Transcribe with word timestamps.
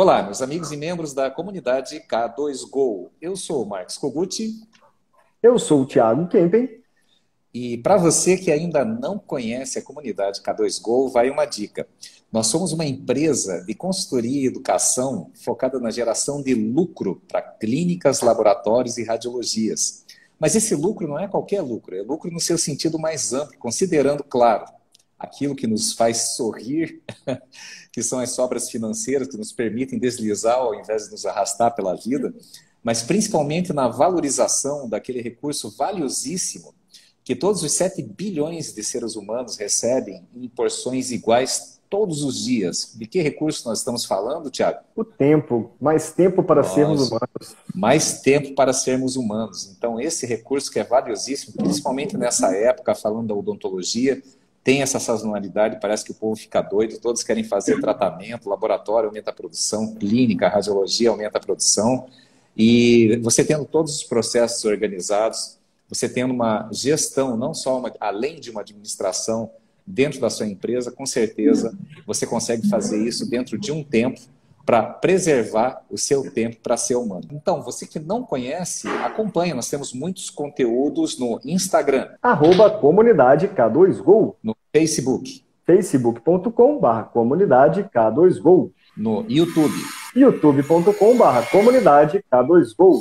Olá, 0.00 0.22
meus 0.22 0.40
amigos 0.40 0.70
e 0.70 0.76
membros 0.76 1.12
da 1.12 1.28
comunidade 1.28 2.00
K2Go. 2.08 3.10
Eu 3.20 3.34
sou 3.34 3.64
o 3.64 3.68
Marcos 3.68 3.98
Koguchi. 3.98 4.60
Eu 5.42 5.58
sou 5.58 5.82
o 5.82 5.86
Thiago 5.86 6.28
Kempen. 6.28 6.68
E 7.52 7.78
para 7.78 7.96
você 7.96 8.36
que 8.36 8.52
ainda 8.52 8.84
não 8.84 9.18
conhece 9.18 9.76
a 9.76 9.82
comunidade 9.82 10.40
K2Go, 10.40 11.10
vai 11.10 11.28
uma 11.30 11.46
dica. 11.46 11.84
Nós 12.30 12.46
somos 12.46 12.72
uma 12.72 12.84
empresa 12.84 13.64
de 13.64 13.74
consultoria 13.74 14.42
e 14.42 14.46
educação 14.46 15.32
focada 15.34 15.80
na 15.80 15.90
geração 15.90 16.40
de 16.40 16.54
lucro 16.54 17.20
para 17.26 17.42
clínicas, 17.42 18.20
laboratórios 18.20 18.98
e 18.98 19.04
radiologias. 19.04 20.04
Mas 20.38 20.54
esse 20.54 20.76
lucro 20.76 21.08
não 21.08 21.18
é 21.18 21.26
qualquer 21.26 21.60
lucro, 21.60 21.96
é 21.96 22.02
lucro 22.02 22.30
no 22.30 22.38
seu 22.38 22.56
sentido 22.56 23.00
mais 23.00 23.32
amplo, 23.32 23.58
considerando, 23.58 24.22
claro, 24.22 24.64
aquilo 25.18 25.56
que 25.56 25.66
nos 25.66 25.92
faz 25.92 26.36
sorrir, 26.36 27.02
que 27.98 28.02
são 28.04 28.20
as 28.20 28.30
sobras 28.30 28.70
financeiras 28.70 29.26
que 29.26 29.36
nos 29.36 29.50
permitem 29.50 29.98
deslizar 29.98 30.54
ao 30.54 30.72
invés 30.72 31.06
de 31.06 31.10
nos 31.10 31.26
arrastar 31.26 31.74
pela 31.74 31.96
vida, 31.96 32.32
mas 32.80 33.02
principalmente 33.02 33.72
na 33.72 33.88
valorização 33.88 34.88
daquele 34.88 35.20
recurso 35.20 35.74
valiosíssimo 35.76 36.72
que 37.24 37.34
todos 37.34 37.64
os 37.64 37.72
7 37.72 38.00
bilhões 38.00 38.72
de 38.72 38.84
seres 38.84 39.16
humanos 39.16 39.56
recebem 39.56 40.24
em 40.32 40.48
porções 40.48 41.10
iguais 41.10 41.80
todos 41.90 42.22
os 42.22 42.44
dias. 42.44 42.94
De 42.94 43.04
que 43.04 43.20
recurso 43.20 43.68
nós 43.68 43.80
estamos 43.80 44.04
falando, 44.04 44.48
Tiago? 44.48 44.78
O 44.94 45.04
tempo, 45.04 45.72
mais 45.80 46.12
tempo 46.12 46.44
para 46.44 46.62
Nossa, 46.62 46.74
sermos 46.76 47.08
humanos. 47.08 47.56
Mais 47.74 48.20
tempo 48.20 48.54
para 48.54 48.72
sermos 48.72 49.16
humanos. 49.16 49.74
Então, 49.76 50.00
esse 50.00 50.24
recurso 50.24 50.70
que 50.70 50.78
é 50.78 50.84
valiosíssimo, 50.84 51.54
principalmente 51.56 52.16
nessa 52.16 52.54
época, 52.54 52.94
falando 52.94 53.26
da 53.26 53.34
odontologia, 53.34 54.22
tem 54.62 54.82
essa 54.82 54.98
sazonalidade, 54.98 55.78
parece 55.80 56.04
que 56.04 56.10
o 56.10 56.14
povo 56.14 56.36
fica 56.36 56.60
doido, 56.60 56.98
todos 56.98 57.22
querem 57.22 57.44
fazer 57.44 57.80
tratamento, 57.80 58.48
laboratório 58.48 59.08
aumenta 59.08 59.30
a 59.30 59.34
produção, 59.34 59.94
clínica, 59.94 60.48
radiologia 60.48 61.10
aumenta 61.10 61.38
a 61.38 61.40
produção, 61.40 62.06
e 62.56 63.16
você 63.22 63.44
tendo 63.44 63.64
todos 63.64 63.96
os 63.96 64.04
processos 64.04 64.64
organizados, 64.64 65.58
você 65.88 66.08
tendo 66.08 66.34
uma 66.34 66.68
gestão, 66.72 67.36
não 67.36 67.54
só 67.54 67.78
uma, 67.78 67.92
além 67.98 68.40
de 68.40 68.50
uma 68.50 68.60
administração 68.60 69.50
dentro 69.86 70.20
da 70.20 70.28
sua 70.28 70.46
empresa, 70.46 70.90
com 70.90 71.06
certeza 71.06 71.76
você 72.06 72.26
consegue 72.26 72.68
fazer 72.68 73.02
isso 73.02 73.28
dentro 73.28 73.56
de 73.56 73.72
um 73.72 73.82
tempo 73.82 74.20
para 74.68 74.82
preservar 74.82 75.82
o 75.90 75.96
seu 75.96 76.30
tempo 76.30 76.58
para 76.62 76.76
ser 76.76 76.96
humano. 76.96 77.26
Então, 77.32 77.62
você 77.62 77.86
que 77.86 77.98
não 77.98 78.22
conhece, 78.22 78.86
acompanha. 79.02 79.54
Nós 79.54 79.70
temos 79.70 79.94
muitos 79.94 80.28
conteúdos 80.28 81.18
no 81.18 81.40
Instagram. 81.42 82.10
Arroba 82.20 82.70
comunidade 82.70 83.48
K2Go. 83.48 84.34
No 84.42 84.54
Facebook. 84.70 85.42
facebook.com.br 85.64 87.02
comunidade 87.14 87.82
K2Go. 87.84 88.70
No 88.94 89.24
YouTube. 89.26 89.72
youtube.com.br 90.14 91.50
comunidade 91.50 92.22
K2Go. 92.30 93.00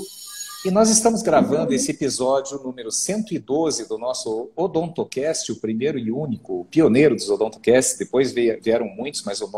E 0.66 0.72
nós 0.72 0.90
estamos 0.90 1.22
gravando 1.22 1.74
esse 1.74 1.92
episódio 1.92 2.64
número 2.64 2.94
112 2.94 3.90
do 3.90 3.98
nosso 3.98 4.50
Odontocast, 4.56 5.52
o 5.52 5.60
primeiro 5.60 6.00
e 6.00 6.14
único, 6.14 6.62
o 6.62 6.66
pioneiro 6.66 7.14
dos 7.14 7.30
Odontocasts. 7.30 7.98
Depois 7.98 8.32
vieram 8.32 8.88
muitos, 8.88 9.24
mas 9.26 9.42
o 9.42 9.52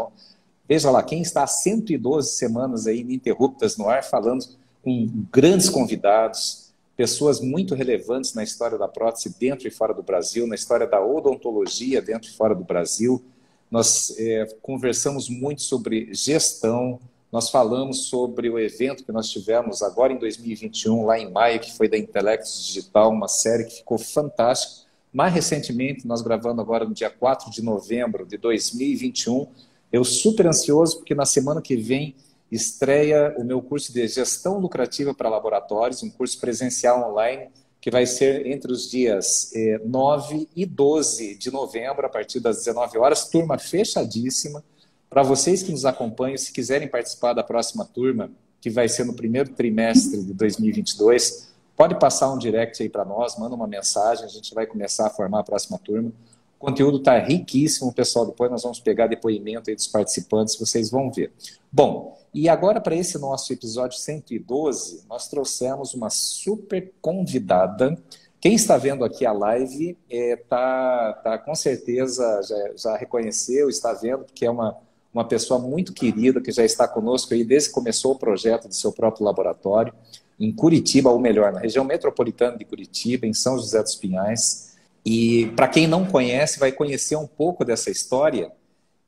veja 0.69 0.91
lá, 0.91 1.01
quem 1.01 1.23
está 1.23 1.41
há 1.41 1.47
112 1.47 2.33
semanas 2.33 2.85
aí 2.85 2.99
ininterruptas 2.99 3.75
no 3.75 3.89
ar, 3.89 4.03
falando 4.03 4.45
com 4.83 5.09
grandes 5.31 5.67
convidados, 5.67 6.69
pessoas 6.95 7.41
muito 7.41 7.73
relevantes 7.73 8.35
na 8.35 8.43
história 8.43 8.77
da 8.77 8.87
prótese 8.87 9.35
dentro 9.39 9.67
e 9.67 9.71
fora 9.71 9.95
do 9.95 10.03
Brasil, 10.03 10.45
na 10.45 10.53
história 10.53 10.85
da 10.85 11.03
odontologia 11.03 12.03
dentro 12.03 12.29
e 12.29 12.33
fora 12.33 12.53
do 12.53 12.63
Brasil. 12.63 13.23
Nós 13.71 14.13
é, 14.19 14.45
conversamos 14.61 15.27
muito 15.27 15.63
sobre 15.63 16.13
gestão, 16.13 16.99
nós 17.31 17.49
falamos 17.49 18.05
sobre 18.05 18.47
o 18.49 18.59
evento 18.59 19.03
que 19.03 19.11
nós 19.11 19.29
tivemos 19.29 19.81
agora 19.81 20.13
em 20.13 20.19
2021, 20.19 21.03
lá 21.03 21.17
em 21.17 21.31
maio, 21.31 21.59
que 21.59 21.75
foi 21.75 21.87
da 21.87 21.97
Intelectus 21.97 22.63
Digital, 22.67 23.11
uma 23.11 23.27
série 23.27 23.63
que 23.63 23.77
ficou 23.77 23.97
fantástica. 23.97 24.87
Mais 25.11 25.33
recentemente, 25.33 26.07
nós 26.07 26.21
gravando 26.21 26.61
agora 26.61 26.85
no 26.85 26.93
dia 26.93 27.09
4 27.09 27.49
de 27.49 27.63
novembro 27.63 28.25
de 28.25 28.37
2021, 28.37 29.47
eu 29.91 30.03
super 30.03 30.47
ansioso 30.47 30.97
porque 30.97 31.15
na 31.15 31.25
semana 31.25 31.61
que 31.61 31.75
vem 31.75 32.15
estreia 32.51 33.35
o 33.37 33.43
meu 33.43 33.61
curso 33.61 33.93
de 33.93 34.07
gestão 34.07 34.59
lucrativa 34.59 35.13
para 35.13 35.29
laboratórios, 35.29 36.03
um 36.03 36.09
curso 36.09 36.39
presencial 36.39 37.11
online 37.11 37.49
que 37.81 37.89
vai 37.89 38.05
ser 38.05 38.45
entre 38.45 38.71
os 38.71 38.89
dias 38.89 39.51
eh, 39.55 39.79
9 39.85 40.49
e 40.55 40.65
12 40.65 41.35
de 41.35 41.49
novembro, 41.49 42.05
a 42.05 42.09
partir 42.09 42.39
das 42.39 42.57
19 42.57 42.97
horas, 42.97 43.29
turma 43.29 43.57
fechadíssima. 43.57 44.63
Para 45.09 45.23
vocês 45.23 45.63
que 45.63 45.71
nos 45.71 45.85
acompanham, 45.85 46.37
se 46.37 46.51
quiserem 46.51 46.87
participar 46.87 47.33
da 47.33 47.43
próxima 47.43 47.85
turma, 47.85 48.29
que 48.59 48.69
vai 48.69 48.89
ser 48.89 49.05
no 49.05 49.13
primeiro 49.13 49.51
trimestre 49.51 50.21
de 50.21 50.33
2022, 50.33 51.47
pode 51.75 51.97
passar 51.97 52.31
um 52.31 52.37
direct 52.37 52.83
aí 52.83 52.89
para 52.89 53.05
nós, 53.05 53.37
manda 53.37 53.55
uma 53.55 53.67
mensagem, 53.67 54.25
a 54.25 54.27
gente 54.27 54.53
vai 54.53 54.67
começar 54.67 55.07
a 55.07 55.09
formar 55.09 55.39
a 55.39 55.43
próxima 55.43 55.79
turma. 55.79 56.11
O 56.59 56.65
conteúdo 56.65 56.97
está 56.97 57.17
riquíssimo, 57.17 57.93
pessoal. 57.93 58.25
Depois 58.25 58.51
nós 58.51 58.63
vamos 58.63 58.79
pegar 58.79 59.07
depoimento 59.07 59.69
aí 59.69 59.75
dos 59.75 59.87
participantes, 59.87 60.57
vocês 60.57 60.91
vão 60.91 61.09
ver. 61.09 61.31
Bom, 61.71 62.17
e 62.33 62.49
agora 62.49 62.81
para 62.81 62.95
esse 62.95 63.17
nosso 63.17 63.53
episódio 63.53 63.97
112, 63.97 65.05
nós 65.07 65.29
trouxemos 65.29 65.93
uma 65.93 66.09
super 66.09 66.91
convidada. 67.01 67.97
Quem 68.41 68.55
está 68.55 68.77
vendo 68.77 69.05
aqui 69.05 69.25
a 69.25 69.31
live 69.31 69.97
é, 70.09 70.35
tá, 70.35 71.13
tá, 71.23 71.37
com 71.37 71.55
certeza 71.55 72.41
já, 72.43 72.71
já 72.75 72.97
reconheceu, 72.97 73.69
está 73.69 73.93
vendo, 73.93 74.25
porque 74.25 74.45
é 74.45 74.51
uma 74.51 74.77
uma 75.13 75.25
pessoa 75.25 75.59
muito 75.59 75.93
querida 75.93 76.39
que 76.39 76.51
já 76.51 76.63
está 76.63 76.87
conosco 76.87 77.33
aí 77.33 77.43
desde 77.43 77.69
que 77.69 77.75
começou 77.75 78.13
o 78.13 78.19
projeto 78.19 78.67
do 78.67 78.75
seu 78.75 78.91
próprio 78.91 79.25
laboratório, 79.25 79.93
em 80.39 80.51
Curitiba, 80.53 81.09
ou 81.09 81.19
melhor, 81.19 81.51
na 81.51 81.59
região 81.59 81.83
metropolitana 81.83 82.57
de 82.57 82.63
Curitiba, 82.63 83.25
em 83.25 83.33
São 83.33 83.57
José 83.57 83.81
dos 83.81 83.95
Pinhais. 83.95 84.68
E 85.05 85.47
para 85.55 85.67
quem 85.67 85.87
não 85.87 86.05
conhece, 86.05 86.59
vai 86.59 86.71
conhecer 86.71 87.15
um 87.15 87.27
pouco 87.27 87.63
dessa 87.63 87.89
história. 87.89 88.51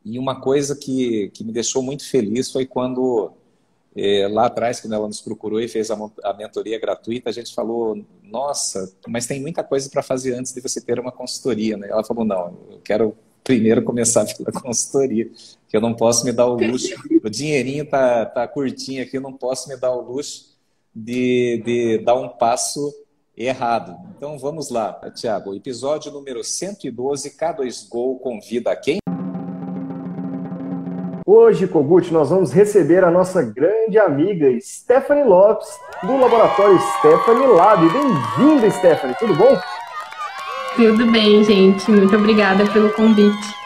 E 0.03 0.17
uma 0.17 0.39
coisa 0.39 0.75
que, 0.75 1.29
que 1.33 1.43
me 1.43 1.51
deixou 1.51 1.83
muito 1.83 2.07
feliz 2.09 2.51
foi 2.51 2.65
quando, 2.65 3.31
é, 3.95 4.27
lá 4.27 4.47
atrás, 4.47 4.79
quando 4.79 4.93
ela 4.93 5.07
nos 5.07 5.21
procurou 5.21 5.59
e 5.59 5.67
fez 5.67 5.91
a, 5.91 5.97
a 6.23 6.33
mentoria 6.33 6.79
gratuita, 6.79 7.29
a 7.29 7.33
gente 7.33 7.53
falou: 7.53 8.03
Nossa, 8.23 8.91
mas 9.07 9.27
tem 9.27 9.39
muita 9.39 9.63
coisa 9.63 9.89
para 9.89 10.01
fazer 10.01 10.33
antes 10.33 10.53
de 10.53 10.61
você 10.61 10.81
ter 10.81 10.99
uma 10.99 11.11
consultoria. 11.11 11.77
Né? 11.77 11.89
Ela 11.89 12.03
falou: 12.03 12.25
Não, 12.25 12.57
eu 12.71 12.79
quero 12.83 13.15
primeiro 13.43 13.83
começar 13.83 14.25
pela 14.37 14.51
consultoria, 14.51 15.29
que 15.67 15.77
eu 15.77 15.81
não 15.81 15.93
posso 15.93 16.25
me 16.25 16.31
dar 16.31 16.47
o 16.47 16.55
luxo, 16.55 16.95
o 17.23 17.29
dinheirinho 17.29 17.85
tá, 17.85 18.25
tá 18.25 18.47
curtinho 18.47 19.03
aqui, 19.03 19.17
eu 19.17 19.21
não 19.21 19.33
posso 19.33 19.69
me 19.69 19.77
dar 19.77 19.91
o 19.91 20.01
luxo 20.01 20.51
de, 20.95 21.61
de 21.63 21.97
dar 21.99 22.15
um 22.15 22.27
passo 22.27 22.93
errado. 23.45 23.95
Então 24.15 24.37
vamos 24.37 24.69
lá, 24.69 24.93
Tiago, 25.15 25.53
episódio 25.53 26.11
número 26.11 26.43
112, 26.43 27.31
K2Go 27.37 28.19
convida 28.19 28.75
quem? 28.75 28.99
Hoje, 31.25 31.67
Kogut, 31.67 32.11
nós 32.11 32.29
vamos 32.29 32.51
receber 32.51 33.03
a 33.03 33.11
nossa 33.11 33.41
grande 33.41 33.97
amiga 33.97 34.47
Stephanie 34.59 35.23
Lopes, 35.23 35.69
do 36.03 36.17
laboratório 36.17 36.77
Stephanie 36.99 37.47
Lab. 37.47 37.87
Bem-vinda, 37.89 38.69
Stephanie, 38.69 39.15
tudo 39.17 39.35
bom? 39.35 39.57
Tudo 40.75 41.11
bem, 41.11 41.43
gente. 41.43 41.89
Muito 41.89 42.15
obrigada 42.15 42.65
pelo 42.71 42.91
convite. 42.93 43.60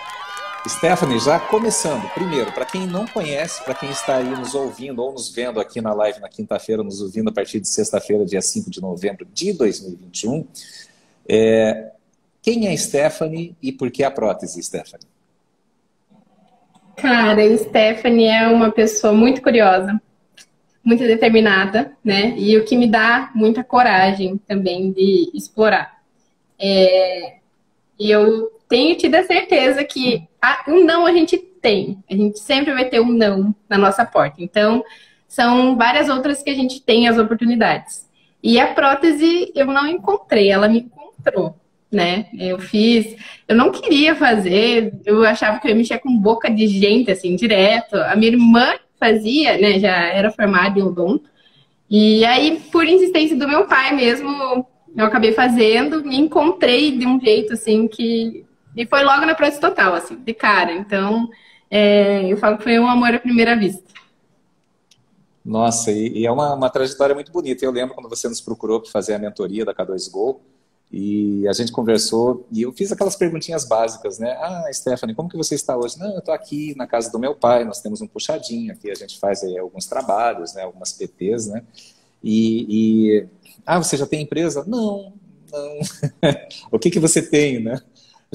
Stephanie, 0.67 1.19
já 1.19 1.39
começando, 1.39 2.09
primeiro, 2.13 2.51
para 2.51 2.65
quem 2.65 2.87
não 2.87 3.05
conhece, 3.05 3.63
para 3.63 3.75
quem 3.75 3.89
está 3.89 4.17
aí 4.17 4.29
nos 4.29 4.55
ouvindo 4.55 5.01
ou 5.01 5.11
nos 5.11 5.29
vendo 5.29 5.59
aqui 5.59 5.79
na 5.79 5.93
live 5.93 6.19
na 6.19 6.27
quinta-feira, 6.27 6.81
nos 6.83 7.01
ouvindo 7.01 7.29
a 7.29 7.31
partir 7.31 7.59
de 7.59 7.67
sexta-feira, 7.67 8.25
dia 8.25 8.41
5 8.41 8.69
de 8.71 8.81
novembro 8.81 9.27
de 9.31 9.53
2021, 9.53 10.47
é, 11.29 11.91
quem 12.41 12.67
é 12.67 12.75
Stephanie 12.75 13.55
e 13.61 13.71
por 13.71 13.91
que 13.91 14.03
a 14.03 14.09
prótese, 14.09 14.61
Stephanie? 14.63 15.07
Cara, 16.95 17.57
Stephanie 17.57 18.27
é 18.27 18.47
uma 18.47 18.71
pessoa 18.71 19.13
muito 19.13 19.43
curiosa, 19.43 20.01
muito 20.83 21.03
determinada, 21.03 21.95
né? 22.03 22.33
E 22.37 22.57
o 22.57 22.65
que 22.65 22.75
me 22.75 22.87
dá 22.87 23.31
muita 23.35 23.63
coragem 23.63 24.37
também 24.47 24.91
de 24.91 25.29
explorar. 25.33 26.01
É, 26.57 27.35
eu 27.99 28.54
tenho 28.67 28.95
tido 28.95 29.15
a 29.15 29.23
certeza 29.23 29.83
que 29.83 30.27
a, 30.41 30.63
um 30.67 30.83
não 30.83 31.05
a 31.05 31.11
gente 31.11 31.37
tem. 31.37 31.97
A 32.09 32.15
gente 32.15 32.39
sempre 32.39 32.73
vai 32.73 32.85
ter 32.85 32.99
um 32.99 33.11
não 33.11 33.55
na 33.69 33.77
nossa 33.77 34.05
porta. 34.05 34.37
Então, 34.39 34.83
são 35.27 35.75
várias 35.75 36.09
outras 36.09 36.41
que 36.41 36.49
a 36.49 36.55
gente 36.55 36.81
tem 36.81 37.07
as 37.07 37.17
oportunidades. 37.17 38.09
E 38.41 38.59
a 38.59 38.73
prótese 38.73 39.51
eu 39.55 39.65
não 39.65 39.87
encontrei, 39.87 40.51
ela 40.51 40.67
me 40.67 40.81
encontrou, 40.81 41.55
né? 41.91 42.27
Eu 42.37 42.59
fiz, 42.59 43.15
eu 43.47 43.55
não 43.55 43.71
queria 43.71 44.15
fazer, 44.15 44.93
eu 45.05 45.23
achava 45.23 45.59
que 45.59 45.67
eu 45.67 45.69
ia 45.69 45.75
mexer 45.75 45.99
com 45.99 46.15
boca 46.15 46.49
de 46.49 46.67
gente, 46.67 47.09
assim, 47.09 47.35
direto. 47.35 47.95
A 47.95 48.15
minha 48.15 48.31
irmã 48.31 48.75
fazia, 48.99 49.57
né? 49.57 49.79
Já 49.79 49.95
era 50.07 50.31
formada 50.31 50.79
em 50.79 50.83
odonto. 50.83 51.29
E 51.89 52.23
aí, 52.25 52.59
por 52.71 52.85
insistência 52.85 53.35
do 53.35 53.47
meu 53.47 53.65
pai 53.65 53.95
mesmo, 53.95 54.65
eu 54.95 55.05
acabei 55.05 55.33
fazendo, 55.33 56.03
me 56.03 56.17
encontrei 56.17 56.97
de 56.97 57.05
um 57.05 57.19
jeito 57.19 57.53
assim 57.53 57.87
que. 57.87 58.45
E 58.75 58.85
foi 58.85 59.03
logo 59.03 59.25
na 59.25 59.35
prótese 59.35 59.61
total, 59.61 59.93
assim, 59.93 60.15
de 60.15 60.33
cara. 60.33 60.73
Então, 60.73 61.29
é, 61.69 62.31
eu 62.31 62.37
falo 62.37 62.57
que 62.57 62.63
foi 62.63 62.79
um 62.79 62.87
amor 62.87 63.13
à 63.13 63.19
primeira 63.19 63.55
vista. 63.55 63.83
Nossa, 65.43 65.91
e, 65.91 66.19
e 66.19 66.25
é 66.25 66.31
uma, 66.31 66.55
uma, 66.55 66.69
trajetória 66.69 67.13
muito 67.13 67.31
bonita. 67.31 67.63
Eu 67.63 67.71
lembro 67.71 67.93
quando 67.93 68.09
você 68.09 68.27
nos 68.27 68.41
procurou 68.41 68.81
para 68.81 68.91
fazer 68.91 69.13
a 69.13 69.19
mentoria 69.19 69.63
da 69.63 69.73
K2Go, 69.73 70.39
e 70.91 71.47
a 71.47 71.53
gente 71.53 71.71
conversou, 71.71 72.47
e 72.51 72.61
eu 72.61 72.71
fiz 72.71 72.91
aquelas 72.91 73.15
perguntinhas 73.15 73.67
básicas, 73.67 74.19
né? 74.19 74.31
Ah, 74.39 74.69
Stephanie, 74.71 75.15
como 75.15 75.27
que 75.27 75.35
você 75.35 75.55
está 75.55 75.75
hoje? 75.75 75.99
Não, 75.99 76.11
eu 76.13 76.19
estou 76.19 76.33
aqui 76.33 76.73
na 76.77 76.87
casa 76.87 77.11
do 77.11 77.19
meu 77.19 77.35
pai, 77.35 77.65
nós 77.65 77.81
temos 77.81 78.01
um 78.01 78.07
puxadinho 78.07 78.71
aqui, 78.71 78.91
a 78.91 78.95
gente 78.95 79.19
faz 79.19 79.43
aí 79.43 79.57
alguns 79.57 79.87
trabalhos, 79.87 80.53
né? 80.53 80.63
Algumas 80.63 80.93
PTs, 80.93 81.47
né? 81.47 81.63
E, 82.23 82.65
e... 82.69 83.27
ah, 83.65 83.77
você 83.77 83.97
já 83.97 84.05
tem 84.05 84.21
empresa? 84.21 84.63
Não, 84.65 85.11
não. 85.51 85.79
o 86.71 86.79
que 86.79 86.89
que 86.89 86.99
você 86.99 87.21
tem, 87.21 87.61
né? 87.61 87.81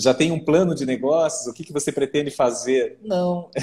Já 0.00 0.14
tem 0.14 0.32
um 0.32 0.42
plano 0.42 0.74
de 0.74 0.84
negócios? 0.84 1.46
O 1.46 1.52
que 1.52 1.64
que 1.64 1.72
você 1.72 1.92
pretende 1.92 2.30
fazer? 2.30 2.98
Não. 3.02 3.50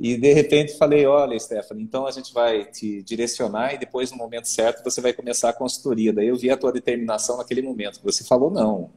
E 0.00 0.16
de 0.16 0.32
repente 0.32 0.76
falei, 0.76 1.06
olha, 1.06 1.38
Stephanie, 1.38 1.84
então 1.84 2.08
a 2.08 2.10
gente 2.10 2.34
vai 2.34 2.64
te 2.64 3.04
direcionar 3.04 3.74
e 3.74 3.78
depois 3.78 4.10
no 4.10 4.16
momento 4.16 4.48
certo 4.48 4.82
você 4.82 5.00
vai 5.00 5.12
começar 5.12 5.50
a 5.50 5.52
consultoria. 5.52 6.12
Daí 6.12 6.26
eu 6.26 6.36
vi 6.36 6.50
a 6.50 6.56
tua 6.56 6.72
determinação 6.72 7.36
naquele 7.36 7.62
momento. 7.62 8.00
Você 8.02 8.24
falou 8.24 8.50
não. 8.50 8.90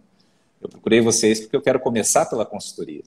Eu 0.59 0.67
procurei 0.67 1.01
vocês 1.01 1.41
porque 1.41 1.55
eu 1.55 1.61
quero 1.61 1.79
começar 1.79 2.25
pela 2.25 2.43
consultoria. 2.43 3.03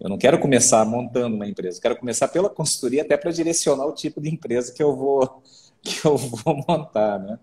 Eu 0.00 0.08
não 0.08 0.16
quero 0.16 0.38
começar 0.38 0.86
montando 0.86 1.36
uma 1.36 1.46
empresa, 1.46 1.76
eu 1.76 1.82
quero 1.82 1.96
começar 1.96 2.28
pela 2.28 2.48
consultoria 2.48 3.02
até 3.02 3.14
para 3.16 3.30
direcionar 3.30 3.84
o 3.84 3.92
tipo 3.92 4.22
de 4.22 4.30
empresa 4.30 4.72
que 4.72 4.82
eu 4.82 4.96
vou 4.96 5.42
que 5.82 6.06
eu 6.06 6.16
vou 6.16 6.64
montar, 6.66 7.18
né? 7.18 7.38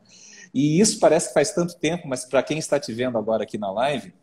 E 0.51 0.79
isso 0.79 0.99
parece 0.99 1.27
que 1.27 1.33
faz 1.35 1.51
tanto 1.51 1.75
tempo, 1.77 2.07
mas 2.07 2.25
para 2.25 2.41
quem 2.41 2.57
está 2.57 2.79
te 2.79 2.91
vendo 2.91 3.17
agora 3.19 3.43
aqui 3.43 3.57
na 3.57 3.71
live, 3.71 4.13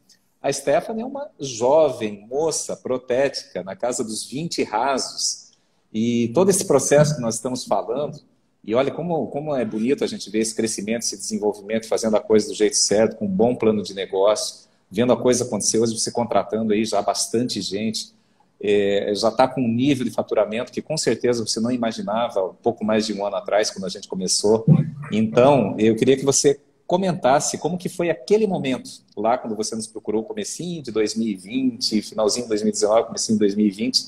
a 0.48 0.52
Stephanie 0.52 1.02
é 1.02 1.06
uma 1.06 1.28
jovem 1.38 2.26
moça 2.26 2.74
protética, 2.74 3.62
na 3.62 3.76
casa 3.76 4.02
dos 4.02 4.24
20 4.24 4.62
rasos, 4.64 5.50
e 5.92 6.28
todo 6.34 6.48
esse 6.48 6.66
processo 6.66 7.16
que 7.16 7.20
nós 7.20 7.34
estamos 7.34 7.64
falando, 7.64 8.18
e 8.64 8.74
olha 8.74 8.90
como, 8.90 9.26
como 9.28 9.54
é 9.54 9.64
bonito 9.64 10.04
a 10.04 10.06
gente 10.06 10.30
ver 10.30 10.40
esse 10.40 10.54
crescimento, 10.54 11.02
esse 11.02 11.18
desenvolvimento, 11.18 11.86
fazendo 11.86 12.16
a 12.16 12.20
coisa 12.20 12.48
do 12.48 12.54
jeito 12.54 12.76
certo, 12.76 13.16
com 13.16 13.26
um 13.26 13.30
bom 13.30 13.54
plano 13.54 13.82
de 13.82 13.92
negócio, 13.92 14.66
vendo 14.90 15.12
a 15.12 15.16
coisa 15.16 15.44
acontecer. 15.44 15.78
Hoje 15.78 15.98
você 15.98 16.10
contratando 16.10 16.72
aí 16.72 16.84
já 16.84 17.02
bastante 17.02 17.60
gente, 17.60 18.12
é, 18.60 19.12
já 19.14 19.28
está 19.28 19.46
com 19.46 19.60
um 19.60 19.68
nível 19.68 20.04
de 20.04 20.10
faturamento 20.10 20.72
que 20.72 20.82
com 20.82 20.96
certeza 20.96 21.46
você 21.46 21.60
não 21.60 21.70
imaginava 21.70 22.44
um 22.46 22.54
pouco 22.54 22.84
mais 22.84 23.06
de 23.06 23.12
um 23.12 23.24
ano 23.24 23.36
atrás, 23.36 23.70
quando 23.70 23.84
a 23.84 23.88
gente 23.88 24.08
começou. 24.08 24.66
Então, 25.12 25.76
eu 25.78 25.94
queria 25.94 26.16
que 26.16 26.24
você 26.24 26.58
comentasse 26.88 27.58
como 27.58 27.76
que 27.76 27.90
foi 27.90 28.08
aquele 28.08 28.46
momento, 28.46 28.88
lá 29.14 29.36
quando 29.36 29.54
você 29.54 29.76
nos 29.76 29.86
procurou, 29.86 30.24
comecinho 30.24 30.82
de 30.82 30.90
2020, 30.90 32.00
finalzinho 32.00 32.46
de 32.46 32.48
2019, 32.48 33.08
comecinho 33.08 33.36
de 33.36 33.40
2020, 33.40 34.06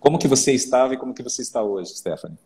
como 0.00 0.18
que 0.18 0.26
você 0.26 0.52
estava 0.52 0.94
e 0.94 0.96
como 0.96 1.12
que 1.12 1.22
você 1.22 1.42
está 1.42 1.62
hoje, 1.62 1.90
Stephanie? 1.90 2.38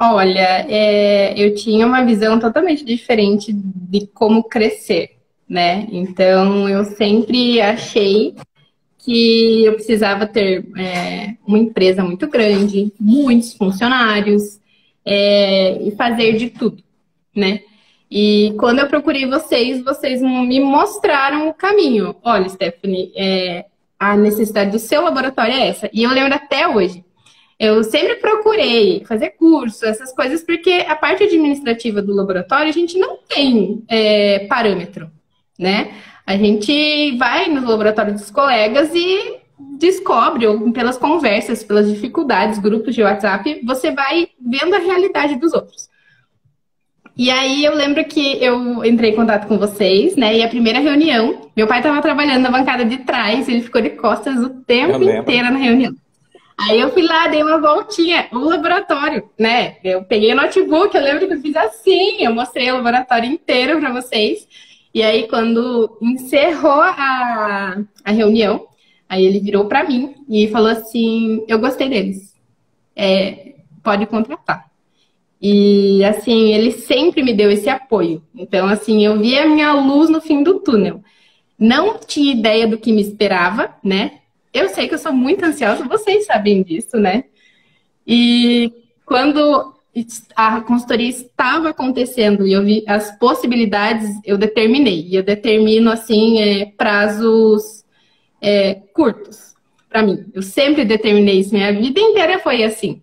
Olha, 0.00 0.64
é, 0.68 1.34
eu 1.36 1.56
tinha 1.56 1.84
uma 1.84 2.04
visão 2.04 2.38
totalmente 2.38 2.84
diferente 2.84 3.52
de 3.52 4.06
como 4.06 4.44
crescer, 4.44 5.16
né? 5.48 5.88
Então, 5.90 6.68
eu 6.68 6.84
sempre 6.84 7.60
achei 7.60 8.36
que 8.98 9.64
eu 9.64 9.74
precisava 9.74 10.24
ter 10.24 10.64
é, 10.78 11.34
uma 11.44 11.58
empresa 11.58 12.04
muito 12.04 12.28
grande, 12.28 12.92
muitos 12.98 13.54
funcionários 13.54 14.60
é, 15.04 15.82
e 15.82 15.90
fazer 15.96 16.36
de 16.36 16.48
tudo, 16.50 16.80
né? 17.34 17.60
E 18.14 18.52
quando 18.58 18.80
eu 18.80 18.86
procurei 18.88 19.24
vocês, 19.24 19.82
vocês 19.82 20.20
me 20.20 20.60
mostraram 20.60 21.48
o 21.48 21.54
caminho. 21.54 22.14
Olha, 22.22 22.46
Stephanie, 22.46 23.10
é, 23.16 23.64
a 23.98 24.14
necessidade 24.14 24.70
do 24.70 24.78
seu 24.78 25.00
laboratório 25.00 25.54
é 25.54 25.68
essa. 25.68 25.88
E 25.94 26.02
eu 26.02 26.10
lembro 26.10 26.34
até 26.34 26.68
hoje. 26.68 27.02
Eu 27.58 27.82
sempre 27.82 28.16
procurei 28.16 29.02
fazer 29.06 29.30
curso, 29.30 29.86
essas 29.86 30.14
coisas, 30.14 30.42
porque 30.42 30.84
a 30.86 30.94
parte 30.94 31.24
administrativa 31.24 32.02
do 32.02 32.14
laboratório 32.14 32.68
a 32.68 32.72
gente 32.72 32.98
não 32.98 33.16
tem 33.26 33.82
é, 33.88 34.40
parâmetro, 34.40 35.10
né? 35.58 35.94
A 36.26 36.36
gente 36.36 37.16
vai 37.16 37.48
no 37.48 37.66
laboratório 37.66 38.12
dos 38.12 38.30
colegas 38.30 38.94
e 38.94 39.38
descobre, 39.78 40.46
ou 40.46 40.70
pelas 40.70 40.98
conversas, 40.98 41.64
pelas 41.64 41.90
dificuldades, 41.90 42.58
grupos 42.58 42.94
de 42.94 43.02
WhatsApp, 43.02 43.62
você 43.64 43.90
vai 43.90 44.28
vendo 44.38 44.74
a 44.74 44.80
realidade 44.80 45.36
dos 45.36 45.54
outros. 45.54 45.90
E 47.16 47.30
aí 47.30 47.64
eu 47.64 47.74
lembro 47.74 48.02
que 48.04 48.42
eu 48.42 48.84
entrei 48.84 49.10
em 49.10 49.16
contato 49.16 49.46
com 49.46 49.58
vocês, 49.58 50.16
né? 50.16 50.36
E 50.36 50.42
a 50.42 50.48
primeira 50.48 50.78
reunião, 50.78 51.50
meu 51.54 51.66
pai 51.66 51.78
estava 51.78 52.00
trabalhando 52.00 52.42
na 52.42 52.50
bancada 52.50 52.84
de 52.84 52.98
trás, 52.98 53.48
ele 53.48 53.62
ficou 53.62 53.82
de 53.82 53.90
costas 53.90 54.38
o 54.38 54.48
tempo 54.48 55.02
inteiro 55.02 55.50
na 55.50 55.58
reunião. 55.58 55.94
Aí 56.58 56.80
eu 56.80 56.90
fui 56.90 57.02
lá, 57.02 57.28
dei 57.28 57.42
uma 57.42 57.58
voltinha, 57.58 58.28
o 58.32 58.38
laboratório, 58.38 59.28
né? 59.38 59.76
Eu 59.82 60.04
peguei 60.04 60.32
o 60.32 60.36
notebook, 60.36 60.94
eu 60.94 61.02
lembro 61.02 61.26
que 61.26 61.34
eu 61.34 61.40
fiz 61.40 61.56
assim, 61.56 62.22
eu 62.24 62.34
mostrei 62.34 62.70
o 62.70 62.76
laboratório 62.76 63.30
inteiro 63.30 63.78
para 63.80 63.92
vocês. 63.92 64.46
E 64.94 65.02
aí, 65.02 65.26
quando 65.26 65.98
encerrou 66.00 66.82
a, 66.82 67.78
a 68.04 68.10
reunião, 68.12 68.66
aí 69.08 69.24
ele 69.24 69.40
virou 69.40 69.64
para 69.64 69.84
mim 69.84 70.14
e 70.28 70.48
falou 70.48 70.70
assim: 70.70 71.44
Eu 71.48 71.58
gostei 71.58 71.88
deles, 71.88 72.34
é, 72.94 73.54
pode 73.82 74.06
contratar. 74.06 74.71
E 75.42 76.04
assim, 76.04 76.54
ele 76.54 76.70
sempre 76.70 77.20
me 77.20 77.34
deu 77.34 77.50
esse 77.50 77.68
apoio. 77.68 78.22
Então, 78.32 78.68
assim, 78.68 79.04
eu 79.04 79.18
vi 79.18 79.36
a 79.36 79.48
minha 79.48 79.72
luz 79.72 80.08
no 80.08 80.20
fim 80.20 80.44
do 80.44 80.60
túnel. 80.60 81.02
Não 81.58 81.98
tinha 81.98 82.32
ideia 82.32 82.64
do 82.68 82.78
que 82.78 82.92
me 82.92 83.02
esperava, 83.02 83.74
né? 83.82 84.20
Eu 84.54 84.68
sei 84.68 84.86
que 84.86 84.94
eu 84.94 84.98
sou 84.98 85.12
muito 85.12 85.44
ansiosa, 85.44 85.82
vocês 85.88 86.26
sabem 86.26 86.62
disso, 86.62 86.96
né? 86.96 87.24
E 88.06 88.72
quando 89.04 89.74
a 90.36 90.60
consultoria 90.60 91.08
estava 91.08 91.70
acontecendo 91.70 92.46
e 92.46 92.52
eu 92.52 92.62
vi 92.62 92.84
as 92.86 93.18
possibilidades, 93.18 94.08
eu 94.24 94.38
determinei. 94.38 95.08
E 95.08 95.16
eu 95.16 95.24
determino, 95.24 95.90
assim, 95.90 96.38
é, 96.40 96.66
prazos 96.66 97.84
é, 98.40 98.74
curtos 98.94 99.54
para 99.88 100.02
mim. 100.02 100.24
Eu 100.32 100.42
sempre 100.42 100.84
determinei 100.84 101.40
isso. 101.40 101.52
Minha 101.52 101.72
vida 101.72 102.00
inteira 102.00 102.38
foi 102.38 102.62
assim. 102.62 103.01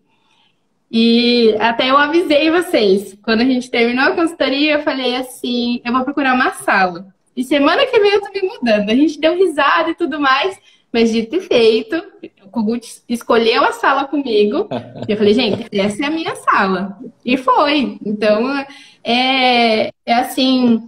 E 0.91 1.55
até 1.59 1.89
eu 1.89 1.97
avisei 1.97 2.49
vocês. 2.49 3.17
Quando 3.21 3.41
a 3.41 3.45
gente 3.45 3.69
terminou 3.69 4.05
a 4.05 4.15
consultoria, 4.15 4.73
eu 4.73 4.81
falei 4.81 5.15
assim: 5.15 5.81
eu 5.85 5.93
vou 5.93 6.03
procurar 6.03 6.33
uma 6.33 6.51
sala. 6.51 7.07
E 7.35 7.43
semana 7.43 7.85
que 7.85 7.99
vem 7.99 8.11
eu 8.11 8.21
tô 8.21 8.31
me 8.33 8.41
mudando. 8.41 8.89
A 8.89 8.95
gente 8.95 9.19
deu 9.19 9.35
risada 9.35 9.91
e 9.91 9.95
tudo 9.95 10.19
mais, 10.19 10.57
mas 10.91 11.11
dito 11.11 11.35
e 11.35 11.41
feito, 11.41 12.03
o 12.43 12.49
Kogut 12.49 12.85
escolheu 13.07 13.63
a 13.63 13.71
sala 13.73 14.05
comigo. 14.05 14.67
E 15.07 15.11
eu 15.11 15.17
falei, 15.17 15.33
gente, 15.33 15.67
essa 15.71 16.03
é 16.03 16.07
a 16.07 16.11
minha 16.11 16.35
sala. 16.35 16.97
E 17.23 17.37
foi. 17.37 17.97
Então, 18.05 18.49
é, 19.03 19.91
é 20.05 20.13
assim. 20.13 20.83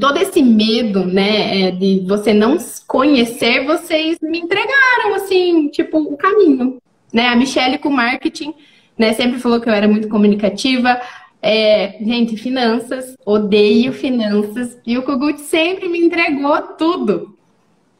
Todo 0.00 0.18
esse 0.18 0.42
medo, 0.42 1.06
né, 1.06 1.68
é 1.68 1.70
de 1.70 2.04
você 2.08 2.34
não 2.34 2.58
conhecer, 2.88 3.64
vocês 3.64 4.18
me 4.20 4.40
entregaram, 4.40 5.14
assim, 5.14 5.68
tipo, 5.68 5.98
o 5.98 6.16
caminho. 6.16 6.78
Né? 7.12 7.28
A 7.28 7.36
Michelle 7.36 7.78
com 7.78 7.88
marketing 7.88 8.52
né? 8.98 9.12
Sempre 9.12 9.40
falou 9.40 9.60
que 9.60 9.68
eu 9.68 9.72
era 9.72 9.88
muito 9.88 10.08
comunicativa. 10.08 11.00
É, 11.42 11.98
gente, 12.00 12.36
finanças, 12.36 13.14
odeio 13.24 13.92
finanças. 13.92 14.78
E 14.86 14.96
o 14.98 15.02
Kogut 15.02 15.40
sempre 15.40 15.88
me 15.88 15.98
entregou 15.98 16.60
tudo. 16.76 17.36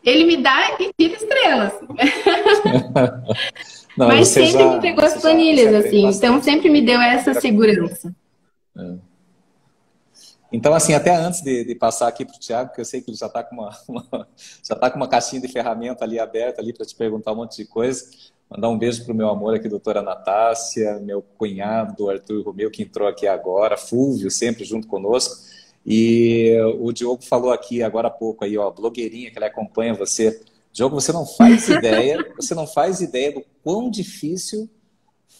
Ele 0.04 0.24
me 0.24 0.36
dá 0.36 0.76
e 0.80 0.92
tira 0.96 1.14
estrelas. 1.16 1.72
Não, 3.96 4.08
Mas 4.08 4.28
sempre 4.28 4.52
já, 4.52 4.68
me 4.68 4.76
entregou 4.76 5.04
as 5.04 5.20
planilhas, 5.20 5.74
assim. 5.74 6.06
Então 6.06 6.42
sempre 6.42 6.68
me 6.70 6.82
deu 6.82 7.00
essa 7.00 7.34
segurança. 7.34 8.14
É. 8.76 8.94
Então, 10.52 10.72
assim, 10.74 10.94
até 10.94 11.14
antes 11.14 11.42
de, 11.42 11.64
de 11.64 11.74
passar 11.74 12.08
aqui 12.08 12.24
para 12.24 12.36
o 12.36 12.38
Tiago, 12.38 12.72
que 12.72 12.80
eu 12.80 12.84
sei 12.84 13.00
que 13.00 13.10
ele 13.10 13.16
já 13.16 13.26
está 13.26 13.42
com 13.42 13.56
uma, 13.56 13.76
uma, 13.88 14.28
já 14.62 14.76
tá 14.76 14.90
com 14.90 14.96
uma 14.96 15.08
caixinha 15.08 15.40
de 15.40 15.48
ferramenta 15.48 16.04
ali 16.04 16.18
aberta 16.18 16.60
ali 16.60 16.72
para 16.72 16.86
te 16.86 16.94
perguntar 16.94 17.32
um 17.32 17.36
monte 17.36 17.56
de 17.56 17.64
coisa. 17.64 18.04
Mandar 18.48 18.68
um 18.68 18.78
beijo 18.78 19.04
para 19.04 19.12
o 19.12 19.16
meu 19.16 19.28
amor 19.28 19.56
aqui, 19.56 19.68
doutora 19.68 20.02
Natácia, 20.02 21.00
meu 21.00 21.20
cunhado, 21.20 22.08
Arthur 22.08 22.44
Romeu, 22.44 22.70
que 22.70 22.82
entrou 22.82 23.08
aqui 23.08 23.26
agora, 23.26 23.76
Fúvio, 23.76 24.30
sempre 24.30 24.64
junto 24.64 24.86
conosco. 24.86 25.44
E 25.84 26.56
o 26.78 26.92
Diogo 26.92 27.24
falou 27.24 27.52
aqui 27.52 27.82
agora 27.82 28.08
há 28.08 28.10
pouco 28.10 28.44
aí, 28.44 28.56
ó, 28.56 28.70
blogueirinha 28.70 29.30
que 29.30 29.38
ele 29.38 29.46
acompanha 29.46 29.94
você. 29.94 30.40
Diogo, 30.72 30.94
você 30.94 31.12
não 31.12 31.26
faz 31.26 31.66
ideia, 31.70 32.24
você 32.36 32.54
não 32.54 32.68
faz 32.68 33.00
ideia 33.00 33.32
do 33.32 33.44
quão 33.64 33.90
difícil 33.90 34.70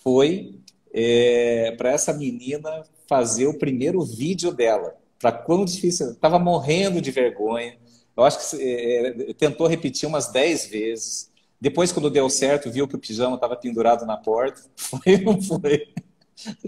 foi 0.02 0.58
é, 0.92 1.72
para 1.78 1.92
essa 1.92 2.12
menina 2.12 2.82
fazer 3.08 3.46
o 3.46 3.58
primeiro 3.58 4.02
vídeo 4.02 4.52
dela. 4.52 4.96
Para 5.20 5.30
quão 5.30 5.64
difícil, 5.64 6.10
estava 6.10 6.40
morrendo 6.40 7.00
de 7.00 7.12
vergonha. 7.12 7.76
Eu 8.16 8.24
acho 8.24 8.50
que 8.50 8.56
é, 8.60 9.32
tentou 9.34 9.68
repetir 9.68 10.08
umas 10.08 10.32
10 10.32 10.66
vezes 10.66 11.35
depois, 11.60 11.90
quando 11.90 12.10
deu 12.10 12.28
certo, 12.28 12.70
viu 12.70 12.86
que 12.86 12.96
o 12.96 12.98
pijama 12.98 13.36
estava 13.36 13.56
pendurado 13.56 14.04
na 14.04 14.16
porta. 14.16 14.60
Foi 14.76 15.14
ou 15.14 15.34
não 15.34 15.42
foi? 15.42 15.88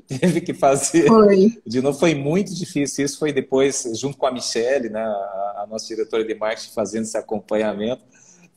Teve 0.06 0.40
que 0.40 0.54
fazer. 0.54 1.06
Foi. 1.06 1.60
De 1.66 1.82
novo, 1.82 1.98
foi 1.98 2.14
muito 2.14 2.54
difícil. 2.54 3.04
Isso 3.04 3.18
foi 3.18 3.32
depois, 3.32 3.86
junto 3.94 4.16
com 4.16 4.26
a 4.26 4.32
Michelle, 4.32 4.88
né, 4.88 5.02
a 5.02 5.66
nossa 5.68 5.86
diretora 5.86 6.24
de 6.24 6.34
marketing, 6.34 6.72
fazendo 6.72 7.02
esse 7.02 7.18
acompanhamento. 7.18 8.02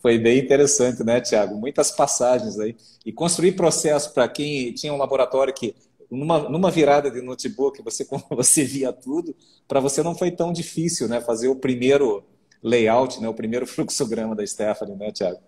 Foi 0.01 0.17
bem 0.17 0.39
interessante, 0.39 1.03
né, 1.03 1.19
Tiago? 1.19 1.55
Muitas 1.55 1.91
passagens 1.91 2.57
aí. 2.57 2.77
E 3.05 3.11
construir 3.11 3.51
processo 3.51 4.13
para 4.13 4.27
quem 4.29 4.73
tinha 4.73 4.93
um 4.93 4.97
laboratório 4.97 5.53
que, 5.53 5.75
numa, 6.09 6.49
numa 6.49 6.71
virada 6.71 7.11
de 7.11 7.21
notebook, 7.21 7.83
você, 7.83 8.07
você 8.31 8.63
via 8.63 8.93
tudo, 8.93 9.35
para 9.67 9.81
você 9.81 10.01
não 10.01 10.15
foi 10.15 10.31
tão 10.31 10.53
difícil, 10.53 11.09
né? 11.09 11.19
Fazer 11.19 11.49
o 11.49 11.55
primeiro 11.57 12.23
layout, 12.63 13.21
né? 13.21 13.27
O 13.27 13.33
primeiro 13.33 13.67
fluxograma 13.67 14.33
da 14.33 14.47
Stephanie, 14.47 14.95
né, 14.95 15.11
Tiago? 15.11 15.39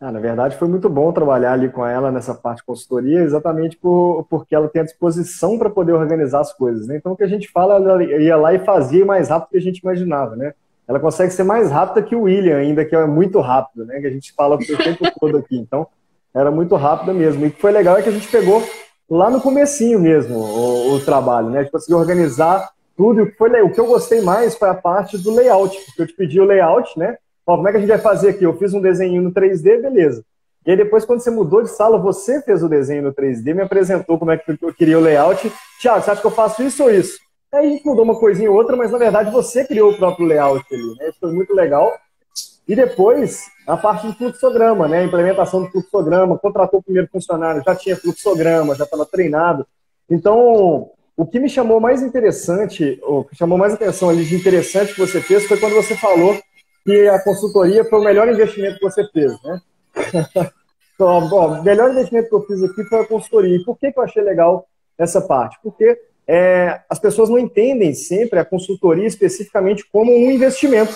Ah, 0.00 0.12
na 0.12 0.20
verdade, 0.20 0.56
foi 0.56 0.68
muito 0.68 0.88
bom 0.88 1.12
trabalhar 1.12 1.54
ali 1.54 1.68
com 1.68 1.84
ela 1.84 2.12
nessa 2.12 2.32
parte 2.32 2.58
de 2.58 2.64
consultoria, 2.64 3.20
exatamente 3.20 3.76
por, 3.76 4.24
porque 4.30 4.54
ela 4.54 4.68
tem 4.68 4.82
a 4.82 4.84
disposição 4.84 5.58
para 5.58 5.68
poder 5.68 5.92
organizar 5.92 6.40
as 6.40 6.52
coisas. 6.52 6.86
Né? 6.86 6.96
Então, 6.96 7.12
o 7.12 7.16
que 7.16 7.24
a 7.24 7.28
gente 7.28 7.50
fala, 7.50 7.74
ela 7.74 8.04
ia 8.04 8.36
lá 8.36 8.54
e 8.54 8.60
fazia 8.60 9.04
mais 9.04 9.28
rápido 9.28 9.48
do 9.48 9.50
que 9.52 9.56
a 9.58 9.60
gente 9.62 9.78
imaginava. 9.78 10.36
Né? 10.36 10.54
Ela 10.86 11.00
consegue 11.00 11.32
ser 11.32 11.42
mais 11.42 11.70
rápida 11.70 12.00
que 12.00 12.14
o 12.14 12.22
William, 12.22 12.58
ainda 12.58 12.84
que 12.84 12.94
é 12.94 13.06
muito 13.06 13.40
rápido, 13.40 13.84
né? 13.86 14.00
que 14.00 14.06
a 14.06 14.10
gente 14.10 14.32
fala 14.34 14.54
o 14.54 14.58
tempo 14.58 15.04
todo 15.18 15.38
aqui. 15.38 15.56
Então, 15.58 15.84
era 16.32 16.50
muito 16.50 16.76
rápida 16.76 17.12
mesmo. 17.12 17.44
E 17.44 17.48
o 17.48 17.50
que 17.50 17.60
foi 17.60 17.72
legal 17.72 17.96
é 17.96 18.02
que 18.02 18.08
a 18.08 18.12
gente 18.12 18.28
pegou 18.28 18.62
lá 19.10 19.28
no 19.28 19.40
comecinho 19.40 19.98
mesmo 19.98 20.36
o, 20.38 20.94
o 20.94 21.00
trabalho. 21.04 21.50
Né? 21.50 21.58
A 21.58 21.62
gente 21.62 21.72
conseguiu 21.72 21.98
organizar 21.98 22.70
tudo. 22.96 23.18
E 23.18 23.22
o 23.24 23.30
que, 23.30 23.36
foi, 23.36 23.50
o 23.62 23.72
que 23.72 23.80
eu 23.80 23.86
gostei 23.86 24.20
mais 24.20 24.54
foi 24.56 24.68
a 24.68 24.74
parte 24.74 25.18
do 25.18 25.34
layout, 25.34 25.76
porque 25.86 26.02
eu 26.02 26.06
te 26.06 26.14
pedi 26.14 26.40
o 26.40 26.44
layout, 26.44 26.96
né? 26.96 27.16
Ó, 27.48 27.56
como 27.56 27.66
é 27.66 27.70
que 27.70 27.78
a 27.78 27.80
gente 27.80 27.88
vai 27.88 27.98
fazer 27.98 28.28
aqui? 28.28 28.44
Eu 28.44 28.58
fiz 28.58 28.74
um 28.74 28.80
desenho 28.80 29.22
no 29.22 29.32
3D, 29.32 29.80
beleza. 29.80 30.22
E 30.66 30.70
aí 30.70 30.76
depois, 30.76 31.06
quando 31.06 31.20
você 31.20 31.30
mudou 31.30 31.62
de 31.62 31.70
sala, 31.70 31.96
você 31.96 32.42
fez 32.42 32.62
o 32.62 32.68
desenho 32.68 33.04
no 33.04 33.14
3D, 33.14 33.54
me 33.54 33.62
apresentou 33.62 34.18
como 34.18 34.30
é 34.30 34.36
que 34.36 34.58
eu 34.60 34.74
queria 34.74 34.98
o 34.98 35.00
layout. 35.00 35.50
Tiago, 35.80 36.04
você 36.04 36.10
acha 36.10 36.20
que 36.20 36.26
eu 36.26 36.30
faço 36.30 36.62
isso 36.62 36.82
ou 36.82 36.90
isso? 36.90 37.18
Aí 37.50 37.66
a 37.66 37.70
gente 37.70 37.86
mudou 37.86 38.04
uma 38.04 38.20
coisinha 38.20 38.50
ou 38.50 38.56
outra, 38.58 38.76
mas 38.76 38.90
na 38.90 38.98
verdade 38.98 39.30
você 39.30 39.64
criou 39.64 39.92
o 39.92 39.96
próprio 39.96 40.26
layout 40.26 40.62
ali, 40.70 40.94
né? 40.98 41.08
Isso 41.08 41.18
foi 41.18 41.32
muito 41.32 41.54
legal. 41.54 41.90
E 42.68 42.76
depois, 42.76 43.46
a 43.66 43.78
parte 43.78 44.06
do 44.06 44.12
fluxograma, 44.12 44.86
né? 44.86 44.98
A 44.98 45.04
implementação 45.04 45.62
do 45.62 45.70
fluxograma, 45.70 46.38
contratou 46.38 46.80
o 46.80 46.82
primeiro 46.82 47.08
funcionário, 47.10 47.62
já 47.64 47.74
tinha 47.74 47.96
fluxograma, 47.96 48.74
já 48.74 48.84
estava 48.84 49.06
treinado. 49.06 49.66
Então, 50.10 50.90
o 51.16 51.24
que 51.24 51.40
me 51.40 51.48
chamou 51.48 51.80
mais 51.80 52.02
interessante, 52.02 53.00
o 53.04 53.24
que 53.24 53.34
chamou 53.34 53.56
mais 53.56 53.72
atenção 53.72 54.10
ali 54.10 54.26
de 54.26 54.36
interessante 54.36 54.92
que 54.92 55.00
você 55.00 55.22
fez 55.22 55.46
foi 55.46 55.56
quando 55.56 55.74
você 55.74 55.96
falou 55.96 56.38
que 56.84 57.08
a 57.08 57.22
consultoria 57.22 57.84
foi 57.84 57.98
o 57.98 58.04
melhor 58.04 58.28
investimento 58.28 58.78
que 58.78 58.84
você 58.84 59.06
fez, 59.10 59.32
né? 59.42 59.60
então, 60.94 61.28
bom, 61.28 61.60
o 61.60 61.62
melhor 61.62 61.90
investimento 61.90 62.28
que 62.28 62.34
eu 62.34 62.46
fiz 62.46 62.62
aqui 62.62 62.84
foi 62.84 63.00
a 63.00 63.06
consultoria. 63.06 63.56
E 63.56 63.64
por 63.64 63.78
que, 63.78 63.92
que 63.92 63.98
eu 63.98 64.02
achei 64.02 64.22
legal 64.22 64.66
essa 64.96 65.20
parte? 65.20 65.58
Porque 65.62 65.98
é, 66.26 66.80
as 66.90 66.98
pessoas 66.98 67.30
não 67.30 67.38
entendem 67.38 67.94
sempre 67.94 68.38
a 68.38 68.44
consultoria 68.44 69.06
especificamente 69.06 69.84
como 69.90 70.12
um 70.12 70.30
investimento. 70.30 70.94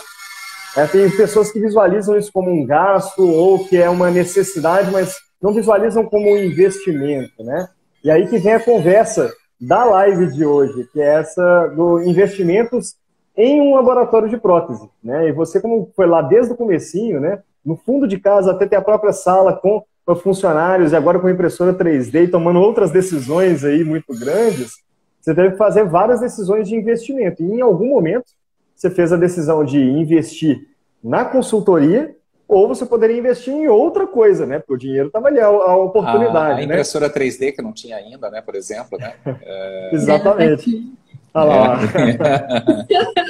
É, 0.77 0.87
tem 0.87 1.11
pessoas 1.11 1.51
que 1.51 1.61
visualizam 1.61 2.17
isso 2.17 2.33
como 2.33 2.51
um 2.51 2.67
gasto 2.67 3.27
ou 3.27 3.67
que 3.67 3.77
é 3.77 3.89
uma 3.89 4.11
necessidade, 4.11 4.91
mas 4.91 5.15
não 5.41 5.53
visualizam 5.53 6.05
como 6.05 6.31
um 6.31 6.39
investimento, 6.39 7.43
né? 7.43 7.69
E 8.05 8.11
aí 8.11 8.27
que 8.27 8.39
vem 8.39 8.55
a 8.55 8.61
conversa 8.61 9.33
da 9.61 9.85
live 9.85 10.33
de 10.33 10.45
hoje, 10.45 10.89
que 10.93 11.01
é 11.01 11.15
essa 11.15 11.69
do 11.69 12.03
investimentos 12.03 12.95
em 13.37 13.61
um 13.61 13.75
laboratório 13.75 14.29
de 14.29 14.37
prótese, 14.37 14.89
né? 15.03 15.29
E 15.29 15.33
você, 15.33 15.61
como 15.61 15.91
foi 15.97 16.07
lá 16.07 16.23
desde 16.23 16.53
o 16.53 16.57
comecinho, 16.57 17.21
né? 17.21 17.43
No 17.65 17.77
fundo 17.77 18.07
de 18.07 18.19
casa, 18.19 18.51
até 18.51 18.67
ter 18.67 18.77
a 18.77 18.83
própria 18.83 19.13
sala 19.13 19.55
com 19.55 19.85
funcionários 20.17 20.93
e 20.93 20.97
agora 20.97 21.19
com 21.19 21.31
impressora 21.31 21.73
3D, 21.73 22.31
tomando 22.31 22.61
outras 22.61 22.91
decisões 22.91 23.65
aí 23.65 23.85
muito 23.85 24.19
grandes, 24.19 24.73
você 25.21 25.35
teve 25.35 25.53
que 25.53 25.57
fazer 25.57 25.85
várias 25.85 26.21
decisões 26.21 26.69
de 26.69 26.75
investimento. 26.75 27.43
E 27.43 27.47
em 27.47 27.61
algum 27.61 27.89
momento, 27.89 28.27
você 28.75 28.91
fez 28.91 29.13
a 29.13 29.17
decisão 29.17 29.65
de 29.65 29.79
investir 29.79 30.67
na 31.03 31.25
consultoria 31.25 32.15
ou 32.49 32.69
você 32.69 32.85
poderia 32.85 33.17
investir 33.17 33.55
em 33.55 33.69
outra 33.69 34.07
coisa, 34.07 34.45
né? 34.45 34.59
Porque 34.59 34.75
o 34.75 34.77
dinheiro 34.77 35.07
estava 35.07 35.29
ali, 35.29 35.41
a, 35.41 35.47
a 35.47 35.77
oportunidade. 35.77 36.37
A, 36.37 36.53
a 36.53 36.57
né? 36.57 36.65
impressora 36.65 37.07
né? 37.07 37.15
3D, 37.15 37.55
que 37.55 37.63
não 37.63 37.73
tinha 37.73 37.97
ainda, 37.97 38.31
né? 38.31 38.43
Por 38.43 38.55
exemplo, 38.55 38.99
né? 38.99 39.15
É... 39.43 39.91
Exatamente. 39.95 40.93
Olha 41.35 41.45
lá. 41.45 41.79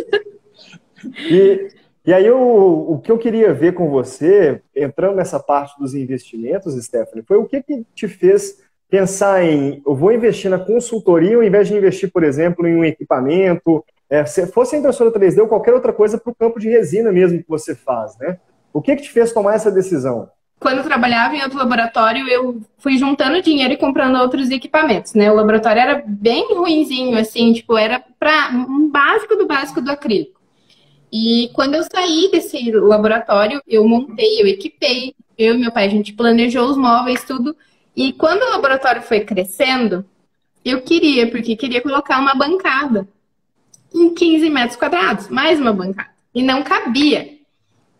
E, 1.28 1.68
e 2.06 2.14
aí, 2.14 2.30
o, 2.30 2.92
o 2.92 3.00
que 3.00 3.10
eu 3.10 3.18
queria 3.18 3.52
ver 3.52 3.74
com 3.74 3.90
você, 3.90 4.62
entrando 4.74 5.16
nessa 5.16 5.40
parte 5.40 5.78
dos 5.78 5.94
investimentos, 5.94 6.80
Stephanie, 6.82 7.24
foi 7.26 7.36
o 7.36 7.44
que, 7.44 7.60
que 7.60 7.84
te 7.94 8.06
fez 8.06 8.62
pensar 8.88 9.42
em 9.42 9.82
eu 9.86 9.94
vou 9.94 10.12
investir 10.12 10.50
na 10.50 10.58
consultoria 10.58 11.36
ao 11.36 11.42
invés 11.42 11.66
de 11.66 11.74
investir, 11.74 12.12
por 12.12 12.22
exemplo, 12.22 12.66
em 12.66 12.76
um 12.76 12.84
equipamento, 12.84 13.82
é, 14.10 14.24
se 14.26 14.46
fosse 14.48 14.76
a 14.76 14.78
impressora 14.78 15.10
3D 15.10 15.38
ou 15.38 15.48
qualquer 15.48 15.72
outra 15.72 15.94
coisa 15.94 16.18
para 16.18 16.30
o 16.30 16.34
campo 16.34 16.60
de 16.60 16.68
resina 16.68 17.10
mesmo 17.10 17.38
que 17.38 17.48
você 17.48 17.74
faz, 17.74 18.18
né? 18.18 18.38
O 18.70 18.82
que, 18.82 18.94
que 18.94 19.02
te 19.02 19.10
fez 19.10 19.32
tomar 19.32 19.54
essa 19.54 19.70
decisão? 19.70 20.28
Quando 20.62 20.78
eu 20.78 20.84
trabalhava 20.84 21.36
em 21.36 21.42
outro 21.42 21.58
laboratório, 21.58 22.26
eu 22.28 22.62
fui 22.78 22.96
juntando 22.96 23.42
dinheiro 23.42 23.74
e 23.74 23.76
comprando 23.76 24.16
outros 24.16 24.48
equipamentos, 24.50 25.12
né? 25.12 25.30
O 25.30 25.34
laboratório 25.34 25.82
era 25.82 26.02
bem 26.06 26.54
ruinzinho, 26.54 27.18
assim, 27.18 27.52
tipo, 27.52 27.76
era 27.76 28.02
para 28.18 28.50
um 28.50 28.88
básico 28.88 29.36
do 29.36 29.46
básico 29.46 29.80
do 29.80 29.90
acrílico. 29.90 30.40
E 31.12 31.50
quando 31.52 31.74
eu 31.74 31.82
saí 31.82 32.30
desse 32.30 32.70
laboratório, 32.70 33.60
eu 33.66 33.86
montei, 33.86 34.40
eu 34.40 34.46
equipei, 34.46 35.14
eu 35.36 35.54
e 35.54 35.58
meu 35.58 35.70
pai, 35.70 35.86
a 35.86 35.90
gente 35.90 36.12
planejou 36.14 36.70
os 36.70 36.76
móveis, 36.76 37.24
tudo. 37.24 37.54
E 37.94 38.12
quando 38.14 38.42
o 38.42 38.50
laboratório 38.50 39.02
foi 39.02 39.20
crescendo, 39.20 40.06
eu 40.64 40.80
queria, 40.80 41.30
porque 41.30 41.56
queria 41.56 41.82
colocar 41.82 42.18
uma 42.18 42.34
bancada 42.34 43.06
em 43.94 44.14
15 44.14 44.48
metros 44.48 44.76
quadrados, 44.76 45.28
mais 45.28 45.60
uma 45.60 45.72
bancada. 45.72 46.10
E 46.34 46.42
não 46.42 46.62
cabia. 46.62 47.41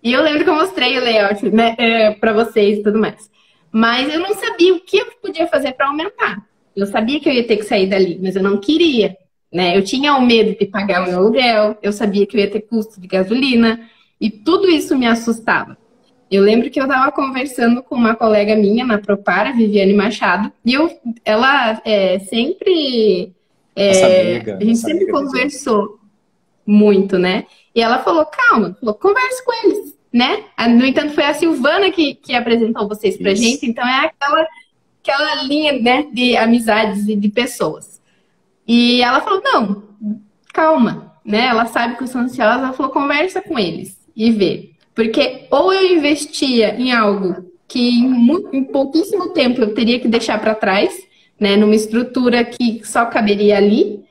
E 0.03 0.13
eu 0.13 0.23
lembro 0.23 0.45
que 0.45 0.51
eu 0.51 0.55
mostrei 0.55 0.99
o 0.99 1.03
layout 1.03 1.49
né, 1.51 1.75
é, 1.79 2.11
para 2.11 2.33
vocês 2.33 2.79
e 2.79 2.83
tudo 2.83 2.99
mais. 2.99 3.31
Mas 3.71 4.13
eu 4.13 4.21
não 4.21 4.35
sabia 4.35 4.75
o 4.75 4.81
que 4.81 4.99
eu 4.99 5.07
podia 5.23 5.47
fazer 5.47 5.73
para 5.73 5.89
aumentar. 5.89 6.45
Eu 6.75 6.87
sabia 6.87 7.21
que 7.21 7.29
eu 7.29 7.33
ia 7.33 7.47
ter 7.47 7.57
que 7.57 7.65
sair 7.65 7.87
dali, 7.87 8.19
mas 8.21 8.35
eu 8.35 8.43
não 8.43 8.59
queria. 8.59 9.17
Né? 9.53 9.77
Eu 9.77 9.83
tinha 9.83 10.17
o 10.17 10.25
medo 10.25 10.59
de 10.59 10.67
pagar 10.67 11.03
o 11.03 11.09
meu 11.09 11.19
aluguel, 11.19 11.77
eu 11.83 11.93
sabia 11.93 12.27
que 12.27 12.37
eu 12.37 12.41
ia 12.41 12.51
ter 12.51 12.63
custo 12.63 13.01
de 13.01 13.07
gasolina, 13.07 13.81
e 14.21 14.31
tudo 14.31 14.69
isso 14.69 14.97
me 14.97 15.07
assustava. 15.07 15.77
Eu 16.31 16.43
lembro 16.43 16.71
que 16.71 16.81
eu 16.81 16.85
estava 16.85 17.13
conversando 17.13 17.83
com 17.83 17.95
uma 17.95 18.15
colega 18.15 18.57
minha 18.57 18.87
na 18.87 18.99
Propara, 18.99 19.53
Viviane 19.53 19.93
Machado, 19.93 20.51
e 20.65 20.73
eu, 20.73 20.91
ela 21.25 21.81
é, 21.85 22.19
sempre. 22.21 23.33
É, 23.77 24.37
amiga, 24.37 24.57
a 24.57 24.65
gente 24.65 24.79
sempre 24.79 25.11
conversou 25.11 25.99
muito, 26.67 27.19
né? 27.19 27.45
E 27.75 27.81
ela 27.81 28.01
falou: 28.01 28.27
calma, 28.27 28.77
falou, 28.79 28.95
converse 28.95 29.45
com 29.45 29.53
eles, 29.67 29.97
né? 30.13 30.45
Ah, 30.57 30.69
no 30.69 30.85
entanto, 30.85 31.15
foi 31.15 31.25
a 31.25 31.35
Silvana 31.35 31.91
que, 31.91 32.15
que 32.15 32.35
apresentou 32.35 32.89
vocês 32.89 33.17
pra 33.17 33.33
Isso. 33.33 33.43
gente, 33.43 33.67
então 33.67 33.87
é 33.87 34.07
aquela, 34.07 34.47
aquela 35.03 35.43
linha 35.45 35.81
né, 35.81 36.07
de 36.13 36.37
amizades 36.37 37.09
e 37.09 37.17
de 37.17 37.29
pessoas. 37.29 38.01
E 38.67 39.03
ela 39.03 39.21
falou: 39.21 39.43
não, 39.43 39.83
calma, 40.53 41.15
né? 41.25 41.47
Ela 41.47 41.67
sabe 41.67 41.97
que 41.97 42.03
eu 42.03 42.09
sou 42.09 42.21
ansiosa, 42.21 42.65
ela 42.65 42.73
falou: 42.73 42.93
conversa 42.93 43.41
com 43.41 43.59
eles 43.59 43.99
e 44.15 44.31
vê. 44.31 44.71
Porque 44.95 45.47
ou 45.51 45.73
eu 45.73 45.97
investia 45.97 46.75
em 46.75 46.93
algo 46.93 47.51
que 47.67 47.81
em, 47.81 48.31
em 48.53 48.65
pouquíssimo 48.65 49.31
tempo 49.31 49.61
eu 49.63 49.73
teria 49.73 49.99
que 49.99 50.07
deixar 50.07 50.39
para 50.39 50.55
trás, 50.55 50.95
né, 51.41 51.57
numa 51.57 51.75
estrutura 51.75 52.45
que 52.45 52.83
só 52.85 53.07
caberia 53.07 53.57
ali, 53.57 54.05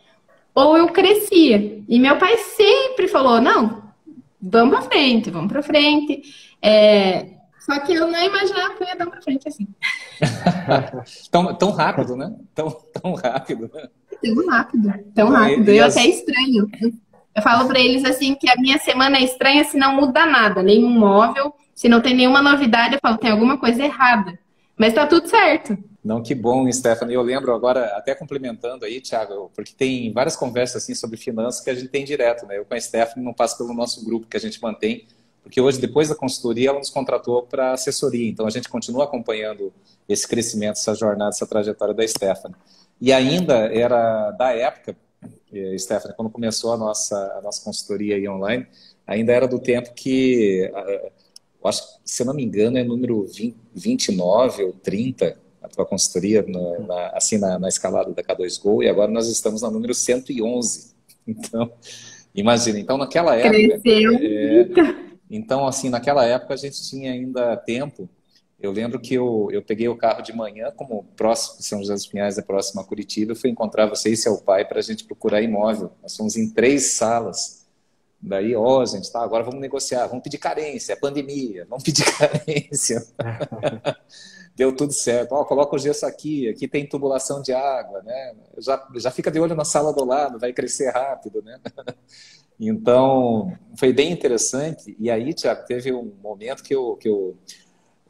ou 0.53 0.77
eu 0.77 0.87
crescia. 0.89 1.81
E 1.87 1.99
meu 1.99 2.17
pai 2.17 2.37
sempre 2.37 3.07
falou: 3.07 3.41
não, 3.41 3.83
vamos 4.41 4.75
para 4.75 4.89
frente, 4.89 5.29
vamos 5.29 5.51
para 5.51 5.63
frente. 5.63 6.21
É... 6.61 7.27
Só 7.59 7.79
que 7.79 7.93
eu 7.93 8.07
não 8.07 8.23
imaginava 8.23 8.73
que 8.73 8.83
eu 8.83 8.87
ia 8.87 8.95
dar 8.95 9.05
para 9.05 9.21
frente 9.21 9.47
assim. 9.47 9.67
tão, 11.29 11.53
tão 11.55 11.71
rápido, 11.71 12.15
né? 12.15 12.33
Tão, 12.55 12.71
tão 12.71 13.13
rápido. 13.13 13.69
Tão 14.21 14.47
rápido, 14.47 14.93
tão 15.13 15.29
rápido. 15.29 15.69
eu 15.69 15.85
as... 15.85 15.95
até 15.95 16.07
estranho. 16.07 16.69
Eu 17.33 17.41
falo 17.41 17.67
para 17.67 17.79
eles 17.79 18.03
assim 18.03 18.35
que 18.35 18.49
a 18.49 18.55
minha 18.55 18.77
semana 18.79 19.17
é 19.17 19.23
estranha 19.23 19.63
se 19.63 19.77
não 19.77 19.95
muda 19.95 20.25
nada, 20.25 20.61
nenhum 20.61 20.89
móvel, 20.89 21.53
se 21.73 21.87
não 21.87 22.01
tem 22.01 22.15
nenhuma 22.15 22.41
novidade, 22.41 22.95
eu 22.95 22.99
falo, 23.01 23.17
tem 23.17 23.31
alguma 23.31 23.57
coisa 23.57 23.83
errada. 23.83 24.37
Mas 24.77 24.93
tá 24.93 25.05
tudo 25.05 25.27
certo. 25.27 25.77
Não, 26.03 26.21
que 26.21 26.33
bom, 26.33 26.71
Stephanie. 26.71 27.13
Eu 27.13 27.21
lembro 27.21 27.53
agora, 27.53 27.85
até 27.95 28.15
complementando 28.15 28.85
aí, 28.85 28.99
Thiago, 28.99 29.51
porque 29.53 29.73
tem 29.73 30.11
várias 30.11 30.35
conversas 30.35 30.83
assim 30.83 30.95
sobre 30.95 31.15
finanças 31.15 31.63
que 31.63 31.69
a 31.69 31.75
gente 31.75 31.89
tem 31.89 32.03
direto, 32.03 32.45
né? 32.47 32.57
Eu 32.57 32.65
com 32.65 32.73
a 32.73 32.79
Stephanie 32.79 33.23
não 33.23 33.33
passo 33.33 33.57
pelo 33.57 33.73
nosso 33.73 34.03
grupo 34.03 34.25
que 34.27 34.35
a 34.35 34.39
gente 34.39 34.59
mantém, 34.61 35.05
porque 35.43 35.61
hoje, 35.61 35.79
depois 35.79 36.09
da 36.09 36.15
consultoria, 36.15 36.69
ela 36.69 36.79
nos 36.79 36.89
contratou 36.89 37.43
para 37.43 37.73
assessoria. 37.73 38.29
Então, 38.29 38.45
a 38.45 38.49
gente 38.49 38.69
continua 38.69 39.05
acompanhando 39.05 39.71
esse 40.07 40.27
crescimento, 40.27 40.77
essa 40.77 40.93
jornada, 40.95 41.29
essa 41.29 41.45
trajetória 41.45 41.93
da 41.93 42.07
Stephanie. 42.07 42.55
E 42.99 43.11
ainda 43.11 43.55
era 43.73 44.31
da 44.31 44.53
época, 44.53 44.95
eh, 45.53 45.77
Stephanie, 45.77 46.15
quando 46.15 46.29
começou 46.29 46.73
a 46.73 46.77
nossa, 46.77 47.15
a 47.37 47.41
nossa 47.41 47.63
consultoria 47.63 48.15
aí 48.15 48.27
online, 48.27 48.67
ainda 49.05 49.33
era 49.33 49.47
do 49.47 49.59
tempo 49.59 49.93
que, 49.93 50.71
eh, 50.73 51.11
acho, 51.65 51.99
se 52.05 52.23
não 52.23 52.33
me 52.33 52.43
engano, 52.43 52.77
é 52.77 52.83
número 52.83 53.25
20, 53.25 53.55
29 53.73 54.63
ou 54.63 54.73
30, 54.73 55.25
a 55.27 55.35
tua 55.71 55.85
consultoria 55.85 56.43
na, 56.47 56.79
na, 56.79 57.07
assim 57.09 57.37
na, 57.37 57.59
na, 57.59 57.67
escalada 57.67 58.13
da 58.13 58.23
K2Go 58.23 58.83
e 58.83 58.89
agora 58.89 59.11
nós 59.11 59.27
estamos 59.27 59.61
na 59.61 59.69
número 59.69 59.93
111. 59.93 60.91
Então, 61.27 61.71
imagina, 62.33 62.79
então 62.79 62.97
naquela 62.97 63.35
época... 63.35 63.79
Cresceu 63.79 64.13
é, 64.15 64.67
Então, 65.29 65.67
assim, 65.67 65.89
naquela 65.89 66.25
época 66.25 66.53
a 66.53 66.57
gente 66.57 66.81
tinha 66.89 67.11
ainda 67.11 67.55
tempo. 67.57 68.09
Eu 68.61 68.71
lembro 68.71 68.99
que 68.99 69.15
eu, 69.15 69.49
eu 69.51 69.63
peguei 69.63 69.87
o 69.87 69.97
carro 69.97 70.21
de 70.21 70.33
manhã, 70.33 70.71
como 70.75 71.03
próximo 71.15 71.63
São 71.63 71.79
José 71.79 71.93
dos 71.93 72.05
Pinhais 72.05 72.37
é 72.37 72.43
próximo 72.43 72.79
a 72.79 72.83
Curitiba, 72.83 73.31
eu 73.31 73.35
fui 73.35 73.49
encontrar 73.49 73.87
você 73.87 74.11
e 74.11 74.17
seu 74.17 74.37
pai 74.37 74.65
para 74.65 74.77
a 74.77 74.83
gente 74.83 75.03
procurar 75.03 75.41
imóvel. 75.41 75.91
Nós 76.01 76.15
fomos 76.15 76.35
em 76.35 76.47
três 76.47 76.91
salas. 76.91 77.65
Daí, 78.21 78.55
ó, 78.55 78.81
oh, 78.81 78.85
gente, 78.85 79.11
tá, 79.11 79.23
agora 79.23 79.43
vamos 79.43 79.59
negociar, 79.59 80.05
vamos 80.05 80.23
pedir 80.23 80.37
carência, 80.37 80.93
é 80.93 80.95
pandemia, 80.95 81.65
vamos 81.67 81.83
pedir 81.83 82.05
carência. 82.15 83.03
Deu 84.55 84.75
tudo 84.75 84.93
certo. 84.93 85.31
Ó, 85.33 85.41
oh, 85.41 85.45
coloca 85.45 85.75
o 85.75 85.79
gesso 85.79 86.05
aqui, 86.05 86.49
aqui 86.49 86.67
tem 86.67 86.87
tubulação 86.87 87.41
de 87.41 87.53
água, 87.53 88.01
né? 88.03 88.35
Já, 88.57 88.87
já 88.95 89.11
fica 89.11 89.31
de 89.31 89.39
olho 89.39 89.55
na 89.55 89.65
sala 89.65 89.93
do 89.93 90.03
lado, 90.03 90.39
vai 90.39 90.53
crescer 90.53 90.89
rápido, 90.89 91.41
né? 91.41 91.59
Então, 92.63 93.51
foi 93.75 93.91
bem 93.91 94.11
interessante. 94.11 94.95
E 94.99 95.09
aí, 95.09 95.33
Tiago, 95.33 95.65
teve 95.65 95.91
um 95.91 96.13
momento 96.21 96.61
que 96.61 96.75
eu, 96.75 96.95
que 96.95 97.09
eu, 97.09 97.35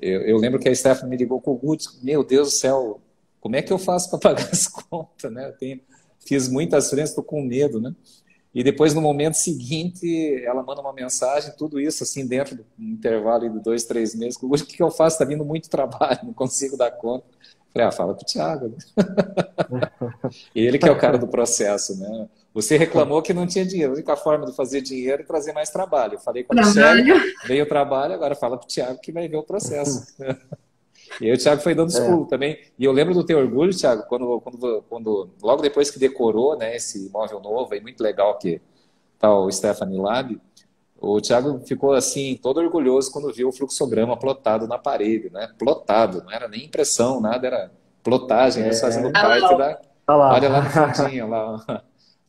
eu, 0.01 0.21
eu 0.23 0.37
lembro 0.37 0.59
que 0.59 0.67
a 0.67 0.75
Stephanie 0.75 1.09
me 1.09 1.15
ligou 1.15 1.39
com 1.39 1.51
o 1.51 1.57
Guts, 1.57 2.01
meu 2.03 2.21
Deus 2.21 2.49
do 2.49 2.53
céu, 2.55 2.99
como 3.39 3.55
é 3.55 3.61
que 3.61 3.71
eu 3.71 3.79
faço 3.79 4.09
para 4.09 4.19
pagar 4.35 4.49
as 4.51 4.67
contas, 4.67 5.31
né? 5.31 5.47
Eu 5.47 5.53
tenho, 5.53 5.79
fiz 6.27 6.49
muitas 6.49 6.89
frentes, 6.89 7.11
estou 7.11 7.23
com 7.23 7.41
medo, 7.41 7.79
né? 7.79 7.95
E 8.53 8.63
depois, 8.63 8.93
no 8.93 9.01
momento 9.01 9.35
seguinte, 9.35 10.43
ela 10.43 10.61
manda 10.61 10.81
uma 10.81 10.91
mensagem, 10.91 11.53
tudo 11.57 11.79
isso, 11.79 12.03
assim, 12.03 12.27
dentro 12.27 12.55
do 12.55 12.65
intervalo 12.77 13.49
de 13.49 13.59
dois, 13.59 13.85
três 13.85 14.13
meses. 14.13 14.37
O 14.41 14.49
que, 14.51 14.77
que 14.77 14.83
eu 14.83 14.91
faço? 14.91 15.15
Está 15.15 15.25
vindo 15.25 15.45
muito 15.45 15.69
trabalho, 15.71 16.19
não 16.23 16.33
consigo 16.33 16.75
dar 16.75 16.91
conta. 16.91 17.25
Falei, 17.73 17.87
ah, 17.87 17.91
fala 17.91 18.13
pro 18.13 18.25
Thiago. 18.25 18.75
Ele 20.53 20.77
que 20.77 20.89
é 20.89 20.91
o 20.91 20.97
cara 20.97 21.17
do 21.17 21.27
processo, 21.27 21.97
né? 21.97 22.27
Você 22.53 22.75
reclamou 22.75 23.21
que 23.21 23.33
não 23.33 23.47
tinha 23.47 23.65
dinheiro. 23.65 23.93
A 23.93 23.95
única 23.95 24.17
forma 24.17 24.45
de 24.45 24.53
fazer 24.53 24.81
dinheiro 24.81 25.21
é 25.21 25.25
trazer 25.25 25.53
mais 25.53 25.69
trabalho. 25.69 26.15
Eu 26.15 26.19
falei 26.19 26.43
com 26.43 26.51
a 26.51 26.65
Michelle, 26.65 27.33
veio 27.47 27.63
o 27.63 27.67
trabalho, 27.67 28.13
agora 28.13 28.35
fala 28.35 28.57
pro 28.57 28.67
Thiago 28.67 28.99
que 28.99 29.13
vai 29.13 29.29
ver 29.29 29.37
o 29.37 29.43
processo. 29.43 30.13
E 31.19 31.25
aí 31.25 31.33
o 31.33 31.37
Thiago 31.37 31.61
foi 31.61 31.75
dando 31.75 31.89
os 31.89 31.95
é. 31.95 32.25
também. 32.29 32.59
E 32.77 32.85
eu 32.85 32.91
lembro 32.91 33.13
do 33.13 33.23
teu 33.23 33.39
orgulho, 33.39 33.75
Thiago, 33.75 34.03
quando, 34.07 34.39
quando, 34.41 34.83
quando 34.89 35.29
logo 35.41 35.61
depois 35.61 35.89
que 35.91 35.99
decorou 35.99 36.57
né, 36.57 36.75
esse 36.75 37.07
imóvel 37.07 37.39
novo, 37.39 37.73
aí 37.73 37.81
muito 37.81 38.01
legal 38.01 38.37
que 38.37 38.61
tá 39.19 39.33
o 39.33 39.51
Stephanie 39.51 39.99
Lab, 39.99 40.39
o 40.99 41.19
Thiago 41.19 41.59
ficou 41.65 41.93
assim, 41.93 42.39
todo 42.41 42.59
orgulhoso 42.59 43.11
quando 43.11 43.33
viu 43.33 43.49
o 43.49 43.51
fluxograma 43.51 44.15
plotado 44.15 44.67
na 44.67 44.77
parede, 44.77 45.31
né? 45.31 45.49
Plotado, 45.57 46.23
não 46.23 46.31
era 46.31 46.47
nem 46.47 46.65
impressão, 46.65 47.19
nada, 47.19 47.47
era 47.47 47.71
plotagem, 48.03 48.63
é. 48.63 48.73
fazendo 48.73 49.11
parte 49.11 49.45
ah, 49.45 49.57
da. 49.57 49.81
Tá 50.05 50.15
lá. 50.15 50.33
Olha 50.33 50.49
lá 50.49 50.61
no 50.61 50.69
fundinho, 50.69 51.27
lá. 51.27 51.83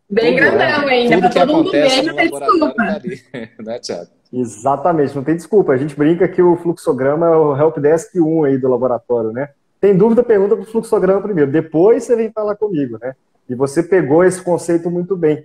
Bem 0.09 0.37
tudo, 0.37 0.41
grandão 0.41 0.89
é, 0.89 0.93
ainda, 0.93 1.17
tudo 1.17 1.29
que 1.29 1.39
todo 1.39 1.53
acontece 1.53 1.97
mundo 1.97 2.15
ver, 2.15 2.31
no 2.31 2.33
laboratório 2.33 2.75
tá 2.75 2.95
ali, 2.95 3.23
né, 3.61 3.79
Thiago? 3.79 4.11
Exatamente, 4.33 5.15
não 5.15 5.23
tem 5.23 5.37
desculpa. 5.37 5.73
A 5.73 5.77
gente 5.77 5.97
brinca 5.97 6.27
que 6.27 6.41
o 6.41 6.57
fluxograma 6.57 7.27
é 7.27 7.37
o 7.37 7.57
Helpdesk 7.57 8.19
1 8.19 8.45
aí 8.45 8.59
do 8.59 8.69
laboratório, 8.69 9.31
né? 9.33 9.51
Tem 9.81 9.97
dúvida, 9.97 10.23
pergunta 10.23 10.57
para 10.57 10.62
o 10.65 10.71
fluxograma 10.71 11.21
primeiro. 11.21 11.51
Depois 11.51 12.05
você 12.05 12.17
vem 12.17 12.31
falar 12.31 12.57
comigo, 12.57 12.99
né? 13.01 13.15
E 13.49 13.55
você 13.55 13.83
pegou 13.83 14.25
esse 14.25 14.41
conceito 14.41 14.91
muito 14.91 15.17
bem. 15.17 15.45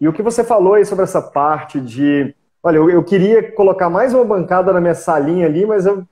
E 0.00 0.06
o 0.06 0.12
que 0.12 0.22
você 0.22 0.44
falou 0.44 0.74
aí 0.74 0.84
sobre 0.84 1.04
essa 1.04 1.22
parte 1.22 1.80
de 1.80 2.34
Olha, 2.66 2.78
eu, 2.78 2.90
eu 2.90 3.04
queria 3.04 3.52
colocar 3.52 3.88
mais 3.88 4.12
uma 4.12 4.24
bancada 4.24 4.72
na 4.72 4.80
minha 4.80 4.92
salinha 4.92 5.46
ali, 5.46 5.64
mas 5.64 5.86
eu 5.86 6.04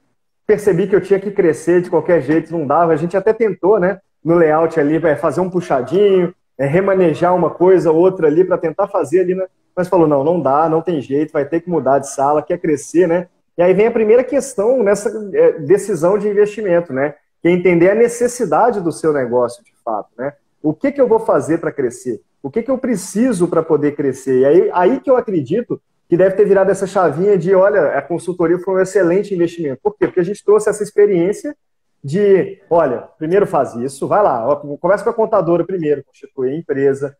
percebi 0.47 0.87
que 0.87 0.95
eu 0.95 1.01
tinha 1.01 1.19
que 1.19 1.33
crescer 1.33 1.83
de 1.83 1.91
qualquer 1.91 2.23
jeito, 2.23 2.57
não 2.57 2.65
dava. 2.65 2.93
A 2.93 2.97
gente 2.97 3.17
até 3.17 3.33
tentou, 3.33 3.81
né, 3.81 3.99
no 4.25 4.37
layout 4.37 4.79
ali, 4.79 5.05
é, 5.05 5.17
fazer 5.17 5.41
um 5.41 5.51
puxadinho, 5.51 6.33
é, 6.57 6.65
remanejar 6.65 7.35
uma 7.35 7.51
coisa, 7.51 7.91
outra 7.91 8.29
ali, 8.29 8.45
para 8.45 8.57
tentar 8.57 8.87
fazer 8.87 9.23
ali, 9.23 9.35
né? 9.35 9.47
Mas 9.77 9.89
falou, 9.89 10.07
não, 10.07 10.23
não 10.23 10.41
dá, 10.41 10.69
não 10.69 10.81
tem 10.81 11.01
jeito, 11.01 11.33
vai 11.33 11.45
ter 11.45 11.61
que 11.61 11.71
mudar 11.71 11.99
de 11.99 12.09
sala, 12.09 12.43
quer 12.43 12.59
crescer, 12.59 13.09
né? 13.09 13.29
E 13.57 13.63
aí 13.63 13.73
vem 13.73 13.87
a 13.87 13.91
primeira 13.91 14.25
questão 14.25 14.83
nessa 14.83 15.11
é, 15.33 15.53
decisão 15.61 16.19
de 16.19 16.29
investimento, 16.29 16.93
né? 16.93 17.15
Que 17.41 17.49
é 17.49 17.51
entender 17.51 17.91
a 17.91 17.95
necessidade 17.95 18.81
do 18.81 18.93
seu 18.93 19.13
negócio, 19.13 19.63
de 19.65 19.73
fato, 19.85 20.09
né? 20.17 20.33
O 20.63 20.73
que, 20.73 20.93
que 20.93 21.01
eu 21.01 21.09
vou 21.09 21.21
fazer 21.21 21.59
para 21.59 21.73
crescer? 21.73 22.23
O 22.43 22.51
que, 22.51 22.63
que 22.63 22.71
eu 22.71 22.79
preciso 22.79 23.49
para 23.49 23.63
poder 23.63 23.95
crescer? 23.95 24.41
E 24.41 24.45
aí, 24.45 24.71
aí 24.73 25.01
que 25.01 25.11
eu 25.11 25.17
acredito 25.17 25.81
que 26.09 26.17
deve 26.17 26.37
ter 26.37 26.45
virado 26.45 26.71
essa 26.71 26.87
chavinha 26.87 27.37
de, 27.37 27.55
olha, 27.55 27.99
a 27.99 28.03
consultoria 28.03 28.59
foi 28.59 28.75
um 28.75 28.81
excelente 28.81 29.35
investimento. 29.35 29.81
Por 29.83 29.97
quê? 29.97 30.07
Porque 30.07 30.21
a 30.21 30.25
gente 30.25 30.45
trouxe 30.45 30.69
essa 30.69 30.83
experiência 30.83 31.57
de, 32.03 32.61
olha, 32.69 33.09
primeiro 33.19 33.47
faz 33.47 33.75
isso, 33.75 34.07
vai 34.07 34.23
lá, 34.23 34.55
começa 34.79 35.03
com 35.03 35.11
a 35.11 35.15
contadora 35.15 35.65
primeiro, 35.65 36.05
constitui 36.05 36.51
a 36.51 36.57
empresa. 36.57 37.17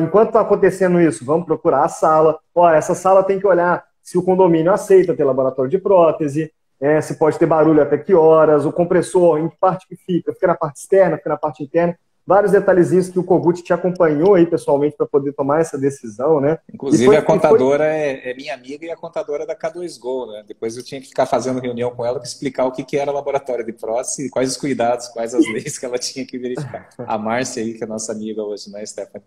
Enquanto 0.00 0.28
está 0.28 0.40
acontecendo 0.40 1.00
isso, 1.00 1.24
vamos 1.24 1.46
procurar 1.46 1.84
a 1.84 1.88
sala. 1.88 2.38
Olha, 2.54 2.76
essa 2.76 2.94
sala 2.94 3.22
tem 3.22 3.40
que 3.40 3.46
olhar 3.46 3.84
se 4.02 4.18
o 4.18 4.22
condomínio 4.22 4.72
aceita 4.72 5.14
ter 5.14 5.24
laboratório 5.24 5.70
de 5.70 5.78
prótese, 5.78 6.52
é, 6.80 7.00
se 7.00 7.14
pode 7.14 7.38
ter 7.38 7.46
barulho 7.46 7.80
até 7.80 7.96
que 7.96 8.12
horas, 8.12 8.66
o 8.66 8.72
compressor, 8.72 9.38
em 9.38 9.48
que 9.48 9.56
parte 9.56 9.86
que 9.86 9.96
fica, 9.96 10.32
fica 10.32 10.48
na 10.48 10.56
parte 10.56 10.80
externa, 10.80 11.16
fica 11.16 11.30
na 11.30 11.36
parte 11.36 11.62
interna 11.62 11.96
vários 12.26 12.52
detalhezinhos 12.52 13.08
que 13.08 13.18
o 13.18 13.24
Kogut 13.24 13.62
te 13.62 13.72
acompanhou 13.72 14.34
aí 14.34 14.46
pessoalmente 14.46 14.96
para 14.96 15.06
poder 15.06 15.32
tomar 15.32 15.60
essa 15.60 15.76
decisão, 15.76 16.40
né? 16.40 16.58
Inclusive 16.72 17.04
foi, 17.04 17.16
a 17.16 17.22
contadora 17.22 17.84
foi... 17.84 17.92
é, 17.92 18.30
é, 18.30 18.34
minha 18.34 18.54
amiga 18.54 18.86
e 18.86 18.90
a 18.90 18.96
contadora 18.96 19.44
da 19.44 19.56
K2Go, 19.56 20.30
né? 20.30 20.44
Depois 20.46 20.76
eu 20.76 20.84
tinha 20.84 21.00
que 21.00 21.08
ficar 21.08 21.26
fazendo 21.26 21.60
reunião 21.60 21.90
com 21.90 22.04
ela 22.04 22.18
para 22.18 22.28
explicar 22.28 22.64
o 22.64 22.72
que, 22.72 22.84
que 22.84 22.96
era 22.96 23.10
laboratório 23.10 23.64
de 23.64 23.72
prótese, 23.72 24.30
quais 24.30 24.50
os 24.50 24.56
cuidados, 24.56 25.08
quais 25.08 25.34
as 25.34 25.44
leis 25.50 25.78
que 25.78 25.84
ela 25.84 25.98
tinha 25.98 26.24
que 26.24 26.38
verificar. 26.38 26.88
A 26.98 27.18
Márcia 27.18 27.62
aí, 27.62 27.74
que 27.74 27.82
é 27.82 27.86
nossa 27.86 28.12
amiga 28.12 28.42
hoje, 28.42 28.70
né, 28.70 28.84
Stephanie? 28.86 29.26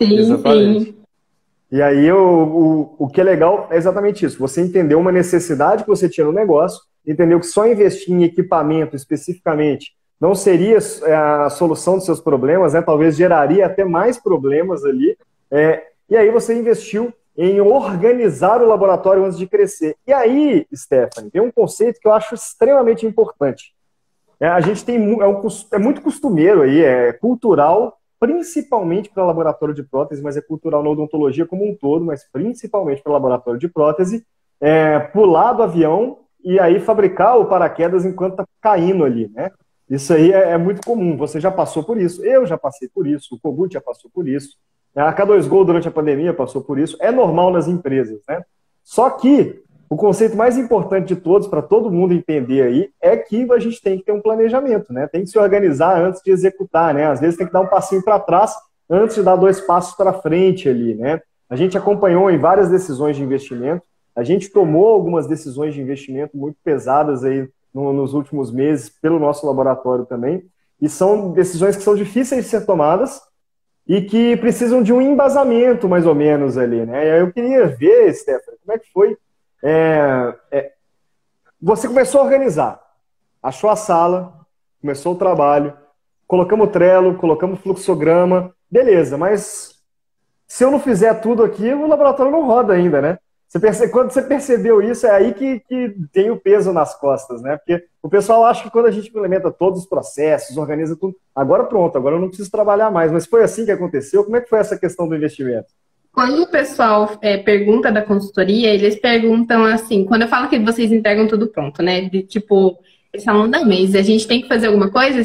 Sim, 0.00 0.18
Exatamente. 0.18 0.84
Sim. 0.86 0.94
E 1.70 1.82
aí 1.82 2.12
o, 2.12 2.94
o, 2.98 3.04
o 3.06 3.08
que 3.08 3.20
é 3.20 3.24
legal 3.24 3.66
é 3.70 3.76
exatamente 3.76 4.24
isso. 4.24 4.38
Você 4.38 4.60
entendeu 4.60 4.98
uma 4.98 5.10
necessidade 5.10 5.82
que 5.82 5.88
você 5.88 6.08
tinha 6.08 6.26
no 6.26 6.32
negócio, 6.32 6.80
entendeu 7.06 7.40
que 7.40 7.46
só 7.46 7.66
investir 7.66 8.14
em 8.14 8.22
equipamento 8.22 8.94
especificamente 8.94 9.92
não 10.20 10.34
seria 10.34 10.78
é, 11.02 11.14
a 11.14 11.50
solução 11.50 11.96
dos 11.96 12.04
seus 12.04 12.20
problemas, 12.20 12.72
né? 12.72 12.80
talvez 12.80 13.16
geraria 13.16 13.66
até 13.66 13.84
mais 13.84 14.16
problemas 14.18 14.84
ali. 14.84 15.18
É, 15.50 15.82
e 16.08 16.16
aí 16.16 16.30
você 16.30 16.54
investiu 16.58 17.12
em 17.36 17.60
organizar 17.60 18.62
o 18.62 18.66
laboratório 18.66 19.24
antes 19.24 19.36
de 19.36 19.46
crescer. 19.46 19.96
E 20.06 20.12
aí, 20.12 20.66
Stephanie, 20.74 21.30
tem 21.30 21.42
um 21.42 21.50
conceito 21.50 22.00
que 22.00 22.06
eu 22.06 22.12
acho 22.12 22.34
extremamente 22.34 23.04
importante. 23.04 23.74
É, 24.38 24.46
a 24.46 24.60
gente 24.60 24.84
tem 24.84 24.96
é, 25.20 25.26
um, 25.26 25.42
é 25.72 25.78
muito 25.78 26.00
costumeiro 26.00 26.62
aí, 26.62 26.82
é 26.82 27.12
cultural, 27.12 27.98
principalmente 28.24 29.10
para 29.10 29.22
laboratório 29.22 29.74
de 29.74 29.82
prótese, 29.82 30.22
mas 30.22 30.34
é 30.34 30.40
cultural 30.40 30.82
na 30.82 30.88
odontologia 30.88 31.44
como 31.44 31.68
um 31.68 31.76
todo, 31.76 32.02
mas 32.02 32.24
principalmente 32.32 33.02
para 33.02 33.12
laboratório 33.12 33.60
de 33.60 33.68
prótese, 33.68 34.24
é, 34.58 34.98
pular 34.98 35.52
do 35.52 35.62
avião 35.62 36.20
e 36.42 36.58
aí 36.58 36.80
fabricar 36.80 37.38
o 37.38 37.44
paraquedas 37.44 38.06
enquanto 38.06 38.32
está 38.32 38.46
caindo 38.62 39.04
ali, 39.04 39.30
né? 39.34 39.50
Isso 39.90 40.14
aí 40.14 40.32
é, 40.32 40.52
é, 40.52 40.58
muito 40.58 40.80
comum. 40.86 41.18
Você 41.18 41.38
já 41.38 41.50
passou 41.50 41.84
por 41.84 41.98
isso. 42.00 42.24
Eu 42.24 42.46
já 42.46 42.56
passei 42.56 42.88
por 42.88 43.06
isso. 43.06 43.34
O 43.34 43.38
Kogut 43.38 43.74
já 43.74 43.80
passou 43.82 44.10
por 44.10 44.26
isso. 44.26 44.56
A 44.96 45.12
K2Go 45.12 45.66
durante 45.66 45.86
a 45.86 45.90
pandemia 45.90 46.32
passou 46.32 46.62
por 46.62 46.78
isso. 46.78 46.96
É 47.00 47.12
normal 47.12 47.52
nas 47.52 47.68
empresas, 47.68 48.22
né? 48.26 48.42
Só 48.82 49.10
que 49.10 49.62
o 49.88 49.96
conceito 49.96 50.36
mais 50.36 50.56
importante 50.56 51.08
de 51.08 51.16
todos, 51.16 51.46
para 51.46 51.62
todo 51.62 51.90
mundo 51.90 52.14
entender 52.14 52.62
aí, 52.62 52.90
é 53.00 53.16
que 53.16 53.50
a 53.52 53.58
gente 53.58 53.80
tem 53.82 53.98
que 53.98 54.04
ter 54.04 54.12
um 54.12 54.20
planejamento, 54.20 54.92
né? 54.92 55.06
Tem 55.06 55.22
que 55.22 55.30
se 55.30 55.38
organizar 55.38 56.00
antes 56.00 56.22
de 56.22 56.30
executar, 56.30 56.94
né? 56.94 57.06
Às 57.06 57.20
vezes 57.20 57.36
tem 57.36 57.46
que 57.46 57.52
dar 57.52 57.60
um 57.60 57.68
passinho 57.68 58.02
para 58.02 58.18
trás 58.18 58.54
antes 58.88 59.16
de 59.16 59.22
dar 59.22 59.36
dois 59.36 59.60
passos 59.60 59.94
para 59.94 60.12
frente 60.12 60.68
ali, 60.68 60.94
né? 60.94 61.20
A 61.48 61.56
gente 61.56 61.76
acompanhou 61.76 62.30
em 62.30 62.38
várias 62.38 62.70
decisões 62.70 63.16
de 63.16 63.22
investimento. 63.22 63.82
A 64.16 64.22
gente 64.22 64.50
tomou 64.50 64.88
algumas 64.88 65.26
decisões 65.26 65.74
de 65.74 65.80
investimento 65.80 66.36
muito 66.36 66.56
pesadas 66.64 67.24
aí 67.24 67.48
no, 67.72 67.92
nos 67.92 68.14
últimos 68.14 68.52
meses 68.52 68.88
pelo 68.88 69.18
nosso 69.18 69.46
laboratório 69.46 70.06
também. 70.06 70.44
E 70.80 70.88
são 70.88 71.32
decisões 71.32 71.76
que 71.76 71.82
são 71.82 71.94
difíceis 71.94 72.44
de 72.44 72.50
ser 72.50 72.64
tomadas 72.64 73.20
e 73.86 74.00
que 74.00 74.36
precisam 74.38 74.82
de 74.82 74.92
um 74.92 75.00
embasamento, 75.00 75.88
mais 75.88 76.06
ou 76.06 76.14
menos, 76.14 76.56
ali. 76.56 76.86
Né? 76.86 77.20
Eu 77.20 77.32
queria 77.32 77.66
ver, 77.66 78.12
Stephanie, 78.14 78.58
como 78.64 78.76
é 78.76 78.78
que 78.78 78.90
foi. 78.92 79.16
É, 79.66 80.34
é, 80.52 80.72
você 81.60 81.88
começou 81.88 82.20
a 82.20 82.24
organizar, 82.24 82.78
achou 83.42 83.70
a 83.70 83.76
sala, 83.76 84.44
começou 84.78 85.14
o 85.14 85.18
trabalho, 85.18 85.74
colocamos 86.28 86.70
Trello, 86.70 87.14
colocamos 87.14 87.60
fluxograma, 87.60 88.54
beleza, 88.70 89.16
mas 89.16 89.82
se 90.46 90.62
eu 90.62 90.70
não 90.70 90.78
fizer 90.78 91.14
tudo 91.14 91.42
aqui, 91.42 91.72
o 91.72 91.86
laboratório 91.86 92.30
não 92.30 92.44
roda 92.44 92.74
ainda, 92.74 93.00
né? 93.00 93.18
Você 93.48 93.58
percebe, 93.58 93.92
quando 93.92 94.10
você 94.10 94.20
percebeu 94.20 94.82
isso, 94.82 95.06
é 95.06 95.10
aí 95.12 95.32
que, 95.32 95.60
que 95.60 95.96
tem 96.12 96.30
o 96.30 96.36
peso 96.36 96.70
nas 96.70 96.94
costas, 96.94 97.40
né? 97.40 97.56
Porque 97.56 97.86
o 98.02 98.08
pessoal 98.08 98.44
acha 98.44 98.64
que 98.64 98.70
quando 98.70 98.86
a 98.86 98.90
gente 98.90 99.08
implementa 99.08 99.50
todos 99.50 99.80
os 99.80 99.86
processos, 99.86 100.58
organiza 100.58 100.94
tudo, 100.94 101.16
agora 101.34 101.64
pronto, 101.64 101.96
agora 101.96 102.16
eu 102.16 102.20
não 102.20 102.28
preciso 102.28 102.50
trabalhar 102.50 102.90
mais. 102.90 103.10
Mas 103.10 103.26
foi 103.26 103.42
assim 103.42 103.64
que 103.64 103.70
aconteceu? 103.70 104.24
Como 104.24 104.36
é 104.36 104.40
que 104.40 104.48
foi 104.48 104.58
essa 104.58 104.76
questão 104.76 105.08
do 105.08 105.16
investimento? 105.16 105.68
Quando 106.14 106.42
o 106.42 106.46
pessoal 106.46 107.18
é, 107.20 107.36
pergunta 107.36 107.90
da 107.90 108.00
consultoria, 108.00 108.72
eles 108.72 108.96
perguntam 108.96 109.64
assim, 109.64 110.04
quando 110.04 110.22
eu 110.22 110.28
falo 110.28 110.48
que 110.48 110.58
vocês 110.60 110.92
entregam 110.92 111.26
tudo 111.26 111.48
pronto, 111.48 111.82
né? 111.82 112.02
De 112.02 112.22
tipo, 112.22 112.78
eles 113.12 113.24
falam, 113.24 113.48
não, 113.48 113.66
mas 113.66 113.94
a 113.94 114.02
gente 114.02 114.26
tem 114.26 114.40
que 114.40 114.48
fazer 114.48 114.68
alguma 114.68 114.90
coisa? 114.90 115.22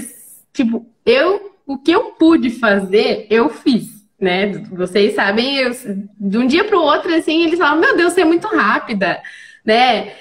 Tipo, 0.51 0.85
eu, 1.05 1.53
o 1.65 1.77
que 1.77 1.91
eu 1.91 2.11
pude 2.13 2.49
fazer, 2.49 3.27
eu 3.29 3.49
fiz 3.49 3.99
né? 4.19 4.51
Vocês 4.71 5.15
sabem, 5.15 5.57
eu, 5.57 5.71
de 6.19 6.37
um 6.37 6.45
dia 6.45 6.63
para 6.65 6.77
o 6.77 6.81
outro, 6.81 7.13
assim, 7.15 7.45
eles 7.45 7.57
falam: 7.57 7.79
Meu 7.79 7.95
Deus, 7.95 8.13
você 8.13 8.21
é 8.21 8.25
muito 8.25 8.47
rápida. 8.47 9.21
né? 9.65 10.13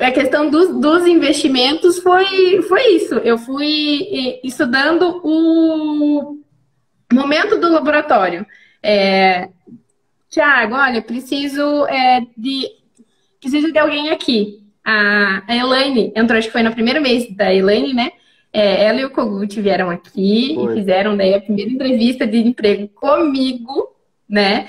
A 0.00 0.10
questão 0.10 0.50
dos, 0.50 0.80
dos 0.80 1.06
investimentos 1.06 1.98
foi, 1.98 2.62
foi 2.62 2.96
isso. 2.96 3.14
Eu 3.16 3.38
fui 3.38 4.40
estudando 4.42 5.20
o 5.22 6.38
momento 7.12 7.58
do 7.58 7.70
laboratório. 7.70 8.44
É, 8.82 9.48
Tiago, 10.34 10.74
olha, 10.74 11.00
preciso 11.00 11.86
é, 11.86 12.26
de 12.36 12.66
preciso 13.40 13.70
de 13.70 13.78
alguém 13.78 14.10
aqui. 14.10 14.64
A, 14.84 15.44
a 15.46 15.56
Elaine 15.56 16.12
entrou, 16.16 16.36
acho 16.36 16.48
que 16.48 16.52
foi 16.52 16.64
no 16.64 16.72
primeiro 16.72 17.00
mês 17.00 17.32
da 17.36 17.54
Elaine, 17.54 17.94
né? 17.94 18.10
É, 18.52 18.84
ela 18.84 19.00
e 19.00 19.04
o 19.04 19.10
Kogut 19.10 19.60
vieram 19.60 19.90
aqui 19.90 20.54
foi. 20.56 20.72
e 20.72 20.76
fizeram 20.78 21.16
daí 21.16 21.34
a 21.34 21.40
primeira 21.40 21.70
entrevista 21.70 22.26
de 22.26 22.38
emprego 22.38 22.88
comigo, 22.88 23.94
né? 24.28 24.66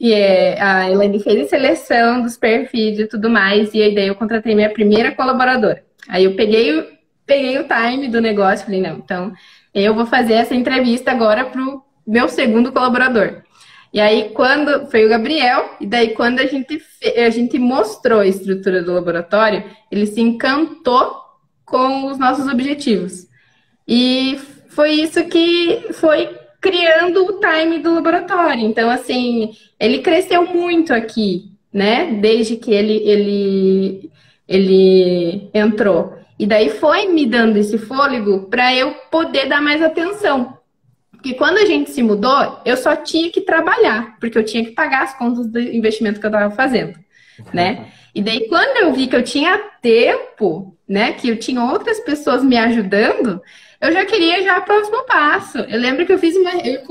E 0.00 0.14
é, 0.14 0.60
a 0.60 0.90
Elaine 0.90 1.22
fez 1.22 1.44
a 1.44 1.48
seleção 1.48 2.22
dos 2.22 2.38
perfis 2.38 2.98
e 2.98 3.06
tudo 3.06 3.28
mais, 3.28 3.74
e 3.74 3.82
aí 3.82 3.94
daí 3.94 4.08
eu 4.08 4.14
contratei 4.14 4.54
minha 4.54 4.70
primeira 4.70 5.12
colaboradora. 5.12 5.84
Aí 6.08 6.24
eu 6.24 6.34
peguei, 6.34 6.88
peguei 7.26 7.58
o 7.58 7.66
time 7.68 8.08
do 8.08 8.20
negócio 8.20 8.64
falei, 8.64 8.80
não, 8.80 8.96
então 8.96 9.32
eu 9.74 9.94
vou 9.94 10.06
fazer 10.06 10.34
essa 10.34 10.54
entrevista 10.54 11.10
agora 11.10 11.44
pro 11.44 11.82
meu 12.06 12.28
segundo 12.30 12.72
colaborador. 12.72 13.42
E 13.92 14.00
aí, 14.00 14.30
quando 14.30 14.86
foi 14.90 15.04
o 15.04 15.08
Gabriel, 15.08 15.76
e 15.78 15.86
daí 15.86 16.14
quando 16.14 16.40
a 16.40 16.46
gente, 16.46 16.82
a 17.16 17.28
gente 17.28 17.58
mostrou 17.58 18.20
a 18.20 18.26
estrutura 18.26 18.82
do 18.82 18.94
laboratório, 18.94 19.64
ele 19.90 20.06
se 20.06 20.20
encantou 20.20 21.14
com 21.66 22.06
os 22.06 22.18
nossos 22.18 22.46
objetivos. 22.46 23.26
E 23.86 24.38
foi 24.68 24.92
isso 24.92 25.22
que 25.24 25.88
foi 25.92 26.34
criando 26.60 27.26
o 27.26 27.40
time 27.40 27.80
do 27.80 27.94
laboratório. 27.94 28.64
Então, 28.64 28.88
assim, 28.88 29.52
ele 29.78 29.98
cresceu 29.98 30.46
muito 30.46 30.94
aqui, 30.94 31.50
né? 31.72 32.18
Desde 32.20 32.56
que 32.56 32.72
ele, 32.72 32.96
ele, 33.04 34.10
ele 34.48 35.50
entrou. 35.52 36.14
E 36.38 36.46
daí 36.46 36.70
foi 36.70 37.08
me 37.08 37.26
dando 37.26 37.56
esse 37.56 37.76
fôlego 37.76 38.48
para 38.48 38.74
eu 38.74 38.94
poder 39.10 39.48
dar 39.48 39.60
mais 39.60 39.82
atenção. 39.82 40.56
Porque 41.22 41.34
quando 41.34 41.58
a 41.58 41.64
gente 41.64 41.92
se 41.92 42.02
mudou, 42.02 42.60
eu 42.64 42.76
só 42.76 42.96
tinha 42.96 43.30
que 43.30 43.42
trabalhar, 43.42 44.16
porque 44.18 44.36
eu 44.36 44.44
tinha 44.44 44.64
que 44.64 44.72
pagar 44.72 45.04
as 45.04 45.16
contas 45.16 45.46
do 45.46 45.60
investimento 45.60 46.18
que 46.18 46.26
eu 46.26 46.30
estava 46.30 46.52
fazendo, 46.52 46.98
né? 47.54 47.92
E 48.12 48.20
daí, 48.20 48.48
quando 48.48 48.78
eu 48.78 48.92
vi 48.92 49.06
que 49.06 49.14
eu 49.14 49.22
tinha 49.22 49.56
tempo, 49.80 50.76
né, 50.86 51.12
que 51.12 51.28
eu 51.28 51.38
tinha 51.38 51.62
outras 51.62 52.00
pessoas 52.00 52.42
me 52.42 52.56
ajudando, 52.58 53.40
eu 53.80 53.92
já 53.92 54.04
queria 54.04 54.42
já 54.42 54.58
o 54.58 54.64
próximo 54.64 55.04
passo. 55.04 55.58
Eu 55.58 55.78
lembro 55.78 56.04
que 56.04 56.12
eu 56.12 56.18
fiz 56.18 56.34
uma, 56.34 56.50
eu 56.66 56.82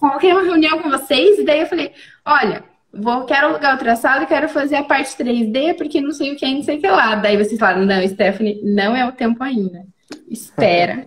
coloquei 0.00 0.32
uma 0.32 0.42
reunião 0.42 0.78
com 0.78 0.88
vocês 0.88 1.38
e 1.38 1.44
daí 1.44 1.60
eu 1.60 1.66
falei, 1.66 1.92
olha, 2.24 2.64
vou, 2.90 3.26
quero 3.26 3.48
alugar 3.48 3.72
outra 3.72 3.96
sala 3.96 4.22
e 4.22 4.26
quero 4.26 4.48
fazer 4.48 4.76
a 4.76 4.82
parte 4.82 5.14
3D 5.14 5.76
porque 5.76 6.00
não 6.00 6.10
sei 6.10 6.32
o 6.32 6.36
que, 6.36 6.54
não 6.54 6.62
sei 6.62 6.78
o 6.78 6.80
que 6.80 6.88
lá. 6.88 7.16
Daí 7.16 7.36
vocês 7.36 7.58
falaram, 7.58 7.84
não, 7.84 8.08
Stephanie, 8.08 8.62
não 8.64 8.96
é 8.96 9.06
o 9.06 9.12
tempo 9.12 9.44
ainda. 9.44 9.84
Espera. 10.26 11.04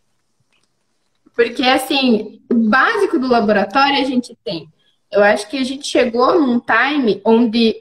Porque, 1.37 1.61
assim, 1.61 2.41
o 2.51 2.55
básico 2.55 3.19
do 3.19 3.27
laboratório 3.27 4.01
a 4.01 4.03
gente 4.03 4.35
tem. 4.43 4.67
Eu 5.11 5.23
acho 5.23 5.47
que 5.47 5.59
a 5.59 5.63
gente 5.63 5.87
chegou 5.87 6.41
num 6.41 6.59
time 6.59 7.21
onde 7.23 7.75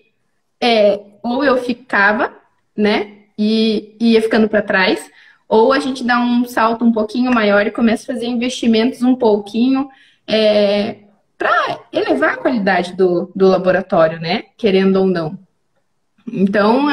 é, 0.60 1.00
ou 1.22 1.42
eu 1.42 1.56
ficava, 1.56 2.34
né, 2.76 3.22
e 3.38 3.96
ia 3.98 4.20
ficando 4.20 4.46
para 4.46 4.60
trás, 4.60 5.10
ou 5.48 5.72
a 5.72 5.78
gente 5.78 6.04
dá 6.04 6.20
um 6.20 6.44
salto 6.44 6.84
um 6.84 6.92
pouquinho 6.92 7.32
maior 7.32 7.66
e 7.66 7.70
começa 7.70 8.02
a 8.02 8.14
fazer 8.14 8.26
investimentos 8.26 9.02
um 9.02 9.14
pouquinho 9.14 9.88
é, 10.26 10.96
para 11.38 11.80
elevar 11.90 12.34
a 12.34 12.36
qualidade 12.36 12.92
do, 12.92 13.32
do 13.34 13.48
laboratório, 13.48 14.20
né, 14.20 14.44
querendo 14.58 14.96
ou 14.96 15.06
não. 15.06 15.45
Então, 16.32 16.88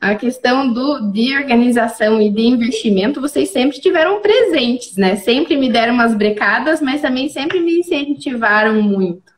a 0.00 0.14
questão 0.14 0.72
do, 0.72 1.12
de 1.12 1.36
organização 1.36 2.20
e 2.22 2.30
de 2.30 2.42
investimento, 2.42 3.20
vocês 3.20 3.50
sempre 3.50 3.80
tiveram 3.80 4.20
presentes, 4.20 4.96
né? 4.96 5.16
Sempre 5.16 5.56
me 5.56 5.70
deram 5.70 5.94
umas 5.94 6.14
brecadas, 6.14 6.80
mas 6.80 7.02
também 7.02 7.28
sempre 7.28 7.60
me 7.60 7.80
incentivaram 7.80 8.82
muito. 8.82 9.32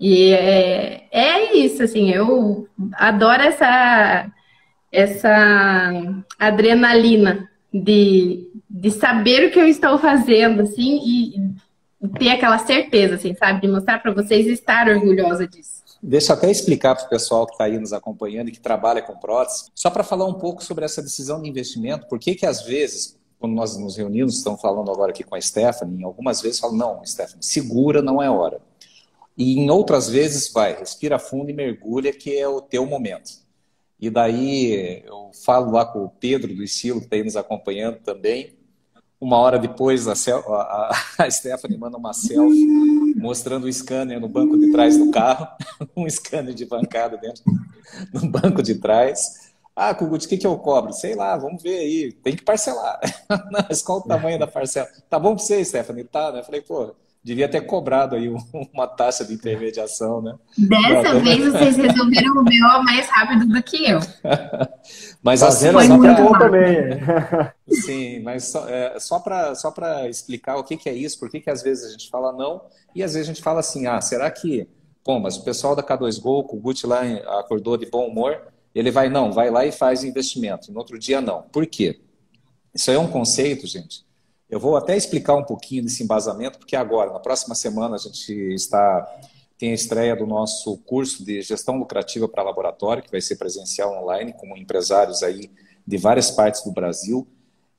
E 0.00 0.32
é, 0.32 1.04
é 1.12 1.56
isso, 1.56 1.82
assim, 1.82 2.10
eu 2.10 2.66
adoro 2.94 3.42
essa, 3.42 4.26
essa 4.90 6.24
adrenalina 6.38 7.48
de, 7.72 8.48
de 8.68 8.90
saber 8.90 9.46
o 9.46 9.50
que 9.52 9.60
eu 9.60 9.66
estou 9.66 9.98
fazendo, 9.98 10.62
assim, 10.62 11.00
e 11.06 12.08
ter 12.18 12.30
aquela 12.30 12.58
certeza, 12.58 13.14
assim, 13.14 13.34
sabe? 13.34 13.60
De 13.60 13.68
mostrar 13.68 14.00
para 14.00 14.12
vocês 14.12 14.46
estar 14.48 14.88
orgulhosa 14.88 15.46
disso. 15.46 15.81
Deixa 16.04 16.32
eu 16.32 16.36
até 16.36 16.50
explicar 16.50 16.96
para 16.96 17.06
o 17.06 17.08
pessoal 17.08 17.46
que 17.46 17.52
está 17.52 17.64
aí 17.64 17.78
nos 17.78 17.92
acompanhando 17.92 18.48
e 18.48 18.52
que 18.52 18.58
trabalha 18.58 19.00
com 19.00 19.16
prótese, 19.16 19.70
só 19.72 19.88
para 19.88 20.02
falar 20.02 20.26
um 20.26 20.34
pouco 20.34 20.64
sobre 20.64 20.84
essa 20.84 21.00
decisão 21.00 21.40
de 21.40 21.48
investimento, 21.48 22.08
por 22.08 22.18
que 22.18 22.44
às 22.44 22.62
vezes, 22.62 23.16
quando 23.38 23.54
nós 23.54 23.76
nos 23.76 23.96
reunimos, 23.96 24.36
estamos 24.36 24.60
falando 24.60 24.90
agora 24.90 25.12
aqui 25.12 25.22
com 25.22 25.36
a 25.36 25.40
Stephanie, 25.40 26.02
algumas 26.02 26.40
vezes 26.40 26.58
falam, 26.58 26.76
não, 26.76 27.06
Stephanie, 27.06 27.44
segura, 27.44 28.02
não 28.02 28.20
é 28.20 28.28
hora. 28.28 28.60
E 29.38 29.60
em 29.60 29.70
outras 29.70 30.08
vezes, 30.08 30.52
vai, 30.52 30.76
respira 30.76 31.20
fundo 31.20 31.50
e 31.50 31.54
mergulha, 31.54 32.12
que 32.12 32.36
é 32.36 32.48
o 32.48 32.60
teu 32.60 32.84
momento. 32.84 33.30
E 34.00 34.10
daí 34.10 35.04
eu 35.06 35.30
falo 35.44 35.70
lá 35.70 35.86
com 35.86 36.04
o 36.04 36.10
Pedro 36.10 36.52
do 36.52 36.64
Estilo, 36.64 36.98
que 36.98 37.06
está 37.06 37.14
aí 37.14 37.22
nos 37.22 37.36
acompanhando 37.36 37.98
também, 37.98 38.58
uma 39.22 39.38
hora 39.38 39.56
depois, 39.56 40.08
a, 40.08 40.14
a, 40.14 40.96
a 41.18 41.30
Stephanie 41.30 41.78
manda 41.78 41.96
uma 41.96 42.12
selfie 42.12 43.14
mostrando 43.16 43.68
o 43.68 43.72
scanner 43.72 44.18
no 44.18 44.28
banco 44.28 44.58
de 44.58 44.72
trás 44.72 44.98
do 44.98 45.12
carro, 45.12 45.46
um 45.96 46.10
scanner 46.10 46.52
de 46.52 46.66
bancada 46.66 47.16
dentro 47.16 47.44
no 48.12 48.28
banco 48.28 48.60
de 48.60 48.74
trás. 48.74 49.52
Ah, 49.76 49.94
Kugut, 49.94 50.26
o 50.26 50.28
que, 50.28 50.36
que 50.36 50.46
eu 50.46 50.58
cobro? 50.58 50.92
Sei 50.92 51.14
lá, 51.14 51.36
vamos 51.36 51.62
ver 51.62 51.78
aí. 51.78 52.12
Tem 52.12 52.34
que 52.34 52.42
parcelar. 52.42 52.98
Mas 53.52 53.80
qual 53.80 53.98
o 53.98 54.02
tamanho 54.02 54.40
da 54.40 54.46
parcela? 54.48 54.88
Tá 55.08 55.20
bom 55.20 55.36
para 55.36 55.44
você, 55.44 55.64
Stephanie? 55.64 56.02
Tá, 56.02 56.32
né? 56.32 56.42
Falei, 56.42 56.60
pô, 56.60 56.92
devia 57.22 57.48
ter 57.48 57.60
cobrado 57.62 58.16
aí 58.16 58.28
uma 58.74 58.86
taxa 58.86 59.24
de 59.24 59.34
intermediação, 59.34 60.20
né? 60.20 60.34
Dessa 60.58 61.20
vez 61.20 61.52
vocês 61.52 61.76
resolveram 61.76 62.32
o 62.32 62.44
BO 62.44 62.84
mais 62.84 63.06
rápido 63.08 63.46
do 63.46 63.62
que 63.62 63.88
eu. 63.88 64.00
mas 65.22 65.42
assim, 65.42 65.70
foi 65.70 65.86
só 65.86 65.98
pra... 65.98 66.14
bom 66.14 66.38
também. 66.38 66.74
Sim, 67.82 68.20
mas 68.20 68.44
só, 68.44 68.68
é, 68.68 68.98
só 68.98 69.20
para 69.20 69.54
só 69.54 69.72
explicar 70.08 70.56
o 70.56 70.64
que, 70.64 70.76
que 70.76 70.88
é 70.88 70.94
isso, 70.94 71.18
por 71.18 71.30
que, 71.30 71.40
que 71.40 71.50
às 71.50 71.62
vezes 71.62 71.84
a 71.86 71.90
gente 71.92 72.10
fala 72.10 72.32
não, 72.32 72.62
e 72.94 73.02
às 73.02 73.14
vezes 73.14 73.28
a 73.28 73.32
gente 73.32 73.42
fala 73.42 73.60
assim, 73.60 73.86
ah, 73.86 74.00
será 74.00 74.30
que, 74.30 74.68
bom, 75.04 75.20
mas 75.20 75.36
o 75.36 75.44
pessoal 75.44 75.76
da 75.76 75.82
K2Go, 75.82 76.46
o 76.50 76.56
Gucci 76.56 76.86
lá 76.86 77.02
acordou 77.38 77.76
de 77.76 77.86
bom 77.86 78.06
humor, 78.06 78.42
ele 78.74 78.90
vai, 78.90 79.08
não, 79.08 79.32
vai 79.32 79.50
lá 79.50 79.64
e 79.64 79.72
faz 79.72 80.02
investimento, 80.02 80.72
no 80.72 80.78
outro 80.78 80.98
dia 80.98 81.20
não. 81.20 81.42
Por 81.42 81.66
quê? 81.66 82.00
Isso 82.74 82.90
aí 82.90 82.96
é 82.96 83.00
um 83.00 83.08
conceito, 83.08 83.66
gente, 83.66 84.04
eu 84.52 84.60
vou 84.60 84.76
até 84.76 84.94
explicar 84.94 85.34
um 85.34 85.42
pouquinho 85.42 85.82
desse 85.82 86.02
embasamento, 86.02 86.58
porque 86.58 86.76
agora, 86.76 87.10
na 87.10 87.18
próxima 87.18 87.54
semana, 87.54 87.96
a 87.96 87.98
gente 87.98 88.30
está 88.52 89.10
tem 89.56 89.70
a 89.70 89.74
estreia 89.74 90.14
do 90.14 90.26
nosso 90.26 90.76
curso 90.78 91.24
de 91.24 91.40
gestão 91.40 91.78
lucrativa 91.78 92.28
para 92.28 92.42
laboratório, 92.42 93.02
que 93.02 93.10
vai 93.10 93.20
ser 93.20 93.36
presencial 93.36 93.96
online, 94.02 94.34
com 94.34 94.54
empresários 94.56 95.22
aí 95.22 95.50
de 95.86 95.96
várias 95.96 96.30
partes 96.32 96.62
do 96.64 96.70
Brasil. 96.70 97.26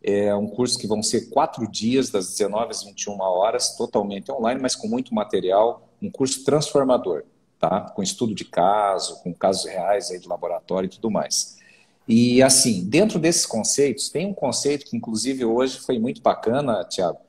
É 0.01 0.33
um 0.33 0.47
curso 0.47 0.79
que 0.79 0.88
vão 0.88 1.03
ser 1.03 1.29
quatro 1.29 1.69
dias, 1.69 2.09
das 2.09 2.29
19 2.29 2.71
às 2.71 2.83
21 2.83 3.19
horas, 3.19 3.75
totalmente 3.75 4.31
online, 4.31 4.59
mas 4.59 4.75
com 4.75 4.88
muito 4.88 5.13
material. 5.13 5.89
Um 6.01 6.09
curso 6.09 6.43
transformador, 6.43 7.23
tá? 7.59 7.81
com 7.81 8.01
estudo 8.01 8.33
de 8.33 8.45
caso, 8.45 9.21
com 9.21 9.31
casos 9.31 9.65
reais 9.65 10.09
aí 10.09 10.17
de 10.17 10.27
laboratório 10.27 10.88
e 10.88 10.89
tudo 10.89 11.12
mais. 11.12 11.59
E 12.07 12.43
assim, 12.43 12.83
dentro 12.85 13.17
desses 13.17 13.45
conceitos, 13.45 14.09
tem 14.09 14.25
um 14.25 14.33
conceito 14.33 14.85
que 14.85 14.97
inclusive 14.97 15.45
hoje 15.45 15.79
foi 15.79 15.97
muito 15.99 16.21
bacana, 16.21 16.83
Tiago, 16.83 17.19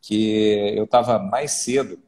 que 0.00 0.72
eu 0.74 0.84
estava 0.84 1.18
mais 1.18 1.52
cedo 1.52 1.98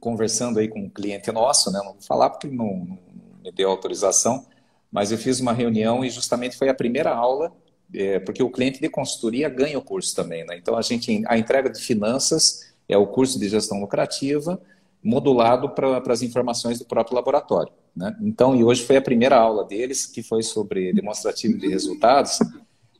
conversando 0.00 0.58
aí 0.58 0.68
com 0.68 0.80
um 0.80 0.90
cliente 0.90 1.30
nosso, 1.32 1.70
né? 1.70 1.78
Não 1.78 1.92
vou 1.92 2.02
falar 2.02 2.30
porque 2.30 2.48
não, 2.48 2.76
não 2.76 2.98
me 3.42 3.52
deu 3.52 3.70
autorização, 3.70 4.44
mas 4.90 5.12
eu 5.12 5.18
fiz 5.18 5.40
uma 5.40 5.52
reunião 5.52 6.04
e 6.04 6.10
justamente 6.10 6.56
foi 6.56 6.68
a 6.68 6.74
primeira 6.74 7.14
aula, 7.14 7.52
é, 7.94 8.18
porque 8.18 8.42
o 8.42 8.50
cliente 8.50 8.80
de 8.80 8.88
consultoria 8.88 9.48
ganha 9.48 9.78
o 9.78 9.82
curso 9.82 10.14
também, 10.14 10.44
né? 10.44 10.56
Então 10.56 10.76
a 10.76 10.82
gente, 10.82 11.22
a 11.26 11.38
entrega 11.38 11.70
de 11.70 11.80
finanças 11.80 12.74
é 12.88 12.96
o 12.96 13.06
curso 13.06 13.38
de 13.38 13.48
gestão 13.48 13.80
lucrativa, 13.80 14.60
modulado 15.06 15.70
para 15.70 16.02
as 16.12 16.20
informações 16.20 16.80
do 16.80 16.84
próprio 16.84 17.14
laboratório. 17.14 17.72
Né? 17.94 18.14
Então, 18.20 18.56
e 18.56 18.64
hoje 18.64 18.84
foi 18.84 18.96
a 18.96 19.02
primeira 19.02 19.36
aula 19.36 19.64
deles, 19.64 20.04
que 20.04 20.22
foi 20.22 20.42
sobre 20.42 20.92
demonstrativo 20.92 21.56
de 21.56 21.68
resultados, 21.68 22.38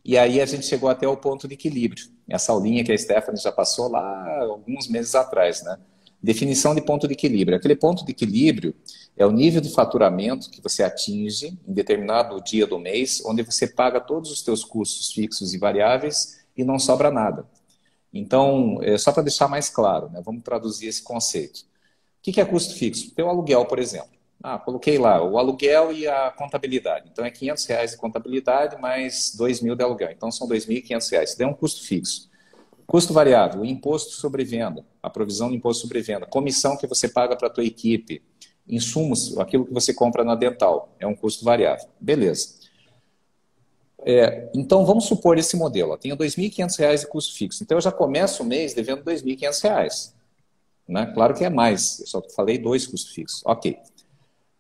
e 0.05 0.17
aí 0.17 0.41
a 0.41 0.47
gente 0.47 0.65
chegou 0.65 0.89
até 0.89 1.07
o 1.09 1.17
ponto 1.17 1.49
de 1.49 1.55
equilíbrio. 1.55 2.05
Essa 2.29 2.53
aulinha 2.53 2.85
que 2.85 2.93
a 2.93 2.97
Stephanie 2.97 3.41
já 3.41 3.51
passou 3.51 3.91
lá 3.91 4.41
alguns 4.43 4.87
meses 4.89 5.17
atrás, 5.17 5.65
né? 5.65 5.79
Definição 6.23 6.75
de 6.75 6.81
ponto 6.81 7.09
de 7.09 7.15
equilíbrio. 7.15 7.59
Aquele 7.59 7.75
ponto 7.75 8.05
de 8.05 8.13
equilíbrio 8.13 8.73
é 9.17 9.27
o 9.27 9.33
nível 9.33 9.61
de 9.61 9.71
faturamento 9.71 10.49
que 10.49 10.63
você 10.63 10.85
atinge 10.85 11.59
em 11.67 11.73
determinado 11.73 12.41
dia 12.41 12.67
do 12.69 12.79
mês, 12.79 13.21
onde 13.27 13.43
você 13.43 13.67
paga 13.67 14.01
todos 14.01 14.31
os 14.31 14.43
seus 14.43 14.65
custos 14.65 15.13
fixos 15.13 15.53
e 15.53 15.59
variáveis 15.59 16.39
e 16.57 16.65
não 16.65 16.79
sobra 16.79 17.11
nada. 17.11 17.47
Então, 18.15 18.79
é 18.83 18.97
só 18.97 19.13
para 19.13 19.25
deixar 19.25 19.49
mais 19.49 19.69
claro, 19.69 20.09
né? 20.11 20.23
vamos 20.25 20.43
traduzir 20.43 20.87
esse 20.87 21.03
conceito. 21.03 21.66
O 22.27 22.33
que 22.33 22.41
é 22.41 22.45
custo 22.45 22.75
fixo? 22.75 23.15
Teu 23.15 23.29
aluguel, 23.29 23.65
por 23.67 23.79
exemplo. 23.79 24.11
Ah, 24.43 24.59
coloquei 24.59 24.99
lá 24.99 25.23
o 25.23 25.39
aluguel 25.39 25.93
e 25.93 26.07
a 26.07 26.31
contabilidade. 26.31 27.09
Então 27.11 27.25
é 27.25 27.31
500 27.31 27.65
reais 27.67 27.91
de 27.93 27.97
contabilidade 27.97 28.81
mais 28.81 29.35
2 29.37 29.61
mil 29.61 29.75
de 29.75 29.83
aluguel. 29.83 30.11
Então 30.11 30.31
são 30.31 30.49
2.500 30.49 31.11
reais. 31.11 31.31
Isso 31.31 31.43
é 31.43 31.47
um 31.47 31.55
custo 31.55 31.83
fixo. 31.85 32.29
Custo 32.87 33.13
variável, 33.13 33.63
o 33.63 33.65
imposto 33.65 34.13
sobre 34.13 34.45
venda, 34.45 34.85
a 35.03 35.11
provisão 35.11 35.49
do 35.49 35.55
imposto 35.55 35.83
sobre 35.83 36.01
venda, 36.03 36.25
comissão 36.25 36.77
que 36.77 36.87
você 36.87 37.09
paga 37.09 37.35
para 37.35 37.49
a 37.49 37.51
tua 37.51 37.65
equipe, 37.65 38.23
insumos, 38.69 39.37
aquilo 39.39 39.67
que 39.67 39.75
você 39.75 39.93
compra 39.93 40.23
na 40.23 40.37
dental, 40.37 40.95
é 41.01 41.07
um 41.07 41.15
custo 41.15 41.45
variável. 41.45 41.89
Beleza. 42.01 42.55
É, 44.05 44.49
então, 44.55 44.87
vamos 44.87 45.07
supor 45.07 45.37
esse 45.37 45.57
modelo. 45.57 45.95
Eu 45.95 45.99
tenho 45.99 46.15
R$ 46.15 46.25
2.500 46.25 47.01
de 47.01 47.07
custo 47.09 47.35
fixo. 47.35 47.65
Então, 47.65 47.77
eu 47.77 47.83
já 47.83 47.91
começo 47.91 48.45
o 48.45 48.47
mês 48.47 48.73
devendo 48.73 48.99
R$ 48.99 49.17
2.500. 49.17 50.16
Né? 50.89 51.07
Claro 51.15 51.35
que 51.35 51.45
é 51.45 51.51
mais. 51.51 52.01
Eu 52.01 52.07
só 52.07 52.23
falei 52.35 52.59
dois 52.59 52.87
custos 52.87 53.13
fixos. 53.13 53.43
Ok. 53.45 53.77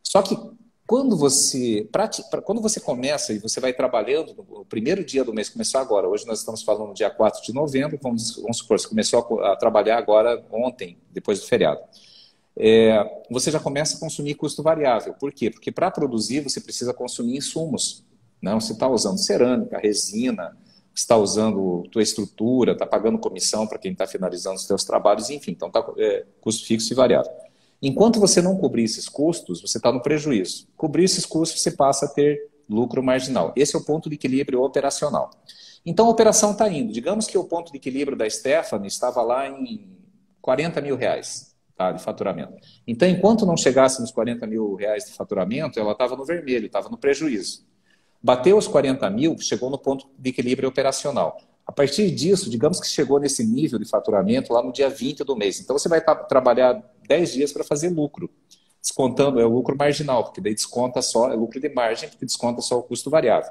Só 0.03 0.23
que 0.23 0.37
quando 0.87 1.17
você, 1.17 1.89
quando 2.45 2.61
você 2.61 2.79
começa 2.79 3.33
e 3.33 3.39
você 3.39 3.59
vai 3.59 3.73
trabalhando, 3.73 4.35
o 4.49 4.65
primeiro 4.65 5.05
dia 5.05 5.25
do 5.25 5.35
mês 5.35 5.49
começou 5.49 5.81
agora, 5.81 6.09
hoje 6.09 6.25
nós 6.27 6.39
estamos 6.39 6.63
falando 6.63 6.95
dia 6.95 7.11
4 7.11 7.43
de 7.43 7.53
novembro, 7.53 7.99
vamos, 8.01 8.37
vamos 8.37 8.59
supor, 8.59 8.79
você 8.79 8.89
começou 8.89 9.41
a, 9.43 9.57
trabalhar 9.57 9.99
agora 9.99 10.45
ontem, 10.53 10.97
depois 11.11 11.41
do 11.41 11.47
feriado. 11.47 11.81
É, 12.57 13.05
você 13.29 13.51
já 13.51 13.59
começa 13.59 13.97
a 13.97 14.01
consumir 14.01 14.35
custo 14.35 14.63
variável. 14.63 15.13
Por 15.15 15.33
quê? 15.33 15.51
Porque 15.51 15.73
para 15.73 15.91
produzir 15.91 16.41
você 16.41 16.61
precisa 16.61 16.95
consumir 16.95 17.37
insumos. 17.37 18.05
Não, 18.41 18.61
você 18.61 18.73
está 18.73 18.89
usando 18.89 19.19
cerâmica, 19.19 19.79
resina, 19.79 20.57
está 20.97 21.17
usando 21.17 21.87
tua 21.91 22.03
estrutura, 22.03 22.73
está 22.73 22.87
pagando 22.87 23.19
comissão 23.19 23.67
para 23.67 23.79
quem 23.79 23.93
está 23.93 24.07
finalizando 24.07 24.57
os 24.57 24.65
seus 24.65 24.83
trabalhos, 24.83 25.29
enfim, 25.29 25.51
então 25.51 25.69
está 25.69 25.85
é, 25.99 26.25
custo 26.41 26.67
fixo 26.67 26.93
e 26.93 26.97
variável. 26.97 27.31
Enquanto 27.83 28.19
você 28.19 28.41
não 28.41 28.57
cobrir 28.57 28.85
esses 28.85 29.07
custos, 29.07 29.61
você 29.61 29.77
está 29.77 29.93
no 29.93 30.01
prejuízo. 30.01 30.67
Cobrir 30.75 31.05
esses 31.05 31.27
custos, 31.27 31.61
você 31.61 31.71
passa 31.71 32.07
a 32.07 32.09
ter 32.09 32.51
lucro 32.69 33.03
marginal. 33.03 33.53
Esse 33.55 33.77
é 33.77 33.79
o 33.79 33.85
ponto 33.85 34.09
de 34.09 34.15
equilíbrio 34.15 34.63
operacional. 34.63 35.31
Então 35.85 36.07
a 36.07 36.11
operação 36.11 36.53
está 36.53 36.67
indo. 36.69 36.93
Digamos 36.93 37.27
que 37.27 37.37
o 37.37 37.45
ponto 37.45 37.71
de 37.71 37.77
equilíbrio 37.77 38.17
da 38.17 38.29
Stephanie 38.29 38.89
estava 38.89 39.21
lá 39.21 39.47
em 39.47 39.87
40 40.41 40.81
mil 40.81 40.97
reais 40.97 41.55
tá, 41.77 41.93
de 41.93 42.03
faturamento. 42.03 42.55
Então, 42.87 43.07
enquanto 43.07 43.45
não 43.45 43.57
chegasse 43.57 44.01
nos 44.01 44.11
40 44.11 44.47
mil 44.47 44.75
reais 44.75 45.05
de 45.05 45.13
faturamento, 45.13 45.79
ela 45.79 45.93
estava 45.93 46.17
no 46.17 46.25
vermelho, 46.25 46.67
estava 46.67 46.89
no 46.89 46.97
prejuízo. 46.97 47.67
Bateu 48.23 48.57
os 48.57 48.67
40 48.67 49.09
mil, 49.11 49.39
chegou 49.39 49.71
no 49.71 49.79
ponto 49.79 50.07
de 50.19 50.31
equilíbrio 50.31 50.69
operacional. 50.69 51.39
A 51.67 51.73
partir 51.73 52.11
disso, 52.11 52.49
digamos 52.49 52.81
que 52.81 52.87
chegou 52.87 53.19
nesse 53.19 53.45
nível 53.45 53.79
de 53.79 53.85
faturamento 53.85 54.53
lá 54.53 54.63
no 54.63 54.73
dia 54.73 54.89
20 54.89 55.25
do 55.25 55.35
mês. 55.37 55.61
Então, 55.61 55.77
você 55.77 55.89
vai 55.89 56.01
trabalhar 56.01 56.81
10 57.09 57.33
dias 57.33 57.53
para 57.53 57.65
fazer 57.65 57.89
lucro. 57.89 58.31
Descontando, 58.81 59.41
é 59.41 59.45
o 59.45 59.49
lucro 59.49 59.77
marginal, 59.77 60.23
porque 60.23 60.41
daí 60.41 60.55
desconta 60.55 61.03
só, 61.03 61.33
é 61.33 61.35
lucro 61.35 61.61
de 61.61 61.69
margem, 61.69 62.09
porque 62.09 62.25
desconta 62.25 62.61
só 62.61 62.79
o 62.79 62.83
custo 62.85 63.11
variável. 63.11 63.51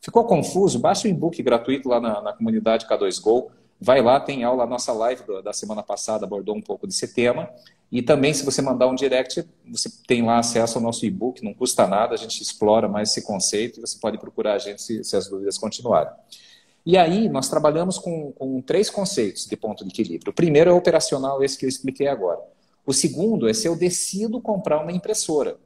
Ficou 0.00 0.24
confuso? 0.24 0.78
Baixa 0.78 1.08
o 1.08 1.10
e-book 1.10 1.42
gratuito 1.42 1.88
lá 1.88 2.00
na, 2.00 2.20
na 2.22 2.32
comunidade 2.32 2.86
K2Go. 2.86 3.50
Vai 3.80 4.00
lá, 4.00 4.18
tem 4.18 4.42
aula, 4.42 4.64
a 4.64 4.66
nossa 4.66 4.92
live 4.92 5.22
da 5.42 5.52
semana 5.52 5.82
passada 5.82 6.24
abordou 6.24 6.56
um 6.56 6.62
pouco 6.62 6.86
desse 6.86 7.12
tema. 7.12 7.48
E 7.92 8.02
também, 8.02 8.34
se 8.34 8.44
você 8.44 8.60
mandar 8.60 8.88
um 8.88 8.94
direct, 8.94 9.46
você 9.70 9.88
tem 10.08 10.22
lá 10.22 10.38
acesso 10.38 10.78
ao 10.78 10.82
nosso 10.82 11.06
e-book, 11.06 11.44
não 11.44 11.54
custa 11.54 11.86
nada, 11.86 12.14
a 12.14 12.16
gente 12.16 12.42
explora 12.42 12.88
mais 12.88 13.10
esse 13.10 13.22
conceito 13.22 13.78
e 13.78 13.80
você 13.80 13.98
pode 13.98 14.18
procurar 14.18 14.54
a 14.54 14.58
gente 14.58 14.82
se, 14.82 15.04
se 15.04 15.16
as 15.16 15.28
dúvidas 15.28 15.56
continuarem. 15.56 16.12
E 16.84 16.96
aí, 16.96 17.28
nós 17.28 17.48
trabalhamos 17.48 17.98
com, 17.98 18.32
com 18.32 18.60
três 18.60 18.88
conceitos 18.88 19.46
de 19.46 19.56
ponto 19.56 19.84
de 19.84 19.90
equilíbrio. 19.90 20.30
O 20.30 20.34
primeiro 20.34 20.70
é 20.70 20.72
o 20.72 20.76
operacional, 20.76 21.42
esse 21.42 21.58
que 21.58 21.64
eu 21.64 21.68
expliquei 21.68 22.08
agora. 22.08 22.40
O 22.86 22.92
segundo 22.92 23.48
é 23.48 23.52
se 23.52 23.66
eu 23.66 23.76
decido 23.76 24.40
comprar 24.40 24.80
uma 24.80 24.92
impressora. 24.92 25.58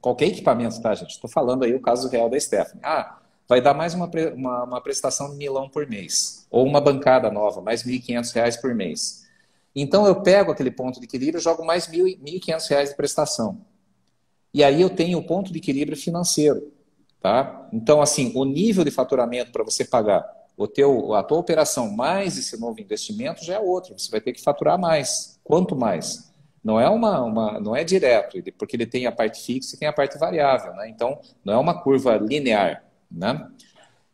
Qualquer 0.00 0.26
equipamento, 0.26 0.80
tá, 0.80 0.94
gente? 0.94 1.10
Estou 1.10 1.30
falando 1.30 1.64
aí 1.64 1.74
o 1.74 1.80
caso 1.80 2.08
real 2.08 2.28
da 2.28 2.38
Stephanie. 2.40 2.80
Ah, 2.82 3.19
vai 3.50 3.60
dar 3.60 3.74
mais 3.74 3.94
uma, 3.94 4.08
uma, 4.32 4.62
uma 4.62 4.80
prestação 4.80 5.28
de 5.28 5.36
milão 5.36 5.68
por 5.68 5.84
mês. 5.84 6.46
Ou 6.48 6.64
uma 6.64 6.80
bancada 6.80 7.32
nova, 7.32 7.60
mais 7.60 7.82
R$ 7.82 7.98
1.500 7.98 8.60
por 8.60 8.72
mês. 8.76 9.26
Então 9.74 10.06
eu 10.06 10.22
pego 10.22 10.52
aquele 10.52 10.70
ponto 10.70 11.00
de 11.00 11.06
equilíbrio 11.06 11.42
jogo 11.42 11.64
mais 11.64 11.86
R$ 11.86 11.98
1.500 11.98 12.90
de 12.90 12.94
prestação. 12.94 13.60
E 14.54 14.62
aí 14.62 14.80
eu 14.80 14.88
tenho 14.88 15.18
o 15.18 15.26
ponto 15.26 15.52
de 15.52 15.58
equilíbrio 15.58 15.96
financeiro. 15.96 16.72
Tá? 17.20 17.68
Então, 17.72 18.00
assim, 18.00 18.30
o 18.36 18.44
nível 18.44 18.84
de 18.84 18.92
faturamento 18.92 19.50
para 19.50 19.64
você 19.64 19.84
pagar 19.84 20.24
o 20.56 20.68
teu, 20.68 21.12
a 21.12 21.22
tua 21.24 21.38
operação 21.38 21.90
mais 21.90 22.38
esse 22.38 22.56
novo 22.58 22.80
investimento 22.80 23.44
já 23.44 23.54
é 23.54 23.58
outro. 23.58 23.98
Você 23.98 24.12
vai 24.12 24.20
ter 24.20 24.32
que 24.32 24.40
faturar 24.40 24.78
mais. 24.78 25.40
Quanto 25.42 25.74
mais? 25.74 26.32
Não 26.62 26.78
é 26.78 26.88
uma, 26.88 27.20
uma 27.24 27.58
não 27.58 27.74
é 27.74 27.82
direto, 27.82 28.40
porque 28.56 28.76
ele 28.76 28.86
tem 28.86 29.06
a 29.06 29.12
parte 29.12 29.44
fixa 29.44 29.74
e 29.74 29.78
tem 29.78 29.88
a 29.88 29.92
parte 29.92 30.16
variável, 30.18 30.72
né? 30.74 30.88
Então 30.88 31.18
não 31.44 31.54
é 31.54 31.58
uma 31.58 31.82
curva 31.82 32.16
linear, 32.16 32.84
né? 33.10 33.48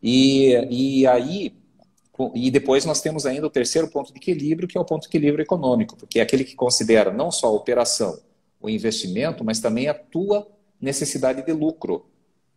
E, 0.02 0.52
e 0.70 1.06
aí 1.06 1.54
e 2.34 2.50
depois 2.50 2.84
nós 2.84 3.00
temos 3.00 3.26
ainda 3.26 3.46
o 3.46 3.50
terceiro 3.50 3.88
ponto 3.88 4.12
de 4.12 4.18
equilíbrio, 4.18 4.66
que 4.66 4.78
é 4.78 4.80
o 4.80 4.84
ponto 4.84 5.02
de 5.02 5.08
equilíbrio 5.08 5.42
econômico, 5.42 5.96
porque 5.96 6.18
é 6.18 6.22
aquele 6.22 6.44
que 6.44 6.54
considera 6.54 7.12
não 7.12 7.30
só 7.30 7.48
a 7.48 7.50
operação, 7.50 8.18
o 8.60 8.70
investimento, 8.70 9.44
mas 9.44 9.60
também 9.60 9.88
a 9.88 9.94
tua 9.94 10.46
necessidade 10.80 11.44
de 11.44 11.52
lucro. 11.52 12.06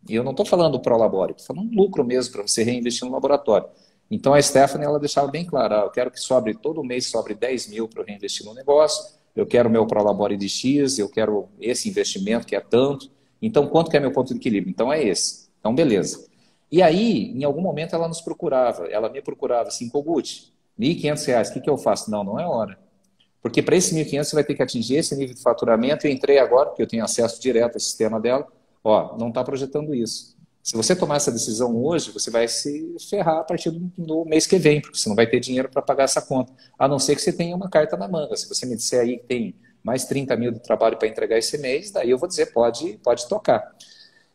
E 0.08 0.14
eu 0.14 0.24
não 0.24 0.30
estou 0.30 0.46
falando 0.46 0.80
pro 0.80 0.96
labore, 0.96 1.32
estou 1.32 1.54
falando 1.54 1.74
lucro 1.74 2.02
mesmo 2.04 2.32
para 2.32 2.42
você 2.42 2.62
reinvestir 2.62 3.06
no 3.06 3.12
laboratório. 3.12 3.68
Então 4.10 4.32
a 4.32 4.40
Stephanie 4.40 4.86
ela 4.86 4.98
deixava 4.98 5.30
bem 5.30 5.44
claro, 5.44 5.74
ah, 5.74 5.82
eu 5.84 5.90
quero 5.90 6.10
que 6.10 6.18
sobre 6.18 6.54
todo 6.54 6.82
mês 6.82 7.06
sobre 7.06 7.34
10 7.34 7.68
mil 7.68 7.86
para 7.86 8.02
eu 8.02 8.06
reinvestir 8.06 8.46
no 8.46 8.54
negócio, 8.54 9.14
eu 9.36 9.46
quero 9.46 9.70
meu 9.70 9.86
prolabore 9.86 10.36
de 10.36 10.48
X, 10.48 10.98
eu 10.98 11.08
quero 11.08 11.48
esse 11.60 11.88
investimento 11.88 12.46
que 12.46 12.56
é 12.56 12.60
tanto. 12.60 13.10
Então 13.40 13.68
quanto 13.68 13.90
que 13.90 13.96
é 13.96 14.00
meu 14.00 14.10
ponto 14.10 14.32
de 14.32 14.40
equilíbrio? 14.40 14.70
Então 14.70 14.92
é 14.92 15.04
esse. 15.04 15.50
Então 15.60 15.74
beleza. 15.74 16.29
E 16.70 16.82
aí, 16.82 17.32
em 17.32 17.44
algum 17.44 17.60
momento 17.60 17.94
ela 17.94 18.06
nos 18.06 18.20
procurava, 18.20 18.86
ela 18.86 19.08
me 19.08 19.20
procurava 19.20 19.68
assim, 19.68 19.88
Kogut, 19.88 20.52
R$ 20.78 20.94
1.500, 20.94 21.50
o 21.50 21.52
que, 21.52 21.60
que 21.60 21.70
eu 21.70 21.76
faço? 21.76 22.10
Não, 22.10 22.22
não 22.22 22.38
é 22.38 22.46
hora. 22.46 22.78
Porque 23.42 23.62
para 23.62 23.76
esse 23.76 23.94
1.500 23.94 24.24
você 24.24 24.34
vai 24.34 24.44
ter 24.44 24.54
que 24.54 24.62
atingir 24.62 24.96
esse 24.96 25.16
nível 25.16 25.34
de 25.34 25.42
faturamento. 25.42 26.06
Eu 26.06 26.12
entrei 26.12 26.38
agora, 26.38 26.68
porque 26.68 26.82
eu 26.82 26.86
tenho 26.86 27.02
acesso 27.02 27.40
direto 27.40 27.74
ao 27.74 27.80
sistema 27.80 28.20
dela. 28.20 28.46
Ó, 28.84 29.16
não 29.18 29.28
está 29.28 29.42
projetando 29.42 29.94
isso. 29.94 30.36
Se 30.62 30.76
você 30.76 30.94
tomar 30.94 31.16
essa 31.16 31.32
decisão 31.32 31.74
hoje, 31.82 32.10
você 32.10 32.30
vai 32.30 32.46
se 32.46 32.94
ferrar 33.08 33.38
a 33.38 33.44
partir 33.44 33.70
do, 33.70 33.90
do 33.96 34.24
mês 34.26 34.46
que 34.46 34.58
vem, 34.58 34.80
porque 34.80 34.98
você 34.98 35.08
não 35.08 35.16
vai 35.16 35.26
ter 35.26 35.40
dinheiro 35.40 35.70
para 35.70 35.80
pagar 35.80 36.04
essa 36.04 36.20
conta. 36.20 36.52
A 36.78 36.86
não 36.86 36.98
ser 36.98 37.16
que 37.16 37.22
você 37.22 37.32
tenha 37.32 37.56
uma 37.56 37.68
carta 37.68 37.96
na 37.96 38.06
manga. 38.06 38.36
Se 38.36 38.46
você 38.46 38.66
me 38.66 38.76
disser 38.76 39.00
aí 39.00 39.18
que 39.18 39.24
tem 39.24 39.54
mais 39.82 40.04
30 40.04 40.36
mil 40.36 40.52
de 40.52 40.60
trabalho 40.60 40.98
para 40.98 41.08
entregar 41.08 41.38
esse 41.38 41.56
mês, 41.56 41.90
daí 41.90 42.10
eu 42.10 42.18
vou 42.18 42.28
dizer, 42.28 42.52
pode, 42.52 42.98
pode 43.02 43.26
tocar. 43.26 43.74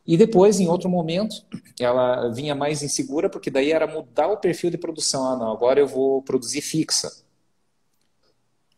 E 0.05 0.15
depois, 0.17 0.59
em 0.59 0.67
outro 0.67 0.87
momento, 0.87 1.43
ela 1.79 2.29
vinha 2.29 2.53
mais 2.53 2.83
insegura, 2.83 3.29
porque 3.29 3.49
daí 3.49 3.71
era 3.71 3.87
mudar 3.87 4.27
o 4.27 4.37
perfil 4.37 4.69
de 4.69 4.77
produção. 4.77 5.27
Ah, 5.27 5.35
não, 5.35 5.51
agora 5.51 5.79
eu 5.79 5.87
vou 5.87 6.21
produzir 6.21 6.61
fixa. 6.61 7.11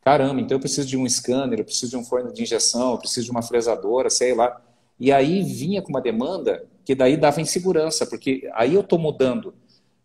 Caramba, 0.02 0.40
então 0.40 0.56
eu 0.56 0.62
preciso 0.62 0.88
de 0.88 0.96
um 0.96 1.08
scanner, 1.08 1.60
eu 1.60 1.66
preciso 1.66 1.92
de 1.92 1.98
um 1.98 2.04
forno 2.04 2.32
de 2.32 2.42
injeção, 2.42 2.94
eu 2.94 2.98
preciso 2.98 3.26
de 3.26 3.32
uma 3.32 3.42
fresadora, 3.42 4.10
sei 4.10 4.34
lá. 4.34 4.62
E 4.98 5.12
aí 5.12 5.44
vinha 5.44 5.82
com 5.82 5.90
uma 5.90 6.00
demanda 6.00 6.66
que 6.86 6.96
daí 6.96 7.18
dava 7.18 7.42
insegurança, 7.42 8.06
porque 8.06 8.50
aí 8.54 8.74
eu 8.74 8.80
estou 8.80 8.98
mudando 8.98 9.54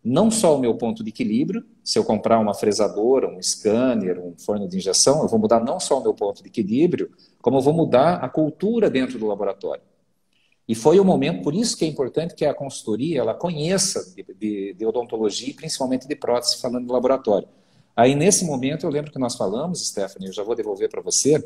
não 0.03 0.29
só 0.29 0.57
o 0.57 0.59
meu 0.59 0.75
ponto 0.75 1.01
de 1.01 1.09
equilíbrio, 1.09 1.63
se 1.81 1.97
eu 1.97 2.03
comprar 2.03 2.37
uma 2.37 2.53
fresadora, 2.53 3.29
um 3.29 3.41
scanner, 3.41 4.19
um 4.19 4.33
forno 4.37 4.67
de 4.67 4.75
injeção, 4.75 5.21
eu 5.21 5.29
vou 5.29 5.39
mudar 5.39 5.61
não 5.61 5.79
só 5.79 5.97
o 5.97 6.03
meu 6.03 6.13
ponto 6.13 6.43
de 6.43 6.49
equilíbrio, 6.49 7.09
como 7.41 7.57
eu 7.57 7.61
vou 7.61 7.73
mudar 7.73 8.15
a 8.15 8.27
cultura 8.27 8.89
dentro 8.89 9.17
do 9.17 9.25
laboratório. 9.25 9.81
E 10.67 10.73
foi 10.73 10.99
o 10.99 11.05
momento, 11.05 11.43
por 11.43 11.53
isso 11.53 11.75
que 11.77 11.83
é 11.83 11.87
importante 11.87 12.35
que 12.35 12.45
a 12.45 12.53
consultoria 12.53 13.19
ela 13.19 13.33
conheça 13.33 14.13
de, 14.15 14.25
de, 14.33 14.73
de 14.73 14.85
odontologia 14.85 15.49
e 15.49 15.53
principalmente 15.53 16.07
de 16.07 16.15
prótese, 16.15 16.61
falando 16.61 16.87
do 16.87 16.93
laboratório. 16.93 17.47
Aí, 17.95 18.15
nesse 18.15 18.45
momento, 18.45 18.85
eu 18.85 18.89
lembro 18.89 19.11
que 19.11 19.19
nós 19.19 19.35
falamos, 19.35 19.85
Stephanie, 19.87 20.29
eu 20.29 20.33
já 20.33 20.43
vou 20.43 20.55
devolver 20.55 20.89
para 20.89 21.01
você. 21.01 21.43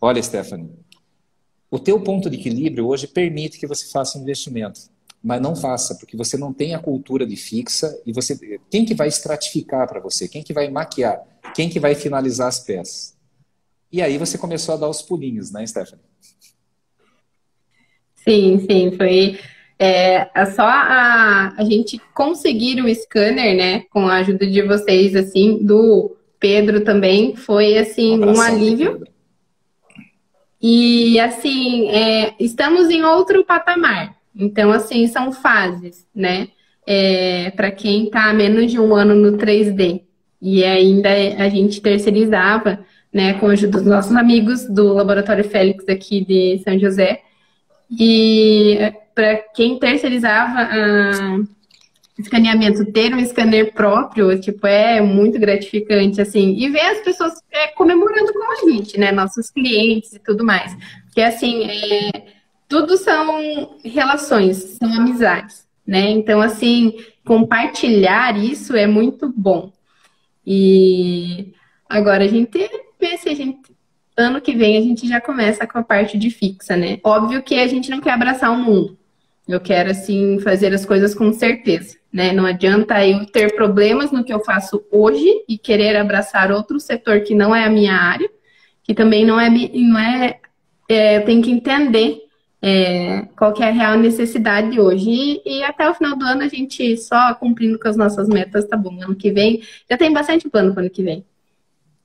Olha, 0.00 0.22
Stephanie, 0.22 0.70
o 1.70 1.78
teu 1.78 2.00
ponto 2.00 2.30
de 2.30 2.36
equilíbrio 2.36 2.86
hoje 2.86 3.06
permite 3.06 3.58
que 3.58 3.66
você 3.66 3.90
faça 3.90 4.18
investimento, 4.18 4.80
mas 5.22 5.40
não 5.40 5.56
faça, 5.56 5.96
porque 5.96 6.16
você 6.16 6.36
não 6.36 6.52
tem 6.52 6.74
a 6.74 6.78
cultura 6.78 7.26
de 7.26 7.36
fixa 7.36 8.00
e 8.06 8.12
você 8.12 8.60
quem 8.70 8.84
que 8.84 8.94
vai 8.94 9.08
estratificar 9.08 9.88
para 9.88 10.00
você? 10.00 10.28
Quem 10.28 10.42
que 10.42 10.52
vai 10.52 10.70
maquiar? 10.70 11.20
Quem 11.54 11.68
que 11.68 11.80
vai 11.80 11.94
finalizar 11.94 12.48
as 12.48 12.60
peças? 12.60 13.16
E 13.90 14.00
aí 14.00 14.16
você 14.16 14.38
começou 14.38 14.74
a 14.74 14.78
dar 14.78 14.88
os 14.88 15.02
pulinhos, 15.02 15.50
né, 15.50 15.66
Stephanie? 15.66 16.04
Sim, 18.28 18.58
sim, 18.68 18.92
foi 18.96 19.38
é, 19.78 20.28
é, 20.34 20.46
só 20.46 20.66
a, 20.66 21.54
a 21.56 21.64
gente 21.64 22.00
conseguir 22.12 22.82
o 22.82 22.94
scanner, 22.94 23.56
né, 23.56 23.84
com 23.90 24.08
a 24.08 24.16
ajuda 24.16 24.44
de 24.44 24.60
vocês, 24.62 25.14
assim, 25.14 25.58
do 25.62 26.16
Pedro 26.40 26.80
também, 26.80 27.36
foi, 27.36 27.78
assim, 27.78 28.18
um, 28.18 28.34
um 28.34 28.40
alívio. 28.40 29.04
E, 30.60 31.18
assim, 31.20 31.88
é, 31.90 32.34
estamos 32.40 32.90
em 32.90 33.04
outro 33.04 33.44
patamar. 33.44 34.16
Então, 34.34 34.72
assim, 34.72 35.06
são 35.06 35.30
fases, 35.30 36.06
né? 36.14 36.48
É, 36.84 37.50
Para 37.50 37.70
quem 37.70 38.04
está 38.04 38.30
há 38.30 38.34
menos 38.34 38.70
de 38.70 38.80
um 38.80 38.94
ano 38.94 39.14
no 39.14 39.36
3D 39.36 40.02
e 40.40 40.64
ainda 40.64 41.10
a 41.10 41.48
gente 41.48 41.80
terceirizava, 41.80 42.80
né, 43.12 43.34
com 43.34 43.46
a 43.48 43.52
ajuda 43.52 43.78
dos 43.78 43.86
nossos 43.86 44.14
amigos 44.16 44.64
do 44.66 44.92
Laboratório 44.94 45.44
Félix 45.44 45.88
aqui 45.88 46.24
de 46.24 46.60
São 46.64 46.78
José. 46.78 47.22
E 47.90 48.92
para 49.14 49.36
quem 49.54 49.78
terceirizava 49.78 50.58
a 50.60 51.38
escaneamento, 52.18 52.84
ter 52.92 53.14
um 53.14 53.24
scanner 53.24 53.72
próprio, 53.72 54.38
tipo, 54.40 54.66
é 54.66 55.00
muito 55.00 55.38
gratificante, 55.38 56.20
assim, 56.20 56.56
e 56.58 56.68
ver 56.68 56.80
as 56.80 57.00
pessoas 57.00 57.32
é, 57.52 57.68
comemorando 57.68 58.32
com 58.32 58.52
a 58.52 58.70
gente, 58.70 58.98
né, 58.98 59.12
nossos 59.12 59.50
clientes 59.50 60.12
e 60.14 60.18
tudo 60.18 60.44
mais. 60.44 60.76
Porque, 61.06 61.22
assim, 61.22 61.64
é, 61.64 62.26
tudo 62.68 62.96
são 62.96 63.78
relações, 63.84 64.56
são 64.56 64.92
amizades, 64.92 65.64
né, 65.86 66.10
então, 66.10 66.40
assim, 66.40 66.96
compartilhar 67.24 68.36
isso 68.36 68.74
é 68.74 68.86
muito 68.86 69.32
bom. 69.34 69.72
E 70.44 71.52
agora 71.88 72.24
a 72.24 72.28
gente 72.28 72.58
vê 73.00 73.16
se 73.16 73.28
a 73.28 73.34
gente 73.34 73.67
ano 74.18 74.40
que 74.40 74.54
vem 74.54 74.76
a 74.76 74.80
gente 74.80 75.06
já 75.06 75.20
começa 75.20 75.66
com 75.66 75.78
a 75.78 75.82
parte 75.82 76.18
de 76.18 76.30
fixa, 76.30 76.76
né? 76.76 76.98
Óbvio 77.04 77.42
que 77.42 77.54
a 77.54 77.66
gente 77.66 77.90
não 77.90 78.00
quer 78.00 78.10
abraçar 78.10 78.50
o 78.50 78.58
mundo. 78.58 78.98
Eu 79.46 79.60
quero, 79.60 79.90
assim, 79.90 80.38
fazer 80.40 80.74
as 80.74 80.84
coisas 80.84 81.14
com 81.14 81.32
certeza, 81.32 81.96
né? 82.12 82.32
Não 82.32 82.44
adianta 82.44 83.06
eu 83.06 83.24
ter 83.24 83.54
problemas 83.54 84.10
no 84.10 84.22
que 84.22 84.32
eu 84.32 84.40
faço 84.40 84.84
hoje 84.90 85.26
e 85.48 85.56
querer 85.56 85.96
abraçar 85.96 86.52
outro 86.52 86.78
setor 86.78 87.20
que 87.20 87.34
não 87.34 87.54
é 87.54 87.64
a 87.64 87.70
minha 87.70 87.94
área, 87.94 88.28
que 88.82 88.92
também 88.92 89.24
não 89.24 89.40
é, 89.40 89.48
não 89.48 89.98
é, 89.98 90.38
é 90.88 91.16
eu 91.16 91.24
tenho 91.24 91.42
que 91.42 91.50
entender 91.50 92.28
é, 92.60 93.22
qual 93.36 93.52
que 93.52 93.62
é 93.62 93.68
a 93.68 93.72
real 93.72 93.96
necessidade 93.96 94.78
hoje. 94.78 95.08
E, 95.08 95.42
e, 95.46 95.62
até 95.62 95.88
o 95.88 95.94
final 95.94 96.16
do 96.16 96.24
ano 96.24 96.42
a 96.42 96.48
gente 96.48 96.96
só 96.96 97.34
cumprindo 97.34 97.78
com 97.78 97.88
as 97.88 97.96
nossas 97.96 98.28
metas, 98.28 98.66
tá 98.66 98.76
bom. 98.76 99.02
Ano 99.02 99.14
que 99.14 99.30
vem, 99.30 99.62
já 99.88 99.96
tem 99.96 100.12
bastante 100.12 100.48
plano 100.48 100.72
para 100.72 100.82
ano 100.82 100.90
que 100.90 101.02
vem. 101.02 101.24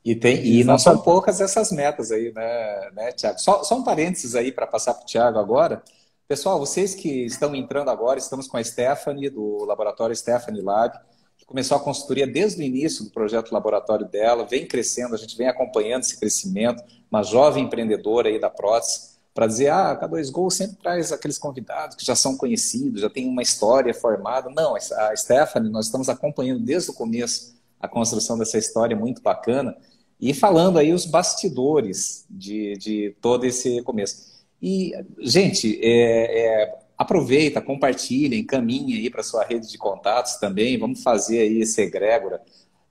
E, 0.04 0.16
tem, 0.16 0.46
e 0.46 0.64
não 0.64 0.78
são 0.78 0.98
poucas 0.98 1.40
essas 1.40 1.72
metas 1.72 2.12
aí, 2.12 2.34
né, 2.34 2.92
né 2.94 3.12
Tiago? 3.14 3.40
Só, 3.40 3.64
só 3.64 3.78
um 3.78 3.84
parênteses 3.84 4.36
aí 4.36 4.52
para 4.52 4.68
passar 4.68 4.94
para 4.94 5.04
o 5.04 5.06
Tiago 5.06 5.40
agora. 5.40 5.82
Pessoal, 6.28 6.60
vocês 6.60 6.94
que 6.94 7.26
estão 7.26 7.56
entrando 7.56 7.90
agora, 7.90 8.20
estamos 8.20 8.48
com 8.48 8.58
a 8.58 8.64
Stephanie, 8.64 9.30
do 9.30 9.64
laboratório 9.66 10.16
Stephanie 10.16 10.62
Lab, 10.62 10.98
que 11.38 11.46
começou 11.46 11.78
a 11.78 11.80
consultoria 11.80 12.28
desde 12.28 12.62
o 12.62 12.66
início 12.66 13.06
do 13.06 13.12
projeto 13.12 13.52
laboratório 13.52 14.06
dela, 14.06 14.46
vem 14.46 14.68
crescendo, 14.68 15.16
a 15.16 15.18
gente 15.18 15.38
vem 15.38 15.48
acompanhando 15.48 16.04
esse 16.04 16.20
crescimento, 16.20 16.84
uma 17.10 17.24
jovem 17.24 17.66
empreendedora 17.66 18.28
aí 18.28 18.40
da 18.40 18.50
prótese, 18.50 19.14
para 19.34 19.48
dizer, 19.48 19.70
ah, 19.70 19.92
a 19.92 20.10
K2Go 20.10 20.52
sempre 20.52 20.78
traz 20.78 21.12
aqueles 21.12 21.38
convidados 21.40 21.96
que 21.96 22.06
já 22.06 22.16
são 22.16 22.38
conhecidos, 22.38 23.02
já 23.02 23.10
tem 23.10 23.28
uma 23.28 23.42
história 23.42 23.94
formada. 23.94 24.50
Não, 24.50 24.76
a 24.76 25.16
Stephanie, 25.16 25.72
nós 25.72 25.86
estamos 25.86 26.08
acompanhando 26.08 26.64
desde 26.64 26.92
o 26.92 26.94
começo 26.94 27.54
a 27.80 27.88
construção 27.88 28.38
dessa 28.38 28.58
história 28.58 28.96
muito 28.96 29.22
bacana. 29.22 29.76
E 30.24 30.34
falando 30.34 30.80
aí 30.80 30.94
os 30.94 31.06
bastidores 31.06 32.26
de, 32.30 32.78
de 32.78 33.16
todo 33.20 33.46
esse 33.46 33.82
começo. 33.82 34.32
E, 34.62 34.94
gente, 35.20 35.78
é, 35.84 36.62
é, 36.64 36.76
aproveita, 36.98 37.60
compartilha, 37.60 38.34
encaminha 38.38 38.96
aí 38.96 39.10
para 39.10 39.22
sua 39.22 39.44
rede 39.44 39.70
de 39.70 39.78
contatos 39.78 40.38
também. 40.38 40.80
Vamos 40.80 41.04
fazer 41.04 41.42
aí 41.42 41.60
esse 41.60 41.82
egrégora 41.82 42.42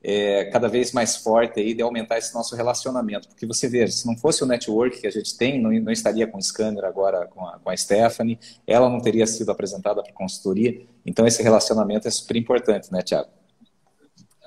é, 0.05 0.45
cada 0.53 0.69
vez 0.69 0.93
mais 0.93 1.17
forte 1.17 1.59
aí 1.59 1.73
de 1.73 1.81
aumentar 1.81 2.19
esse 2.19 2.35
nosso 2.35 2.55
relacionamento. 2.55 3.29
Porque 3.29 3.47
você 3.47 3.67
vê, 3.67 3.87
se 3.89 4.07
não 4.07 4.15
fosse 4.15 4.45
o 4.45 4.47
network 4.47 5.01
que 5.01 5.07
a 5.07 5.11
gente 5.11 5.35
tem, 5.35 5.59
não, 5.59 5.71
não 5.71 5.91
estaria 5.91 6.27
com 6.27 6.37
o 6.37 6.43
scanner 6.43 6.85
agora 6.85 7.27
com 7.29 7.47
a, 7.47 7.59
com 7.59 7.71
a 7.71 7.75
Stephanie, 7.75 8.39
ela 8.67 8.91
não 8.91 9.01
teria 9.01 9.27
sido 9.27 9.51
apresentada 9.51 10.03
para 10.03 10.13
consultoria. 10.13 10.83
Então, 11.07 11.27
esse 11.27 11.43
relacionamento 11.43 12.07
é 12.07 12.11
super 12.11 12.37
importante, 12.37 12.93
né, 12.93 13.01
Tiago? 13.01 13.31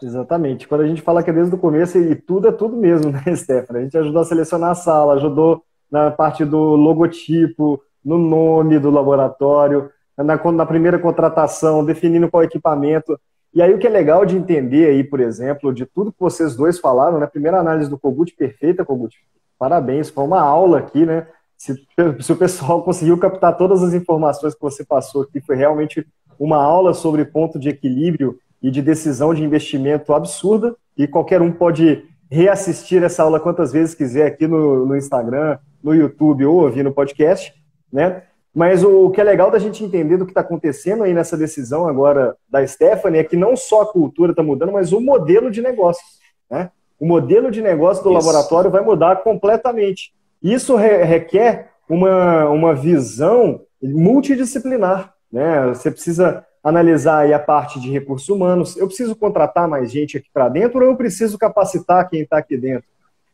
Exatamente. 0.06 0.68
Quando 0.68 0.82
a 0.82 0.88
gente 0.88 1.02
fala 1.02 1.24
que 1.24 1.32
é 1.32 1.34
desde 1.34 1.56
o 1.56 1.58
começo, 1.58 1.98
e 1.98 2.16
tudo 2.16 2.48
é 2.48 2.52
tudo 2.52 2.78
mesmo, 2.78 3.10
né, 3.12 3.24
Stephanie? 3.36 3.82
A 3.82 3.84
gente 3.86 3.98
ajudou 3.98 4.22
a 4.22 4.26
selecionar 4.26 4.70
a 4.70 4.76
sala, 4.76 5.14
ajudou 5.14 5.64
na 5.92 6.12
parte 6.12 6.46
do 6.46 6.60
logotipo, 6.76 7.82
no 8.04 8.20
nome 8.20 8.78
do 8.78 8.92
laboratório, 8.92 9.90
na, 10.16 10.36
na 10.52 10.66
primeira 10.66 11.00
contratação, 11.00 11.84
definindo 11.84 12.30
qual 12.30 12.44
equipamento. 12.44 13.20
E 13.52 13.64
aí 13.64 13.74
o 13.74 13.80
que 13.80 13.88
é 13.88 13.90
legal 13.90 14.26
de 14.26 14.38
entender 14.38 14.90
aí, 14.90 15.04
por 15.04 15.20
exemplo, 15.20 15.74
de 15.74 15.88
tudo 15.88 16.12
que 16.12 16.20
vocês 16.20 16.56
dois 16.56 16.78
falaram, 16.78 17.20
né? 17.20 17.26
primeira 17.26 17.60
análise 17.60 17.90
do 17.90 17.98
Kogut, 17.98 18.36
perfeita, 18.36 18.86
Kogut. 18.86 19.16
Parabéns, 19.58 20.10
foi 20.10 20.24
uma 20.24 20.42
aula 20.42 20.80
aqui, 20.80 21.04
né? 21.06 21.26
Se, 21.58 21.74
se, 22.20 22.32
o 22.32 22.36
pessoal 22.36 22.84
conseguiu 22.86 23.18
captar 23.18 23.58
todas 23.58 23.82
as 23.82 23.94
informações 23.94 24.54
que 24.54 24.62
você 24.62 24.86
passou 24.86 25.24
aqui, 25.24 25.42
foi 25.42 25.56
realmente 25.56 26.06
uma 26.38 26.58
aula 26.58 26.94
sobre 26.94 27.26
ponto 27.26 27.58
de 27.58 27.70
equilíbrio 27.70 28.38
e 28.66 28.72
de 28.72 28.82
decisão 28.82 29.32
de 29.32 29.44
investimento 29.44 30.12
absurda, 30.12 30.76
e 30.98 31.08
qualquer 31.08 31.40
um 31.40 31.52
pode 31.52 32.04
reassistir 32.32 33.04
essa 33.04 33.22
aula 33.22 33.40
quantas 33.40 33.72
vezes 33.72 33.94
quiser 33.94 34.26
aqui 34.26 34.48
no, 34.48 34.88
no 34.88 34.98
Instagram, 34.98 35.60
no 35.84 35.94
YouTube 35.94 36.48
ou 36.48 36.64
ouvir 36.64 36.82
no 36.82 36.92
podcast, 36.92 37.54
né? 37.94 38.24
Mas 38.56 38.84
o, 38.84 39.06
o 39.06 39.12
que 39.12 39.22
é 39.22 39.24
legal 39.24 39.52
da 39.52 39.60
gente 39.60 39.84
entender 39.84 40.18
do 40.18 40.26
que 40.26 40.32
está 40.32 40.42
acontecendo 40.42 41.04
aí 41.04 41.14
nessa 41.14 41.38
decisão 41.38 41.88
agora 41.88 42.36
da 42.50 42.66
Stephanie 42.66 43.20
é 43.20 43.24
que 43.24 43.38
não 43.38 43.56
só 43.56 43.84
a 43.84 43.92
cultura 43.92 44.32
está 44.32 44.42
mudando, 44.42 44.72
mas 44.72 44.92
o 44.92 45.00
modelo 45.00 45.52
de 45.52 45.62
negócio, 45.62 46.04
né? 46.50 46.72
O 47.00 47.06
modelo 47.06 47.52
de 47.52 47.62
negócio 47.62 48.04
do 48.04 48.10
Isso. 48.10 48.18
laboratório 48.18 48.72
vai 48.72 48.82
mudar 48.82 49.18
completamente. 49.18 50.12
Isso 50.42 50.76
re 50.76 51.04
requer 51.04 51.70
uma, 51.88 52.50
uma 52.50 52.74
visão 52.74 53.62
multidisciplinar, 53.80 55.14
né? 55.32 55.68
Você 55.68 55.92
precisa 55.92 56.44
analisar 56.66 57.20
aí 57.20 57.34
a 57.34 57.38
parte 57.38 57.80
de 57.80 57.92
recursos 57.92 58.28
humanos. 58.28 58.76
Eu 58.76 58.88
preciso 58.88 59.16
contratar 59.16 59.68
mais 59.68 59.92
gente 59.92 60.18
aqui 60.18 60.28
para 60.34 60.50
dentro 60.50 60.80
ou 60.80 60.90
eu 60.90 60.98
preciso 60.98 61.38
capacitar 61.38 62.10
quem 62.10 62.22
está 62.22 62.40
aqui 62.40 62.58
dentro? 62.58 62.90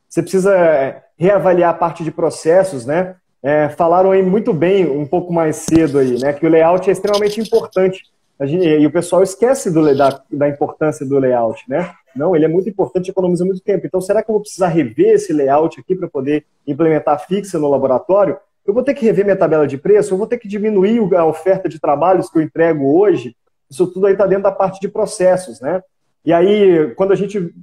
Você 0.10 0.22
precisa 0.22 0.54
é, 0.54 1.04
reavaliar 1.17 1.70
a 1.70 1.74
parte 1.74 2.04
de 2.04 2.12
processos, 2.12 2.86
né? 2.86 3.15
É, 3.41 3.70
falaram 3.70 4.12
aí 4.12 4.22
muito 4.22 4.54
bem 4.54 4.86
um 4.86 5.06
pouco 5.06 5.32
mais 5.32 5.56
cedo 5.56 5.98
aí, 5.98 6.20
né? 6.20 6.34
Que 6.34 6.46
o 6.46 6.50
layout 6.50 6.89
é 6.89 6.91
extremamente 6.91 7.39
importante. 7.39 8.04
Gente, 8.41 8.65
e 8.65 8.86
o 8.86 8.91
pessoal 8.91 9.24
esquece 9.24 9.72
do, 9.72 9.96
da, 9.96 10.22
da 10.30 10.50
importância 10.50 11.06
do 11.06 11.17
layout, 11.17 11.63
né? 11.70 11.94
Não, 12.13 12.36
ele 12.36 12.44
é 12.44 12.50
muito 12.50 12.67
importante, 12.67 13.10
economiza 13.10 13.46
muito 13.46 13.62
tempo. 13.62 13.88
Então, 13.88 14.02
será 14.02 14.22
que 14.22 14.30
eu 14.30 14.34
vou 14.34 14.41
precisar 14.41 14.67
rever 14.67 15.13
esse 15.13 15.32
layout 15.32 15.80
aqui 15.80 15.96
para 15.96 16.10
poder 16.10 16.46
implementar 16.67 17.26
fixa 17.26 17.58
no 17.58 17.70
laboratório? 17.70 18.38
Eu 18.65 18.74
vou 18.74 18.84
ter 18.84 18.93
que 18.93 19.06
rever 19.06 19.26
minha 19.26 19.36
tabela 19.36 19.67
de 19.67 19.78
preço, 19.78 20.13
eu 20.13 20.17
vou 20.17 20.28
ter 20.28 20.38
que 20.38 20.47
diminuir 20.47 21.00
a 21.15 21.26
oferta 21.26 21.67
de 21.67 21.80
trabalhos 21.80 22.30
que 22.30 22.38
eu 22.38 22.41
entrego 22.41 22.97
hoje. 22.97 23.36
Isso 23.69 23.88
tudo 23.88 24.06
aí 24.06 24.13
está 24.13 24.26
dentro 24.26 24.43
da 24.43 24.52
parte 24.52 24.80
de 24.80 24.88
processos, 24.88 25.60
né? 25.60 25.82
E 26.24 26.32
aí, 26.32 26.93
quando 26.95 27.12
a 27.12 27.15
gente 27.15 27.54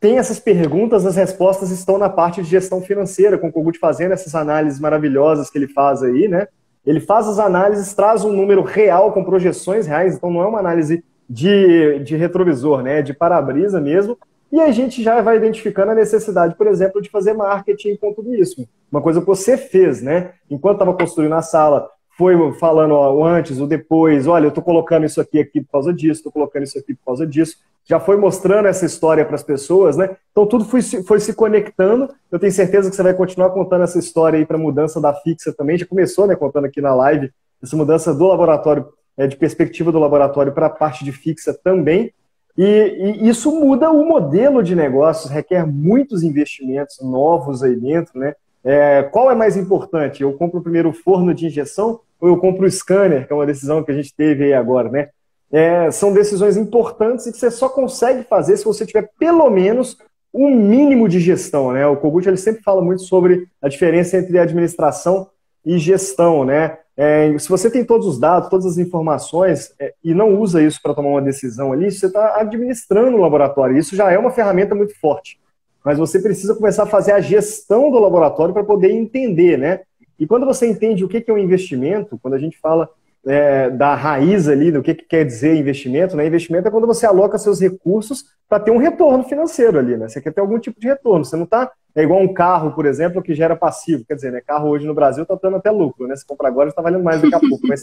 tem 0.00 0.18
essas 0.18 0.38
perguntas, 0.38 1.04
as 1.04 1.16
respostas 1.16 1.70
estão 1.70 1.98
na 1.98 2.08
parte 2.08 2.42
de 2.42 2.48
gestão 2.48 2.80
financeira, 2.80 3.36
com 3.36 3.48
o 3.48 3.52
Kogut 3.52 3.78
fazendo 3.78 4.12
essas 4.12 4.34
análises 4.34 4.80
maravilhosas 4.80 5.50
que 5.50 5.58
ele 5.58 5.68
faz 5.68 6.02
aí, 6.02 6.28
né? 6.28 6.46
Ele 6.86 7.00
faz 7.00 7.26
as 7.26 7.38
análises, 7.38 7.92
traz 7.92 8.24
um 8.24 8.32
número 8.32 8.62
real 8.62 9.12
com 9.12 9.24
projeções 9.24 9.86
reais, 9.86 10.14
então 10.14 10.30
não 10.30 10.42
é 10.42 10.46
uma 10.46 10.60
análise 10.60 11.04
de, 11.28 11.98
de 11.98 12.16
retrovisor, 12.16 12.82
né? 12.82 13.00
É 13.00 13.02
de 13.02 13.12
para-brisa 13.12 13.80
mesmo. 13.80 14.16
E 14.50 14.60
a 14.60 14.70
gente 14.70 15.02
já 15.02 15.20
vai 15.20 15.36
identificando 15.36 15.90
a 15.90 15.94
necessidade, 15.94 16.54
por 16.54 16.66
exemplo, 16.66 17.02
de 17.02 17.10
fazer 17.10 17.34
marketing 17.34 17.96
com 17.96 18.14
tudo 18.14 18.34
isso. 18.34 18.66
Uma 18.90 19.02
coisa 19.02 19.20
que 19.20 19.26
você 19.26 19.56
fez, 19.56 20.02
né? 20.02 20.32
Enquanto 20.50 20.76
estava 20.76 20.94
construindo 20.94 21.34
a 21.34 21.42
sala, 21.42 21.88
foi 22.18 22.34
falando 22.54 22.94
ó, 22.94 23.14
o 23.14 23.24
antes, 23.24 23.60
o 23.60 23.66
depois, 23.66 24.26
olha, 24.26 24.46
eu 24.46 24.48
estou 24.48 24.62
colocando 24.62 25.06
isso 25.06 25.20
aqui 25.20 25.38
aqui 25.38 25.60
por 25.60 25.70
causa 25.70 25.94
disso, 25.94 26.18
estou 26.18 26.32
colocando 26.32 26.64
isso 26.64 26.76
aqui 26.76 26.92
por 26.92 27.04
causa 27.04 27.24
disso. 27.24 27.56
Já 27.84 28.00
foi 28.00 28.16
mostrando 28.16 28.66
essa 28.66 28.84
história 28.84 29.24
para 29.24 29.36
as 29.36 29.42
pessoas, 29.42 29.96
né? 29.96 30.16
Então 30.32 30.44
tudo 30.44 30.64
foi, 30.64 30.82
foi 30.82 31.20
se 31.20 31.32
conectando. 31.32 32.12
Eu 32.30 32.38
tenho 32.38 32.52
certeza 32.52 32.90
que 32.90 32.96
você 32.96 33.02
vai 33.02 33.14
continuar 33.14 33.50
contando 33.50 33.84
essa 33.84 33.98
história 33.98 34.38
aí 34.38 34.44
para 34.44 34.56
a 34.56 34.60
mudança 34.60 35.00
da 35.00 35.14
fixa 35.14 35.52
também. 35.52 35.78
Já 35.78 35.86
começou, 35.86 36.26
né? 36.26 36.34
Contando 36.34 36.64
aqui 36.64 36.80
na 36.80 36.94
live 36.94 37.30
essa 37.62 37.76
mudança 37.76 38.12
do 38.12 38.26
laboratório, 38.26 38.88
é, 39.16 39.26
de 39.26 39.36
perspectiva 39.36 39.92
do 39.92 39.98
laboratório 39.98 40.52
para 40.52 40.66
a 40.66 40.70
parte 40.70 41.04
de 41.04 41.12
fixa 41.12 41.54
também. 41.54 42.12
E, 42.56 42.64
e, 42.64 43.28
isso 43.28 43.52
muda 43.52 43.90
o 43.92 44.04
modelo 44.04 44.62
de 44.62 44.74
negócios, 44.74 45.30
requer 45.30 45.64
muitos 45.64 46.24
investimentos 46.24 46.98
novos 47.00 47.62
aí 47.62 47.76
dentro, 47.76 48.18
né? 48.18 48.34
É, 48.64 49.02
qual 49.04 49.30
é 49.30 49.34
mais 49.34 49.56
importante? 49.56 50.22
Eu 50.22 50.32
compro 50.32 50.60
primeiro 50.60 50.92
forno 50.92 51.32
de 51.32 51.46
injeção 51.46 52.00
ou 52.20 52.28
eu 52.28 52.36
compro 52.38 52.66
o 52.66 52.70
scanner, 52.70 53.26
que 53.26 53.32
é 53.32 53.36
uma 53.36 53.46
decisão 53.46 53.82
que 53.82 53.90
a 53.90 53.94
gente 53.94 54.14
teve 54.14 54.44
aí 54.44 54.54
agora, 54.54 54.88
né? 54.88 55.08
É, 55.50 55.90
são 55.90 56.12
decisões 56.12 56.56
importantes 56.56 57.26
e 57.26 57.32
que 57.32 57.38
você 57.38 57.50
só 57.50 57.68
consegue 57.68 58.22
fazer 58.24 58.56
se 58.56 58.64
você 58.64 58.84
tiver 58.84 59.10
pelo 59.18 59.48
menos 59.48 59.96
um 60.34 60.54
mínimo 60.54 61.08
de 61.08 61.20
gestão, 61.20 61.72
né? 61.72 61.86
O 61.86 61.96
Kogut 61.96 62.28
ele 62.28 62.36
sempre 62.36 62.62
fala 62.62 62.82
muito 62.82 63.02
sobre 63.02 63.48
a 63.62 63.68
diferença 63.68 64.18
entre 64.18 64.38
administração 64.38 65.28
e 65.64 65.78
gestão, 65.78 66.44
né? 66.44 66.78
É, 66.96 67.38
se 67.38 67.48
você 67.48 67.70
tem 67.70 67.84
todos 67.84 68.06
os 68.06 68.18
dados, 68.18 68.50
todas 68.50 68.66
as 68.66 68.76
informações 68.76 69.72
é, 69.78 69.94
e 70.02 70.12
não 70.12 70.38
usa 70.38 70.60
isso 70.60 70.80
para 70.82 70.94
tomar 70.94 71.10
uma 71.10 71.22
decisão 71.22 71.72
ali, 71.72 71.90
você 71.90 72.06
está 72.06 72.40
administrando 72.40 73.16
o 73.16 73.20
laboratório. 73.20 73.78
Isso 73.78 73.94
já 73.94 74.10
é 74.10 74.18
uma 74.18 74.32
ferramenta 74.32 74.74
muito 74.74 74.98
forte. 74.98 75.38
Mas 75.84 75.98
você 75.98 76.20
precisa 76.20 76.54
começar 76.54 76.84
a 76.84 76.86
fazer 76.86 77.12
a 77.12 77.20
gestão 77.20 77.90
do 77.90 77.98
laboratório 77.98 78.52
para 78.52 78.64
poder 78.64 78.90
entender, 78.90 79.56
né? 79.58 79.80
E 80.18 80.26
quando 80.26 80.44
você 80.44 80.66
entende 80.66 81.04
o 81.04 81.08
que 81.08 81.24
é 81.26 81.32
um 81.32 81.38
investimento, 81.38 82.18
quando 82.20 82.34
a 82.34 82.38
gente 82.38 82.58
fala 82.58 82.88
é, 83.26 83.70
da 83.70 83.94
raiz 83.94 84.48
ali, 84.48 84.72
do 84.72 84.82
que, 84.82 84.94
que, 84.94 85.04
quer 85.04 85.24
dizer 85.24 85.54
investimento, 85.54 86.16
né? 86.16 86.26
Investimento 86.26 86.68
é 86.68 86.70
quando 86.70 86.86
você 86.86 87.06
aloca 87.06 87.38
seus 87.38 87.60
recursos 87.60 88.24
para 88.48 88.60
ter 88.60 88.70
um 88.70 88.78
retorno 88.78 89.24
financeiro 89.24 89.78
ali, 89.78 89.96
né? 89.96 90.08
Você 90.08 90.20
quer 90.20 90.32
ter 90.32 90.40
algum 90.40 90.58
tipo 90.58 90.80
de 90.80 90.88
retorno. 90.88 91.24
Você 91.24 91.36
não 91.36 91.44
está 91.44 91.70
é 91.94 92.02
igual 92.02 92.20
um 92.20 92.32
carro, 92.32 92.72
por 92.72 92.86
exemplo, 92.86 93.20
que 93.20 93.34
gera 93.34 93.56
passivo. 93.56 94.04
Quer 94.04 94.14
dizer, 94.14 94.30
né? 94.30 94.40
Carro 94.40 94.68
hoje 94.68 94.86
no 94.86 94.94
Brasil 94.94 95.24
está 95.24 95.36
dando 95.42 95.56
até 95.56 95.70
lucro, 95.70 96.06
né? 96.06 96.14
Se 96.14 96.24
compra 96.24 96.46
agora 96.46 96.68
está 96.68 96.80
valendo 96.80 97.02
mais 97.02 97.20
daqui 97.20 97.34
a 97.34 97.40
pouco. 97.40 97.66
Mas 97.66 97.82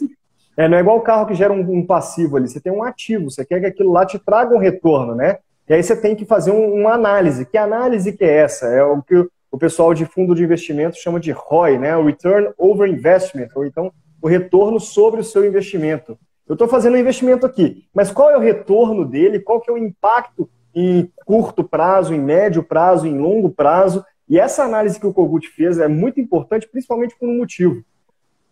é, 0.55 0.69
não 0.69 0.77
é 0.77 0.79
igual 0.79 0.97
o 0.97 1.01
carro 1.01 1.25
que 1.25 1.33
gera 1.33 1.51
um, 1.51 1.59
um, 1.59 1.85
passivo 1.85 2.37
ali. 2.37 2.47
Você 2.47 2.61
tem 2.61 2.71
um 2.71 2.81
ativo. 2.81 3.29
Você 3.29 3.43
quer 3.43 3.59
que 3.59 3.65
aquilo 3.65 3.91
lá 3.91 4.05
te 4.05 4.17
traga 4.17 4.55
um 4.55 4.57
retorno, 4.57 5.15
né? 5.15 5.39
E 5.67 5.73
aí 5.73 5.81
você 5.81 5.95
tem 5.95 6.15
que 6.15 6.25
fazer 6.25 6.51
um, 6.51 6.81
uma 6.81 6.93
análise. 6.93 7.45
Que 7.45 7.57
análise 7.57 8.13
que 8.13 8.23
é 8.23 8.37
essa? 8.37 8.67
É 8.67 8.83
o 8.83 9.01
que 9.01 9.27
o 9.51 9.57
pessoal 9.57 9.93
de 9.93 10.05
fundo 10.05 10.35
de 10.35 10.43
investimento 10.43 10.97
chama 10.97 11.19
de 11.19 11.31
ROI, 11.31 11.77
né? 11.77 11.95
Return 12.01 12.49
Over 12.57 12.89
Investment, 12.89 13.47
ou 13.55 13.65
então 13.65 13.91
o 14.21 14.27
retorno 14.27 14.79
sobre 14.79 15.21
o 15.21 15.23
seu 15.23 15.45
investimento. 15.45 16.17
Eu 16.47 16.53
estou 16.53 16.67
fazendo 16.67 16.95
um 16.95 16.99
investimento 16.99 17.45
aqui, 17.45 17.85
mas 17.93 18.11
qual 18.11 18.29
é 18.29 18.37
o 18.37 18.41
retorno 18.41 19.05
dele? 19.05 19.39
Qual 19.39 19.59
que 19.59 19.69
é 19.69 19.73
o 19.73 19.77
impacto 19.77 20.49
em 20.75 21.09
curto 21.25 21.63
prazo, 21.63 22.13
em 22.13 22.19
médio 22.19 22.61
prazo, 22.61 23.07
em 23.07 23.17
longo 23.17 23.49
prazo? 23.49 24.05
E 24.27 24.39
essa 24.39 24.63
análise 24.63 24.99
que 24.99 25.07
o 25.07 25.13
Kogut 25.13 25.47
fez 25.47 25.79
é 25.79 25.87
muito 25.87 26.19
importante, 26.19 26.67
principalmente 26.67 27.15
por 27.17 27.29
um 27.29 27.37
motivo. 27.37 27.83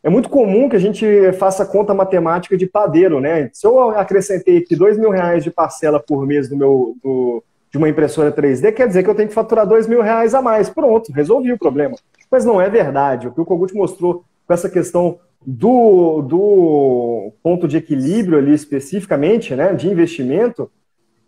É 0.03 0.09
muito 0.09 0.29
comum 0.29 0.67
que 0.67 0.75
a 0.75 0.79
gente 0.79 1.05
faça 1.33 1.65
conta 1.65 1.93
matemática 1.93 2.57
de 2.57 2.67
padeiro, 2.67 3.21
né? 3.21 3.49
Se 3.53 3.65
eu 3.65 3.91
acrescentei 3.91 4.57
aqui 4.57 4.75
dois 4.75 4.97
mil 4.97 5.09
reais 5.09 5.45
de 5.45 5.49
parcela 5.49 5.97
por 5.97 6.27
mês 6.27 6.49
do 6.49 6.57
meu, 6.57 6.95
do, 7.01 7.41
de 7.71 7.77
uma 7.77 7.87
impressora 7.87 8.29
3D, 8.29 8.73
quer 8.73 8.85
dizer 8.85 9.01
que 9.01 9.09
eu 9.09 9.15
tenho 9.15 9.29
que 9.29 9.33
faturar 9.33 9.65
dois 9.65 9.87
mil 9.87 10.01
reais 10.01 10.35
a 10.35 10.41
mais. 10.41 10.69
Pronto, 10.69 11.13
resolvi 11.13 11.53
o 11.53 11.57
problema. 11.57 11.95
Mas 12.29 12.43
não 12.43 12.59
é 12.59 12.69
verdade. 12.69 13.29
O 13.29 13.31
que 13.31 13.39
o 13.39 13.45
Kogut 13.45 13.73
mostrou 13.73 14.25
com 14.45 14.53
essa 14.53 14.69
questão 14.69 15.19
do, 15.45 16.21
do 16.21 17.33
ponto 17.41 17.65
de 17.65 17.77
equilíbrio 17.77 18.37
ali 18.37 18.53
especificamente, 18.53 19.55
né, 19.55 19.73
de 19.73 19.89
investimento, 19.89 20.69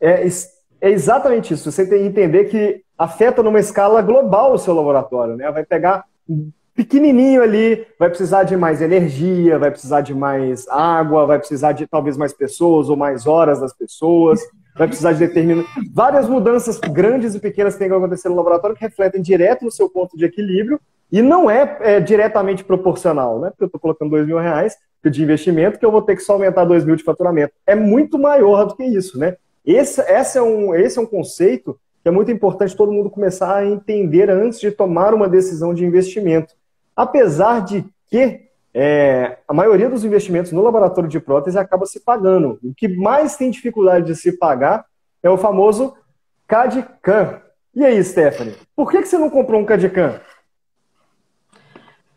é, 0.02 0.28
é 0.82 0.90
exatamente 0.90 1.54
isso. 1.54 1.72
Você 1.72 1.88
tem 1.88 2.00
que 2.00 2.08
entender 2.08 2.46
que 2.46 2.82
afeta 2.98 3.42
numa 3.42 3.60
escala 3.60 4.02
global 4.02 4.54
o 4.54 4.58
seu 4.58 4.74
laboratório, 4.74 5.36
né? 5.36 5.50
Vai 5.50 5.66
pegar 5.66 6.06
pequenininho 6.76 7.42
ali, 7.42 7.88
vai 7.98 8.10
precisar 8.10 8.44
de 8.44 8.58
mais 8.58 8.82
energia, 8.82 9.58
vai 9.58 9.72
precisar 9.72 10.02
de 10.02 10.14
mais 10.14 10.68
água, 10.68 11.26
vai 11.26 11.40
precisar 11.40 11.72
de 11.72 11.88
talvez 11.88 12.18
mais 12.18 12.34
pessoas 12.34 12.90
ou 12.90 12.98
mais 12.98 13.26
horas 13.26 13.62
das 13.62 13.74
pessoas, 13.74 14.42
vai 14.78 14.88
precisar 14.88 15.14
de 15.14 15.20
determinadas 15.20 15.70
várias 15.94 16.28
mudanças 16.28 16.78
grandes 16.80 17.34
e 17.34 17.40
pequenas 17.40 17.74
que 17.74 17.80
tem 17.80 17.88
que 17.88 17.96
acontecer 17.96 18.28
no 18.28 18.36
laboratório 18.36 18.76
que 18.76 18.84
refletem 18.84 19.22
direto 19.22 19.64
no 19.64 19.72
seu 19.72 19.90
ponto 19.90 20.18
de 20.18 20.26
equilíbrio 20.26 20.80
e 21.12 21.22
não 21.22 21.50
é, 21.50 21.78
é 21.80 22.00
diretamente 22.00 22.64
proporcional, 22.64 23.40
né? 23.40 23.50
Porque 23.52 23.64
eu 23.64 23.68
estou 23.68 23.80
colocando 23.80 24.10
dois 24.10 24.28
mil 24.28 24.38
reais 24.38 24.76
de 25.04 25.22
investimento 25.24 25.78
que 25.78 25.86
eu 25.86 25.92
vou 25.92 26.02
ter 26.02 26.16
que 26.16 26.24
só 26.24 26.34
aumentar 26.34 26.66
dois 26.66 26.84
mil 26.84 26.96
de 26.96 27.04
faturamento. 27.04 27.54
É 27.66 27.76
muito 27.76 28.18
maior 28.18 28.66
do 28.66 28.76
que 28.76 28.84
isso, 28.84 29.18
né? 29.20 29.38
Esse, 29.64 30.02
esse, 30.02 30.38
é 30.38 30.42
um, 30.42 30.76
esse 30.76 30.98
é 30.98 31.02
um 31.02 31.06
conceito 31.06 31.80
que 32.04 32.10
é 32.10 32.12
muito 32.12 32.32
importante 32.32 32.76
todo 32.76 32.92
mundo 32.92 33.10
começar 33.10 33.56
a 33.56 33.66
entender 33.66 34.30
antes 34.30 34.60
de 34.60 34.72
tomar 34.72 35.14
uma 35.14 35.30
decisão 35.30 35.74
de 35.74 35.86
investimento. 35.86 36.54
Apesar 36.96 37.62
de 37.62 37.86
que 38.08 38.46
é, 38.78 39.38
a 39.48 39.54
maioria 39.54 39.90
dos 39.90 40.04
investimentos 40.04 40.52
no 40.52 40.62
laboratório 40.62 41.10
de 41.10 41.18
prótese 41.18 41.58
acaba 41.58 41.86
se 41.86 42.02
pagando. 42.02 42.60
O 42.62 42.74
que 42.76 42.90
mais 42.90 43.38
tem 43.38 43.50
dificuldade 43.50 44.08
de 44.08 44.16
se 44.16 44.38
pagar 44.38 44.84
é 45.24 45.30
o 45.30 45.38
famoso 45.38 45.96
CAD-CAM. 46.46 47.40
E 47.74 47.86
aí, 47.86 48.04
Stephanie, 48.04 48.54
por 48.76 48.92
que, 48.92 49.02
que 49.02 49.08
você 49.08 49.18
não 49.18 49.30
comprou 49.30 49.62
um 49.62 49.66
CAD-CAM? 49.66 50.20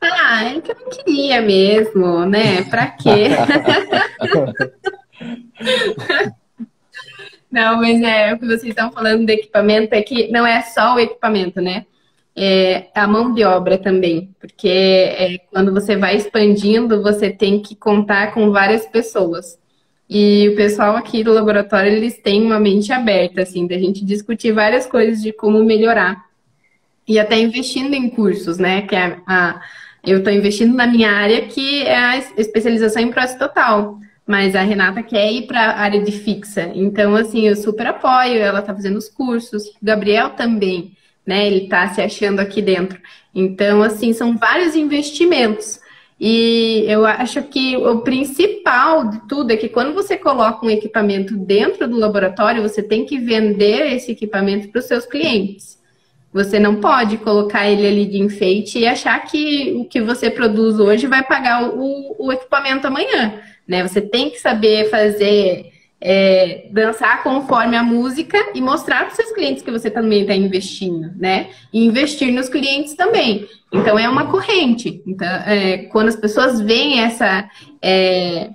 Ah, 0.00 0.44
é 0.44 0.60
que 0.60 0.72
eu 0.72 0.76
não 0.80 0.88
queria 0.90 1.40
mesmo, 1.40 2.26
né? 2.26 2.64
Pra 2.64 2.88
quê? 2.88 3.28
não, 7.50 7.76
mas 7.76 8.02
é 8.02 8.34
o 8.34 8.38
que 8.38 8.46
vocês 8.46 8.64
estão 8.64 8.90
falando 8.90 9.26
do 9.26 9.30
equipamento 9.30 9.94
é 9.94 10.02
que 10.02 10.28
não 10.30 10.44
é 10.44 10.60
só 10.62 10.96
o 10.96 11.00
equipamento, 11.00 11.60
né? 11.60 11.86
É 12.40 12.88
a 12.94 13.06
mão 13.06 13.32
de 13.32 13.42
obra 13.42 13.76
também, 13.78 14.30
porque 14.38 14.68
é, 14.68 15.38
quando 15.50 15.72
você 15.72 15.96
vai 15.96 16.16
expandindo, 16.16 17.02
você 17.02 17.30
tem 17.30 17.60
que 17.60 17.74
contar 17.74 18.32
com 18.32 18.52
várias 18.52 18.86
pessoas. 18.86 19.58
E 20.08 20.48
o 20.48 20.56
pessoal 20.56 20.96
aqui 20.96 21.22
do 21.22 21.32
laboratório, 21.32 21.92
eles 21.92 22.16
têm 22.18 22.42
uma 22.42 22.58
mente 22.58 22.92
aberta, 22.92 23.42
assim, 23.42 23.66
da 23.66 23.76
gente 23.76 24.04
discutir 24.04 24.52
várias 24.52 24.86
coisas 24.86 25.20
de 25.20 25.32
como 25.32 25.62
melhorar. 25.64 26.24
E 27.06 27.18
até 27.18 27.38
investindo 27.38 27.92
em 27.94 28.08
cursos, 28.08 28.58
né? 28.58 28.82
Que 28.82 28.94
é 28.94 29.18
a, 29.26 29.60
eu 30.04 30.18
estou 30.18 30.32
investindo 30.32 30.74
na 30.74 30.86
minha 30.86 31.10
área, 31.10 31.42
que 31.42 31.82
é 31.82 31.96
a 31.96 32.16
especialização 32.36 33.02
em 33.02 33.10
prótese 33.10 33.38
total. 33.38 33.98
Mas 34.26 34.54
a 34.54 34.62
Renata 34.62 35.02
quer 35.02 35.30
ir 35.32 35.46
para 35.46 35.60
a 35.60 35.80
área 35.80 36.02
de 36.02 36.12
fixa. 36.12 36.70
Então, 36.74 37.14
assim, 37.14 37.46
eu 37.48 37.56
super 37.56 37.86
apoio. 37.86 38.40
Ela 38.40 38.60
está 38.60 38.74
fazendo 38.74 38.96
os 38.96 39.08
cursos. 39.08 39.68
O 39.68 39.72
Gabriel 39.82 40.30
também, 40.30 40.92
né? 41.28 41.46
Ele 41.46 41.64
está 41.64 41.86
se 41.90 42.00
achando 42.00 42.40
aqui 42.40 42.62
dentro. 42.62 42.98
Então, 43.34 43.82
assim, 43.82 44.14
são 44.14 44.34
vários 44.38 44.74
investimentos. 44.74 45.78
E 46.18 46.86
eu 46.88 47.04
acho 47.04 47.42
que 47.42 47.76
o 47.76 48.00
principal 48.00 49.06
de 49.10 49.28
tudo 49.28 49.52
é 49.52 49.56
que 49.58 49.68
quando 49.68 49.92
você 49.92 50.16
coloca 50.16 50.64
um 50.64 50.70
equipamento 50.70 51.36
dentro 51.36 51.86
do 51.86 51.98
laboratório, 51.98 52.62
você 52.62 52.82
tem 52.82 53.04
que 53.04 53.18
vender 53.18 53.92
esse 53.92 54.10
equipamento 54.10 54.68
para 54.68 54.78
os 54.78 54.86
seus 54.86 55.04
clientes. 55.04 55.78
Você 56.32 56.58
não 56.58 56.76
pode 56.76 57.18
colocar 57.18 57.68
ele 57.68 57.86
ali 57.86 58.06
de 58.06 58.18
enfeite 58.18 58.78
e 58.78 58.86
achar 58.86 59.18
que 59.26 59.74
o 59.76 59.84
que 59.84 60.00
você 60.00 60.30
produz 60.30 60.80
hoje 60.80 61.06
vai 61.06 61.22
pagar 61.22 61.68
o, 61.68 62.16
o 62.18 62.32
equipamento 62.32 62.86
amanhã. 62.86 63.34
Né? 63.66 63.86
Você 63.86 64.00
tem 64.00 64.30
que 64.30 64.40
saber 64.40 64.88
fazer 64.88 65.72
é, 66.00 66.68
dançar 66.70 67.22
conforme 67.22 67.76
a 67.76 67.82
música 67.82 68.38
e 68.54 68.60
mostrar 68.60 69.00
para 69.00 69.08
os 69.08 69.14
seus 69.14 69.32
clientes 69.32 69.62
que 69.62 69.70
você 69.70 69.90
também 69.90 70.22
está 70.22 70.34
investindo, 70.34 71.10
né? 71.16 71.50
E 71.72 71.84
investir 71.84 72.32
nos 72.32 72.48
clientes 72.48 72.94
também. 72.94 73.46
Então 73.72 73.98
é 73.98 74.08
uma 74.08 74.26
corrente. 74.26 75.02
Então, 75.06 75.28
é, 75.28 75.78
quando 75.90 76.08
as 76.08 76.16
pessoas 76.16 76.60
veem 76.60 77.00
essa 77.00 77.48
é, 77.82 78.50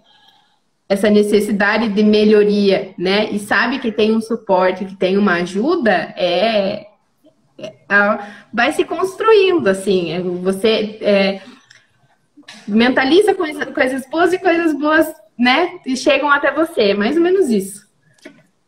essa 0.88 1.10
necessidade 1.10 1.90
de 1.90 2.04
melhoria, 2.04 2.94
né? 2.98 3.30
E 3.32 3.40
sabe 3.40 3.80
que 3.80 3.92
tem 3.92 4.16
um 4.16 4.22
suporte, 4.22 4.86
que 4.86 4.96
tem 4.96 5.18
uma 5.18 5.34
ajuda, 5.36 6.14
é 6.16 6.88
vai 8.52 8.72
se 8.74 8.84
construindo, 8.84 9.68
assim. 9.68 10.12
É, 10.12 10.22
você 10.22 10.98
é, 11.02 11.42
mentaliza 12.68 13.34
coisa, 13.34 13.66
coisas 13.68 14.08
boas 14.10 14.34
e 14.34 14.40
coisas 14.40 14.74
boas, 14.74 15.14
né? 15.38 15.80
E 15.86 15.96
chegam 15.96 16.30
até 16.30 16.54
você. 16.54 16.94
Mais 16.94 17.16
ou 17.16 17.24
menos 17.24 17.50
isso. 17.50 17.84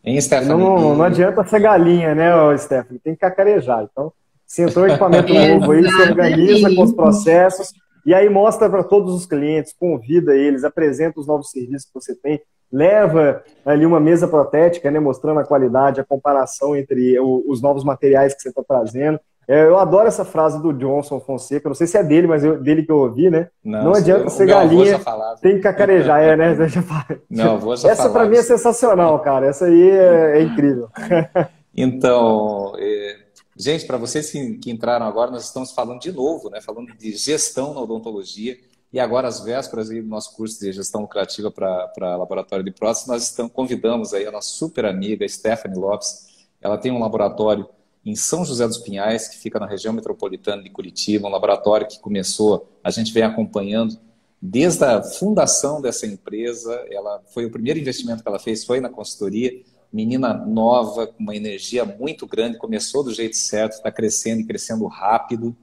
Hein, 0.04 0.22
Stephanie? 0.22 0.50
Não, 0.50 0.96
não 0.96 1.04
adianta 1.04 1.44
ser 1.46 1.60
galinha, 1.60 2.14
né, 2.14 2.32
Stephanie? 2.58 3.00
Tem 3.00 3.14
que 3.14 3.22
cacarejar. 3.22 3.88
Então, 3.92 4.14
se 4.46 4.62
entrou 4.62 4.88
equipamento 4.88 5.34
novo 5.34 5.72
aí, 5.72 5.84
se 5.84 6.02
organiza 6.02 6.76
com 6.76 6.84
os 6.84 6.94
processos 6.94 7.74
e 8.06 8.14
aí 8.14 8.30
mostra 8.30 8.70
para 8.70 8.84
todos 8.84 9.16
os 9.16 9.26
clientes, 9.26 9.74
convida 9.74 10.36
eles, 10.36 10.64
apresenta 10.64 11.20
os 11.20 11.26
novos 11.26 11.50
serviços 11.50 11.88
que 11.88 11.94
você 11.94 12.16
tem, 12.16 12.40
leva 12.72 13.44
ali 13.66 13.86
uma 13.86 14.00
mesa 14.00 14.28
protética, 14.28 14.92
né, 14.92 15.00
mostrando 15.00 15.40
a 15.40 15.46
qualidade, 15.46 16.00
a 16.00 16.06
comparação 16.06 16.76
entre 16.76 17.20
os 17.20 17.62
novos 17.62 17.84
materiais 17.84 18.36
que 18.36 18.42
você 18.42 18.50
está 18.50 18.64
trazendo. 18.64 19.20
É, 19.48 19.64
eu 19.64 19.78
adoro 19.78 20.08
essa 20.08 20.26
frase 20.26 20.62
do 20.62 20.74
Johnson 20.74 21.20
Fonseca, 21.20 21.70
não 21.70 21.76
sei 21.76 21.88
se 21.88 21.98
é 21.98 22.04
dele, 22.04 22.28
mas 22.28 22.44
eu, 22.44 22.60
dele 22.60 22.84
que 22.84 22.92
eu 22.92 22.98
ouvi, 22.98 23.30
né? 23.30 23.50
Não, 23.64 23.86
não 23.86 23.94
adianta 23.94 24.30
ser 24.30 24.48
galinha, 24.48 25.00
tem 25.42 25.56
que 25.56 25.62
cacarejar, 25.62 26.22
é, 26.22 26.36
né? 26.36 26.56
Não, 27.30 27.60
vou 27.60 27.74
Essa 27.74 28.10
para 28.10 28.26
mim 28.26 28.38
é 28.38 28.42
sensacional, 28.42 29.20
cara. 29.20 29.48
Essa 29.48 29.66
aí 29.66 29.90
é, 29.90 30.40
é 30.40 30.42
incrível. 30.42 30.90
Então, 31.78 32.72
é, 32.80 33.18
Gente, 33.58 33.86
para 33.86 33.98
vocês 33.98 34.32
que, 34.32 34.58
que, 34.58 34.70
entraram 34.70 35.06
agora, 35.06 35.32
nós 35.32 35.46
estamos 35.46 35.72
falando 35.72 36.02
de 36.02 36.12
novo, 36.12 36.50
né? 36.50 36.60
Falando 36.60 36.94
de 36.98 37.16
gestão 37.16 37.74
na 37.74 37.82
odontologia. 37.82 38.58
E 38.92 39.00
agora, 39.00 39.30
às 39.30 39.40
vésperas 39.40 39.88
do 39.88 40.04
nosso 40.04 40.36
curso 40.36 40.60
de 40.60 40.74
gestão 40.74 41.02
lucrativa 41.02 41.50
para 41.50 42.18
laboratório 42.18 42.66
de 42.66 42.72
prótese, 42.72 43.08
nós 43.08 43.24
estamos, 43.24 43.54
convidamos 43.54 44.14
aí 44.14 44.28
a 44.28 44.32
nossa 44.32 44.50
super 44.50 44.86
amiga 44.86 45.28
Stephanie 45.28 45.80
Lopes. 45.80 46.48
Ela 46.62 46.78
tem 46.78 46.92
um 46.92 47.00
laboratório 47.00 47.66
em 48.06 48.16
São 48.16 48.46
José 48.46 48.68
dos 48.68 48.78
Pinhais, 48.78 49.28
que 49.28 49.38
fica 49.38 49.60
na 49.60 49.66
região 49.66 49.94
metropolitana 49.94 50.62
de 50.62 50.70
Curitiba, 50.70 51.28
um 51.28 51.32
laboratório 51.32 51.88
que 51.88 52.00
começou, 52.00 52.70
a 52.84 52.92
gente 52.92 53.12
vem 53.12 53.24
acompanhando 53.24 53.98
desde 54.42 54.84
a 54.84 55.02
fundação 55.02 55.82
dessa 55.82 56.06
empresa. 56.06 56.86
Ela 56.92 57.22
foi 57.34 57.46
o 57.46 57.52
primeiro 57.52 57.80
investimento 57.80 58.22
que 58.22 58.30
ela 58.30 58.40
fez 58.40 58.64
foi 58.64 58.80
na 58.80 58.90
consultoria 58.90 59.52
menina 59.96 60.34
nova, 60.34 61.08
com 61.08 61.24
uma 61.24 61.36
energia 61.36 61.86
muito 61.86 62.28
grande, 62.28 62.58
começou 62.58 63.02
do 63.02 63.14
jeito 63.14 63.38
certo, 63.38 63.74
está 63.74 63.90
crescendo 63.90 64.42
e 64.42 64.46
crescendo 64.46 64.86
rápido. 64.88 65.56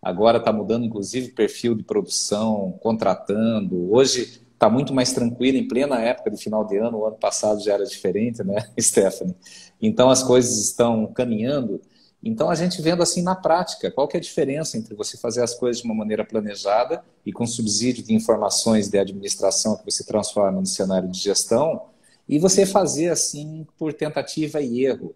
Agora 0.00 0.38
está 0.38 0.52
mudando, 0.52 0.84
inclusive, 0.84 1.32
perfil 1.32 1.74
de 1.74 1.82
produção, 1.82 2.78
contratando. 2.80 3.92
Hoje 3.92 4.40
está 4.52 4.70
muito 4.70 4.94
mais 4.94 5.12
tranquilo, 5.12 5.58
em 5.58 5.66
plena 5.66 6.00
época 6.00 6.30
de 6.30 6.40
final 6.40 6.64
de 6.64 6.76
ano. 6.76 6.98
O 6.98 7.06
ano 7.06 7.16
passado 7.16 7.60
já 7.60 7.74
era 7.74 7.84
diferente, 7.84 8.44
né, 8.44 8.64
Stephanie? 8.78 9.34
Então 9.82 10.08
as 10.08 10.22
coisas 10.22 10.56
estão 10.58 11.08
caminhando 11.08 11.80
Então, 12.22 12.50
a 12.50 12.54
gente 12.54 12.82
vendo 12.82 13.02
assim 13.02 13.22
na 13.22 13.34
prática, 13.34 13.90
qual 13.90 14.06
que 14.06 14.16
é 14.16 14.20
a 14.20 14.22
diferença 14.22 14.76
entre 14.76 14.94
você 14.94 15.16
fazer 15.16 15.42
as 15.42 15.54
coisas 15.54 15.80
de 15.80 15.88
uma 15.88 15.94
maneira 15.94 16.24
planejada 16.24 17.02
e 17.24 17.32
com 17.32 17.46
subsídio 17.46 18.04
de 18.04 18.12
informações 18.12 18.88
de 18.88 18.98
administração 18.98 19.76
que 19.76 19.84
você 19.84 20.04
transforma 20.04 20.60
no 20.60 20.66
cenário 20.66 21.08
de 21.08 21.18
gestão, 21.18 21.88
e 22.28 22.38
você 22.38 22.64
fazer 22.64 23.08
assim 23.08 23.66
por 23.76 23.92
tentativa 23.92 24.60
e 24.60 24.84
erro. 24.84 25.14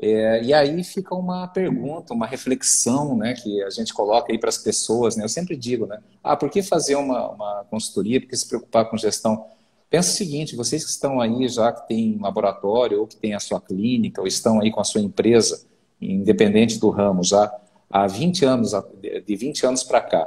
É, 0.00 0.42
e 0.42 0.52
aí 0.52 0.82
fica 0.82 1.14
uma 1.14 1.46
pergunta, 1.46 2.12
uma 2.12 2.26
reflexão 2.26 3.16
né, 3.16 3.34
que 3.34 3.62
a 3.62 3.70
gente 3.70 3.94
coloca 3.94 4.32
aí 4.32 4.38
para 4.38 4.48
as 4.48 4.58
pessoas. 4.58 5.14
Né? 5.14 5.22
Eu 5.22 5.28
sempre 5.28 5.54
digo, 5.54 5.86
né? 5.86 6.00
Ah, 6.20 6.36
por 6.36 6.50
que 6.50 6.60
fazer 6.60 6.96
uma, 6.96 7.30
uma 7.30 7.64
consultoria? 7.70 8.20
Por 8.20 8.28
que 8.28 8.36
se 8.36 8.48
preocupar 8.48 8.90
com 8.90 8.96
gestão? 8.96 9.46
Pensa 9.88 10.10
o 10.10 10.14
seguinte, 10.14 10.56
vocês 10.56 10.82
que 10.84 10.90
estão 10.90 11.20
aí 11.20 11.46
já 11.48 11.70
que 11.70 11.86
tem 11.86 12.18
laboratório 12.18 13.00
ou 13.00 13.06
que 13.06 13.16
tem 13.16 13.34
a 13.34 13.40
sua 13.40 13.60
clínica 13.60 14.20
ou 14.20 14.26
estão 14.26 14.60
aí 14.60 14.72
com 14.72 14.80
a 14.80 14.84
sua 14.84 15.02
empresa, 15.02 15.64
independente 16.02 16.78
do 16.78 16.90
ramo, 16.90 17.22
já 17.22 17.52
há 17.90 18.06
20 18.06 18.44
anos, 18.44 18.72
de 19.00 19.36
20 19.36 19.66
anos 19.66 19.84
para 19.84 20.00
cá. 20.00 20.26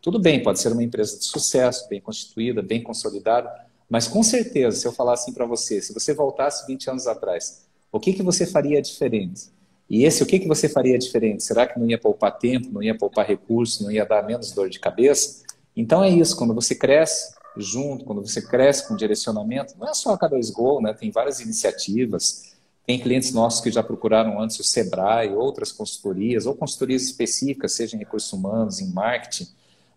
Tudo 0.00 0.18
bem, 0.18 0.42
pode 0.42 0.60
ser 0.60 0.72
uma 0.72 0.82
empresa 0.82 1.18
de 1.18 1.24
sucesso, 1.24 1.88
bem 1.88 2.00
constituída, 2.00 2.62
bem 2.62 2.82
consolidada, 2.82 3.50
mas 3.88 4.06
com 4.06 4.22
certeza, 4.22 4.78
se 4.78 4.86
eu 4.86 4.92
falar 4.92 5.14
assim 5.14 5.32
para 5.32 5.44
você, 5.44 5.82
se 5.82 5.92
você 5.92 6.14
voltasse 6.14 6.66
20 6.66 6.90
anos 6.90 7.06
atrás, 7.06 7.66
o 7.92 7.98
que, 7.98 8.12
que 8.12 8.22
você 8.22 8.46
faria 8.46 8.80
diferente? 8.80 9.50
E 9.88 10.04
esse, 10.04 10.22
o 10.22 10.26
que, 10.26 10.38
que 10.38 10.46
você 10.46 10.68
faria 10.68 10.96
diferente? 10.96 11.42
Será 11.42 11.66
que 11.66 11.78
não 11.78 11.90
ia 11.90 11.98
poupar 11.98 12.38
tempo, 12.38 12.70
não 12.70 12.80
ia 12.80 12.96
poupar 12.96 13.26
recurso, 13.26 13.82
não 13.82 13.90
ia 13.90 14.06
dar 14.06 14.24
menos 14.24 14.52
dor 14.52 14.70
de 14.70 14.78
cabeça? 14.78 15.42
Então 15.76 16.04
é 16.04 16.08
isso, 16.08 16.36
quando 16.36 16.54
você 16.54 16.76
cresce 16.76 17.34
junto, 17.56 18.04
quando 18.04 18.24
você 18.24 18.40
cresce 18.40 18.86
com 18.86 18.94
direcionamento, 18.94 19.74
não 19.76 19.88
é 19.88 19.94
só 19.94 20.14
a 20.14 20.18
K2Go, 20.18 20.80
né? 20.80 20.94
tem 20.94 21.10
várias 21.10 21.40
iniciativas, 21.40 22.54
tem 22.86 22.98
clientes 22.98 23.32
nossos 23.32 23.60
que 23.60 23.70
já 23.70 23.82
procuraram 23.82 24.40
antes 24.40 24.58
o 24.58 24.64
Sebrae, 24.64 25.32
outras 25.34 25.70
consultorias, 25.70 26.46
ou 26.46 26.54
consultorias 26.54 27.02
específicas, 27.02 27.72
seja 27.72 27.96
em 27.96 28.00
recursos 28.00 28.32
humanos, 28.32 28.80
em 28.80 28.90
marketing, 28.92 29.46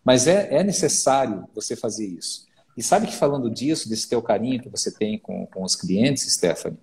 mas 0.04 0.28
é, 0.28 0.56
é 0.56 0.64
necessário 0.64 1.48
você 1.56 1.76
fazer 1.76 2.06
isso. 2.06 2.46
E 2.76 2.84
sabe 2.84 3.08
que 3.08 3.16
falando 3.16 3.50
disso, 3.50 3.88
desse 3.88 4.10
teu 4.10 4.22
carinho 4.22 4.62
que 4.62 4.70
você 4.70 4.92
tem 4.92 5.18
com, 5.18 5.46
com 5.48 5.64
os 5.64 5.76
clientes, 5.76 6.32
Stephanie, 6.32 6.78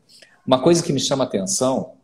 uma 0.47 0.61
coisa 0.61 0.83
que 0.83 0.93
me 0.93 1.01
chama 1.01 1.25
atenção, 1.25 1.95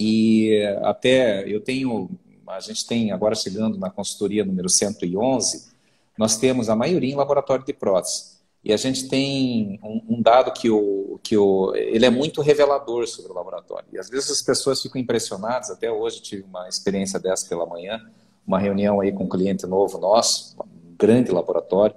e 0.00 0.60
até 0.82 1.48
eu 1.48 1.60
tenho, 1.60 2.10
a 2.48 2.60
gente 2.60 2.86
tem 2.86 3.12
agora 3.12 3.34
chegando 3.34 3.78
na 3.78 3.90
consultoria 3.90 4.44
número 4.44 4.68
111, 4.68 5.70
nós 6.18 6.36
temos 6.36 6.68
a 6.68 6.76
maioria 6.76 7.12
em 7.12 7.16
laboratório 7.16 7.64
de 7.64 7.72
prótese. 7.72 8.41
E 8.64 8.72
a 8.72 8.76
gente 8.76 9.08
tem 9.08 9.80
um, 9.82 10.16
um, 10.16 10.22
dado 10.22 10.52
que, 10.52 10.70
o, 10.70 11.18
que 11.22 11.36
o, 11.36 11.74
ele 11.74 12.06
é 12.06 12.10
muito 12.10 12.40
revelador 12.40 13.08
sobre 13.08 13.32
o 13.32 13.34
laboratório. 13.34 13.88
E 13.92 13.98
às 13.98 14.08
vezes 14.08 14.30
as 14.30 14.40
pessoas 14.40 14.80
ficam 14.80 15.00
impressionadas, 15.00 15.70
até 15.70 15.90
hoje 15.90 16.22
tive 16.22 16.44
uma 16.44 16.68
experiência 16.68 17.18
dessa 17.18 17.48
pela 17.48 17.66
manhã, 17.66 18.00
uma 18.46 18.60
reunião 18.60 19.00
aí 19.00 19.10
com 19.10 19.24
um 19.24 19.28
cliente 19.28 19.66
novo 19.66 19.98
nosso, 19.98 20.56
um 20.60 20.94
grande 20.96 21.32
laboratório, 21.32 21.96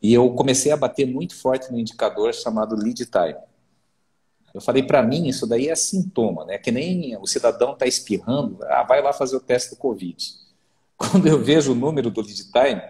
e 0.00 0.12
eu 0.12 0.32
comecei 0.34 0.70
a 0.72 0.76
bater 0.76 1.06
muito 1.06 1.34
forte 1.34 1.70
no 1.70 1.78
indicador 1.78 2.32
chamado 2.34 2.76
lead 2.76 3.06
time. 3.06 3.38
Eu 4.52 4.60
falei, 4.60 4.82
para 4.82 5.02
mim, 5.02 5.28
isso 5.28 5.46
daí 5.46 5.68
é 5.68 5.74
sintoma, 5.74 6.44
né? 6.44 6.58
Que 6.58 6.70
nem 6.70 7.16
o 7.16 7.26
cidadão 7.26 7.72
está 7.72 7.86
espirrando, 7.86 8.58
ah, 8.64 8.82
vai 8.82 9.00
lá 9.00 9.12
fazer 9.12 9.36
o 9.36 9.40
teste 9.40 9.70
do 9.70 9.76
Covid. 9.76 10.34
Quando 10.96 11.26
eu 11.26 11.42
vejo 11.42 11.72
o 11.72 11.74
número 11.74 12.10
do 12.10 12.20
lead 12.20 12.50
time, 12.52 12.82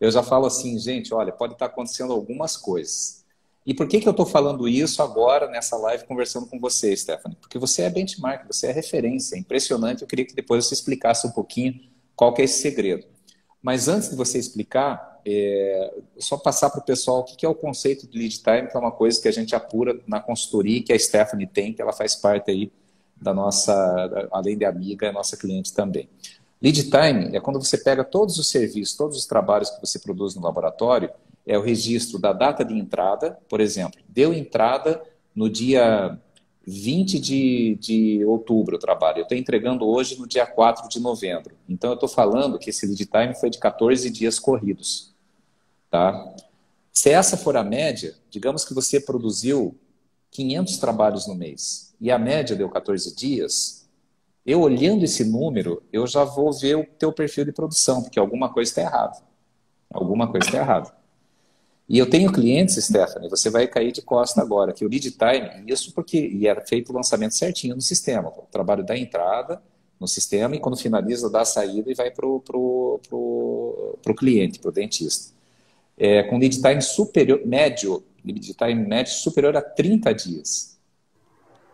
eu 0.00 0.10
já 0.10 0.22
falo 0.22 0.46
assim, 0.46 0.78
gente, 0.78 1.12
olha, 1.12 1.32
pode 1.32 1.54
estar 1.54 1.66
acontecendo 1.66 2.12
algumas 2.12 2.56
coisas. 2.56 3.24
E 3.66 3.74
por 3.74 3.86
que, 3.86 4.00
que 4.00 4.08
eu 4.08 4.12
estou 4.12 4.24
falando 4.24 4.66
isso 4.66 5.02
agora, 5.02 5.46
nessa 5.48 5.76
live, 5.76 6.06
conversando 6.06 6.46
com 6.46 6.58
você, 6.58 6.96
Stephanie? 6.96 7.36
Porque 7.38 7.58
você 7.58 7.82
é 7.82 7.90
benchmark, 7.90 8.46
você 8.46 8.68
é 8.68 8.72
referência, 8.72 9.36
é 9.36 9.38
impressionante. 9.38 10.02
Eu 10.02 10.08
queria 10.08 10.24
que 10.24 10.34
depois 10.34 10.64
você 10.64 10.72
explicasse 10.72 11.26
um 11.26 11.30
pouquinho 11.30 11.78
qual 12.16 12.32
que 12.32 12.40
é 12.40 12.46
esse 12.46 12.62
segredo. 12.62 13.06
Mas 13.62 13.86
antes 13.86 14.08
de 14.08 14.16
você 14.16 14.38
explicar, 14.38 15.20
é, 15.26 15.94
só 16.18 16.38
passar 16.38 16.70
para 16.70 16.80
o 16.80 16.84
pessoal 16.84 17.20
o 17.20 17.24
que 17.24 17.44
é 17.44 17.48
o 17.48 17.54
conceito 17.54 18.08
de 18.08 18.18
lead 18.18 18.42
time, 18.42 18.68
que 18.68 18.76
é 18.76 18.80
uma 18.80 18.92
coisa 18.92 19.20
que 19.20 19.28
a 19.28 19.32
gente 19.32 19.54
apura 19.54 20.00
na 20.06 20.20
consultoria, 20.20 20.82
que 20.82 20.92
a 20.92 20.98
Stephanie 20.98 21.46
tem, 21.46 21.74
que 21.74 21.82
ela 21.82 21.92
faz 21.92 22.14
parte 22.14 22.50
aí 22.50 22.72
da 23.20 23.34
nossa, 23.34 24.28
além 24.30 24.56
de 24.56 24.64
amiga, 24.64 25.08
é 25.08 25.12
nossa 25.12 25.36
cliente 25.36 25.74
também. 25.74 26.08
Lead 26.60 26.90
time 26.90 27.36
é 27.36 27.40
quando 27.40 27.62
você 27.62 27.78
pega 27.78 28.02
todos 28.02 28.38
os 28.38 28.48
serviços, 28.48 28.96
todos 28.96 29.16
os 29.16 29.26
trabalhos 29.26 29.70
que 29.70 29.80
você 29.80 29.98
produz 29.98 30.34
no 30.34 30.42
laboratório, 30.42 31.10
é 31.46 31.56
o 31.56 31.62
registro 31.62 32.18
da 32.18 32.32
data 32.32 32.64
de 32.64 32.74
entrada, 32.74 33.38
por 33.48 33.60
exemplo, 33.60 34.00
deu 34.08 34.34
entrada 34.34 35.02
no 35.34 35.48
dia 35.48 36.18
20 36.66 37.18
de, 37.18 37.78
de 37.80 38.24
outubro 38.26 38.76
o 38.76 38.78
trabalho, 38.78 39.20
eu 39.20 39.22
estou 39.22 39.38
entregando 39.38 39.86
hoje 39.86 40.18
no 40.18 40.26
dia 40.26 40.44
4 40.44 40.88
de 40.88 41.00
novembro. 41.00 41.54
Então 41.66 41.90
eu 41.90 41.94
estou 41.94 42.08
falando 42.08 42.58
que 42.58 42.68
esse 42.68 42.86
lead 42.86 43.06
time 43.06 43.34
foi 43.34 43.48
de 43.48 43.58
14 43.58 44.10
dias 44.10 44.38
corridos. 44.38 45.14
Tá? 45.90 46.34
Se 46.92 47.08
essa 47.08 47.36
for 47.38 47.56
a 47.56 47.64
média, 47.64 48.14
digamos 48.28 48.64
que 48.64 48.74
você 48.74 49.00
produziu 49.00 49.74
500 50.32 50.76
trabalhos 50.76 51.26
no 51.26 51.34
mês 51.34 51.94
e 51.98 52.10
a 52.10 52.18
média 52.18 52.54
deu 52.54 52.68
14 52.68 53.14
dias, 53.16 53.77
eu 54.48 54.62
olhando 54.62 55.04
esse 55.04 55.22
número, 55.24 55.82
eu 55.92 56.06
já 56.06 56.24
vou 56.24 56.50
ver 56.50 56.74
o 56.74 56.86
teu 56.98 57.12
perfil 57.12 57.44
de 57.44 57.52
produção, 57.52 58.02
porque 58.02 58.18
alguma 58.18 58.50
coisa 58.50 58.70
está 58.70 58.80
errada. 58.80 59.18
Alguma 59.92 60.26
coisa 60.26 60.46
está 60.46 60.56
errada. 60.56 60.90
E 61.86 61.98
eu 61.98 62.08
tenho 62.08 62.32
clientes, 62.32 62.82
Stephanie, 62.82 63.28
você 63.28 63.50
vai 63.50 63.66
cair 63.66 63.92
de 63.92 64.00
costa 64.00 64.40
agora, 64.40 64.72
que 64.72 64.86
o 64.86 64.88
lead 64.88 65.10
time, 65.10 65.70
isso 65.70 65.92
porque 65.92 66.18
e 66.18 66.48
era 66.48 66.62
feito 66.62 66.90
o 66.90 66.94
lançamento 66.94 67.34
certinho 67.34 67.74
no 67.74 67.82
sistema, 67.82 68.30
o 68.30 68.46
trabalho 68.50 68.82
da 68.82 68.96
entrada 68.96 69.62
no 70.00 70.08
sistema 70.08 70.56
e 70.56 70.60
quando 70.60 70.78
finaliza 70.78 71.28
dá 71.28 71.42
a 71.42 71.44
saída 71.44 71.90
e 71.90 71.94
vai 71.94 72.10
para 72.10 72.26
o 72.26 72.40
pro, 72.40 73.00
pro, 73.06 73.98
pro 74.02 74.14
cliente, 74.14 74.58
para 74.58 74.70
o 74.70 74.72
dentista. 74.72 75.34
É, 75.98 76.22
com 76.22 76.38
lead 76.38 76.58
time 76.58 76.80
superior, 76.80 77.42
médio, 77.44 78.02
lead 78.24 78.54
time 78.54 78.86
médio 78.86 79.12
superior 79.12 79.54
a 79.58 79.60
30 79.60 80.14
dias. 80.14 80.77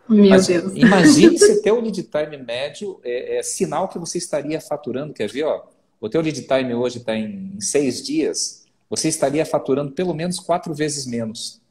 Meu 0.07 0.29
Mas, 0.29 0.47
Deus. 0.47 0.73
Imagine 0.75 1.37
se 1.37 1.61
teu 1.61 1.79
lead 1.81 2.03
time 2.03 2.37
médio 2.37 2.99
é, 3.03 3.37
é, 3.37 3.43
sinal 3.43 3.87
que 3.87 3.97
você 3.97 4.17
estaria 4.17 4.61
faturando. 4.61 5.13
Quer 5.13 5.29
ver? 5.29 5.43
Ó, 5.43 5.65
o 5.99 6.09
teu 6.09 6.21
lead 6.21 6.41
time 6.43 6.73
hoje 6.73 6.99
está 6.99 7.15
em, 7.15 7.59
seis 7.59 8.03
dias, 8.03 8.65
você 8.89 9.07
estaria 9.07 9.45
faturando 9.45 9.91
pelo 9.91 10.13
menos 10.13 10.39
quatro 10.39 10.73
vezes 10.73 11.05
menos. 11.05 11.61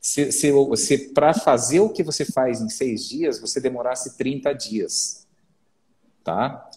Se, 0.00 0.30
se, 0.30 0.52
se 0.76 0.98
para 1.14 1.34
fazer 1.34 1.80
o 1.80 1.88
que 1.88 2.02
você 2.02 2.24
faz 2.24 2.60
em 2.60 2.68
seis 2.68 3.08
dias, 3.08 3.40
você 3.40 3.60
demorasse 3.60 4.16
30 4.16 4.52
dias. 4.52 5.26
Tá? 6.22 6.68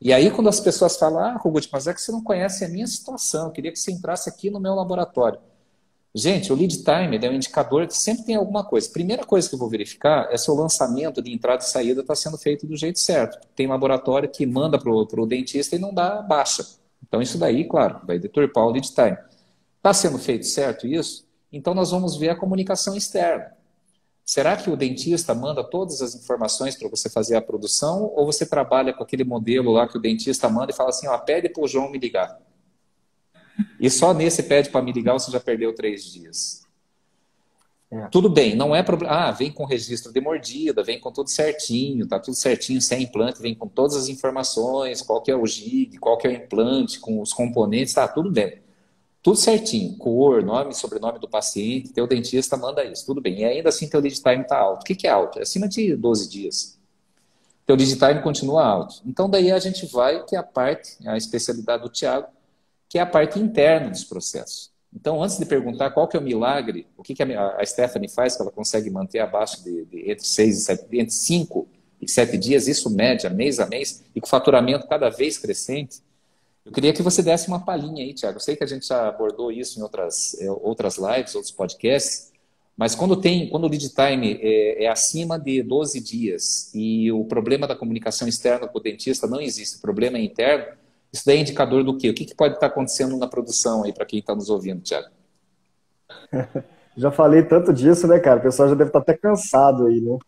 E 0.00 0.12
aí, 0.12 0.30
quando 0.30 0.48
as 0.48 0.58
pessoas 0.58 0.96
falam, 0.96 1.20
ah, 1.20 1.36
Rugut, 1.36 1.68
mas 1.72 1.86
é 1.86 1.94
que 1.94 2.00
você 2.00 2.10
não 2.10 2.22
conhece 2.22 2.64
a 2.64 2.68
minha 2.68 2.86
situação, 2.86 3.46
eu 3.46 3.52
queria 3.52 3.70
que 3.70 3.78
você 3.78 3.92
entrasse 3.92 4.28
aqui 4.28 4.50
no 4.50 4.58
meu 4.58 4.74
laboratório. 4.74 5.38
Gente, 6.14 6.52
o 6.52 6.56
lead 6.56 6.84
time 6.84 7.18
é 7.22 7.30
um 7.30 7.32
indicador 7.32 7.86
que 7.86 7.96
sempre 7.96 8.24
tem 8.24 8.34
alguma 8.34 8.62
coisa. 8.62 8.90
Primeira 8.90 9.24
coisa 9.24 9.48
que 9.48 9.54
eu 9.54 9.58
vou 9.58 9.70
verificar 9.70 10.28
é 10.30 10.36
se 10.36 10.50
o 10.50 10.54
lançamento 10.54 11.22
de 11.22 11.32
entrada 11.32 11.62
e 11.62 11.66
saída 11.66 12.02
está 12.02 12.14
sendo 12.14 12.36
feito 12.36 12.66
do 12.66 12.76
jeito 12.76 13.00
certo. 13.00 13.38
Tem 13.56 13.66
laboratório 13.66 14.28
que 14.28 14.44
manda 14.44 14.78
para 14.78 14.90
o 14.90 15.26
dentista 15.26 15.74
e 15.74 15.78
não 15.78 15.92
dá 15.92 16.20
baixa. 16.20 16.66
Então, 17.02 17.22
isso 17.22 17.38
daí, 17.38 17.64
claro, 17.64 18.00
vai 18.06 18.18
deturpar 18.18 18.66
o 18.66 18.70
lead 18.70 18.92
time. 18.92 19.16
Está 19.78 19.94
sendo 19.94 20.18
feito 20.18 20.44
certo 20.44 20.86
isso? 20.86 21.26
Então, 21.50 21.72
nós 21.72 21.90
vamos 21.90 22.16
ver 22.16 22.28
a 22.28 22.36
comunicação 22.36 22.94
externa. 22.94 23.56
Será 24.22 24.54
que 24.56 24.70
o 24.70 24.76
dentista 24.76 25.34
manda 25.34 25.64
todas 25.64 26.02
as 26.02 26.14
informações 26.14 26.76
para 26.76 26.88
você 26.88 27.08
fazer 27.08 27.36
a 27.36 27.42
produção 27.42 28.12
ou 28.14 28.26
você 28.26 28.44
trabalha 28.44 28.92
com 28.92 29.02
aquele 29.02 29.24
modelo 29.24 29.72
lá 29.72 29.88
que 29.88 29.96
o 29.96 30.00
dentista 30.00 30.48
manda 30.48 30.72
e 30.72 30.74
fala 30.74 30.90
assim, 30.90 31.08
ó, 31.08 31.16
pede 31.16 31.48
para 31.48 31.64
o 31.64 31.66
João 31.66 31.90
me 31.90 31.98
ligar? 31.98 32.38
E 33.78 33.90
só 33.90 34.12
nesse 34.14 34.42
pede 34.42 34.70
para 34.70 34.82
me 34.82 34.92
ligar 34.92 35.14
você 35.14 35.30
já 35.30 35.40
perdeu 35.40 35.74
três 35.74 36.04
dias. 36.04 36.62
É. 37.92 38.06
Tudo 38.08 38.30
bem, 38.30 38.56
não 38.56 38.74
é 38.74 38.82
problema. 38.82 39.14
Ah, 39.14 39.30
vem 39.30 39.52
com 39.52 39.66
registro 39.66 40.10
de 40.10 40.18
mordida, 40.18 40.82
vem 40.82 40.98
com 40.98 41.12
tudo 41.12 41.28
certinho, 41.28 42.06
tá 42.06 42.18
tudo 42.18 42.34
certinho, 42.34 42.80
sem 42.80 43.02
implante, 43.02 43.42
vem 43.42 43.54
com 43.54 43.68
todas 43.68 43.94
as 43.94 44.08
informações, 44.08 45.02
qual 45.02 45.20
que 45.20 45.30
é 45.30 45.36
o 45.36 45.46
gig, 45.46 45.98
qual 45.98 46.16
que 46.16 46.26
é 46.26 46.30
o 46.30 46.32
implante, 46.32 46.98
com 46.98 47.20
os 47.20 47.34
componentes, 47.34 47.92
tá 47.92 48.08
tudo 48.08 48.30
bem. 48.30 48.62
Tudo 49.22 49.36
certinho, 49.36 49.94
cor, 49.98 50.42
nome, 50.42 50.74
sobrenome 50.74 51.18
do 51.18 51.28
paciente, 51.28 51.92
teu 51.92 52.06
dentista 52.06 52.56
manda 52.56 52.82
isso, 52.82 53.04
tudo 53.04 53.20
bem. 53.20 53.40
E 53.40 53.44
ainda 53.44 53.68
assim 53.68 53.86
teu 53.86 54.00
lead 54.00 54.20
time 54.20 54.40
está 54.40 54.58
alto. 54.58 54.82
O 54.82 54.84
que, 54.84 54.94
que 54.94 55.06
é 55.06 55.10
alto? 55.10 55.38
É 55.38 55.42
acima 55.42 55.68
de 55.68 55.94
12 55.94 56.30
dias. 56.30 56.78
Teu 57.66 57.76
lead 57.76 57.94
time 57.96 58.22
continua 58.22 58.64
alto. 58.64 59.02
Então 59.06 59.28
daí 59.28 59.52
a 59.52 59.58
gente 59.58 59.84
vai, 59.84 60.24
que 60.24 60.34
é 60.34 60.38
a 60.38 60.42
parte, 60.42 60.96
a 61.06 61.16
especialidade 61.16 61.82
do 61.82 61.90
Tiago, 61.90 62.26
que 62.92 62.98
é 62.98 63.00
a 63.00 63.06
parte 63.06 63.38
interna 63.38 63.88
dos 63.88 64.04
processos. 64.04 64.70
Então, 64.94 65.22
antes 65.22 65.38
de 65.38 65.46
perguntar 65.46 65.92
qual 65.92 66.06
que 66.06 66.14
é 66.14 66.20
o 66.20 66.22
milagre, 66.22 66.86
o 66.94 67.02
que, 67.02 67.14
que 67.14 67.22
a 67.22 67.64
Stephanie 67.64 68.06
faz 68.06 68.36
que 68.36 68.42
ela 68.42 68.50
consegue 68.50 68.90
manter 68.90 69.20
abaixo 69.20 69.64
de, 69.64 69.86
de 69.86 70.10
entre 70.10 70.26
seis 70.26 70.58
e 70.58 70.60
sete, 70.60 70.84
entre 70.92 71.14
cinco 71.14 71.66
e 72.02 72.06
sete 72.06 72.36
dias, 72.36 72.68
isso 72.68 72.90
média, 72.90 73.30
mês 73.30 73.58
a 73.58 73.66
mês, 73.66 74.04
e 74.14 74.20
com 74.20 74.26
faturamento 74.26 74.86
cada 74.86 75.08
vez 75.08 75.38
crescente, 75.38 76.02
eu 76.66 76.70
queria 76.70 76.92
que 76.92 77.00
você 77.00 77.22
desse 77.22 77.48
uma 77.48 77.64
palhinha 77.64 78.04
aí, 78.04 78.12
Tiago. 78.12 78.36
Eu 78.36 78.40
sei 78.40 78.56
que 78.56 78.62
a 78.62 78.66
gente 78.66 78.86
já 78.86 79.08
abordou 79.08 79.50
isso 79.50 79.80
em 79.80 79.82
outras, 79.82 80.38
é, 80.38 80.50
outras 80.50 80.98
lives, 80.98 81.34
outros 81.34 81.50
podcasts, 81.50 82.30
Mas 82.76 82.94
quando 82.94 83.16
tem, 83.16 83.48
quando 83.48 83.64
o 83.64 83.68
lead 83.68 83.88
time 83.88 84.38
é, 84.42 84.84
é, 84.84 84.88
acima 84.88 85.38
de 85.38 85.62
12 85.62 85.98
dias 85.98 86.70
e 86.74 87.10
o 87.10 87.24
problema 87.24 87.66
da 87.66 87.74
comunicação 87.74 88.28
externa 88.28 88.68
com 88.68 88.78
o 88.78 88.82
dentista 88.82 89.26
não 89.26 89.40
existe, 89.40 89.78
o 89.78 89.80
problema 89.80 90.18
é 90.18 90.22
interno, 90.22 90.81
isso 91.12 91.24
daí 91.26 91.38
é 91.38 91.40
indicador 91.40 91.84
do 91.84 91.96
quê? 91.96 92.08
O 92.08 92.14
que, 92.14 92.24
que 92.24 92.34
pode 92.34 92.54
estar 92.54 92.68
acontecendo 92.68 93.16
na 93.18 93.26
produção 93.26 93.84
aí 93.84 93.92
para 93.92 94.06
quem 94.06 94.18
está 94.18 94.34
nos 94.34 94.48
ouvindo, 94.48 94.80
Tiago? 94.80 95.08
já 96.96 97.10
falei 97.10 97.42
tanto 97.42 97.72
disso, 97.72 98.06
né, 98.06 98.18
cara? 98.18 98.40
O 98.40 98.42
pessoal 98.42 98.68
já 98.68 98.74
deve 98.74 98.88
estar 98.88 99.00
até 99.00 99.14
cansado 99.14 99.86
aí, 99.86 100.00
né? 100.00 100.18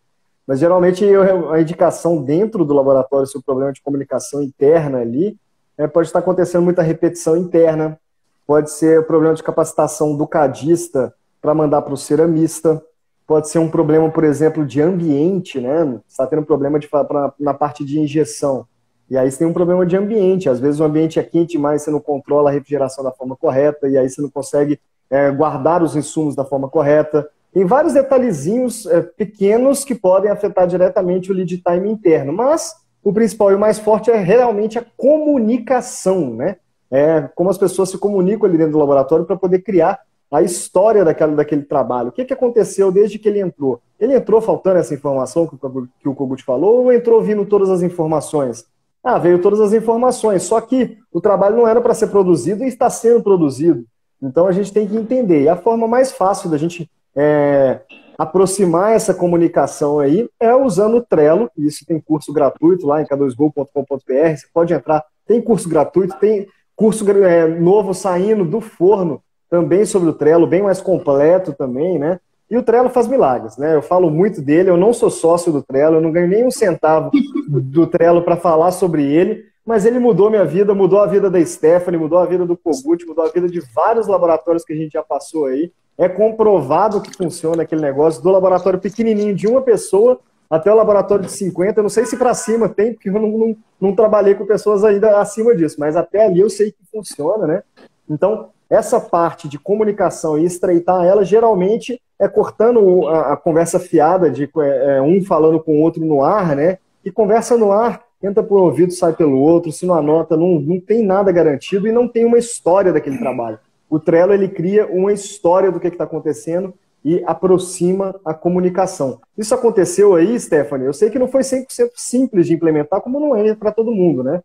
Mas 0.46 0.58
geralmente 0.58 1.04
a 1.50 1.58
indicação 1.58 2.22
dentro 2.22 2.66
do 2.66 2.74
laboratório 2.74 3.26
se 3.26 3.38
o 3.38 3.42
problema 3.42 3.72
de 3.72 3.80
comunicação 3.80 4.42
interna 4.42 4.98
ali 4.98 5.38
é, 5.78 5.86
pode 5.86 6.08
estar 6.08 6.18
acontecendo 6.18 6.62
muita 6.62 6.82
repetição 6.82 7.34
interna, 7.34 7.98
pode 8.46 8.70
ser 8.70 9.00
o 9.00 9.04
problema 9.04 9.34
de 9.34 9.42
capacitação 9.42 10.14
do 10.14 10.26
cadista 10.26 11.14
para 11.40 11.54
mandar 11.54 11.80
para 11.80 11.94
o 11.94 11.96
ceramista, 11.96 12.82
pode 13.26 13.48
ser 13.48 13.58
um 13.58 13.70
problema, 13.70 14.10
por 14.10 14.22
exemplo, 14.22 14.66
de 14.66 14.82
ambiente, 14.82 15.58
né? 15.58 15.98
está 16.06 16.26
tendo 16.26 16.44
problema 16.44 16.78
de, 16.78 16.88
pra, 16.88 17.32
na 17.40 17.54
parte 17.54 17.84
de 17.84 17.98
injeção. 17.98 18.66
E 19.14 19.16
aí 19.16 19.30
você 19.30 19.38
tem 19.38 19.46
um 19.46 19.52
problema 19.52 19.86
de 19.86 19.96
ambiente. 19.96 20.48
Às 20.48 20.58
vezes 20.58 20.80
o 20.80 20.84
ambiente 20.84 21.20
é 21.20 21.22
quente 21.22 21.52
demais, 21.52 21.82
você 21.82 21.90
não 21.92 22.00
controla 22.00 22.50
a 22.50 22.52
refrigeração 22.52 23.04
da 23.04 23.12
forma 23.12 23.36
correta, 23.36 23.88
e 23.88 23.96
aí 23.96 24.10
você 24.10 24.20
não 24.20 24.28
consegue 24.28 24.80
é, 25.08 25.30
guardar 25.30 25.84
os 25.84 25.94
insumos 25.94 26.34
da 26.34 26.44
forma 26.44 26.68
correta. 26.68 27.28
Tem 27.52 27.64
vários 27.64 27.94
detalhezinhos 27.94 28.86
é, 28.86 29.00
pequenos 29.00 29.84
que 29.84 29.94
podem 29.94 30.32
afetar 30.32 30.66
diretamente 30.66 31.30
o 31.30 31.34
lead 31.34 31.62
time 31.62 31.88
interno, 31.88 32.32
mas 32.32 32.74
o 33.04 33.12
principal 33.12 33.52
e 33.52 33.54
o 33.54 33.58
mais 33.58 33.78
forte 33.78 34.10
é 34.10 34.16
realmente 34.16 34.80
a 34.80 34.84
comunicação, 34.96 36.34
né? 36.34 36.56
É 36.90 37.28
como 37.36 37.50
as 37.50 37.58
pessoas 37.58 37.90
se 37.90 37.98
comunicam 37.98 38.48
ali 38.48 38.58
dentro 38.58 38.72
do 38.72 38.78
laboratório 38.78 39.24
para 39.24 39.36
poder 39.36 39.60
criar 39.60 40.00
a 40.28 40.42
história 40.42 41.04
daquele, 41.04 41.36
daquele 41.36 41.62
trabalho. 41.62 42.08
O 42.08 42.12
que, 42.12 42.24
que 42.24 42.32
aconteceu 42.32 42.90
desde 42.90 43.20
que 43.20 43.28
ele 43.28 43.38
entrou? 43.38 43.80
Ele 44.00 44.16
entrou 44.16 44.40
faltando 44.40 44.80
essa 44.80 44.92
informação 44.92 45.46
que 45.46 45.54
o, 45.54 45.88
que 46.00 46.08
o 46.08 46.14
Kogut 46.16 46.42
falou 46.42 46.82
ou 46.82 46.92
entrou 46.92 47.22
vindo 47.22 47.46
todas 47.46 47.70
as 47.70 47.80
informações? 47.80 48.73
Ah, 49.04 49.18
veio 49.18 49.38
todas 49.38 49.60
as 49.60 49.74
informações, 49.74 50.44
só 50.44 50.58
que 50.62 50.96
o 51.12 51.20
trabalho 51.20 51.56
não 51.56 51.68
era 51.68 51.80
para 51.80 51.92
ser 51.92 52.06
produzido 52.06 52.64
e 52.64 52.68
está 52.68 52.88
sendo 52.88 53.22
produzido. 53.22 53.84
Então 54.22 54.46
a 54.46 54.52
gente 54.52 54.72
tem 54.72 54.88
que 54.88 54.96
entender. 54.96 55.42
E 55.42 55.48
a 55.48 55.56
forma 55.56 55.86
mais 55.86 56.10
fácil 56.10 56.48
da 56.48 56.56
gente 56.56 56.90
é, 57.14 57.80
aproximar 58.18 58.92
essa 58.92 59.12
comunicação 59.12 59.98
aí 59.98 60.28
é 60.40 60.54
usando 60.54 60.96
o 60.96 61.02
Trello, 61.02 61.50
e 61.56 61.66
isso 61.66 61.84
tem 61.86 62.00
curso 62.00 62.32
gratuito 62.32 62.86
lá 62.86 63.02
em 63.02 63.04
k2go.com.br, 63.04 63.66
você 64.06 64.46
pode 64.52 64.72
entrar, 64.72 65.04
tem 65.26 65.42
curso 65.42 65.68
gratuito, 65.68 66.16
tem 66.18 66.46
curso 66.74 67.08
é, 67.10 67.46
novo 67.46 67.92
saindo 67.92 68.44
do 68.44 68.60
forno 68.60 69.22
também 69.50 69.84
sobre 69.84 70.08
o 70.08 70.14
Trello, 70.14 70.46
bem 70.46 70.62
mais 70.62 70.80
completo 70.80 71.52
também, 71.52 71.98
né? 71.98 72.18
E 72.54 72.56
o 72.56 72.62
Trello 72.62 72.88
faz 72.88 73.08
milagres, 73.08 73.56
né? 73.56 73.74
Eu 73.74 73.82
falo 73.82 74.08
muito 74.08 74.40
dele, 74.40 74.70
eu 74.70 74.76
não 74.76 74.92
sou 74.92 75.10
sócio 75.10 75.50
do 75.50 75.60
Trello, 75.60 75.96
eu 75.96 76.00
não 76.00 76.12
ganho 76.12 76.28
nem 76.28 76.46
um 76.46 76.52
centavo 76.52 77.10
do 77.48 77.84
Trello 77.84 78.22
para 78.22 78.36
falar 78.36 78.70
sobre 78.70 79.04
ele, 79.04 79.46
mas 79.66 79.84
ele 79.84 79.98
mudou 79.98 80.30
minha 80.30 80.44
vida, 80.44 80.72
mudou 80.72 81.00
a 81.00 81.06
vida 81.08 81.28
da 81.28 81.44
Stephanie, 81.44 81.98
mudou 81.98 82.16
a 82.16 82.26
vida 82.26 82.46
do 82.46 82.56
Kogut, 82.56 83.04
mudou 83.04 83.24
a 83.24 83.28
vida 83.28 83.48
de 83.48 83.58
vários 83.74 84.06
laboratórios 84.06 84.64
que 84.64 84.72
a 84.72 84.76
gente 84.76 84.92
já 84.92 85.02
passou 85.02 85.46
aí. 85.46 85.72
É 85.98 86.08
comprovado 86.08 87.00
que 87.00 87.12
funciona 87.16 87.64
aquele 87.64 87.80
negócio, 87.80 88.22
do 88.22 88.30
laboratório 88.30 88.78
pequenininho 88.78 89.34
de 89.34 89.48
uma 89.48 89.60
pessoa 89.60 90.20
até 90.48 90.72
o 90.72 90.76
laboratório 90.76 91.24
de 91.24 91.32
50. 91.32 91.80
Eu 91.80 91.82
não 91.82 91.90
sei 91.90 92.06
se 92.06 92.16
para 92.16 92.34
cima 92.34 92.68
tem, 92.68 92.92
porque 92.92 93.08
eu 93.08 93.14
não, 93.14 93.26
não, 93.26 93.56
não, 93.80 93.96
trabalhei 93.96 94.36
com 94.36 94.46
pessoas 94.46 94.84
ainda 94.84 95.18
acima 95.18 95.56
disso, 95.56 95.74
mas 95.80 95.96
até 95.96 96.24
ali 96.24 96.38
eu 96.38 96.48
sei 96.48 96.70
que 96.70 96.86
funciona, 96.92 97.48
né? 97.48 97.62
Então, 98.08 98.50
essa 98.68 99.00
parte 99.00 99.48
de 99.48 99.58
comunicação 99.58 100.38
e 100.38 100.44
estreitar 100.44 101.04
ela, 101.04 101.24
geralmente 101.24 102.00
é 102.18 102.28
cortando 102.28 103.06
a, 103.08 103.32
a 103.32 103.36
conversa 103.36 103.78
fiada 103.78 104.30
de 104.30 104.48
é, 104.58 104.96
é 104.96 105.02
um 105.02 105.22
falando 105.22 105.60
com 105.60 105.78
o 105.78 105.80
outro 105.82 106.04
no 106.04 106.22
ar, 106.22 106.56
né? 106.56 106.78
E 107.04 107.10
conversa 107.10 107.56
no 107.56 107.72
ar 107.72 108.04
entra 108.26 108.42
por 108.42 108.58
um 108.58 108.62
ouvido, 108.62 108.92
sai 108.92 109.12
pelo 109.12 109.38
outro, 109.38 109.70
se 109.70 109.84
não 109.84 109.94
anota, 109.94 110.36
não, 110.36 110.58
não 110.58 110.80
tem 110.80 111.04
nada 111.04 111.30
garantido 111.30 111.86
e 111.86 111.92
não 111.92 112.08
tem 112.08 112.24
uma 112.24 112.38
história 112.38 112.92
daquele 112.92 113.18
trabalho. 113.18 113.58
O 113.88 114.00
Trello 114.00 114.32
ele 114.32 114.48
cria 114.48 114.86
uma 114.86 115.12
história 115.12 115.70
do 115.70 115.78
que 115.78 115.88
está 115.88 116.04
acontecendo 116.04 116.72
e 117.04 117.22
aproxima 117.26 118.18
a 118.24 118.32
comunicação. 118.32 119.20
Isso 119.36 119.54
aconteceu 119.54 120.14
aí, 120.14 120.40
Stephanie? 120.40 120.86
Eu 120.86 120.94
sei 120.94 121.10
que 121.10 121.18
não 121.18 121.28
foi 121.28 121.42
100% 121.42 121.90
simples 121.94 122.46
de 122.46 122.54
implementar, 122.54 123.02
como 123.02 123.20
não 123.20 123.36
é 123.36 123.54
para 123.54 123.70
todo 123.70 123.92
mundo, 123.92 124.24
né? 124.24 124.42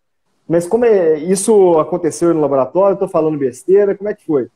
Mas 0.50 0.68
como 0.68 0.84
é, 0.84 1.20
isso 1.20 1.78
aconteceu 1.78 2.34
no 2.34 2.41
laboratório? 2.41 2.95
Estou 2.95 3.08
falando 3.08 3.38
besteira? 3.38 3.95
Como 3.95 4.10
é 4.10 4.16
que 4.16 4.26
foi? 4.26 4.47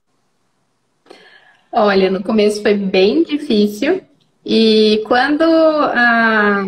Olha, 1.72 2.10
no 2.10 2.24
começo 2.24 2.64
foi 2.64 2.74
bem 2.74 3.22
difícil. 3.22 4.02
E 4.44 5.04
quando 5.06 5.44
a, 5.44 6.66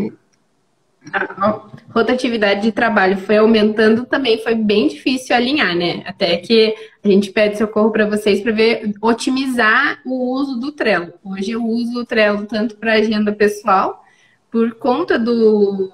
a 1.11 1.61
rotatividade 1.91 2.61
de 2.61 2.71
trabalho 2.71 3.17
foi 3.17 3.38
aumentando, 3.38 4.05
também 4.05 4.38
foi 4.43 4.53
bem 4.53 4.89
difícil 4.89 5.36
alinhar, 5.36 5.76
né? 5.76 6.03
Até 6.05 6.38
que 6.38 6.76
a 7.03 7.07
gente 7.07 7.32
pede 7.32 7.57
socorro 7.57 7.89
para 7.91 8.07
vocês 8.07 8.41
para 8.41 8.51
ver 8.51 8.93
otimizar 9.01 10.01
o 10.05 10.36
uso 10.36 10.59
do 10.59 10.71
Trello. 10.71 11.13
Hoje 11.23 11.49
eu 11.49 11.65
uso 11.65 12.01
o 12.01 12.05
Trello 12.05 12.45
tanto 12.45 12.76
para 12.78 12.93
agenda 12.93 13.34
pessoal, 13.34 14.05
por 14.51 14.76
conta 14.76 15.17
dos 15.17 15.89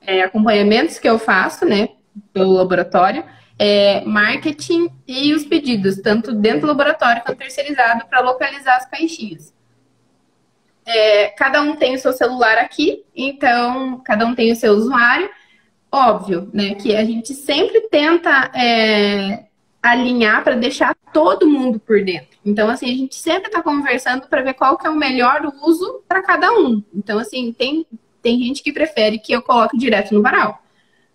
é, 0.00 0.22
acompanhamentos 0.22 0.98
que 0.98 1.08
eu 1.08 1.18
faço, 1.20 1.64
né, 1.64 1.90
pelo 2.32 2.52
laboratório, 2.52 3.24
é, 3.58 4.04
marketing 4.04 4.88
e 5.06 5.34
os 5.34 5.44
pedidos, 5.44 5.96
tanto 5.96 6.32
dentro 6.32 6.62
do 6.62 6.66
laboratório 6.68 7.22
quanto 7.22 7.38
terceirizado, 7.38 8.06
para 8.06 8.20
localizar 8.20 8.76
as 8.76 8.86
caixinhas. 8.86 9.52
É, 10.86 11.28
cada 11.28 11.60
um 11.60 11.76
tem 11.76 11.94
o 11.94 11.98
seu 11.98 12.12
celular 12.12 12.56
aqui, 12.56 13.04
então 13.14 14.00
cada 14.04 14.24
um 14.24 14.34
tem 14.34 14.52
o 14.52 14.56
seu 14.56 14.72
usuário. 14.72 15.28
Óbvio, 15.90 16.50
né, 16.52 16.74
que 16.74 16.94
a 16.94 17.04
gente 17.04 17.34
sempre 17.34 17.80
tenta 17.88 18.50
é, 18.54 19.44
alinhar 19.82 20.44
para 20.44 20.54
deixar 20.54 20.94
todo 21.12 21.48
mundo 21.48 21.78
por 21.78 22.02
dentro. 22.04 22.38
Então, 22.44 22.68
assim, 22.68 22.86
a 22.86 22.96
gente 22.96 23.16
sempre 23.16 23.48
está 23.48 23.62
conversando 23.62 24.28
para 24.28 24.42
ver 24.42 24.54
qual 24.54 24.76
que 24.76 24.86
é 24.86 24.90
o 24.90 24.96
melhor 24.96 25.42
uso 25.62 26.02
para 26.06 26.22
cada 26.22 26.52
um. 26.52 26.82
Então, 26.94 27.18
assim, 27.18 27.52
tem, 27.52 27.86
tem 28.22 28.38
gente 28.38 28.62
que 28.62 28.72
prefere 28.72 29.18
que 29.18 29.32
eu 29.32 29.42
coloque 29.42 29.76
direto 29.78 30.14
no 30.14 30.22
varal. 30.22 30.62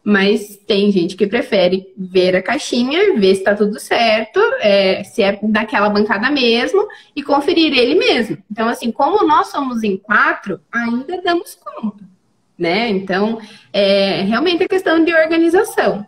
Mas 0.04 0.58
tem 0.68 0.92
gente 0.92 1.16
que 1.16 1.26
prefere 1.26 1.94
ver 1.98 2.36
a 2.36 2.42
caixinha, 2.42 3.14
ver 3.18 3.36
se 3.36 3.40
está 3.40 3.56
tudo 3.56 3.80
certo, 3.80 4.40
é, 4.60 5.04
se 5.04 5.24
é 5.24 5.40
daquela 5.42 5.90
bancada 5.90 6.30
mesmo, 6.30 6.86
e 7.16 7.24
conferir 7.24 7.78
ele 7.78 7.96
mesmo. 7.96 8.38
Então, 8.52 8.68
assim, 8.68 8.92
como 8.92 9.26
nós 9.26 9.48
somos 9.48 9.82
em 9.82 9.96
quatro, 9.96 10.60
ainda 10.72 11.22
damos 11.22 11.56
conta, 11.56 12.04
né? 12.58 12.90
Então, 12.90 13.40
é 13.72 14.24
realmente 14.24 14.64
é 14.64 14.68
questão 14.68 15.04
de 15.04 15.14
organização. 15.14 16.06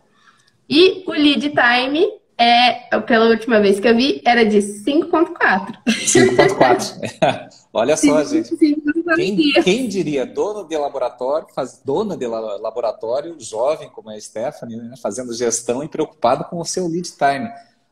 E 0.69 1.03
o 1.07 1.11
lead 1.11 1.51
time 1.51 2.05
é, 2.37 2.99
pela 3.01 3.25
última 3.27 3.59
vez 3.61 3.79
que 3.79 3.87
eu 3.87 3.95
vi, 3.95 4.21
era 4.25 4.45
de 4.45 4.57
5.4. 4.57 5.77
5.4. 5.87 7.49
Olha 7.75 7.97
só, 7.97 8.23
gente. 8.23 8.55
Quem, 9.15 9.35
quem, 9.63 9.87
diria, 9.87 10.25
dono 10.25 10.67
de 10.67 10.77
laboratório, 10.77 11.47
faz, 11.53 11.81
dona 11.83 12.15
de 12.15 12.25
laboratório, 12.25 13.35
jovem 13.39 13.89
como 13.89 14.09
é 14.09 14.15
a 14.15 14.21
Stephanie, 14.21 14.77
né, 14.77 14.95
fazendo 15.01 15.33
gestão 15.33 15.83
e 15.83 15.87
preocupado 15.87 16.45
com 16.45 16.59
o 16.59 16.65
seu 16.65 16.87
lead 16.87 17.11
time. 17.11 17.49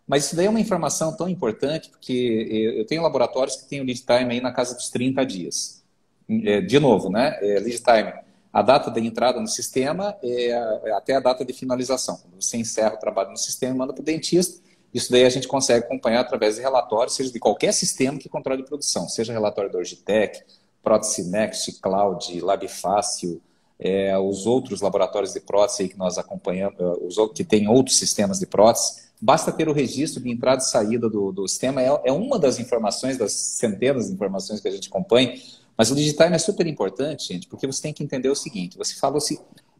Mas 0.08 0.26
isso 0.26 0.36
daí 0.36 0.46
é 0.46 0.50
uma 0.50 0.60
informação 0.60 1.16
tão 1.16 1.28
importante, 1.28 1.90
porque 1.90 2.76
eu 2.78 2.86
tenho 2.86 3.02
laboratórios 3.02 3.58
que 3.58 3.68
têm 3.68 3.82
o 3.82 3.84
lead 3.84 4.02
time 4.02 4.34
aí 4.34 4.42
na 4.42 4.52
casa 4.52 4.74
dos 4.74 4.90
30 4.90 5.26
dias. 5.26 5.84
É, 6.30 6.62
de 6.62 6.80
novo, 6.80 7.10
né? 7.10 7.38
É, 7.42 7.60
lead 7.60 7.82
time 7.82 8.24
a 8.54 8.62
data 8.62 8.92
de 8.92 9.00
entrada 9.00 9.42
no 9.42 9.48
sistema 9.48 10.16
é, 10.22 10.50
é 10.86 10.92
até 10.92 11.16
a 11.16 11.20
data 11.20 11.44
de 11.44 11.52
finalização. 11.54 12.18
Quando 12.18 12.40
você 12.40 12.58
encerra 12.58 12.94
o 12.94 13.00
trabalho 13.00 13.32
no 13.32 13.38
sistema 13.38 13.74
e 13.74 13.78
manda 13.78 13.94
para 13.94 14.02
o 14.02 14.06
dentista, 14.06 14.62
isso 14.94 15.12
daí 15.12 15.26
a 15.26 15.30
gente 15.30 15.48
consegue 15.48 15.86
acompanhar 15.86 16.22
através 16.22 16.56
de 16.56 16.62
relatórios, 16.62 17.16
seja 17.16 17.32
de 17.32 17.40
qualquer 17.40 17.74
sistema 17.74 18.18
que 18.18 18.30
controle 18.30 18.64
produção, 18.64 19.10
seja 19.10 19.34
relatório 19.34 19.72
da 19.72 19.80
Orgitec, 19.80 20.44
Prótese 20.84 21.30
Next, 21.30 21.80
Cloud, 21.80 22.42
Labfácil, 22.42 23.42
é, 23.80 24.18
os 24.18 24.46
outros 24.46 24.82
laboratórios 24.82 25.34
de 25.34 25.40
prótese 25.40 25.90
que 25.90 25.98
nós 25.98 26.18
acompanhamos, 26.18 26.80
é, 26.80 26.84
os 27.02 27.16
que 27.34 27.44
têm 27.44 27.68
outros 27.68 27.98
sistemas 27.98 28.40
de 28.40 28.46
prótese, 28.46 29.04
basta 29.20 29.52
ter 29.52 29.68
o 29.68 29.74
registro 29.74 30.22
de 30.22 30.30
entrada 30.30 30.62
e 30.62 30.66
saída 30.66 31.10
do, 31.10 31.32
do 31.32 31.48
sistema, 31.48 31.82
é, 31.82 32.02
é 32.06 32.12
uma 32.12 32.38
das 32.38 32.60
informações, 32.60 33.18
das 33.18 33.32
centenas 33.32 34.08
de 34.08 34.14
informações 34.14 34.60
que 34.60 34.68
a 34.68 34.72
gente 34.72 34.90
acompanha, 34.90 35.34
mas 35.78 35.90
o 35.90 35.96
digital 35.96 36.28
é 36.28 36.38
super 36.38 36.68
importante, 36.68 37.34
gente, 37.34 37.48
porque 37.48 37.66
você 37.66 37.82
tem 37.82 37.94
que 37.94 38.04
entender 38.04 38.30
o 38.30 38.36
seguinte: 38.36 38.78
você 38.78 38.94
fala 38.96 39.18
assim, 39.18 39.38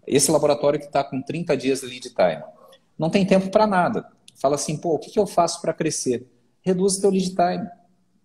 esse 0.08 0.32
laboratório 0.32 0.80
que 0.80 0.88
está 0.88 1.04
com 1.04 1.22
30 1.22 1.56
dias 1.56 1.82
de 1.82 1.88
lead 1.88 2.10
time, 2.10 2.44
não 2.98 3.10
tem 3.10 3.26
tempo 3.26 3.50
para 3.50 3.68
nada. 3.68 4.06
Fala 4.36 4.56
assim, 4.56 4.78
pô, 4.78 4.96
o 4.96 5.00
que, 5.00 5.12
que 5.12 5.20
eu 5.20 5.28
faço 5.28 5.62
para 5.62 5.74
crescer? 5.74 6.28
Reduz 6.62 6.98
o 6.98 7.02
teu 7.02 7.10
lead 7.10 7.30
time. 7.30 7.68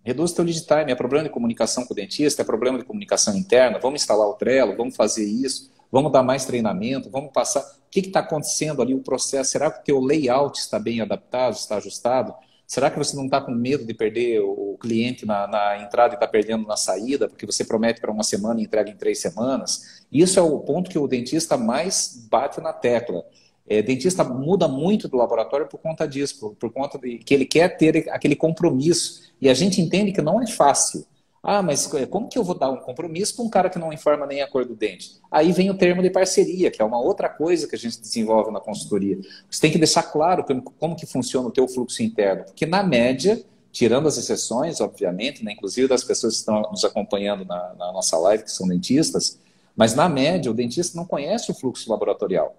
Reduz 0.03 0.31
o 0.31 0.35
teu 0.35 0.45
lead 0.45 0.65
time. 0.65 0.91
É 0.91 0.95
problema 0.95 1.25
de 1.25 1.29
comunicação 1.29 1.85
com 1.85 1.93
o 1.93 1.95
dentista, 1.95 2.41
é 2.41 2.45
problema 2.45 2.77
de 2.77 2.85
comunicação 2.85 3.35
interna. 3.35 3.79
Vamos 3.79 4.01
instalar 4.01 4.27
o 4.27 4.33
Trello, 4.33 4.75
vamos 4.75 4.95
fazer 4.95 5.25
isso, 5.25 5.69
vamos 5.91 6.11
dar 6.11 6.23
mais 6.23 6.45
treinamento, 6.45 7.09
vamos 7.09 7.31
passar. 7.31 7.61
O 7.61 7.89
que 7.91 7.99
está 7.99 8.19
acontecendo 8.19 8.81
ali, 8.81 8.93
o 8.93 9.01
processo? 9.01 9.51
Será 9.51 9.71
que 9.71 9.79
o 9.79 9.83
teu 9.83 9.99
layout 9.99 10.59
está 10.59 10.79
bem 10.79 11.01
adaptado, 11.01 11.53
está 11.53 11.77
ajustado? 11.77 12.33
Será 12.69 12.91
que 12.91 12.99
você 12.99 13.15
não 13.15 13.25
está 13.25 13.41
com 13.41 13.51
medo 13.51 13.83
de 13.83 13.95
perder 13.95 14.41
o 14.41 14.77
cliente 14.79 15.25
na, 15.25 15.47
na 15.47 15.81
entrada 15.81 16.13
e 16.13 16.17
está 16.17 16.27
perdendo 16.27 16.67
na 16.67 16.77
saída, 16.77 17.27
porque 17.27 17.43
você 17.43 17.65
promete 17.65 17.99
para 17.99 18.11
uma 18.11 18.21
semana 18.21 18.61
e 18.61 18.63
entrega 18.63 18.91
em 18.91 18.95
três 18.95 19.19
semanas? 19.19 20.05
Isso 20.11 20.37
é 20.37 20.41
o 20.43 20.59
ponto 20.59 20.87
que 20.87 20.99
o 20.99 21.07
dentista 21.07 21.57
mais 21.57 22.27
bate 22.29 22.61
na 22.61 22.71
tecla. 22.71 23.25
É, 23.69 23.83
dentista 23.83 24.23
muda 24.23 24.67
muito 24.67 25.07
do 25.07 25.15
laboratório 25.15 25.67
por 25.67 25.77
conta 25.77 26.07
disso, 26.07 26.39
por, 26.39 26.55
por 26.55 26.73
conta 26.73 26.97
de 26.97 27.19
que 27.19 27.33
ele 27.33 27.45
quer 27.45 27.77
ter 27.77 28.09
aquele 28.09 28.35
compromisso. 28.35 29.31
E 29.39 29.47
a 29.47 29.53
gente 29.53 29.79
entende 29.79 30.11
que 30.11 30.21
não 30.21 30.41
é 30.41 30.47
fácil. 30.47 31.05
Ah, 31.41 31.61
mas 31.61 31.93
é, 31.93 32.05
como 32.05 32.27
que 32.27 32.37
eu 32.37 32.43
vou 32.43 32.57
dar 32.57 32.69
um 32.69 32.77
compromisso 32.77 33.35
para 33.35 33.45
um 33.45 33.49
cara 33.49 33.69
que 33.69 33.79
não 33.79 33.93
informa 33.93 34.25
nem 34.25 34.41
a 34.41 34.47
cor 34.47 34.65
do 34.65 34.75
dente? 34.75 35.19
Aí 35.31 35.51
vem 35.53 35.69
o 35.69 35.77
termo 35.77 36.01
de 36.01 36.09
parceria, 36.09 36.69
que 36.69 36.81
é 36.81 36.85
uma 36.85 36.99
outra 36.99 37.29
coisa 37.29 37.67
que 37.67 37.75
a 37.75 37.77
gente 37.77 38.01
desenvolve 38.01 38.51
na 38.51 38.59
consultoria. 38.59 39.17
Você 39.49 39.61
tem 39.61 39.71
que 39.71 39.77
deixar 39.77 40.03
claro 40.03 40.43
como, 40.43 40.61
como 40.61 40.95
que 40.95 41.05
funciona 41.05 41.47
o 41.47 41.51
teu 41.51 41.67
fluxo 41.67 42.03
interno, 42.03 42.43
porque 42.43 42.65
na 42.65 42.83
média, 42.83 43.41
tirando 43.71 44.07
as 44.07 44.17
exceções, 44.17 44.81
obviamente, 44.81 45.45
né, 45.45 45.53
inclusive 45.53 45.87
das 45.87 46.03
pessoas 46.03 46.33
que 46.33 46.39
estão 46.39 46.61
nos 46.63 46.83
acompanhando 46.83 47.45
na, 47.45 47.73
na 47.77 47.91
nossa 47.93 48.17
live, 48.17 48.43
que 48.43 48.51
são 48.51 48.67
dentistas, 48.67 49.39
mas 49.77 49.95
na 49.95 50.09
média, 50.09 50.51
o 50.51 50.53
dentista 50.53 50.97
não 50.97 51.05
conhece 51.05 51.51
o 51.51 51.53
fluxo 51.53 51.89
laboratorial. 51.89 52.53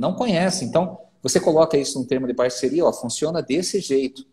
Não 0.00 0.14
conhece. 0.14 0.64
Então, 0.64 0.98
você 1.22 1.38
coloca 1.38 1.76
isso 1.76 1.98
num 1.98 2.06
termo 2.06 2.26
de 2.26 2.32
parceria, 2.32 2.86
ó, 2.86 2.90
funciona 2.90 3.42
desse 3.42 3.80
jeito. 3.80 4.24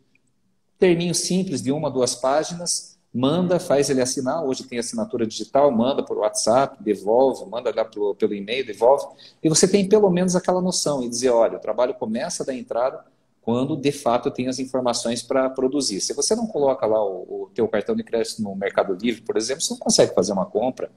Terminho 0.79 1.13
simples 1.13 1.61
de 1.61 1.73
uma, 1.73 1.91
duas 1.91 2.15
páginas, 2.15 2.97
manda, 3.13 3.59
faz 3.59 3.89
ele 3.89 4.01
assinar. 4.01 4.45
Hoje 4.45 4.63
tem 4.63 4.79
assinatura 4.79 5.27
digital, 5.27 5.69
manda 5.69 6.01
por 6.01 6.19
WhatsApp, 6.19 6.81
devolve, 6.81 7.45
manda 7.49 7.73
lá 7.75 7.83
pelo, 7.83 8.15
pelo 8.15 8.33
e-mail, 8.33 8.65
devolve. 8.65 9.07
E 9.43 9.49
você 9.49 9.67
tem 9.67 9.89
pelo 9.89 10.09
menos 10.09 10.37
aquela 10.37 10.61
noção 10.61 11.03
e 11.03 11.09
dizer: 11.09 11.31
olha, 11.31 11.57
o 11.57 11.61
trabalho 11.61 11.93
começa 11.95 12.45
da 12.45 12.53
entrada 12.53 13.03
quando 13.41 13.75
de 13.75 13.91
fato 13.91 14.31
tem 14.31 14.47
as 14.47 14.59
informações 14.59 15.21
para 15.21 15.49
produzir. 15.49 15.99
Se 15.99 16.13
você 16.13 16.33
não 16.33 16.47
coloca 16.47 16.85
lá 16.85 17.03
o, 17.03 17.43
o 17.43 17.51
teu 17.53 17.67
cartão 17.67 17.93
de 17.93 18.03
crédito 18.03 18.41
no 18.41 18.55
Mercado 18.55 18.93
Livre, 18.93 19.21
por 19.21 19.35
exemplo, 19.35 19.61
você 19.61 19.73
não 19.73 19.79
consegue 19.79 20.15
fazer 20.15 20.31
uma 20.31 20.45
compra. 20.45 20.89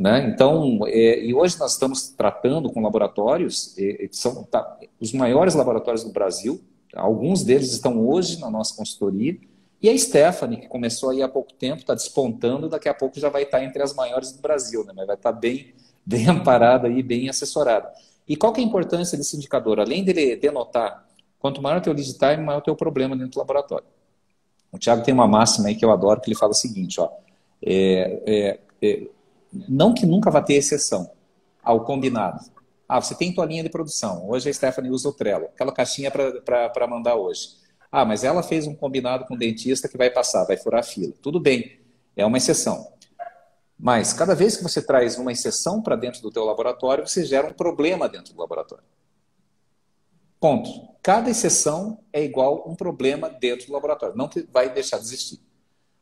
Né? 0.00 0.30
Então, 0.32 0.80
é, 0.86 1.22
e 1.22 1.34
hoje 1.34 1.58
nós 1.58 1.72
estamos 1.72 2.08
tratando 2.08 2.72
com 2.72 2.80
laboratórios, 2.80 3.74
é, 3.78 4.08
são 4.10 4.42
tá, 4.44 4.78
os 4.98 5.12
maiores 5.12 5.54
laboratórios 5.54 6.02
do 6.02 6.10
Brasil, 6.10 6.58
alguns 6.94 7.44
deles 7.44 7.70
estão 7.70 8.08
hoje 8.08 8.40
na 8.40 8.50
nossa 8.50 8.74
consultoria, 8.74 9.38
e 9.82 9.90
a 9.90 9.98
Stephanie, 9.98 10.56
que 10.56 10.68
começou 10.68 11.10
aí 11.10 11.22
há 11.22 11.28
pouco 11.28 11.52
tempo, 11.52 11.82
está 11.82 11.94
despontando, 11.94 12.66
daqui 12.66 12.88
a 12.88 12.94
pouco 12.94 13.20
já 13.20 13.28
vai 13.28 13.42
estar 13.42 13.62
entre 13.62 13.82
as 13.82 13.94
maiores 13.94 14.32
do 14.32 14.40
Brasil, 14.40 14.86
né? 14.86 14.94
mas 14.96 15.06
vai 15.06 15.16
estar 15.16 15.32
bem, 15.32 15.74
bem 16.04 16.26
amparada 16.26 16.88
e 16.88 17.02
bem 17.02 17.28
assessorada. 17.28 17.92
E 18.26 18.36
qual 18.36 18.54
que 18.54 18.62
é 18.62 18.64
a 18.64 18.66
importância 18.66 19.18
desse 19.18 19.36
indicador? 19.36 19.80
Além 19.80 20.02
dele 20.02 20.34
denotar 20.34 21.06
quanto 21.38 21.60
maior 21.60 21.76
o 21.76 21.82
teu 21.82 21.92
lead 21.92 22.14
time, 22.14 22.38
maior 22.38 22.60
o 22.60 22.62
teu 22.62 22.74
problema 22.74 23.14
dentro 23.14 23.32
do 23.32 23.38
laboratório. 23.38 23.86
O 24.72 24.78
Thiago 24.78 25.02
tem 25.02 25.12
uma 25.12 25.28
máxima 25.28 25.68
aí 25.68 25.74
que 25.74 25.84
eu 25.84 25.90
adoro, 25.90 26.22
que 26.22 26.30
ele 26.30 26.38
fala 26.38 26.52
o 26.52 26.54
seguinte, 26.54 26.98
ó, 26.98 27.10
é, 27.62 28.22
é, 28.26 28.60
é, 28.82 29.06
não 29.52 29.92
que 29.94 30.06
nunca 30.06 30.30
vá 30.30 30.40
ter 30.40 30.54
exceção 30.54 31.10
ao 31.62 31.84
combinado. 31.84 32.40
Ah, 32.88 33.00
você 33.00 33.14
tem 33.14 33.34
tua 33.34 33.46
linha 33.46 33.62
de 33.62 33.68
produção. 33.68 34.28
Hoje 34.28 34.50
a 34.50 34.52
Stephanie 34.52 34.90
usa 34.90 35.08
o 35.08 35.12
Trello, 35.12 35.46
aquela 35.46 35.72
caixinha 35.72 36.10
para 36.10 36.86
mandar 36.88 37.14
hoje. 37.14 37.58
Ah, 37.90 38.04
mas 38.04 38.24
ela 38.24 38.42
fez 38.42 38.66
um 38.66 38.74
combinado 38.74 39.24
com 39.26 39.34
o 39.34 39.38
dentista 39.38 39.88
que 39.88 39.96
vai 39.96 40.10
passar, 40.10 40.44
vai 40.44 40.56
furar 40.56 40.80
a 40.80 40.84
fila. 40.84 41.12
Tudo 41.20 41.40
bem, 41.40 41.80
é 42.16 42.24
uma 42.24 42.38
exceção. 42.38 42.92
Mas 43.78 44.12
cada 44.12 44.34
vez 44.34 44.56
que 44.56 44.62
você 44.62 44.82
traz 44.82 45.16
uma 45.18 45.32
exceção 45.32 45.80
para 45.80 45.96
dentro 45.96 46.20
do 46.20 46.30
teu 46.30 46.44
laboratório, 46.44 47.06
você 47.06 47.24
gera 47.24 47.48
um 47.48 47.52
problema 47.52 48.08
dentro 48.08 48.34
do 48.34 48.40
laboratório. 48.40 48.84
Ponto. 50.38 50.90
Cada 51.02 51.30
exceção 51.30 51.98
é 52.12 52.22
igual 52.22 52.68
um 52.68 52.74
problema 52.74 53.30
dentro 53.30 53.68
do 53.68 53.72
laboratório. 53.72 54.16
Não 54.16 54.28
vai 54.52 54.72
deixar 54.72 54.98
de 54.98 55.04
existir. 55.04 55.40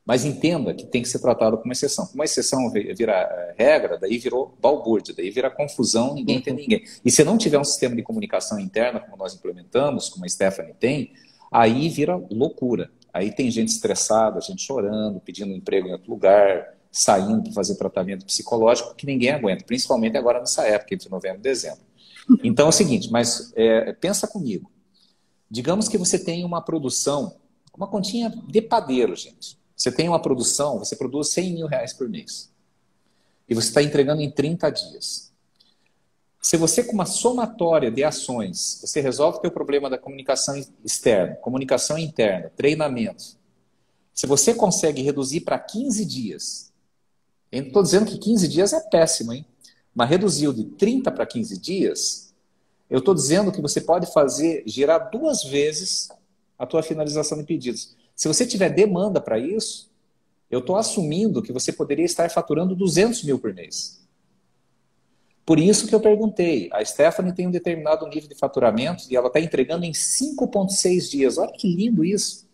Mas 0.08 0.24
entenda 0.24 0.72
que 0.72 0.86
tem 0.86 1.02
que 1.02 1.08
ser 1.08 1.18
tratado 1.18 1.58
como 1.58 1.70
exceção. 1.70 2.06
Como 2.06 2.24
exceção 2.24 2.70
vira 2.70 3.12
eh, 3.12 3.54
regra, 3.58 3.98
daí 3.98 4.16
virou 4.16 4.56
balbúrdia, 4.58 5.14
daí 5.14 5.28
vira 5.28 5.50
confusão, 5.50 6.14
ninguém 6.14 6.40
tem 6.40 6.54
ninguém. 6.54 6.82
E 7.04 7.10
se 7.10 7.22
não 7.22 7.36
tiver 7.36 7.58
um 7.58 7.64
sistema 7.64 7.94
de 7.94 8.02
comunicação 8.02 8.58
interna, 8.58 9.00
como 9.00 9.18
nós 9.18 9.34
implementamos, 9.34 10.08
como 10.08 10.24
a 10.24 10.28
Stephanie 10.28 10.72
tem, 10.80 11.12
aí 11.52 11.90
vira 11.90 12.16
loucura. 12.30 12.90
Aí 13.12 13.30
tem 13.30 13.50
gente 13.50 13.68
estressada, 13.68 14.40
gente 14.40 14.62
chorando, 14.62 15.20
pedindo 15.20 15.52
emprego 15.52 15.88
em 15.88 15.92
outro 15.92 16.10
lugar, 16.10 16.74
saindo 16.90 17.42
para 17.42 17.52
fazer 17.52 17.74
tratamento 17.74 18.24
psicológico 18.24 18.94
que 18.94 19.04
ninguém 19.04 19.32
aguenta, 19.32 19.62
principalmente 19.66 20.16
agora 20.16 20.40
nessa 20.40 20.66
época, 20.66 20.94
entre 20.94 21.10
novembro 21.10 21.40
e 21.40 21.42
dezembro. 21.42 21.84
Então 22.42 22.64
é 22.64 22.68
o 22.70 22.72
seguinte, 22.72 23.10
mas 23.10 23.52
é, 23.54 23.92
pensa 23.92 24.26
comigo. 24.26 24.70
Digamos 25.50 25.86
que 25.86 25.98
você 25.98 26.18
tem 26.18 26.46
uma 26.46 26.62
produção, 26.62 27.36
uma 27.76 27.86
continha 27.86 28.32
de 28.48 28.62
padeiro, 28.62 29.14
gente. 29.14 29.57
Você 29.78 29.92
tem 29.92 30.08
uma 30.08 30.20
produção, 30.20 30.80
você 30.80 30.96
produz 30.96 31.30
100 31.30 31.54
mil 31.54 31.66
reais 31.68 31.92
por 31.92 32.08
mês. 32.08 32.50
E 33.48 33.54
você 33.54 33.68
está 33.68 33.82
entregando 33.82 34.20
em 34.20 34.30
30 34.30 34.68
dias. 34.70 35.32
Se 36.42 36.56
você, 36.56 36.82
com 36.82 36.92
uma 36.92 37.06
somatória 37.06 37.90
de 37.90 38.02
ações, 38.02 38.80
você 38.82 39.00
resolve 39.00 39.38
o 39.38 39.40
teu 39.40 39.50
problema 39.52 39.88
da 39.88 39.96
comunicação 39.96 40.60
externa, 40.84 41.36
comunicação 41.36 41.96
interna, 41.96 42.50
treinamento, 42.56 43.38
se 44.18 44.26
você 44.26 44.52
consegue 44.52 45.00
reduzir 45.00 45.42
para 45.42 45.56
15 45.60 46.04
dias, 46.04 46.72
estou 47.52 47.84
dizendo 47.84 48.06
que 48.06 48.18
15 48.18 48.48
dias 48.48 48.72
é 48.72 48.80
péssimo, 48.80 49.32
hein? 49.32 49.46
Mas 49.94 50.10
reduziu 50.10 50.52
de 50.52 50.64
30 50.64 51.12
para 51.12 51.24
15 51.24 51.56
dias, 51.56 52.34
eu 52.90 52.98
estou 52.98 53.14
dizendo 53.14 53.52
que 53.52 53.60
você 53.60 53.80
pode 53.80 54.12
fazer, 54.12 54.64
girar 54.66 55.08
duas 55.08 55.44
vezes 55.44 56.08
a 56.58 56.66
tua 56.66 56.82
finalização 56.82 57.38
de 57.38 57.44
pedidos. 57.44 57.96
Se 58.18 58.26
você 58.26 58.44
tiver 58.44 58.70
demanda 58.70 59.20
para 59.20 59.38
isso, 59.38 59.88
eu 60.50 60.58
estou 60.58 60.74
assumindo 60.74 61.40
que 61.40 61.52
você 61.52 61.72
poderia 61.72 62.04
estar 62.04 62.28
faturando 62.32 62.74
200 62.74 63.22
mil 63.22 63.38
por 63.38 63.54
mês. 63.54 64.04
Por 65.46 65.56
isso 65.56 65.86
que 65.86 65.94
eu 65.94 66.00
perguntei. 66.00 66.68
A 66.72 66.84
Stephanie 66.84 67.32
tem 67.32 67.46
um 67.46 67.50
determinado 67.52 68.04
nível 68.08 68.28
de 68.28 68.34
faturamento 68.34 69.04
e 69.08 69.14
ela 69.14 69.28
está 69.28 69.38
entregando 69.38 69.84
em 69.84 69.92
5,6 69.92 71.08
dias. 71.08 71.38
Olha 71.38 71.52
que 71.52 71.72
lindo 71.72 72.04
isso. 72.04 72.48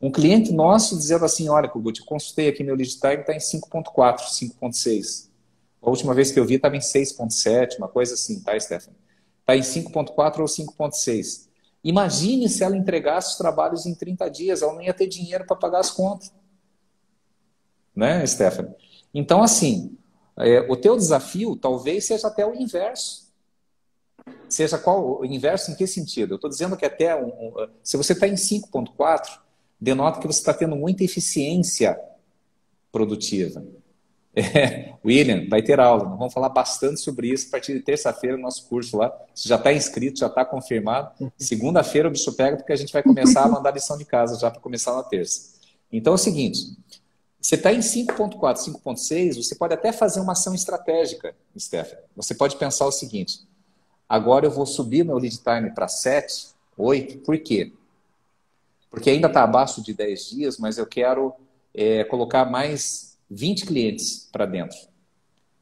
Um 0.00 0.12
cliente 0.12 0.52
nosso 0.52 0.96
dizendo 0.96 1.24
assim: 1.24 1.48
Olha, 1.48 1.68
Kugut, 1.68 1.98
eu 1.98 2.06
consultei 2.06 2.48
aqui 2.48 2.62
meu 2.62 2.76
lead 2.76 3.00
time, 3.00 3.16
está 3.16 3.34
em 3.34 3.38
5,4, 3.38 4.20
5,6. 4.20 5.28
A 5.82 5.90
última 5.90 6.14
vez 6.14 6.30
que 6.30 6.38
eu 6.38 6.46
vi 6.46 6.54
estava 6.54 6.76
em 6.76 6.80
6,7, 6.80 7.78
uma 7.78 7.88
coisa 7.88 8.14
assim, 8.14 8.40
tá, 8.40 8.58
Stephanie? 8.58 8.96
Está 9.40 9.56
em 9.56 9.62
5,4 9.62 10.38
ou 10.38 10.46
5,6. 10.46 11.47
Imagine 11.82 12.48
se 12.48 12.64
ela 12.64 12.76
entregasse 12.76 13.32
os 13.32 13.38
trabalhos 13.38 13.86
em 13.86 13.94
30 13.94 14.28
dias, 14.28 14.62
ela 14.62 14.72
não 14.72 14.82
ia 14.82 14.94
ter 14.94 15.06
dinheiro 15.06 15.46
para 15.46 15.56
pagar 15.56 15.80
as 15.80 15.90
contas. 15.90 16.32
Né, 17.94 18.24
Stephanie? 18.26 18.74
Então, 19.14 19.42
assim, 19.42 19.96
é, 20.36 20.60
o 20.70 20.76
teu 20.76 20.96
desafio 20.96 21.56
talvez 21.56 22.06
seja 22.06 22.28
até 22.28 22.46
o 22.46 22.54
inverso. 22.54 23.28
Seja 24.48 24.78
qual 24.78 25.20
o 25.20 25.24
inverso 25.24 25.70
em 25.70 25.74
que 25.74 25.86
sentido? 25.86 26.32
Eu 26.32 26.36
estou 26.36 26.50
dizendo 26.50 26.76
que 26.76 26.84
até 26.84 27.14
um, 27.14 27.28
um, 27.28 27.68
se 27.82 27.96
você 27.96 28.12
está 28.12 28.26
em 28.26 28.34
5.4, 28.34 29.40
denota 29.80 30.20
que 30.20 30.26
você 30.26 30.38
está 30.38 30.54
tendo 30.54 30.76
muita 30.76 31.04
eficiência 31.04 31.98
produtiva. 32.90 33.64
É, 34.38 34.94
William, 35.04 35.48
vai 35.48 35.62
ter 35.62 35.80
aula. 35.80 36.04
Nós 36.04 36.18
vamos 36.18 36.32
falar 36.32 36.48
bastante 36.48 37.00
sobre 37.00 37.28
isso 37.28 37.48
a 37.48 37.50
partir 37.50 37.74
de 37.74 37.80
terça-feira 37.80 38.36
no 38.36 38.42
nosso 38.44 38.66
curso 38.68 38.96
lá. 38.96 39.12
Você 39.34 39.48
já 39.48 39.56
está 39.56 39.72
inscrito, 39.72 40.20
já 40.20 40.28
está 40.28 40.44
confirmado. 40.44 41.10
Segunda-feira 41.36 42.08
o 42.08 42.10
bicho 42.10 42.32
pega 42.32 42.56
porque 42.56 42.72
a 42.72 42.76
gente 42.76 42.92
vai 42.92 43.02
começar 43.02 43.42
a 43.42 43.48
mandar 43.48 43.72
lição 43.72 43.98
de 43.98 44.04
casa 44.04 44.38
já 44.38 44.50
para 44.50 44.60
começar 44.60 44.94
na 44.94 45.02
terça. 45.02 45.58
Então 45.90 46.12
é 46.12 46.14
o 46.14 46.18
seguinte: 46.18 46.76
você 47.40 47.56
está 47.56 47.72
em 47.72 47.80
5.4, 47.80 48.38
5.6, 48.38 49.36
você 49.36 49.54
pode 49.56 49.74
até 49.74 49.90
fazer 49.90 50.20
uma 50.20 50.32
ação 50.32 50.54
estratégica, 50.54 51.34
Stephanie. 51.58 52.04
Você 52.14 52.34
pode 52.34 52.56
pensar 52.56 52.86
o 52.86 52.92
seguinte, 52.92 53.40
agora 54.08 54.46
eu 54.46 54.50
vou 54.50 54.66
subir 54.66 55.04
meu 55.04 55.18
lead 55.18 55.38
time 55.38 55.70
para 55.70 55.88
7, 55.88 56.48
8, 56.76 57.18
por 57.18 57.38
quê? 57.38 57.72
Porque 58.90 59.10
ainda 59.10 59.26
está 59.26 59.42
abaixo 59.42 59.82
de 59.82 59.92
10 59.92 60.30
dias, 60.30 60.58
mas 60.58 60.78
eu 60.78 60.86
quero 60.86 61.34
é, 61.74 62.04
colocar 62.04 62.44
mais 62.44 63.07
20 63.30 63.66
clientes 63.66 64.28
para 64.30 64.46
dentro. 64.46 64.76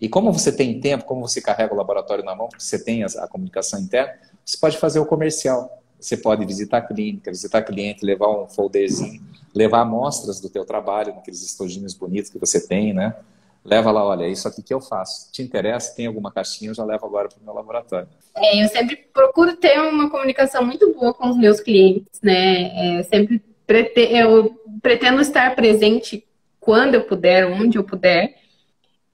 E 0.00 0.08
como 0.08 0.32
você 0.32 0.52
tem 0.52 0.80
tempo, 0.80 1.04
como 1.04 1.26
você 1.26 1.40
carrega 1.40 1.72
o 1.72 1.76
laboratório 1.76 2.24
na 2.24 2.34
mão, 2.34 2.48
porque 2.48 2.62
você 2.62 2.82
tem 2.82 3.02
a, 3.02 3.06
a 3.06 3.28
comunicação 3.28 3.80
interna, 3.80 4.14
você 4.44 4.58
pode 4.58 4.76
fazer 4.78 4.98
o 4.98 5.06
comercial. 5.06 5.82
Você 5.98 6.16
pode 6.16 6.44
visitar 6.44 6.78
a 6.78 6.82
clínica, 6.82 7.30
visitar 7.30 7.62
cliente, 7.62 8.04
levar 8.04 8.28
um 8.28 8.46
folderzinho 8.46 9.22
levar 9.56 9.80
amostras 9.80 10.38
do 10.38 10.50
teu 10.50 10.66
trabalho, 10.66 11.14
naqueles 11.14 11.42
estojinhos 11.42 11.94
bonitos 11.94 12.30
que 12.30 12.38
você 12.38 12.64
tem, 12.64 12.92
né? 12.92 13.16
Leva 13.64 13.90
lá, 13.90 14.04
olha, 14.04 14.28
isso 14.28 14.46
aqui 14.46 14.62
que 14.62 14.72
eu 14.72 14.80
faço. 14.80 15.32
Te 15.32 15.42
interessa? 15.42 15.96
Tem 15.96 16.06
alguma 16.06 16.30
caixinha? 16.30 16.70
Eu 16.70 16.74
já 16.74 16.84
levo 16.84 17.06
agora 17.06 17.28
para 17.28 17.40
o 17.40 17.44
meu 17.44 17.54
laboratório. 17.54 18.06
É, 18.36 18.62
eu 18.62 18.68
sempre 18.68 18.96
procuro 19.12 19.56
ter 19.56 19.80
uma 19.80 20.10
comunicação 20.10 20.64
muito 20.64 20.92
boa 20.92 21.14
com 21.14 21.30
os 21.30 21.36
meus 21.38 21.58
clientes, 21.58 22.20
né? 22.22 22.98
É, 22.98 23.02
sempre 23.04 23.42
prete... 23.66 24.00
eu 24.12 24.54
pretendo 24.82 25.22
estar 25.22 25.56
presente 25.56 26.24
quando 26.66 26.96
eu 26.96 27.02
puder, 27.02 27.46
onde 27.46 27.78
eu 27.78 27.84
puder. 27.84 28.34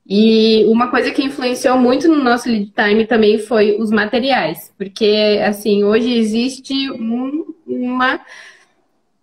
E 0.09 0.65
uma 0.65 0.91
coisa 0.91 1.11
que 1.13 1.23
influenciou 1.23 1.79
muito 1.79 2.09
no 2.09 2.25
nosso 2.25 2.49
lead 2.49 2.73
time 2.75 3.07
também 3.07 3.39
foi 3.39 3.77
os 3.79 3.91
materiais, 3.91 4.73
porque 4.77 5.39
assim 5.47 5.85
hoje 5.85 6.13
existe 6.13 6.91
um, 6.91 7.55
uma 7.67 8.21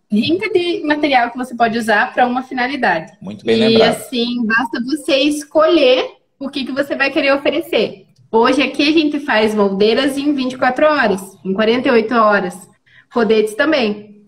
rinca 0.09 0.47
de 0.49 0.82
material 0.86 1.32
que 1.32 1.38
você 1.38 1.55
pode 1.55 1.77
usar 1.77 2.13
para 2.13 2.25
uma 2.27 2.43
finalidade. 2.43 3.11
Muito 3.19 3.43
bem 3.43 3.57
e, 3.57 3.59
lembrado. 3.67 3.89
E 3.89 3.91
assim, 3.91 4.45
basta 4.45 4.80
você 4.86 5.17
escolher 5.17 6.11
o 6.39 6.49
que, 6.49 6.63
que 6.63 6.71
você 6.71 6.95
vai 6.95 7.09
querer 7.11 7.34
oferecer. 7.34 8.05
Hoje 8.32 8.61
aqui 8.61 8.88
a 8.88 8.91
gente 8.91 9.19
faz 9.19 9.55
moldeiras 9.55 10.17
em 10.17 10.34
24 10.34 10.86
horas, 10.86 11.38
em 11.43 11.51
48 11.51 12.13
horas. 12.13 12.69
Rodetes 13.11 13.55
também. 13.55 14.18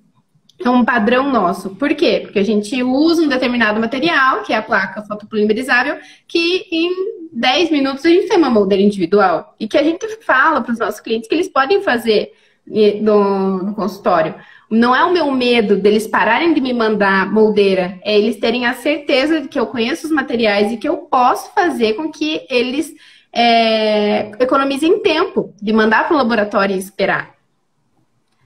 É 0.64 0.70
um 0.70 0.86
padrão 0.86 1.32
nosso. 1.32 1.72
Por 1.72 1.94
quê? 1.96 2.20
Porque 2.24 2.40
a 2.40 2.44
gente 2.44 2.82
usa 2.84 3.24
um 3.24 3.28
determinado 3.28 3.80
material, 3.80 4.44
que 4.44 4.54
é 4.54 4.58
a 4.58 4.62
placa 4.62 5.02
fotopolimerizável, 5.02 5.98
que 6.28 6.68
em 6.72 6.90
10 7.34 7.72
minutos 7.72 8.06
a 8.06 8.10
gente 8.10 8.28
tem 8.28 8.38
uma 8.38 8.50
moldeira 8.50 8.84
individual. 8.84 9.56
E 9.60 9.68
que 9.68 9.78
a 9.78 9.84
gente 9.84 10.06
fala 10.26 10.62
para 10.62 10.74
os 10.74 10.80
nossos 10.80 11.00
clientes 11.00 11.28
que 11.28 11.36
eles 11.36 11.48
podem 11.48 11.82
fazer 11.82 12.34
no, 13.02 13.64
no 13.64 13.74
consultório. 13.74 14.36
Não 14.70 14.96
é 14.96 15.04
o 15.04 15.12
meu 15.12 15.30
medo 15.32 15.76
deles 15.76 16.08
pararem 16.08 16.54
de 16.54 16.62
me 16.62 16.72
mandar 16.74 17.32
moldeira, 17.32 18.00
é 18.04 18.18
eles 18.18 18.38
terem 18.38 18.66
a 18.66 18.74
certeza 18.74 19.42
de 19.42 19.50
que 19.50 19.60
eu 19.60 19.68
conheço 19.68 20.08
os 20.08 20.14
materiais 20.14 20.72
e 20.72 20.78
que 20.78 20.88
eu 20.88 20.98
posso 20.98 21.54
fazer 21.54 21.94
com 21.96 22.10
que 22.10 22.46
eles 22.50 22.94
é, 23.34 24.32
economizem 24.40 25.02
tempo 25.02 25.54
de 25.62 25.74
mandar 25.74 26.08
para 26.08 26.16
o 26.16 26.18
laboratório 26.18 26.76
e 26.76 26.80
esperar. 26.80 27.36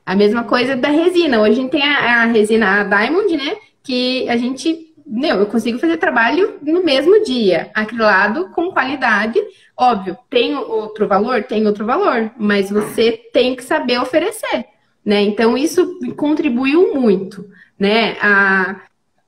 A 0.06 0.16
mesma 0.16 0.43
coisa 0.43 0.76
da 0.76 0.89
resina. 0.89 1.41
Hoje 1.41 1.51
a 1.51 1.56
gente 1.56 1.72
tem 1.72 1.84
a, 1.84 2.22
a 2.22 2.26
resina 2.26 2.82
a 2.82 2.84
Diamond, 2.84 3.36
né? 3.36 3.58
Que 3.84 4.30
a 4.30 4.38
gente, 4.38 4.93
meu, 5.06 5.38
eu 5.39 5.45
consigo 5.47 5.80
fazer 5.80 5.97
trabalho 5.97 6.60
no 6.62 6.84
mesmo 6.84 7.24
dia, 7.24 7.72
acrilado 7.74 8.49
com 8.51 8.72
qualidade. 8.72 9.39
Óbvio, 9.76 10.18
tem 10.30 10.56
outro 10.56 11.08
valor? 11.08 11.43
Tem 11.43 11.66
outro 11.66 11.86
valor, 11.86 12.32
mas 12.38 12.70
você 12.70 13.14
tem 13.34 13.56
que 13.56 13.64
saber 13.64 13.99
oferecer, 13.99 14.66
né? 15.03 15.22
Então 15.22 15.58
isso 15.58 15.99
contribuiu 16.16 16.93
muito, 16.93 17.49
né? 17.80 18.16
A 18.22 18.82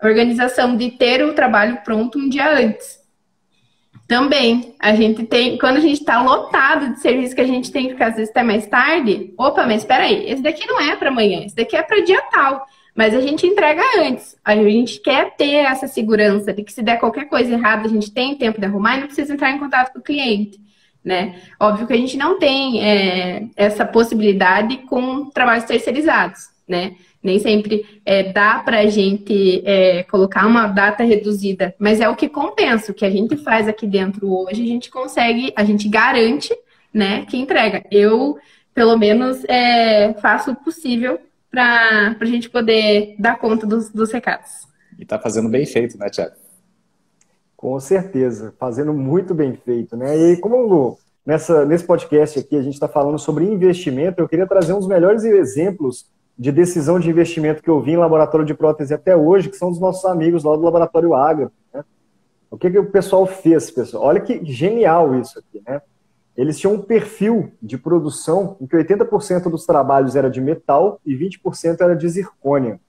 organização 0.04 0.78
de 0.78 0.92
ter 0.92 1.26
o 1.26 1.34
trabalho 1.34 1.80
pronto 1.84 2.20
um 2.20 2.30
dia 2.30 2.56
antes. 2.56 3.00
Também, 4.08 4.74
a 4.80 4.96
gente 4.96 5.26
tem, 5.26 5.58
quando 5.58 5.78
a 5.78 5.82
gente 5.82 6.00
está 6.00 6.22
lotado 6.22 6.94
de 6.94 7.02
serviço 7.02 7.36
que 7.36 7.42
a 7.42 7.48
gente 7.48 7.72
tem 7.72 7.88
que 7.88 7.94
ficar 7.94 8.08
às 8.08 8.16
vezes 8.16 8.30
até 8.30 8.42
mais 8.42 8.66
tarde, 8.66 9.34
opa, 9.38 9.66
mas 9.66 9.82
espera 9.82 10.06
aí, 10.06 10.30
esse 10.30 10.42
daqui 10.42 10.66
não 10.66 10.80
é 10.80 10.96
para 10.96 11.10
amanhã, 11.10 11.44
esse 11.44 11.56
daqui 11.56 11.76
é 11.76 11.84
para 11.84 12.00
dia 12.00 12.22
tal, 12.32 12.66
mas 12.96 13.14
a 13.14 13.20
gente 13.20 13.46
entrega 13.46 13.82
antes. 14.00 14.38
A 14.46 14.56
gente 14.56 15.02
quer 15.02 15.36
ter 15.36 15.56
essa 15.56 15.88
segurança 15.88 16.54
de 16.54 16.64
que 16.64 16.72
se 16.72 16.82
der 16.82 17.00
qualquer 17.00 17.26
coisa 17.26 17.54
errada, 17.54 17.86
a 17.86 17.90
gente 17.90 18.10
tem 18.12 18.36
tempo 18.36 18.60
de 18.60 18.66
arrumar 18.66 18.96
e 18.96 19.02
não 19.02 19.08
precisa 19.08 19.34
entrar 19.34 19.52
em 19.52 19.60
contato 19.60 19.92
com 19.92 20.00
o 20.00 20.04
cliente, 20.04 20.58
né? 21.04 21.42
Óbvio 21.60 21.86
que 21.86 21.94
a 21.94 21.98
gente 21.98 22.16
não 22.16 22.40
tem 22.40 22.82
é, 22.82 23.44
essa 23.58 23.86
possibilidade 23.86 24.78
com 24.90 25.30
trabalhos 25.30 25.66
terceirizados, 25.66 26.48
né? 26.66 26.96
Nem 27.28 27.40
sempre 27.40 27.86
é, 28.06 28.32
dá 28.32 28.60
para 28.60 28.80
a 28.80 28.86
gente 28.86 29.62
é, 29.66 30.04
colocar 30.04 30.48
uma 30.48 30.66
data 30.66 31.04
reduzida, 31.04 31.76
mas 31.78 32.00
é 32.00 32.08
o 32.08 32.16
que 32.16 32.30
compensa. 32.30 32.90
O 32.90 32.96
que 32.96 33.04
a 33.04 33.10
gente 33.10 33.36
faz 33.36 33.68
aqui 33.68 33.86
dentro 33.86 34.32
hoje, 34.32 34.64
a 34.64 34.66
gente 34.66 34.90
consegue, 34.90 35.52
a 35.54 35.66
gente 35.66 35.90
garante 35.90 36.58
né, 36.94 37.26
que 37.26 37.36
entrega. 37.36 37.84
Eu, 37.92 38.38
pelo 38.74 38.98
menos, 38.98 39.44
é, 39.44 40.14
faço 40.22 40.52
o 40.52 40.56
possível 40.56 41.20
para 41.52 42.16
a 42.18 42.26
gente 42.26 42.50
poder 42.50 43.18
dar 43.20 43.38
conta 43.38 43.68
dos, 43.68 43.90
dos 43.90 44.10
recados. 44.10 44.66
E 44.98 45.04
está 45.04 45.20
fazendo 45.20 45.50
bem 45.50 45.66
feito, 45.66 45.98
né, 45.98 46.10
Tiago? 46.10 46.36
Com 47.58 47.78
certeza, 47.78 48.54
fazendo 48.58 48.94
muito 48.94 49.36
bem 49.36 49.54
feito, 49.54 49.98
né? 49.98 50.16
E 50.18 50.38
como 50.38 50.98
nessa, 51.26 51.66
nesse 51.66 51.84
podcast 51.84 52.40
aqui 52.40 52.56
a 52.56 52.62
gente 52.62 52.76
está 52.76 52.88
falando 52.88 53.20
sobre 53.20 53.44
investimento, 53.44 54.22
eu 54.22 54.30
queria 54.30 54.48
trazer 54.48 54.72
uns 54.72 54.88
melhores 54.88 55.26
exemplos 55.26 56.06
de 56.38 56.52
decisão 56.52 57.00
de 57.00 57.10
investimento 57.10 57.64
que 57.64 57.70
eu 57.70 57.82
vi 57.82 57.92
em 57.92 57.98
laboratório 57.98 58.46
de 58.46 58.54
prótese 58.54 58.94
até 58.94 59.16
hoje, 59.16 59.50
que 59.50 59.58
são 59.58 59.70
dos 59.70 59.80
nossos 59.80 60.06
amigos 60.06 60.44
lá 60.44 60.56
do 60.56 60.62
Laboratório 60.62 61.16
Agra. 61.16 61.52
Né? 61.74 61.84
O 62.52 62.58
que, 62.58 62.70
que 62.70 62.78
o 62.78 62.92
pessoal 62.92 63.26
fez, 63.26 63.72
pessoal? 63.72 64.04
Olha 64.04 64.22
que 64.22 64.46
genial 64.46 65.16
isso 65.16 65.40
aqui, 65.40 65.62
né? 65.68 65.82
Eles 66.36 66.60
tinham 66.60 66.76
um 66.76 66.82
perfil 66.82 67.52
de 67.60 67.80
produção 67.80 68.56
em 68.62 68.68
que 68.68 68.78
80% 68.78 69.50
dos 69.50 69.66
trabalhos 69.66 70.16
era 70.16 70.30
de 70.30 70.40
metal 70.40 71.02
e 71.04 71.16
20% 71.16 71.82
era 71.82 71.96
de 71.96 72.08
zircônia. 72.08 72.80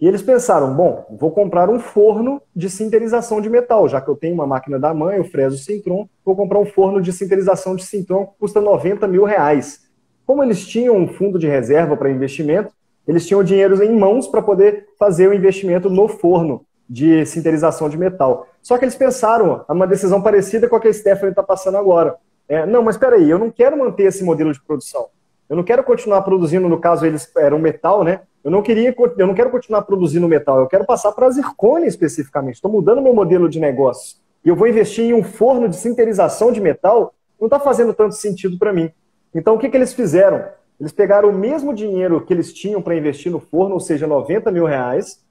E 0.00 0.06
eles 0.06 0.22
pensaram, 0.22 0.72
bom, 0.72 1.04
vou 1.18 1.32
comprar 1.32 1.68
um 1.68 1.80
forno 1.80 2.40
de 2.54 2.70
sinterização 2.70 3.40
de 3.40 3.48
metal, 3.48 3.88
já 3.88 4.00
que 4.00 4.08
eu 4.08 4.14
tenho 4.14 4.34
uma 4.34 4.46
máquina 4.46 4.78
da 4.78 4.94
mãe, 4.94 5.18
o 5.18 5.24
Freso 5.24 5.58
Sintron, 5.58 6.06
vou 6.24 6.36
comprar 6.36 6.60
um 6.60 6.66
forno 6.66 7.00
de 7.00 7.12
sinterização 7.12 7.74
de 7.74 7.84
Sintron 7.84 8.26
que 8.26 8.38
custa 8.38 8.60
90 8.60 9.08
mil 9.08 9.24
reais. 9.24 9.85
Como 10.26 10.42
eles 10.42 10.66
tinham 10.66 10.96
um 10.96 11.06
fundo 11.06 11.38
de 11.38 11.46
reserva 11.46 11.96
para 11.96 12.10
investimento, 12.10 12.72
eles 13.06 13.26
tinham 13.26 13.44
dinheiro 13.44 13.82
em 13.82 13.96
mãos 13.96 14.26
para 14.26 14.42
poder 14.42 14.88
fazer 14.98 15.28
o 15.28 15.34
investimento 15.34 15.88
no 15.88 16.08
forno 16.08 16.66
de 16.88 17.24
sinterização 17.26 17.88
de 17.88 17.96
metal. 17.96 18.48
Só 18.60 18.76
que 18.76 18.84
eles 18.84 18.96
pensaram 18.96 19.64
uma 19.68 19.86
decisão 19.86 20.20
parecida 20.20 20.68
com 20.68 20.76
a 20.76 20.80
que 20.80 20.88
a 20.88 20.92
Stephanie 20.92 21.30
está 21.30 21.42
passando 21.42 21.76
agora. 21.76 22.16
É, 22.48 22.66
não, 22.66 22.82
mas 22.82 22.96
espera 22.96 23.16
aí, 23.16 23.28
eu 23.30 23.38
não 23.38 23.50
quero 23.50 23.78
manter 23.78 24.04
esse 24.04 24.24
modelo 24.24 24.52
de 24.52 24.60
produção. 24.60 25.06
Eu 25.48 25.56
não 25.56 25.62
quero 25.62 25.84
continuar 25.84 26.22
produzindo, 26.22 26.68
no 26.68 26.80
caso 26.80 27.06
eles 27.06 27.30
eram 27.36 27.58
metal, 27.58 28.02
né? 28.02 28.20
Eu 28.42 28.50
não 28.50 28.62
queria, 28.62 28.94
eu 29.18 29.26
não 29.26 29.34
quero 29.34 29.50
continuar 29.50 29.82
produzindo 29.82 30.28
metal, 30.28 30.60
eu 30.60 30.66
quero 30.66 30.84
passar 30.84 31.12
para 31.12 31.26
a 31.26 31.30
zircônia 31.30 31.86
especificamente. 31.86 32.56
Estou 32.56 32.70
mudando 32.70 33.02
meu 33.02 33.14
modelo 33.14 33.48
de 33.48 33.60
negócio. 33.60 34.16
E 34.44 34.48
eu 34.48 34.56
vou 34.56 34.68
investir 34.68 35.04
em 35.04 35.14
um 35.14 35.22
forno 35.22 35.68
de 35.68 35.76
sinterização 35.76 36.52
de 36.52 36.60
metal, 36.60 37.14
não 37.40 37.46
está 37.46 37.58
fazendo 37.58 37.92
tanto 37.92 38.14
sentido 38.14 38.58
para 38.58 38.72
mim. 38.72 38.90
Então, 39.36 39.54
o 39.54 39.58
que, 39.58 39.68
que 39.68 39.76
eles 39.76 39.92
fizeram? 39.92 40.42
Eles 40.80 40.92
pegaram 40.92 41.28
o 41.28 41.32
mesmo 41.32 41.74
dinheiro 41.74 42.24
que 42.24 42.32
eles 42.32 42.54
tinham 42.54 42.80
para 42.80 42.96
investir 42.96 43.30
no 43.30 43.38
forno, 43.38 43.74
ou 43.74 43.80
seja, 43.80 44.06
90 44.06 44.50
mil 44.50 44.64
reais, 44.64 45.22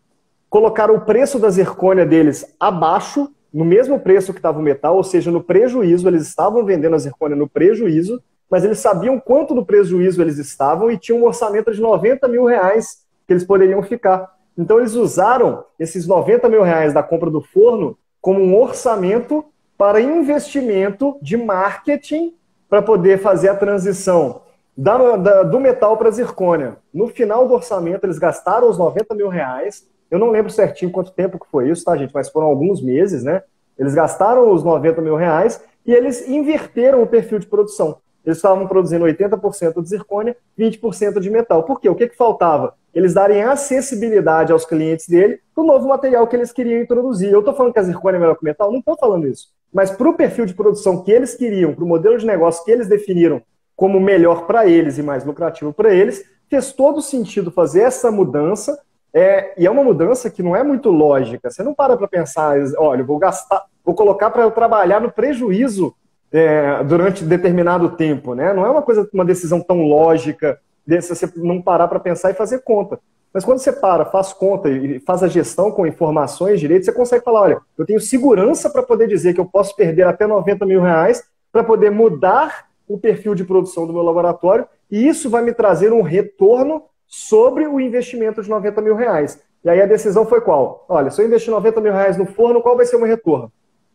colocaram 0.48 0.96
o 0.96 1.02
preço 1.02 1.40
da 1.40 1.50
zircônia 1.50 2.06
deles 2.06 2.56
abaixo, 2.60 3.28
no 3.52 3.66
mesmo 3.66 4.00
preço 4.00 4.32
que 4.32 4.38
estava 4.38 4.60
o 4.60 4.62
metal, 4.62 4.96
ou 4.96 5.04
seja, 5.04 5.32
no 5.32 5.42
prejuízo, 5.42 6.08
eles 6.08 6.22
estavam 6.22 6.64
vendendo 6.64 6.94
a 6.94 7.00
zircônia 7.00 7.36
no 7.36 7.50
prejuízo, 7.50 8.22
mas 8.48 8.64
eles 8.64 8.78
sabiam 8.78 9.20
quanto 9.20 9.56
do 9.56 9.66
prejuízo 9.66 10.22
eles 10.22 10.38
estavam 10.38 10.92
e 10.92 11.00
tinham 11.00 11.22
um 11.22 11.26
orçamento 11.26 11.72
de 11.72 11.82
90 11.82 12.28
mil 12.28 12.46
reais 12.46 13.04
que 13.26 13.34
eles 13.34 13.44
poderiam 13.44 13.82
ficar. 13.82 14.36
Então 14.56 14.78
eles 14.78 14.94
usaram 14.94 15.64
esses 15.80 16.06
90 16.06 16.48
mil 16.48 16.62
reais 16.62 16.94
da 16.94 17.02
compra 17.02 17.32
do 17.32 17.42
forno 17.42 17.98
como 18.22 18.40
um 18.40 18.56
orçamento 18.56 19.44
para 19.76 20.00
investimento 20.00 21.18
de 21.24 21.36
marketing 21.38 22.36
para 22.76 22.82
poder 22.82 23.20
fazer 23.20 23.48
a 23.48 23.56
transição 23.56 24.42
da, 24.76 25.16
da, 25.16 25.44
do 25.44 25.62
metal 25.62 25.96
para 25.96 26.10
a 26.10 26.12
zircônia. 26.12 26.76
No 26.94 27.08
final 27.08 27.48
do 27.48 27.54
orçamento, 27.54 28.04
eles 28.04 28.20
gastaram 28.20 28.70
os 28.70 28.78
90 28.78 29.16
mil 29.16 29.30
reais. 29.30 29.88
Eu 30.12 30.20
não 30.20 30.30
lembro 30.30 30.52
certinho 30.52 30.92
quanto 30.92 31.14
tempo 31.14 31.40
que 31.40 31.50
foi 31.50 31.70
isso, 31.70 31.86
tá, 31.86 31.96
gente? 31.96 32.14
Mas 32.14 32.28
foram 32.28 32.48
alguns 32.48 32.82
meses, 32.82 33.24
né? 33.24 33.44
Eles 33.80 33.96
gastaram 33.96 34.52
os 34.52 34.62
90 34.62 35.02
mil 35.02 35.16
reais 35.16 35.64
e 35.86 35.94
eles 35.94 36.28
inverteram 36.28 37.02
o 37.02 37.08
perfil 37.08 37.40
de 37.40 37.48
produção. 37.48 38.00
Eles 38.26 38.40
estavam 38.40 38.68
produzindo 38.68 39.06
80% 39.06 39.82
de 39.82 39.88
zircônia, 39.88 40.36
20% 40.60 41.22
de 41.22 41.30
metal. 41.30 41.64
Por 41.64 41.80
quê? 41.80 41.88
O 41.88 41.96
que, 41.96 42.10
que 42.10 42.18
faltava? 42.18 42.74
Eles 42.94 43.14
darem 43.14 43.42
acessibilidade 43.42 44.52
aos 44.52 44.66
clientes 44.66 45.08
dele 45.08 45.40
do 45.56 45.64
novo 45.64 45.88
material 45.88 46.28
que 46.28 46.36
eles 46.36 46.52
queriam 46.52 46.82
introduzir. 46.82 47.32
Eu 47.32 47.40
estou 47.40 47.54
falando 47.54 47.72
que 47.72 47.80
a 47.80 47.84
zircônia 47.84 48.18
é 48.18 48.20
melhor 48.20 48.36
que 48.36 48.42
o 48.42 48.46
metal? 48.46 48.70
Não 48.70 48.80
estou 48.80 48.98
falando 48.98 49.30
isso. 49.30 49.48
Mas 49.76 49.92
para 49.92 50.08
o 50.08 50.14
perfil 50.14 50.46
de 50.46 50.54
produção 50.54 51.04
que 51.04 51.12
eles 51.12 51.36
queriam, 51.36 51.74
para 51.74 51.84
o 51.84 51.88
modelo 51.88 52.18
de 52.18 52.26
negócio 52.26 52.64
que 52.64 52.72
eles 52.72 52.88
definiram 52.88 53.42
como 53.76 54.00
melhor 54.00 54.48
para 54.48 54.66
eles 54.66 54.98
e 54.98 55.04
mais 55.04 55.26
lucrativo 55.26 55.74
para 55.74 55.94
eles, 55.94 56.24
fez 56.50 56.72
todo 56.72 57.02
sentido 57.02 57.52
fazer 57.52 57.82
essa 57.82 58.10
mudança. 58.10 58.80
É, 59.14 59.54
e 59.62 59.68
é 59.68 59.70
uma 59.70 59.84
mudança 59.84 60.30
que 60.30 60.42
não 60.42 60.56
é 60.56 60.64
muito 60.64 60.90
lógica. 60.90 61.52
Você 61.52 61.62
não 61.62 61.74
para 61.74 61.98
para 61.98 62.08
pensar, 62.08 62.56
olha, 62.78 63.04
vou 63.04 63.20
gastar, 63.20 63.66
vou 63.84 63.94
colocar 63.94 64.30
para 64.30 64.44
eu 64.44 64.52
trabalhar 64.52 65.02
no 65.02 65.12
prejuízo 65.12 65.94
é, 66.32 66.82
durante 66.86 67.26
determinado 67.26 67.90
tempo, 67.98 68.34
né? 68.34 68.54
Não 68.54 68.66
é 68.66 68.70
uma 68.70 68.82
coisa, 68.82 69.06
uma 69.14 69.26
decisão 69.26 69.60
tão 69.60 69.82
lógica, 69.82 70.58
de 70.88 71.02
você 71.02 71.30
não 71.36 71.62
parar 71.62 71.90
para 71.90 72.00
pensar 72.00 72.32
e 72.32 72.36
fazer 72.36 72.60
conta. 72.60 72.98
Mas 73.36 73.44
quando 73.44 73.58
você 73.58 73.74
para, 73.74 74.06
faz 74.06 74.32
conta 74.32 74.70
e 74.70 74.98
faz 75.02 75.22
a 75.22 75.28
gestão 75.28 75.70
com 75.70 75.86
informações, 75.86 76.58
direitos, 76.58 76.86
você 76.86 76.94
consegue 76.94 77.22
falar: 77.22 77.42
olha, 77.42 77.62
eu 77.78 77.86
tenho 77.86 78.00
segurança 78.00 78.70
para 78.70 78.82
poder 78.82 79.10
dizer 79.10 79.34
que 79.34 79.42
eu 79.42 79.46
posso 79.46 79.76
perder 79.76 80.04
até 80.04 80.26
90 80.26 80.66
mil 80.66 80.82
reais 80.82 81.22
para 81.52 81.62
poder 81.62 81.92
mudar 81.92 82.68
o 82.88 82.98
perfil 82.98 83.36
de 83.36 83.44
produção 83.44 83.86
do 83.86 83.92
meu 83.92 84.04
laboratório 84.04 84.66
e 84.90 85.06
isso 85.06 85.30
vai 85.30 85.44
me 85.44 85.52
trazer 85.52 85.92
um 85.92 86.02
retorno 86.02 86.84
sobre 87.06 87.68
o 87.68 87.78
investimento 87.78 88.42
de 88.42 88.50
90 88.50 88.82
mil 88.82 88.96
reais. 88.96 89.38
E 89.66 89.70
aí 89.70 89.82
a 89.82 89.86
decisão 89.86 90.26
foi 90.26 90.40
qual? 90.40 90.86
Olha, 90.88 91.12
se 91.12 91.22
eu 91.22 91.26
investir 91.26 91.52
90 91.52 91.82
mil 91.82 91.92
reais 91.92 92.16
no 92.16 92.26
forno, 92.26 92.62
qual 92.62 92.78
vai 92.78 92.86
ser 92.86 92.96
o 92.96 93.00
meu 93.00 93.10
retorno? 93.10 93.52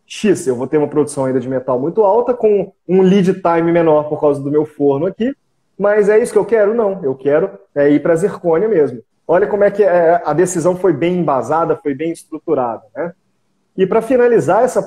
X, 0.07 0.47
eu 0.47 0.55
vou 0.55 0.66
ter 0.66 0.76
uma 0.76 0.88
produção 0.88 1.24
ainda 1.24 1.41
de 1.41 1.49
metal 1.49 1.80
muito 1.80 2.03
alta, 2.03 2.34
com 2.34 2.74
um 2.86 3.01
lead 3.01 3.32
time 3.41 3.72
menor 3.72 4.07
por 4.07 4.20
causa 4.20 4.43
do 4.43 4.51
meu 4.51 4.66
forno 4.66 5.07
aqui, 5.07 5.34
mas 5.78 6.11
é 6.11 6.18
isso 6.18 6.30
que 6.30 6.38
eu 6.38 6.45
quero? 6.45 6.74
Não, 6.74 7.03
eu 7.03 7.14
quero 7.14 7.53
é, 7.74 7.88
ir 7.88 8.03
para 8.03 8.12
a 8.12 8.16
zircônia 8.16 8.68
mesmo. 8.68 9.01
Olha 9.33 9.47
como 9.47 9.62
é 9.62 9.70
que 9.70 9.85
é, 9.85 10.20
a 10.24 10.33
decisão 10.33 10.74
foi 10.74 10.93
bem 10.93 11.18
embasada, 11.18 11.76
foi 11.76 11.95
bem 11.95 12.11
estruturada. 12.11 12.83
Né? 12.93 13.12
E 13.76 13.87
para 13.87 14.03
finalizar 14.03 14.64
essa, 14.64 14.85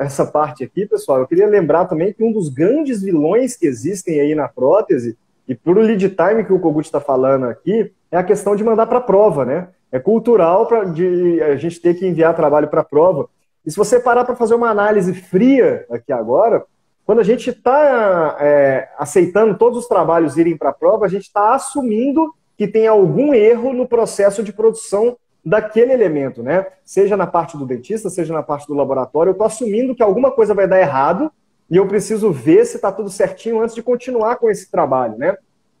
essa 0.00 0.26
parte 0.26 0.64
aqui, 0.64 0.86
pessoal, 0.86 1.20
eu 1.20 1.26
queria 1.28 1.46
lembrar 1.46 1.84
também 1.84 2.12
que 2.12 2.24
um 2.24 2.32
dos 2.32 2.48
grandes 2.48 3.00
vilões 3.00 3.56
que 3.56 3.68
existem 3.68 4.20
aí 4.20 4.34
na 4.34 4.48
prótese, 4.48 5.16
E 5.46 5.54
por 5.54 5.78
o 5.78 5.82
lead 5.82 6.04
time 6.08 6.42
que 6.44 6.52
o 6.52 6.58
Kogut 6.58 6.84
está 6.84 7.00
falando 7.00 7.44
aqui, 7.44 7.92
é 8.10 8.16
a 8.16 8.24
questão 8.24 8.56
de 8.56 8.64
mandar 8.64 8.88
para 8.88 8.98
a 8.98 9.02
prova, 9.02 9.44
né? 9.44 9.68
É 9.92 10.00
cultural 10.00 10.66
pra, 10.66 10.82
de 10.82 11.40
a 11.40 11.54
gente 11.54 11.80
ter 11.80 11.94
que 11.94 12.04
enviar 12.04 12.34
trabalho 12.34 12.66
para 12.66 12.80
a 12.80 12.84
prova. 12.84 13.28
E 13.64 13.70
se 13.70 13.76
você 13.76 14.00
parar 14.00 14.24
para 14.24 14.34
fazer 14.34 14.56
uma 14.56 14.70
análise 14.70 15.14
fria 15.14 15.86
aqui 15.88 16.12
agora, 16.12 16.64
quando 17.06 17.20
a 17.20 17.24
gente 17.24 17.50
está 17.50 18.36
é, 18.40 18.88
aceitando 18.98 19.56
todos 19.56 19.78
os 19.78 19.86
trabalhos 19.86 20.36
irem 20.36 20.56
para 20.56 20.70
a 20.70 20.74
prova, 20.74 21.06
a 21.06 21.08
gente 21.08 21.26
está 21.26 21.54
assumindo 21.54 22.34
que 22.60 22.68
tem 22.68 22.86
algum 22.86 23.32
erro 23.32 23.72
no 23.72 23.88
processo 23.88 24.42
de 24.42 24.52
produção 24.52 25.16
daquele 25.42 25.94
elemento, 25.94 26.42
né? 26.42 26.66
Seja 26.84 27.16
na 27.16 27.26
parte 27.26 27.56
do 27.56 27.64
dentista, 27.64 28.10
seja 28.10 28.34
na 28.34 28.42
parte 28.42 28.66
do 28.66 28.74
laboratório, 28.74 29.30
eu 29.30 29.32
estou 29.32 29.46
assumindo 29.46 29.94
que 29.94 30.02
alguma 30.02 30.30
coisa 30.30 30.52
vai 30.52 30.68
dar 30.68 30.78
errado 30.78 31.32
e 31.70 31.78
eu 31.78 31.88
preciso 31.88 32.30
ver 32.30 32.66
se 32.66 32.76
está 32.76 32.92
tudo 32.92 33.08
certinho 33.08 33.62
antes 33.62 33.74
de 33.74 33.82
continuar 33.82 34.36
com 34.36 34.50
esse 34.50 34.70
trabalho, 34.70 35.16
né? 35.16 35.38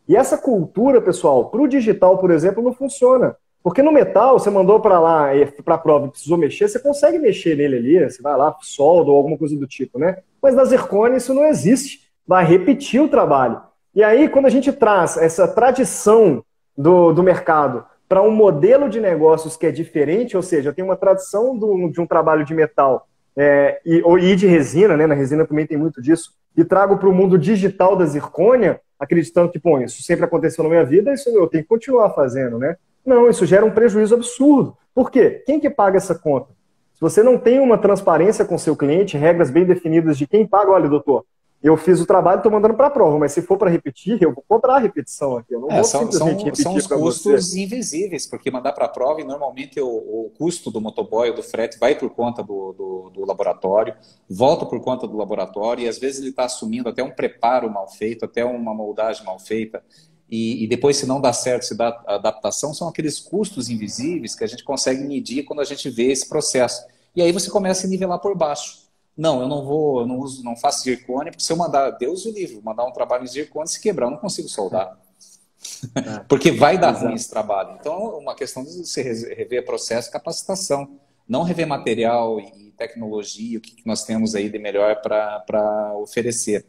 E 0.08 0.16
essa 0.16 0.38
cultura, 0.38 1.02
pessoal, 1.02 1.50
para 1.50 1.60
o 1.60 1.68
digital, 1.68 2.16
por 2.16 2.30
exemplo, 2.30 2.62
não 2.62 2.72
funciona. 2.72 3.36
Porque 3.62 3.82
no 3.82 3.92
metal, 3.92 4.38
você 4.38 4.48
mandou 4.48 4.80
para 4.80 4.98
lá, 4.98 5.26
para 5.62 5.74
a 5.74 5.78
prova, 5.78 6.08
precisou 6.08 6.38
mexer, 6.38 6.66
você 6.66 6.78
consegue 6.78 7.18
mexer 7.18 7.58
nele 7.58 7.76
ali, 7.76 8.10
você 8.10 8.22
vai 8.22 8.34
lá, 8.38 8.56
solda 8.62 9.10
ou 9.10 9.18
alguma 9.18 9.36
coisa 9.36 9.54
do 9.54 9.66
tipo, 9.66 9.98
né? 9.98 10.16
Mas 10.40 10.54
na 10.54 10.64
zircônia 10.64 11.18
isso 11.18 11.34
não 11.34 11.44
existe. 11.44 12.10
Vai 12.26 12.46
repetir 12.46 13.02
o 13.02 13.08
trabalho. 13.08 13.60
E 13.94 14.02
aí, 14.02 14.30
quando 14.30 14.46
a 14.46 14.50
gente 14.50 14.72
traz 14.72 15.18
essa 15.18 15.46
tradição 15.46 16.42
do, 16.80 17.12
do 17.12 17.22
mercado 17.22 17.84
para 18.08 18.22
um 18.22 18.30
modelo 18.30 18.88
de 18.88 19.00
negócios 19.00 19.56
que 19.56 19.66
é 19.66 19.70
diferente, 19.70 20.36
ou 20.36 20.42
seja, 20.42 20.70
eu 20.70 20.74
tenho 20.74 20.88
uma 20.88 20.96
tradição 20.96 21.56
do, 21.56 21.88
de 21.90 22.00
um 22.00 22.06
trabalho 22.06 22.44
de 22.44 22.54
metal 22.54 23.06
é, 23.36 23.80
e, 23.84 24.02
e 24.20 24.34
de 24.34 24.46
resina, 24.46 24.96
né? 24.96 25.06
Na 25.06 25.14
resina 25.14 25.46
também 25.46 25.66
tem 25.66 25.76
muito 25.76 26.02
disso, 26.02 26.32
e 26.56 26.64
trago 26.64 26.96
para 26.96 27.08
o 27.08 27.14
mundo 27.14 27.38
digital 27.38 27.94
da 27.94 28.04
zircônia, 28.06 28.80
acreditando 28.98 29.52
que, 29.52 29.60
bom, 29.60 29.80
isso 29.80 30.02
sempre 30.02 30.24
aconteceu 30.24 30.64
na 30.64 30.70
minha 30.70 30.84
vida, 30.84 31.12
isso 31.12 31.28
eu 31.28 31.46
tenho 31.46 31.62
que 31.62 31.68
continuar 31.68 32.10
fazendo, 32.10 32.58
né? 32.58 32.76
Não, 33.04 33.28
isso 33.28 33.46
gera 33.46 33.64
um 33.64 33.70
prejuízo 33.70 34.14
absurdo. 34.14 34.76
Por 34.94 35.10
quê? 35.10 35.42
Quem 35.46 35.60
que 35.60 35.70
paga 35.70 35.98
essa 35.98 36.14
conta? 36.14 36.48
Se 36.94 37.00
você 37.00 37.22
não 37.22 37.38
tem 37.38 37.60
uma 37.60 37.78
transparência 37.78 38.44
com 38.44 38.58
seu 38.58 38.74
cliente, 38.74 39.16
regras 39.16 39.50
bem 39.50 39.64
definidas 39.64 40.18
de 40.18 40.26
quem 40.26 40.46
paga, 40.46 40.72
olha, 40.72 40.88
doutor, 40.88 41.24
eu 41.62 41.76
fiz 41.76 42.00
o 42.00 42.06
trabalho, 42.06 42.38
estou 42.38 42.50
mandando 42.50 42.74
para 42.74 42.86
a 42.86 42.90
prova, 42.90 43.18
mas 43.18 43.32
se 43.32 43.42
for 43.42 43.58
para 43.58 43.68
repetir, 43.68 44.20
eu 44.22 44.32
vou 44.32 44.42
cobrar 44.48 44.76
a 44.76 44.78
repetição 44.78 45.36
aqui. 45.36 45.54
Eu 45.54 45.60
não 45.60 45.70
é, 45.70 45.74
vou 45.76 45.84
são, 45.84 46.10
simplesmente 46.10 46.62
são, 46.62 46.72
são 46.72 46.74
os 46.74 46.86
custos 46.86 47.50
você. 47.50 47.60
invisíveis, 47.60 48.26
porque 48.26 48.50
mandar 48.50 48.72
para 48.72 48.86
a 48.86 48.88
prova 48.88 49.20
e 49.20 49.24
normalmente 49.24 49.78
o, 49.78 49.86
o, 49.86 50.32
custo 50.38 50.70
do 50.70 50.80
motoboy 50.80 51.28
ou 51.28 51.36
do 51.36 51.42
frete 51.42 51.78
vai 51.78 51.94
por 51.94 52.08
conta 52.10 52.42
do, 52.42 52.72
do, 52.72 53.10
do, 53.10 53.26
laboratório, 53.26 53.94
volta 54.28 54.64
por 54.64 54.80
conta 54.80 55.06
do 55.06 55.18
laboratório, 55.18 55.84
e 55.84 55.88
às 55.88 55.98
vezes 55.98 56.20
ele 56.20 56.30
está 56.30 56.44
assumindo 56.44 56.88
até 56.88 57.02
um 57.02 57.10
preparo 57.10 57.70
mal 57.70 57.88
feito, 57.88 58.24
até 58.24 58.42
uma 58.42 58.72
moldagem 58.72 59.22
mal 59.26 59.38
feita. 59.38 59.82
E, 60.30 60.64
e, 60.64 60.66
depois, 60.66 60.96
se 60.96 61.06
não 61.06 61.20
dá 61.20 61.32
certo, 61.32 61.64
se 61.64 61.76
dá 61.76 61.88
adaptação, 62.06 62.72
são 62.72 62.88
aqueles 62.88 63.18
custos 63.18 63.68
invisíveis 63.68 64.34
que 64.34 64.44
a 64.44 64.46
gente 64.46 64.64
consegue 64.64 65.02
medir 65.02 65.42
quando 65.42 65.60
a 65.60 65.64
gente 65.64 65.90
vê 65.90 66.10
esse 66.10 66.26
processo. 66.26 66.86
E 67.14 67.20
aí 67.20 67.32
você 67.32 67.50
começa 67.50 67.86
a 67.86 67.90
nivelar 67.90 68.20
por 68.20 68.34
baixo. 68.36 68.79
Não, 69.20 69.42
eu 69.42 69.46
não 69.46 69.62
vou, 69.62 70.00
eu 70.00 70.06
não 70.06 70.18
uso, 70.18 70.42
não 70.42 70.56
faço 70.56 70.82
zircone, 70.82 71.30
porque 71.30 71.44
se 71.44 71.52
eu 71.52 71.56
mandar, 71.58 71.90
Deus 71.90 72.24
o 72.24 72.30
livre, 72.30 72.58
mandar 72.64 72.86
um 72.86 72.90
trabalho 72.90 73.22
em 73.22 73.26
zircone, 73.26 73.68
se 73.68 73.78
quebrar, 73.78 74.06
eu 74.06 74.12
não 74.12 74.16
consigo 74.16 74.48
soldar. 74.48 74.98
É. 75.94 76.20
porque 76.26 76.50
vai 76.50 76.78
dar 76.78 76.92
ruim 76.92 77.12
esse 77.12 77.28
trabalho. 77.28 77.76
Então, 77.78 78.18
uma 78.18 78.34
questão 78.34 78.64
de 78.64 78.70
você 78.70 79.02
rever 79.34 79.66
processo, 79.66 80.10
capacitação, 80.10 80.98
não 81.28 81.42
rever 81.42 81.66
material 81.66 82.40
e 82.40 82.72
tecnologia, 82.78 83.58
o 83.58 83.60
que 83.60 83.82
nós 83.84 84.04
temos 84.04 84.34
aí 84.34 84.48
de 84.48 84.58
melhor 84.58 85.02
para 85.02 85.92
oferecer. 85.98 86.64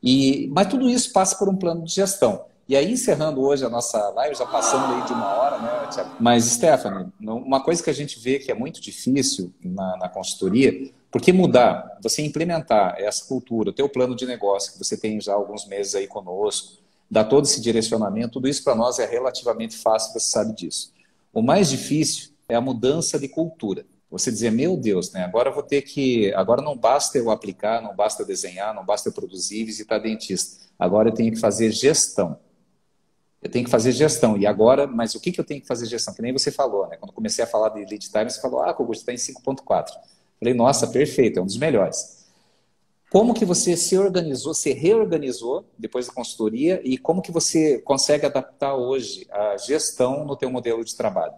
E, 0.00 0.48
mas 0.52 0.68
tudo 0.68 0.88
isso 0.88 1.12
passa 1.12 1.36
por 1.36 1.48
um 1.48 1.56
plano 1.56 1.82
de 1.82 1.92
gestão. 1.92 2.44
E 2.68 2.76
aí, 2.76 2.92
encerrando 2.92 3.40
hoje 3.40 3.64
a 3.64 3.70
nossa 3.70 4.10
live, 4.10 4.34
já 4.34 4.44
passando 4.44 4.94
aí 4.94 5.06
de 5.06 5.12
uma 5.12 5.26
hora, 5.26 5.58
né, 5.58 5.88
Tiago? 5.90 6.16
Mas, 6.20 6.44
Stephanie, 6.44 7.06
uma 7.18 7.62
coisa 7.62 7.82
que 7.82 7.88
a 7.88 7.94
gente 7.94 8.18
vê 8.18 8.38
que 8.38 8.50
é 8.50 8.54
muito 8.54 8.80
difícil 8.80 9.52
na, 9.64 9.96
na 9.96 10.08
consultoria 10.08 10.92
porque 11.10 11.32
mudar, 11.32 11.98
você 12.02 12.22
implementar 12.22 12.96
essa 12.98 13.24
cultura, 13.24 13.72
o 13.82 13.88
plano 13.88 14.14
de 14.14 14.26
negócio, 14.26 14.72
que 14.72 14.78
você 14.78 14.96
tem 14.96 15.20
já 15.20 15.32
alguns 15.32 15.66
meses 15.66 15.94
aí 15.94 16.06
conosco, 16.06 16.82
dar 17.10 17.24
todo 17.24 17.46
esse 17.46 17.60
direcionamento, 17.60 18.34
tudo 18.34 18.48
isso 18.48 18.62
para 18.62 18.74
nós 18.74 18.98
é 18.98 19.06
relativamente 19.06 19.76
fácil, 19.76 20.12
você 20.12 20.20
sabe 20.20 20.54
disso. 20.54 20.92
O 21.32 21.40
mais 21.40 21.70
difícil 21.70 22.32
é 22.48 22.54
a 22.54 22.60
mudança 22.60 23.18
de 23.18 23.28
cultura. 23.28 23.86
Você 24.10 24.30
dizer, 24.30 24.50
meu 24.50 24.76
Deus, 24.76 25.12
né, 25.12 25.24
agora 25.24 25.50
vou 25.50 25.62
ter 25.62 25.82
que. 25.82 26.32
Agora 26.34 26.62
não 26.62 26.76
basta 26.76 27.18
eu 27.18 27.30
aplicar, 27.30 27.82
não 27.82 27.94
basta 27.94 28.24
desenhar, 28.24 28.74
não 28.74 28.84
basta 28.84 29.08
eu 29.08 29.12
produzir 29.12 29.64
visitar 29.64 29.98
dentista. 29.98 30.66
Agora 30.78 31.10
eu 31.10 31.14
tenho 31.14 31.32
que 31.32 31.38
fazer 31.38 31.70
gestão. 31.70 32.38
Eu 33.40 33.50
tenho 33.50 33.64
que 33.64 33.70
fazer 33.70 33.92
gestão. 33.92 34.36
E 34.36 34.46
agora, 34.46 34.86
mas 34.86 35.14
o 35.14 35.20
que, 35.20 35.30
que 35.30 35.40
eu 35.40 35.44
tenho 35.44 35.60
que 35.60 35.66
fazer 35.66 35.86
gestão? 35.86 36.12
Que 36.12 36.22
nem 36.22 36.32
você 36.32 36.50
falou, 36.50 36.88
né? 36.88 36.96
Quando 36.96 37.12
comecei 37.12 37.44
a 37.44 37.46
falar 37.46 37.68
de 37.70 37.80
lead 37.80 38.10
time, 38.10 38.30
você 38.30 38.40
falou, 38.40 38.60
ah, 38.60 38.74
Augusto, 38.76 39.08
está 39.08 39.12
em 39.12 39.16
5.4. 39.16 39.90
Falei, 40.38 40.54
nossa, 40.54 40.86
perfeito, 40.88 41.38
é 41.38 41.42
um 41.42 41.46
dos 41.46 41.56
melhores. 41.56 42.18
Como 43.10 43.32
que 43.32 43.44
você 43.44 43.76
se 43.76 43.96
organizou, 43.96 44.52
se 44.52 44.72
reorganizou 44.72 45.64
depois 45.78 46.06
da 46.06 46.12
consultoria 46.12 46.80
e 46.84 46.98
como 46.98 47.22
que 47.22 47.32
você 47.32 47.78
consegue 47.78 48.26
adaptar 48.26 48.74
hoje 48.74 49.26
a 49.30 49.56
gestão 49.56 50.26
no 50.26 50.36
teu 50.36 50.50
modelo 50.50 50.84
de 50.84 50.94
trabalho? 50.94 51.32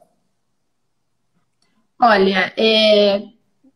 Olha, 2.00 2.52
é, 2.56 3.22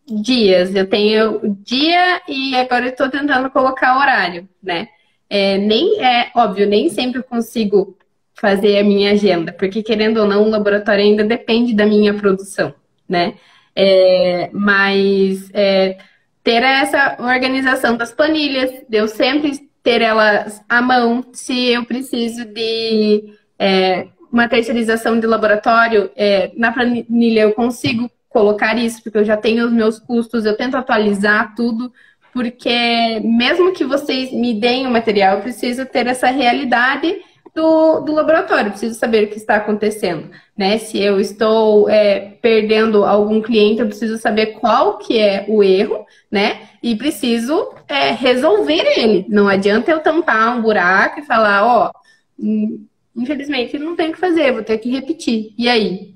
dias, 0.07 0.75
eu 0.75 0.89
tenho 0.89 1.41
dia 1.62 2.20
e 2.27 2.57
agora 2.57 2.89
estou 2.89 3.09
tentando 3.09 3.51
colocar 3.51 3.99
horário, 3.99 4.49
né? 4.62 4.89
É, 5.31 5.57
nem 5.57 6.03
é 6.03 6.33
óbvio, 6.35 6.66
nem 6.66 6.89
sempre 6.89 7.22
consigo 7.22 7.97
fazer 8.35 8.78
a 8.78 8.85
minha 8.85 9.12
agenda, 9.12 9.53
porque 9.53 9.82
querendo 9.82 10.18
ou 10.18 10.26
não, 10.26 10.43
o 10.43 10.51
laboratório 10.51 11.05
ainda 11.05 11.24
depende 11.24 11.74
da 11.74 11.87
minha 11.87 12.14
produção, 12.14 12.74
né? 13.09 13.35
É, 13.76 14.51
mas 14.53 15.51
é, 15.53 15.99
ter 16.43 16.62
essa 16.62 17.16
organização 17.20 17.97
das 17.97 18.12
planilhas, 18.12 18.70
eu 18.91 19.09
sempre 19.09 19.68
ter 19.82 20.03
elas 20.03 20.62
à 20.68 20.80
mão, 20.80 21.24
se 21.32 21.70
eu 21.70 21.85
preciso 21.85 22.45
de 22.45 23.35
é, 23.59 24.09
uma 24.32 24.49
terceirização 24.49 25.18
de 25.18 25.26
laboratório, 25.26 26.11
é, 26.16 26.51
na 26.57 26.72
planilha 26.72 27.43
eu 27.43 27.53
consigo 27.53 28.11
colocar 28.28 28.76
isso, 28.76 29.03
porque 29.03 29.18
eu 29.18 29.24
já 29.24 29.37
tenho 29.37 29.64
os 29.64 29.72
meus 29.72 29.99
custos, 30.01 30.45
eu 30.45 30.57
tento 30.57 30.76
atualizar 30.76 31.55
tudo, 31.55 31.93
porque 32.32 33.20
mesmo 33.22 33.72
que 33.72 33.85
vocês 33.85 34.32
me 34.32 34.55
deem 34.55 34.89
o 34.89 34.91
material, 34.91 35.37
eu 35.37 35.43
preciso 35.43 35.87
ter 35.87 36.09
essa 36.09 36.26
realidade 36.26 37.16
do, 37.55 38.01
do 38.01 38.13
laboratório, 38.13 38.73
preciso 38.73 38.99
saber 38.99 39.25
o 39.25 39.29
que 39.29 39.37
está 39.37 39.57
acontecendo, 39.57 40.29
né? 40.57 40.77
Se 40.79 40.99
eu 40.99 41.21
estou 41.21 41.89
é, 41.89 42.37
perdendo 42.43 43.05
algum 43.05 43.41
cliente, 43.41 43.81
eu 43.81 43.87
preciso 43.87 44.19
saber 44.19 44.59
qual 44.59 44.99
que 44.99 45.19
é 45.19 45.45
o 45.49 45.63
erro, 45.63 46.05
né? 46.31 46.69
E 46.83 46.97
preciso 46.97 47.73
é, 47.87 48.11
resolver 48.11 48.83
ele. 48.99 49.25
Não 49.29 49.47
adianta 49.47 49.91
eu 49.91 50.01
tampar 50.01 50.57
um 50.57 50.63
buraco 50.63 51.21
e 51.21 51.27
falar, 51.27 51.65
ó, 51.65 51.93
hum, 52.39 52.85
infelizmente 53.17 53.79
não 53.79 53.95
tem 53.95 54.11
o 54.11 54.13
que 54.13 54.19
fazer, 54.19 54.53
vou 54.53 54.65
ter 54.65 54.79
que 54.79 54.91
repetir. 54.91 55.55
E 55.57 55.69
aí? 55.69 56.13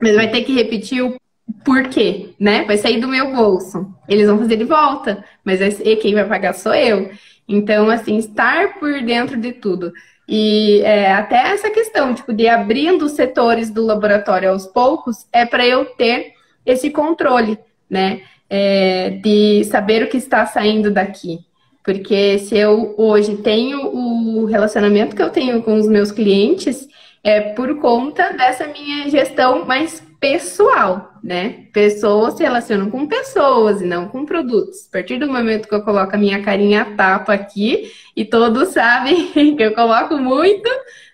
Mas 0.00 0.14
vai 0.14 0.30
ter 0.30 0.44
que 0.44 0.52
repetir 0.52 1.02
o 1.02 1.16
porquê, 1.64 2.34
né? 2.38 2.64
Vai 2.64 2.76
sair 2.76 3.00
do 3.00 3.08
meu 3.08 3.34
bolso. 3.34 3.94
Eles 4.06 4.26
vão 4.26 4.38
fazer 4.38 4.58
de 4.58 4.64
volta, 4.64 5.24
mas 5.42 5.58
quem 6.02 6.14
vai 6.14 6.28
pagar 6.28 6.52
sou 6.52 6.74
eu. 6.74 7.10
Então, 7.48 7.88
assim, 7.88 8.18
estar 8.18 8.78
por 8.78 9.00
dentro 9.02 9.38
de 9.38 9.52
tudo. 9.52 9.92
E 10.28 10.80
é, 10.82 11.12
até 11.12 11.36
essa 11.52 11.70
questão, 11.70 12.14
tipo, 12.14 12.32
de 12.32 12.48
abrindo 12.48 13.04
os 13.04 13.12
setores 13.12 13.70
do 13.70 13.84
laboratório 13.84 14.50
aos 14.50 14.66
poucos, 14.66 15.26
é 15.32 15.46
para 15.46 15.66
eu 15.66 15.84
ter 15.84 16.32
esse 16.64 16.90
controle, 16.90 17.58
né? 17.88 18.22
É, 18.48 19.10
de 19.22 19.64
saber 19.64 20.02
o 20.02 20.08
que 20.08 20.16
está 20.16 20.46
saindo 20.46 20.90
daqui. 20.90 21.40
Porque 21.84 22.38
se 22.40 22.56
eu 22.56 22.94
hoje 22.96 23.36
tenho 23.36 23.86
o 23.86 24.44
relacionamento 24.44 25.14
que 25.14 25.22
eu 25.22 25.30
tenho 25.30 25.62
com 25.62 25.76
os 25.76 25.86
meus 25.86 26.10
clientes, 26.10 26.88
é 27.22 27.40
por 27.40 27.78
conta 27.80 28.32
dessa 28.32 28.66
minha 28.66 29.08
gestão 29.08 29.64
mais 29.64 30.02
pessoal, 30.26 31.12
né? 31.22 31.68
Pessoas 31.72 32.34
se 32.34 32.42
relacionam 32.42 32.90
com 32.90 33.06
pessoas 33.06 33.80
e 33.80 33.84
não 33.84 34.08
com 34.08 34.26
produtos. 34.26 34.88
A 34.88 34.92
partir 34.92 35.20
do 35.20 35.28
momento 35.28 35.68
que 35.68 35.74
eu 35.74 35.84
coloco 35.84 36.16
a 36.16 36.18
minha 36.18 36.42
carinha 36.42 36.96
tapa 36.96 37.32
aqui, 37.32 37.92
e 38.16 38.24
todos 38.24 38.70
sabem 38.70 39.30
que 39.56 39.62
eu 39.62 39.72
coloco 39.72 40.16
muito, 40.16 40.68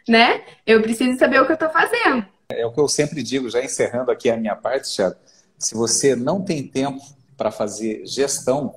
né? 0.09 0.41
Eu 0.67 0.81
preciso 0.81 1.19
saber 1.19 1.43
o 1.43 1.45
que 1.45 1.53
eu 1.53 1.55
estou 1.55 1.69
fazendo. 1.69 2.25
É 2.49 2.65
o 2.65 2.73
que 2.73 2.81
eu 2.81 2.89
sempre 2.89 3.23
digo, 3.23 3.51
já 3.51 3.63
encerrando 3.63 4.11
aqui 4.11 4.31
a 4.31 4.37
minha 4.37 4.57
parte, 4.57 4.95
Thiago. 4.97 5.17
Se 5.59 5.75
você 5.75 6.17
não 6.17 6.41
tem 6.41 6.67
tempo 6.67 7.03
para 7.37 7.51
fazer 7.51 8.07
gestão, 8.07 8.77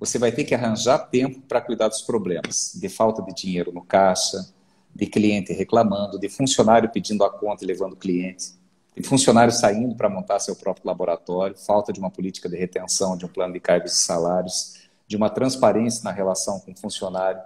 você 0.00 0.18
vai 0.18 0.32
ter 0.32 0.42
que 0.42 0.56
arranjar 0.56 0.98
tempo 0.98 1.40
para 1.42 1.60
cuidar 1.60 1.86
dos 1.86 2.02
problemas, 2.02 2.72
de 2.74 2.88
falta 2.88 3.22
de 3.22 3.32
dinheiro 3.32 3.70
no 3.70 3.84
caixa, 3.84 4.44
de 4.92 5.06
cliente 5.06 5.52
reclamando, 5.52 6.18
de 6.18 6.28
funcionário 6.28 6.90
pedindo 6.90 7.22
a 7.22 7.30
conta 7.30 7.62
e 7.62 7.66
levando 7.66 7.94
cliente 7.94 8.60
de 8.96 9.02
funcionário 9.02 9.52
saindo 9.52 9.94
para 9.94 10.08
montar 10.08 10.38
seu 10.38 10.54
próprio 10.54 10.86
laboratório, 10.86 11.56
falta 11.56 11.92
de 11.92 11.98
uma 11.98 12.10
política 12.10 12.48
de 12.48 12.56
retenção, 12.56 13.16
de 13.16 13.24
um 13.24 13.28
plano 13.28 13.54
de 13.54 13.60
cargos 13.60 13.92
e 13.92 13.96
salários, 13.96 14.82
de 15.06 15.16
uma 15.16 15.30
transparência 15.30 16.04
na 16.04 16.12
relação 16.12 16.60
com 16.60 16.72
o 16.72 16.76
funcionário. 16.76 17.40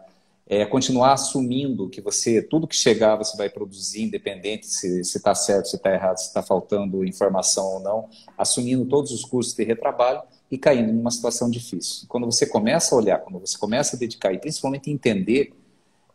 é, 0.49 0.65
continuar 0.65 1.13
assumindo 1.13 1.89
que 1.89 2.01
você, 2.01 2.41
tudo 2.41 2.69
que 2.69 2.77
chegar, 2.77 3.17
você 3.17 3.37
vai 3.37 3.51
produzir, 3.51 4.05
independente 4.05 4.67
se 4.67 5.01
está 5.01 5.35
certo, 5.35 5.67
se 5.67 5.77
está 5.77 5.93
errado, 5.93 6.19
se 6.19 6.29
está 6.29 6.41
faltando 6.41 7.05
informação 7.05 7.67
ou 7.75 7.81
não, 7.81 8.09
assumindo 8.39 8.85
todos 8.85 9.11
os 9.11 9.25
custos 9.25 9.57
de 9.57 9.65
retrabalho 9.65 10.23
e 10.49 10.57
caindo 10.57 10.93
numa 10.93 11.11
situação 11.11 11.51
difícil. 11.51 12.07
Quando 12.09 12.27
você 12.27 12.47
começa 12.47 12.95
a 12.95 12.99
olhar, 12.99 13.19
quando 13.19 13.41
você 13.41 13.59
começa 13.59 13.97
a 13.97 13.99
dedicar 13.99 14.33
e 14.33 14.39
principalmente 14.39 14.89
entender, 14.89 15.53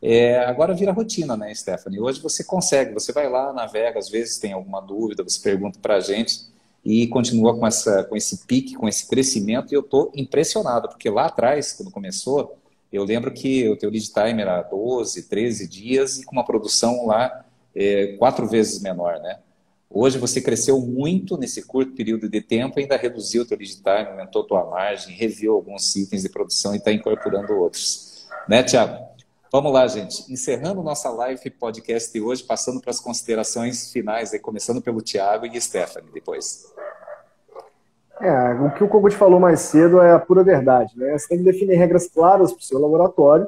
é, 0.01 0.39
agora 0.39 0.73
vira 0.73 0.91
rotina, 0.91 1.37
né, 1.37 1.53
Stephanie? 1.53 1.99
Hoje 1.99 2.19
você 2.19 2.43
consegue, 2.43 2.93
você 2.93 3.11
vai 3.11 3.29
lá, 3.29 3.53
navega, 3.53 3.99
às 3.99 4.09
vezes 4.09 4.39
tem 4.39 4.51
alguma 4.53 4.81
dúvida, 4.81 5.23
você 5.23 5.39
pergunta 5.39 5.77
para 5.79 5.95
a 5.95 5.99
gente 5.99 6.49
e 6.83 7.07
continua 7.07 7.55
com, 7.55 7.67
essa, 7.67 8.03
com 8.05 8.15
esse 8.15 8.45
pique, 8.47 8.73
com 8.73 8.87
esse 8.87 9.07
crescimento 9.07 9.71
e 9.71 9.75
eu 9.75 9.81
estou 9.81 10.11
impressionado, 10.15 10.89
porque 10.89 11.09
lá 11.09 11.27
atrás, 11.27 11.73
quando 11.73 11.91
começou, 11.91 12.57
eu 12.91 13.03
lembro 13.03 13.31
que 13.31 13.69
o 13.69 13.77
teu 13.77 13.89
lead 13.91 14.11
time 14.11 14.41
era 14.41 14.61
12, 14.63 15.29
13 15.29 15.67
dias 15.67 16.17
e 16.17 16.25
com 16.25 16.31
uma 16.31 16.43
produção 16.43 17.05
lá 17.05 17.45
é, 17.75 18.15
quatro 18.17 18.47
vezes 18.47 18.81
menor, 18.81 19.19
né? 19.19 19.39
Hoje 19.93 20.17
você 20.17 20.41
cresceu 20.41 20.79
muito 20.79 21.37
nesse 21.37 21.61
curto 21.63 21.93
período 21.93 22.29
de 22.29 22.41
tempo, 22.41 22.79
ainda 22.79 22.95
reduziu 22.95 23.43
o 23.43 23.45
teu 23.45 23.57
lead 23.57 23.75
time, 23.75 24.09
aumentou 24.09 24.43
tua 24.43 24.65
margem, 24.65 25.13
reviu 25.13 25.53
alguns 25.53 25.95
itens 25.95 26.23
de 26.23 26.29
produção 26.29 26.73
e 26.73 26.77
está 26.77 26.91
incorporando 26.91 27.53
outros. 27.53 28.25
Né, 28.47 28.63
Tiago? 28.63 29.10
Vamos 29.51 29.73
lá, 29.73 29.85
gente. 29.85 30.31
Encerrando 30.31 30.81
nossa 30.81 31.09
live 31.09 31.49
podcast 31.49 32.13
de 32.13 32.21
hoje, 32.21 32.41
passando 32.41 32.79
para 32.79 32.89
as 32.89 33.01
considerações 33.01 33.91
finais, 33.91 34.31
aí, 34.31 34.39
começando 34.39 34.81
pelo 34.81 35.01
Tiago 35.01 35.45
e 35.45 35.59
Stephanie 35.59 36.09
depois. 36.13 36.73
É, 38.21 38.53
o 38.53 38.71
que 38.73 38.81
o 38.81 38.87
Kogut 38.87 39.13
falou 39.13 39.41
mais 39.41 39.59
cedo 39.59 39.99
é 39.99 40.13
a 40.13 40.19
pura 40.19 40.41
verdade. 40.41 40.97
Né? 40.97 41.17
Você 41.17 41.27
tem 41.27 41.39
que 41.39 41.43
definir 41.43 41.75
regras 41.75 42.07
claras 42.07 42.53
para 42.53 42.61
o 42.61 42.63
seu 42.63 42.79
laboratório. 42.79 43.45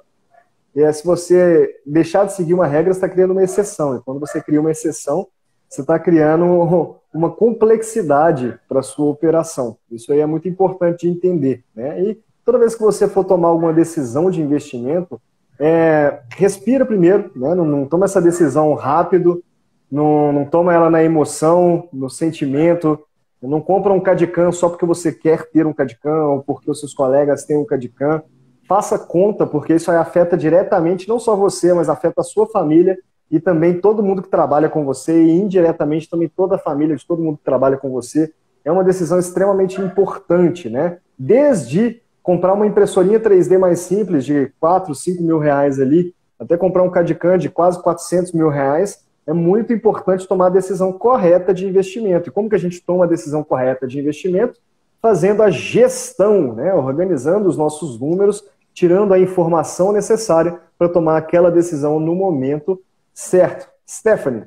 E 0.75 0.81
é, 0.81 0.91
se 0.91 1.05
você 1.05 1.79
deixar 1.85 2.25
de 2.25 2.33
seguir 2.33 2.53
uma 2.53 2.67
regra, 2.67 2.93
você 2.93 2.97
está 2.97 3.07
criando 3.07 3.31
uma 3.31 3.43
exceção. 3.43 3.95
E 3.95 4.01
quando 4.01 4.19
você 4.19 4.41
cria 4.41 4.59
uma 4.59 4.71
exceção, 4.71 5.25
você 5.69 5.79
está 5.79 5.97
criando 5.97 6.97
uma 7.15 7.31
complexidade 7.31 8.59
para 8.67 8.81
a 8.81 8.83
sua 8.83 9.09
operação. 9.09 9.77
Isso 9.89 10.11
aí 10.11 10.19
é 10.19 10.25
muito 10.25 10.49
importante 10.49 11.07
de 11.07 11.13
entender. 11.13 11.63
Né? 11.73 12.01
E 12.01 12.23
toda 12.43 12.59
vez 12.59 12.75
que 12.75 12.81
você 12.81 13.07
for 13.07 13.23
tomar 13.23 13.47
alguma 13.47 13.71
decisão 13.71 14.29
de 14.29 14.41
investimento, 14.41 15.21
é, 15.59 16.19
respira 16.35 16.85
primeiro, 16.85 17.31
né? 17.35 17.53
não, 17.53 17.65
não, 17.65 17.85
toma 17.85 18.05
essa 18.05 18.21
decisão 18.21 18.73
rápido, 18.73 19.43
não, 19.91 20.31
não 20.31 20.45
toma 20.45 20.73
ela 20.73 20.89
na 20.89 21.03
emoção, 21.03 21.87
no 21.93 22.09
sentimento, 22.09 22.99
não 23.41 23.59
compra 23.61 23.91
um 23.93 23.99
CADCAM 23.99 24.51
só 24.51 24.69
porque 24.69 24.85
você 24.85 25.11
quer 25.11 25.49
ter 25.49 25.65
um 25.67 25.73
CADCAM 25.73 26.27
ou 26.27 26.41
porque 26.41 26.71
os 26.71 26.79
seus 26.79 26.93
colegas 26.93 27.43
têm 27.43 27.57
um 27.57 27.65
CADCAM. 27.65 28.23
Faça 28.67 28.97
conta, 28.97 29.45
porque 29.45 29.75
isso 29.75 29.91
afeta 29.91 30.37
diretamente 30.37 31.09
não 31.09 31.19
só 31.19 31.35
você, 31.35 31.73
mas 31.73 31.89
afeta 31.89 32.21
a 32.21 32.23
sua 32.23 32.47
família 32.47 32.97
e 33.29 33.39
também 33.39 33.81
todo 33.81 34.03
mundo 34.03 34.21
que 34.21 34.29
trabalha 34.29 34.69
com 34.69 34.85
você 34.85 35.23
e 35.23 35.31
indiretamente 35.31 36.09
também 36.09 36.29
toda 36.29 36.55
a 36.55 36.59
família 36.59 36.95
de 36.95 37.05
todo 37.05 37.21
mundo 37.21 37.37
que 37.37 37.43
trabalha 37.43 37.77
com 37.77 37.89
você. 37.89 38.31
É 38.63 38.71
uma 38.71 38.83
decisão 38.83 39.19
extremamente 39.19 39.81
importante, 39.81 40.69
né? 40.69 40.99
Desde 41.19 42.01
comprar 42.23 42.53
uma 42.53 42.65
impressorinha 42.65 43.19
3D 43.19 43.59
mais 43.59 43.81
simples 43.81 44.25
de 44.25 44.51
4, 44.59 44.95
5 44.95 45.21
mil 45.21 45.37
reais 45.37 45.79
ali, 45.79 46.15
até 46.39 46.55
comprar 46.55 46.81
um 46.81 46.89
CADCAM 46.89 47.37
de 47.37 47.49
quase 47.49 47.83
400 47.83 48.31
mil 48.31 48.47
reais, 48.47 49.03
é 49.27 49.33
muito 49.33 49.73
importante 49.73 50.27
tomar 50.27 50.47
a 50.47 50.49
decisão 50.49 50.91
correta 50.93 51.53
de 51.53 51.67
investimento. 51.67 52.29
E 52.29 52.31
como 52.31 52.49
que 52.49 52.55
a 52.55 52.59
gente 52.59 52.81
toma 52.81 53.03
a 53.03 53.07
decisão 53.07 53.43
correta 53.43 53.85
de 53.85 53.99
investimento? 53.99 54.59
Fazendo 55.01 55.43
a 55.43 55.49
gestão, 55.49 56.55
né? 56.55 56.73
organizando 56.73 57.47
os 57.47 57.57
nossos 57.57 57.99
números, 57.99 58.43
tirando 58.73 59.13
a 59.13 59.19
informação 59.19 59.91
necessária 59.91 60.59
para 60.77 60.89
tomar 60.89 61.17
aquela 61.17 61.51
decisão 61.51 61.99
no 61.99 62.15
momento 62.15 62.81
certo. 63.13 63.69
Stephanie. 63.87 64.43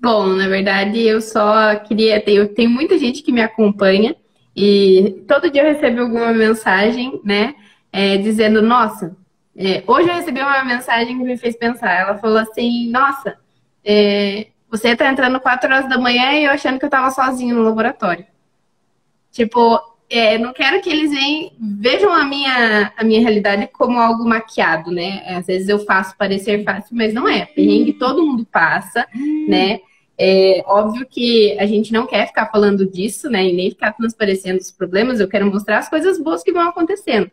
Bom, 0.00 0.26
na 0.28 0.48
verdade, 0.48 1.00
eu 1.00 1.20
só 1.20 1.74
queria. 1.80 2.22
Eu 2.30 2.54
tenho 2.54 2.70
muita 2.70 2.96
gente 2.96 3.22
que 3.22 3.32
me 3.32 3.42
acompanha 3.42 4.14
e 4.56 5.24
todo 5.28 5.50
dia 5.50 5.62
eu 5.62 5.74
recebo 5.74 6.00
alguma 6.00 6.32
mensagem, 6.32 7.20
né? 7.22 7.54
É, 7.92 8.16
dizendo, 8.16 8.62
nossa, 8.62 9.16
é, 9.56 9.82
hoje 9.86 10.08
eu 10.08 10.14
recebi 10.14 10.40
uma 10.40 10.64
mensagem 10.64 11.16
que 11.16 11.24
me 11.24 11.36
fez 11.36 11.56
pensar. 11.56 11.92
Ela 11.92 12.18
falou 12.18 12.38
assim: 12.38 12.90
Nossa, 12.90 13.38
é, 13.84 14.48
você 14.70 14.94
tá 14.94 15.08
entrando 15.08 15.40
4 15.40 15.72
horas 15.72 15.88
da 15.88 15.98
manhã 15.98 16.32
e 16.32 16.44
eu 16.44 16.50
achando 16.50 16.78
que 16.78 16.84
eu 16.84 16.90
tava 16.90 17.10
sozinho 17.10 17.56
no 17.56 17.62
laboratório. 17.62 18.26
Tipo, 19.32 19.80
é, 20.10 20.38
não 20.38 20.52
quero 20.52 20.80
que 20.82 20.90
eles 20.90 21.10
vejam 21.58 22.12
a 22.12 22.24
minha, 22.24 22.92
a 22.96 23.04
minha 23.04 23.20
realidade 23.20 23.68
como 23.72 23.98
algo 23.98 24.28
maquiado, 24.28 24.90
né? 24.90 25.22
Às 25.36 25.46
vezes 25.46 25.68
eu 25.68 25.78
faço 25.80 26.16
parecer 26.16 26.62
fácil, 26.62 26.96
mas 26.96 27.14
não 27.14 27.26
é. 27.28 27.46
Perrengue 27.46 27.94
todo 27.94 28.26
mundo 28.26 28.46
passa, 28.46 29.06
né? 29.48 29.80
É 30.18 30.62
óbvio 30.66 31.06
que 31.06 31.58
a 31.58 31.66
gente 31.66 31.92
não 31.92 32.06
quer 32.06 32.26
ficar 32.26 32.46
falando 32.50 32.90
disso, 32.90 33.28
né? 33.28 33.46
E 33.48 33.52
nem 33.52 33.70
ficar 33.70 33.92
transparecendo 33.92 34.58
os 34.58 34.70
problemas. 34.70 35.20
Eu 35.20 35.28
quero 35.28 35.46
mostrar 35.46 35.78
as 35.78 35.88
coisas 35.88 36.18
boas 36.18 36.42
que 36.42 36.52
vão 36.52 36.68
acontecendo 36.68 37.30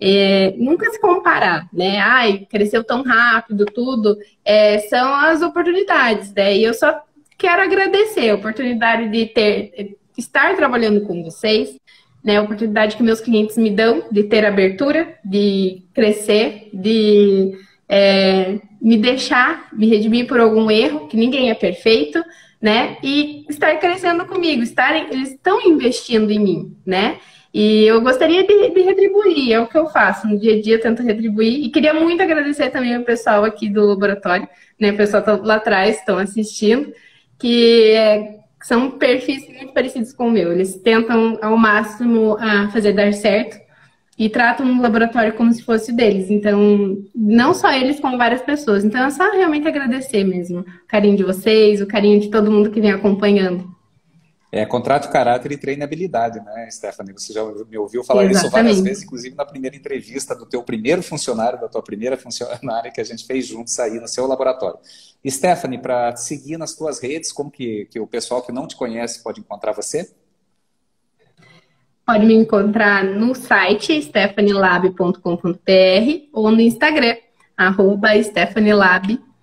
é, 0.00 0.54
nunca 0.58 0.90
se 0.90 1.00
comparar, 1.00 1.68
né? 1.72 1.98
Ai, 1.98 2.46
cresceu 2.50 2.82
tão 2.84 3.02
rápido, 3.02 3.64
tudo, 3.64 4.18
é, 4.44 4.78
são 4.80 5.14
as 5.14 5.42
oportunidades, 5.42 6.32
né? 6.34 6.56
E 6.56 6.64
eu 6.64 6.74
só 6.74 7.00
quero 7.38 7.62
agradecer 7.62 8.30
a 8.30 8.34
oportunidade 8.34 9.08
de 9.08 9.26
ter, 9.26 9.96
estar 10.16 10.56
trabalhando 10.56 11.02
com 11.06 11.22
vocês, 11.22 11.78
né? 12.22 12.36
A 12.36 12.42
oportunidade 12.42 12.96
que 12.96 13.02
meus 13.02 13.20
clientes 13.20 13.56
me 13.56 13.70
dão 13.70 14.04
de 14.10 14.24
ter 14.24 14.44
abertura, 14.44 15.18
de 15.24 15.82
crescer, 15.94 16.70
de 16.72 17.56
é, 17.88 18.58
me 18.84 18.98
deixar 18.98 19.68
me 19.72 19.88
redimir 19.88 20.26
por 20.26 20.38
algum 20.38 20.70
erro, 20.70 21.08
que 21.08 21.16
ninguém 21.16 21.48
é 21.48 21.54
perfeito, 21.54 22.22
né? 22.60 22.98
E 23.02 23.46
estar 23.48 23.74
crescendo 23.78 24.26
comigo, 24.26 24.62
estarem, 24.62 25.06
eles 25.10 25.30
estão 25.30 25.58
investindo 25.62 26.30
em 26.30 26.38
mim, 26.38 26.76
né? 26.84 27.16
E 27.52 27.84
eu 27.84 28.02
gostaria 28.02 28.46
de, 28.46 28.70
de, 28.70 28.80
retribuir, 28.82 29.52
é 29.52 29.60
o 29.60 29.66
que 29.66 29.78
eu 29.78 29.86
faço. 29.86 30.26
No 30.26 30.38
dia 30.38 30.58
a 30.58 30.60
dia 30.60 30.78
tento 30.78 31.02
retribuir. 31.02 31.64
E 31.64 31.70
queria 31.70 31.94
muito 31.94 32.22
agradecer 32.22 32.68
também 32.68 32.96
o 32.98 33.04
pessoal 33.04 33.42
aqui 33.44 33.70
do 33.70 33.86
laboratório, 33.86 34.46
né? 34.78 34.90
O 34.90 34.96
pessoal 34.96 35.22
tá 35.22 35.34
lá 35.34 35.54
atrás, 35.54 35.96
estão 35.96 36.18
assistindo, 36.18 36.92
que 37.38 37.92
é, 37.92 38.40
são 38.62 38.90
perfis 38.90 39.48
muito 39.48 39.72
parecidos 39.72 40.12
com 40.12 40.28
o 40.28 40.30
meu. 40.30 40.52
Eles 40.52 40.74
tentam 40.74 41.38
ao 41.40 41.56
máximo 41.56 42.36
a 42.38 42.68
fazer 42.68 42.92
dar 42.92 43.14
certo 43.14 43.63
e 44.18 44.28
tratam 44.28 44.66
o 44.66 44.80
laboratório 44.80 45.34
como 45.34 45.52
se 45.52 45.62
fosse 45.62 45.92
deles. 45.92 46.30
Então, 46.30 46.96
não 47.14 47.52
só 47.52 47.72
eles, 47.72 47.98
como 47.98 48.16
várias 48.16 48.42
pessoas. 48.42 48.84
Então, 48.84 49.04
é 49.04 49.10
só 49.10 49.30
realmente 49.32 49.66
agradecer 49.66 50.24
mesmo 50.24 50.60
o 50.60 50.64
carinho 50.86 51.16
de 51.16 51.24
vocês, 51.24 51.80
o 51.80 51.86
carinho 51.86 52.20
de 52.20 52.30
todo 52.30 52.50
mundo 52.50 52.70
que 52.70 52.80
vem 52.80 52.92
acompanhando. 52.92 53.74
É, 54.52 54.64
contrato 54.64 55.10
caráter 55.10 55.50
e 55.50 55.56
treinabilidade, 55.56 56.38
né, 56.38 56.70
Stephanie? 56.70 57.12
Você 57.12 57.32
já 57.32 57.44
me 57.68 57.76
ouviu 57.76 58.04
falar 58.04 58.22
Exatamente. 58.22 58.44
isso 58.44 58.52
várias 58.52 58.80
vezes, 58.80 59.02
inclusive 59.02 59.34
na 59.34 59.44
primeira 59.44 59.74
entrevista 59.74 60.32
do 60.32 60.46
teu 60.46 60.62
primeiro 60.62 61.02
funcionário, 61.02 61.60
da 61.60 61.68
tua 61.68 61.82
primeira 61.82 62.16
funcionária 62.16 62.92
que 62.92 63.00
a 63.00 63.04
gente 63.04 63.26
fez 63.26 63.48
juntos 63.48 63.76
aí 63.80 63.98
no 63.98 64.06
seu 64.06 64.28
laboratório. 64.28 64.78
Stephanie, 65.28 65.80
para 65.80 66.12
te 66.12 66.22
seguir 66.22 66.56
nas 66.56 66.72
tuas 66.72 67.00
redes, 67.00 67.32
como 67.32 67.50
que, 67.50 67.88
que 67.90 67.98
o 67.98 68.06
pessoal 68.06 68.42
que 68.42 68.52
não 68.52 68.68
te 68.68 68.76
conhece 68.76 69.24
pode 69.24 69.40
encontrar 69.40 69.72
você? 69.72 70.08
Pode 72.06 72.26
me 72.26 72.34
encontrar 72.34 73.04
no 73.04 73.34
site 73.34 74.00
stephanielab.com.br 74.02 75.18
ou 76.32 76.50
no 76.50 76.60
Instagram, 76.60 77.16
arroba 77.56 78.22
stephanielab.com 78.22 79.34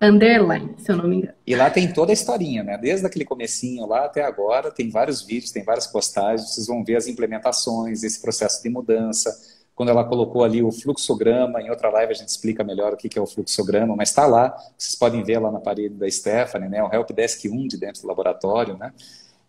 underline, 0.00 0.74
se 0.78 0.90
eu 0.92 0.96
não 0.96 1.08
me 1.08 1.16
engano. 1.16 1.34
E 1.46 1.54
lá 1.54 1.70
tem 1.70 1.92
toda 1.92 2.12
a 2.12 2.14
historinha, 2.14 2.62
né? 2.62 2.76
Desde 2.76 3.06
aquele 3.06 3.24
comecinho 3.24 3.86
lá 3.86 4.04
até 4.04 4.22
agora, 4.22 4.70
tem 4.70 4.90
vários 4.90 5.22
vídeos, 5.22 5.50
tem 5.50 5.64
várias 5.64 5.86
postagens, 5.86 6.54
vocês 6.54 6.66
vão 6.66 6.84
ver 6.84 6.96
as 6.96 7.06
implementações, 7.06 8.02
esse 8.02 8.20
processo 8.20 8.62
de 8.62 8.68
mudança. 8.68 9.34
Quando 9.74 9.90
ela 9.90 10.04
colocou 10.04 10.44
ali 10.44 10.62
o 10.62 10.70
fluxograma, 10.70 11.60
em 11.60 11.70
outra 11.70 11.90
live 11.90 12.12
a 12.12 12.14
gente 12.14 12.28
explica 12.28 12.64
melhor 12.64 12.92
o 12.92 12.96
que 12.96 13.18
é 13.18 13.22
o 13.22 13.26
fluxograma, 13.26 13.94
mas 13.96 14.10
está 14.10 14.26
lá, 14.26 14.56
vocês 14.76 14.94
podem 14.94 15.22
ver 15.22 15.38
lá 15.38 15.50
na 15.50 15.60
parede 15.60 15.94
da 15.94 16.10
Stephanie, 16.10 16.68
né? 16.68 16.82
O 16.82 16.92
Helpdesk 16.92 17.46
1 17.46 17.68
de 17.68 17.78
dentro 17.78 18.02
do 18.02 18.08
laboratório, 18.08 18.76
né? 18.76 18.92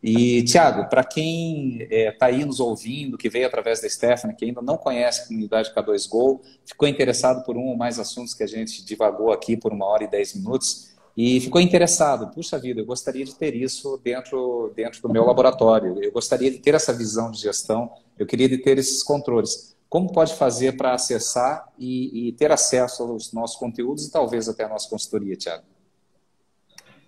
E, 0.01 0.43
Tiago, 0.43 0.87
para 0.89 1.03
quem 1.03 1.81
está 1.81 1.95
é, 1.95 2.11
tá 2.11 2.25
aí 2.27 2.45
nos 2.45 2.59
ouvindo, 2.59 3.17
que 3.17 3.29
veio 3.29 3.47
através 3.47 3.81
da 3.81 3.89
Stephanie, 3.89 4.35
que 4.35 4.45
ainda 4.45 4.61
não 4.61 4.77
conhece 4.77 5.21
a 5.21 5.27
comunidade 5.27 5.73
K2Go, 5.73 6.41
ficou 6.65 6.87
interessado 6.87 7.43
por 7.43 7.57
um 7.57 7.67
ou 7.67 7.77
mais 7.77 7.99
assuntos 7.99 8.33
que 8.33 8.43
a 8.43 8.47
gente 8.47 8.85
divagou 8.85 9.31
aqui 9.31 9.57
por 9.57 9.73
uma 9.73 9.85
hora 9.85 10.03
e 10.03 10.07
dez 10.07 10.35
minutos, 10.35 10.95
e 11.17 11.39
ficou 11.39 11.59
interessado, 11.59 12.31
puxa 12.31 12.59
vida, 12.59 12.79
eu 12.79 12.85
gostaria 12.85 13.25
de 13.25 13.33
ter 13.33 13.55
isso 13.55 13.99
dentro, 14.03 14.71
dentro 14.75 15.01
do 15.01 15.09
meu 15.09 15.25
laboratório, 15.25 15.97
eu 15.99 16.11
gostaria 16.11 16.51
de 16.51 16.59
ter 16.59 16.75
essa 16.75 16.93
visão 16.93 17.31
de 17.31 17.41
gestão, 17.41 17.91
eu 18.19 18.27
queria 18.27 18.47
de 18.47 18.59
ter 18.59 18.77
esses 18.77 19.01
controles. 19.01 19.75
Como 19.89 20.11
pode 20.11 20.35
fazer 20.35 20.77
para 20.77 20.93
acessar 20.93 21.67
e, 21.79 22.27
e 22.27 22.31
ter 22.33 22.51
acesso 22.51 23.01
aos 23.01 23.33
nossos 23.33 23.57
conteúdos 23.57 24.05
e 24.05 24.11
talvez 24.11 24.47
até 24.47 24.65
a 24.65 24.69
nossa 24.69 24.87
consultoria, 24.87 25.35
Tiago? 25.35 25.63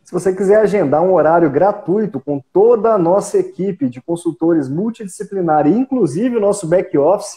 Se 0.09 0.13
você 0.13 0.33
quiser 0.33 0.55
agendar 0.55 1.03
um 1.03 1.13
horário 1.13 1.47
gratuito 1.51 2.19
com 2.19 2.41
toda 2.51 2.91
a 2.91 2.97
nossa 2.97 3.37
equipe 3.37 3.87
de 3.87 4.01
consultores 4.01 4.67
multidisciplinar, 4.67 5.67
inclusive 5.67 6.35
o 6.35 6.39
nosso 6.39 6.65
back-office, 6.65 7.35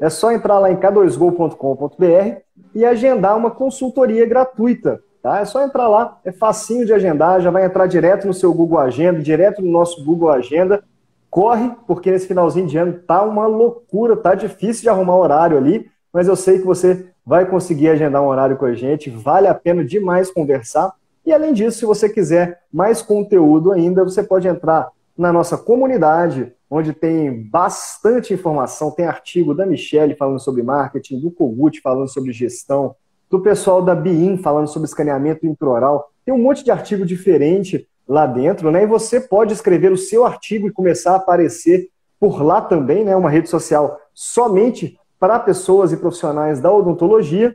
é 0.00 0.10
só 0.10 0.32
entrar 0.32 0.58
lá 0.58 0.72
em 0.72 0.76
k2go.com.br 0.76 2.40
e 2.74 2.84
agendar 2.84 3.36
uma 3.36 3.52
consultoria 3.52 4.26
gratuita. 4.26 5.00
Tá? 5.22 5.38
É 5.38 5.44
só 5.44 5.62
entrar 5.62 5.86
lá, 5.86 6.18
é 6.24 6.32
facinho 6.32 6.84
de 6.84 6.92
agendar, 6.92 7.40
já 7.40 7.48
vai 7.52 7.64
entrar 7.64 7.86
direto 7.86 8.26
no 8.26 8.34
seu 8.34 8.52
Google 8.52 8.80
Agenda, 8.80 9.20
direto 9.20 9.62
no 9.62 9.70
nosso 9.70 10.04
Google 10.04 10.30
Agenda. 10.30 10.82
Corre, 11.30 11.70
porque 11.86 12.10
nesse 12.10 12.26
finalzinho 12.26 12.66
de 12.66 12.76
ano 12.76 12.98
tá 13.06 13.22
uma 13.22 13.46
loucura, 13.46 14.16
tá 14.16 14.34
difícil 14.34 14.82
de 14.82 14.88
arrumar 14.88 15.16
horário 15.16 15.56
ali, 15.56 15.88
mas 16.12 16.26
eu 16.26 16.34
sei 16.34 16.58
que 16.58 16.66
você 16.66 17.06
vai 17.24 17.46
conseguir 17.46 17.90
agendar 17.90 18.20
um 18.20 18.26
horário 18.26 18.56
com 18.56 18.64
a 18.64 18.74
gente, 18.74 19.08
vale 19.08 19.46
a 19.46 19.54
pena 19.54 19.84
demais 19.84 20.28
conversar. 20.28 20.92
E 21.24 21.32
além 21.32 21.52
disso, 21.52 21.78
se 21.78 21.84
você 21.84 22.08
quiser 22.08 22.60
mais 22.72 23.02
conteúdo 23.02 23.72
ainda, 23.72 24.04
você 24.04 24.22
pode 24.22 24.48
entrar 24.48 24.88
na 25.16 25.32
nossa 25.32 25.58
comunidade, 25.58 26.52
onde 26.70 26.92
tem 26.92 27.42
bastante 27.48 28.32
informação. 28.32 28.90
Tem 28.90 29.04
artigo 29.04 29.54
da 29.54 29.66
Michelle 29.66 30.16
falando 30.16 30.40
sobre 30.40 30.62
marketing, 30.62 31.20
do 31.20 31.30
Kogut 31.30 31.80
falando 31.80 32.08
sobre 32.08 32.32
gestão, 32.32 32.94
do 33.28 33.40
pessoal 33.40 33.82
da 33.82 33.94
BIM 33.94 34.38
falando 34.38 34.68
sobre 34.68 34.88
escaneamento 34.88 35.46
intraoral. 35.46 36.10
Tem 36.24 36.34
um 36.34 36.38
monte 36.38 36.64
de 36.64 36.70
artigo 36.70 37.04
diferente 37.04 37.86
lá 38.08 38.26
dentro, 38.26 38.70
né? 38.70 38.82
E 38.82 38.86
você 38.86 39.20
pode 39.20 39.52
escrever 39.52 39.92
o 39.92 39.96
seu 39.96 40.24
artigo 40.24 40.66
e 40.66 40.72
começar 40.72 41.12
a 41.12 41.16
aparecer 41.16 41.88
por 42.18 42.42
lá 42.42 42.60
também, 42.60 43.04
né? 43.04 43.14
Uma 43.14 43.30
rede 43.30 43.48
social 43.48 43.98
somente 44.14 44.98
para 45.18 45.38
pessoas 45.38 45.92
e 45.92 45.96
profissionais 45.96 46.60
da 46.60 46.72
odontologia. 46.72 47.54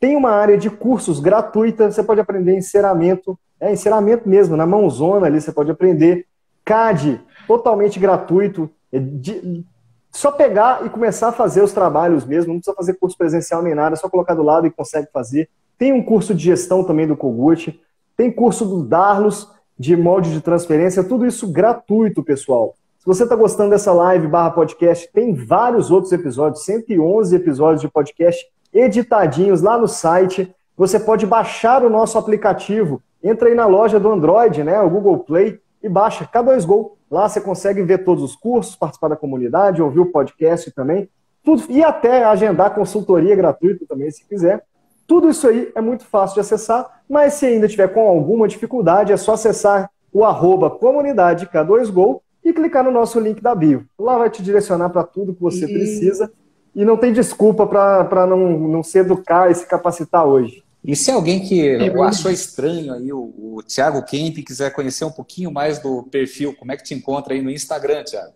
Tem 0.00 0.16
uma 0.16 0.30
área 0.30 0.56
de 0.56 0.70
cursos 0.70 1.20
gratuita, 1.20 1.90
você 1.90 2.02
pode 2.02 2.20
aprender 2.20 2.56
enceramento, 2.56 3.38
é 3.60 3.72
enceramento 3.72 4.28
mesmo, 4.28 4.56
na 4.56 4.66
mãozona 4.66 5.26
ali 5.26 5.40
você 5.40 5.52
pode 5.52 5.70
aprender. 5.70 6.26
CAD, 6.64 7.20
totalmente 7.46 7.98
gratuito, 7.98 8.70
é 8.92 8.98
de, 8.98 9.64
só 10.10 10.30
pegar 10.30 10.84
e 10.84 10.90
começar 10.90 11.28
a 11.28 11.32
fazer 11.32 11.62
os 11.62 11.72
trabalhos 11.72 12.24
mesmo, 12.24 12.52
não 12.52 12.60
precisa 12.60 12.76
fazer 12.76 12.94
curso 12.94 13.16
presencial 13.16 13.62
nem 13.62 13.74
nada, 13.74 13.94
é 13.94 13.96
só 13.96 14.08
colocar 14.08 14.34
do 14.34 14.42
lado 14.42 14.66
e 14.66 14.70
consegue 14.70 15.08
fazer. 15.12 15.48
Tem 15.78 15.92
um 15.92 16.02
curso 16.02 16.34
de 16.34 16.44
gestão 16.44 16.84
também 16.84 17.06
do 17.06 17.16
Kogut, 17.16 17.80
tem 18.16 18.30
curso 18.30 18.64
do 18.64 18.82
Darlos, 18.82 19.48
de 19.78 19.96
molde 19.96 20.32
de 20.32 20.40
transferência, 20.40 21.04
tudo 21.04 21.24
isso 21.24 21.50
gratuito, 21.50 22.22
pessoal. 22.22 22.74
Se 22.98 23.06
você 23.06 23.22
está 23.22 23.36
gostando 23.36 23.70
dessa 23.70 23.92
live 23.92 24.26
barra 24.26 24.50
podcast, 24.50 25.08
tem 25.12 25.32
vários 25.34 25.90
outros 25.90 26.12
episódios, 26.12 26.64
111 26.64 27.34
episódios 27.36 27.80
de 27.80 27.88
podcast 27.88 28.44
editadinhos 28.72 29.62
lá 29.62 29.78
no 29.78 29.88
site. 29.88 30.54
Você 30.76 30.98
pode 30.98 31.26
baixar 31.26 31.84
o 31.84 31.90
nosso 31.90 32.18
aplicativo. 32.18 33.02
Entra 33.22 33.48
aí 33.48 33.54
na 33.54 33.66
loja 33.66 33.98
do 33.98 34.10
Android, 34.10 34.62
né, 34.62 34.80
o 34.80 34.90
Google 34.90 35.18
Play, 35.18 35.60
e 35.82 35.88
baixa 35.88 36.26
K2Go. 36.26 36.92
Lá 37.10 37.28
você 37.28 37.40
consegue 37.40 37.82
ver 37.82 38.04
todos 38.04 38.22
os 38.22 38.36
cursos, 38.36 38.76
participar 38.76 39.08
da 39.08 39.16
comunidade, 39.16 39.82
ouvir 39.82 40.00
o 40.00 40.12
podcast 40.12 40.70
também, 40.72 41.08
tudo, 41.42 41.64
e 41.68 41.82
até 41.82 42.24
agendar 42.24 42.74
consultoria 42.74 43.34
gratuita 43.34 43.86
também, 43.88 44.10
se 44.10 44.26
quiser. 44.26 44.62
Tudo 45.06 45.30
isso 45.30 45.48
aí 45.48 45.72
é 45.74 45.80
muito 45.80 46.04
fácil 46.04 46.34
de 46.34 46.40
acessar, 46.40 47.02
mas 47.08 47.34
se 47.34 47.46
ainda 47.46 47.66
tiver 47.66 47.88
com 47.88 48.06
alguma 48.06 48.46
dificuldade, 48.46 49.12
é 49.12 49.16
só 49.16 49.32
acessar 49.32 49.90
o 50.12 50.24
arroba 50.24 50.70
comunidade 50.70 51.46
K2Go 51.46 52.20
e 52.44 52.52
clicar 52.52 52.84
no 52.84 52.90
nosso 52.90 53.18
link 53.18 53.40
da 53.40 53.54
bio. 53.54 53.86
Lá 53.98 54.18
vai 54.18 54.28
te 54.28 54.42
direcionar 54.42 54.90
para 54.90 55.02
tudo 55.02 55.34
que 55.34 55.40
você 55.40 55.64
e... 55.64 55.72
precisa 55.72 56.30
e 56.74 56.84
não 56.84 56.96
tem 56.96 57.12
desculpa 57.12 57.66
para 57.66 58.26
não, 58.26 58.58
não 58.58 58.82
se 58.82 58.98
educar 58.98 59.50
e 59.50 59.54
se 59.54 59.66
capacitar 59.66 60.24
hoje. 60.26 60.62
E 60.84 60.94
se 60.94 61.10
alguém 61.10 61.40
que 61.40 61.76
achou 62.02 62.30
estranho 62.30 62.94
aí, 62.94 63.12
o, 63.12 63.34
o 63.36 63.62
Thiago 63.62 64.02
Kemp, 64.04 64.36
quiser 64.44 64.72
conhecer 64.72 65.04
um 65.04 65.10
pouquinho 65.10 65.50
mais 65.50 65.78
do 65.78 66.04
perfil, 66.04 66.54
como 66.56 66.72
é 66.72 66.76
que 66.76 66.84
te 66.84 66.94
encontra 66.94 67.34
aí 67.34 67.42
no 67.42 67.50
Instagram, 67.50 68.04
Thiago? 68.04 68.32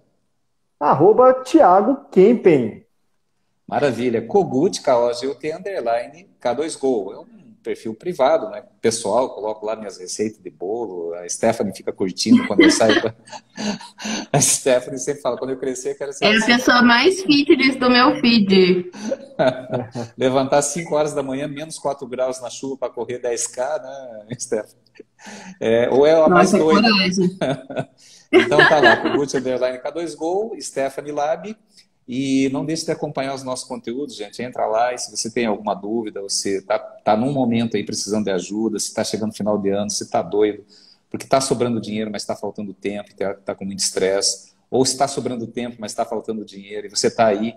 Arroba 0.79 1.33
Thiago 1.35 2.09
Kempen. 2.11 2.85
Maravilha. 3.67 4.21
Kogut, 4.21 4.83
K-O-G-U-T, 4.83 5.55
underline, 5.55 6.29
K2Go. 6.43 7.13
É 7.15 7.19
um 7.19 7.25
perfil 7.63 7.95
privado, 7.95 8.51
né? 8.51 8.63
Pessoal, 8.81 9.35
coloco 9.35 9.65
lá 9.65 9.77
minhas 9.77 9.99
receitas 9.99 10.39
de 10.43 10.51
bolo. 10.51 11.15
A 11.15 11.29
Stephanie 11.29 11.75
fica 11.75 11.93
curtindo 11.93 12.47
quando 12.47 12.63
eu 12.63 12.71
saio. 12.71 13.01
a 14.33 14.41
Stephanie 14.41 14.99
sempre 14.99 15.23
fala, 15.23 15.39
quando 15.39 15.51
eu 15.51 15.59
crescer, 15.59 15.97
quero 15.97 16.13
ser. 16.13 16.25
É 16.25 16.37
assim. 16.37 16.53
a 16.53 16.57
pessoa 16.57 16.83
mais 16.83 17.23
fitness 17.23 17.77
do 17.77 17.89
meu 17.89 18.21
feed. 18.21 18.91
Levantar 20.19 20.63
5 20.63 20.95
horas 20.95 21.15
da 21.15 21.23
manhã, 21.23 21.47
menos 21.49 21.79
4 21.79 22.07
graus 22.07 22.41
na 22.41 22.51
chuva 22.51 22.77
para 22.77 22.91
correr 22.91 23.21
10K, 23.21 23.83
né, 23.83 24.37
Stephanie? 24.39 24.83
É, 25.61 25.89
ou 25.91 26.05
é 26.05 26.15
a 26.15 26.29
mais 26.29 26.53
Nossa, 26.53 26.65
doida. 26.65 26.89
então 28.33 28.59
tá 28.59 28.81
lá, 28.81 28.97
Kogut 28.97 29.37
Underline 29.37 29.79
K2Go, 29.79 30.61
Stephanie 30.61 31.13
Lab. 31.13 31.57
E 32.07 32.49
não 32.53 32.65
deixe 32.65 32.85
de 32.85 32.91
acompanhar 32.91 33.35
os 33.35 33.43
nossos 33.43 33.67
conteúdos, 33.67 34.17
gente. 34.17 34.43
Entra 34.43 34.67
lá 34.67 34.93
e 34.93 34.99
se 34.99 35.11
você 35.11 35.31
tem 35.31 35.47
alguma 35.47 35.75
dúvida, 35.75 36.21
você 36.21 36.59
está 36.59 36.79
tá 36.79 37.17
num 37.17 37.33
momento 37.33 37.77
aí 37.77 37.85
precisando 37.85 38.25
de 38.25 38.31
ajuda, 38.31 38.79
se 38.79 38.89
está 38.89 39.05
chegando 39.05 39.29
no 39.29 39.37
final 39.37 39.57
de 39.57 39.71
ano, 39.71 39.91
se 39.91 40.03
está 40.03 40.21
doido, 40.21 40.65
porque 41.09 41.25
está 41.25 41.41
sobrando 41.41 41.81
dinheiro, 41.81 42.11
mas 42.11 42.23
está 42.23 42.35
faltando 42.35 42.75
tempo, 42.75 43.11
está 43.11 43.35
tá 43.35 43.55
com 43.55 43.65
muito 43.65 43.79
estresse, 43.79 44.53
ou 44.71 44.85
se 44.85 44.93
está 44.93 45.07
sobrando 45.07 45.47
tempo, 45.47 45.77
mas 45.79 45.93
está 45.93 46.05
faltando 46.05 46.45
dinheiro, 46.45 46.87
e 46.87 46.91
você 46.91 47.07
está 47.07 47.27
aí 47.27 47.55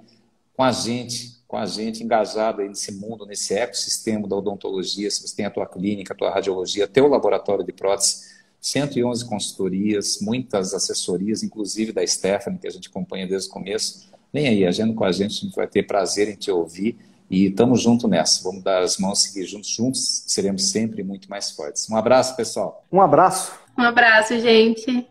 com 0.56 0.64
a 0.64 0.72
gente, 0.72 1.42
com 1.48 1.58
a 1.58 1.66
gente 1.66 2.04
engajado 2.04 2.62
aí 2.62 2.68
nesse 2.68 2.92
mundo, 2.94 3.26
nesse 3.26 3.54
ecossistema 3.54 4.28
da 4.28 4.36
odontologia, 4.36 5.10
se 5.10 5.22
você 5.22 5.36
tem 5.36 5.46
a 5.46 5.52
tua 5.52 5.66
clínica, 5.66 6.14
a 6.14 6.16
tua 6.16 6.30
radiologia, 6.30 6.88
teu 6.88 7.08
laboratório 7.08 7.66
de 7.66 7.74
prótese, 7.74 8.36
111 8.62 9.26
consultorias, 9.26 10.20
muitas 10.22 10.74
assessorias, 10.74 11.44
inclusive 11.44 11.92
da 11.92 12.06
Stephanie, 12.06 12.58
que 12.58 12.68
a 12.68 12.72
gente 12.72 12.90
acompanha 12.90 13.28
desde 13.28 13.50
o 13.50 13.52
começo, 13.52 14.10
Vem 14.34 14.48
aí, 14.48 14.66
agenda 14.66 14.94
com 14.94 15.04
a 15.04 15.12
gente, 15.12 15.38
a 15.38 15.46
gente 15.46 15.56
vai 15.56 15.68
ter 15.68 15.84
prazer 15.84 16.28
em 16.28 16.36
te 16.36 16.52
ouvir 16.52 16.98
e 17.30 17.46
estamos 17.46 17.82
juntos 17.82 18.10
nessa. 18.10 18.44
Vamos 18.44 18.64
dar 18.64 18.82
as 18.82 18.98
mãos, 18.98 19.22
seguir 19.24 19.46
juntos, 19.46 19.70
juntos 19.70 20.24
seremos 20.28 20.70
sempre 20.70 21.04
muito 21.04 21.30
mais 21.30 21.52
fortes. 21.52 21.90
Um 21.90 21.96
abraço, 21.96 22.36
pessoal. 22.36 22.84
Um 22.92 23.02
abraço. 23.02 23.54
Um 23.78 23.84
abraço, 23.84 24.40
gente. 24.40 25.08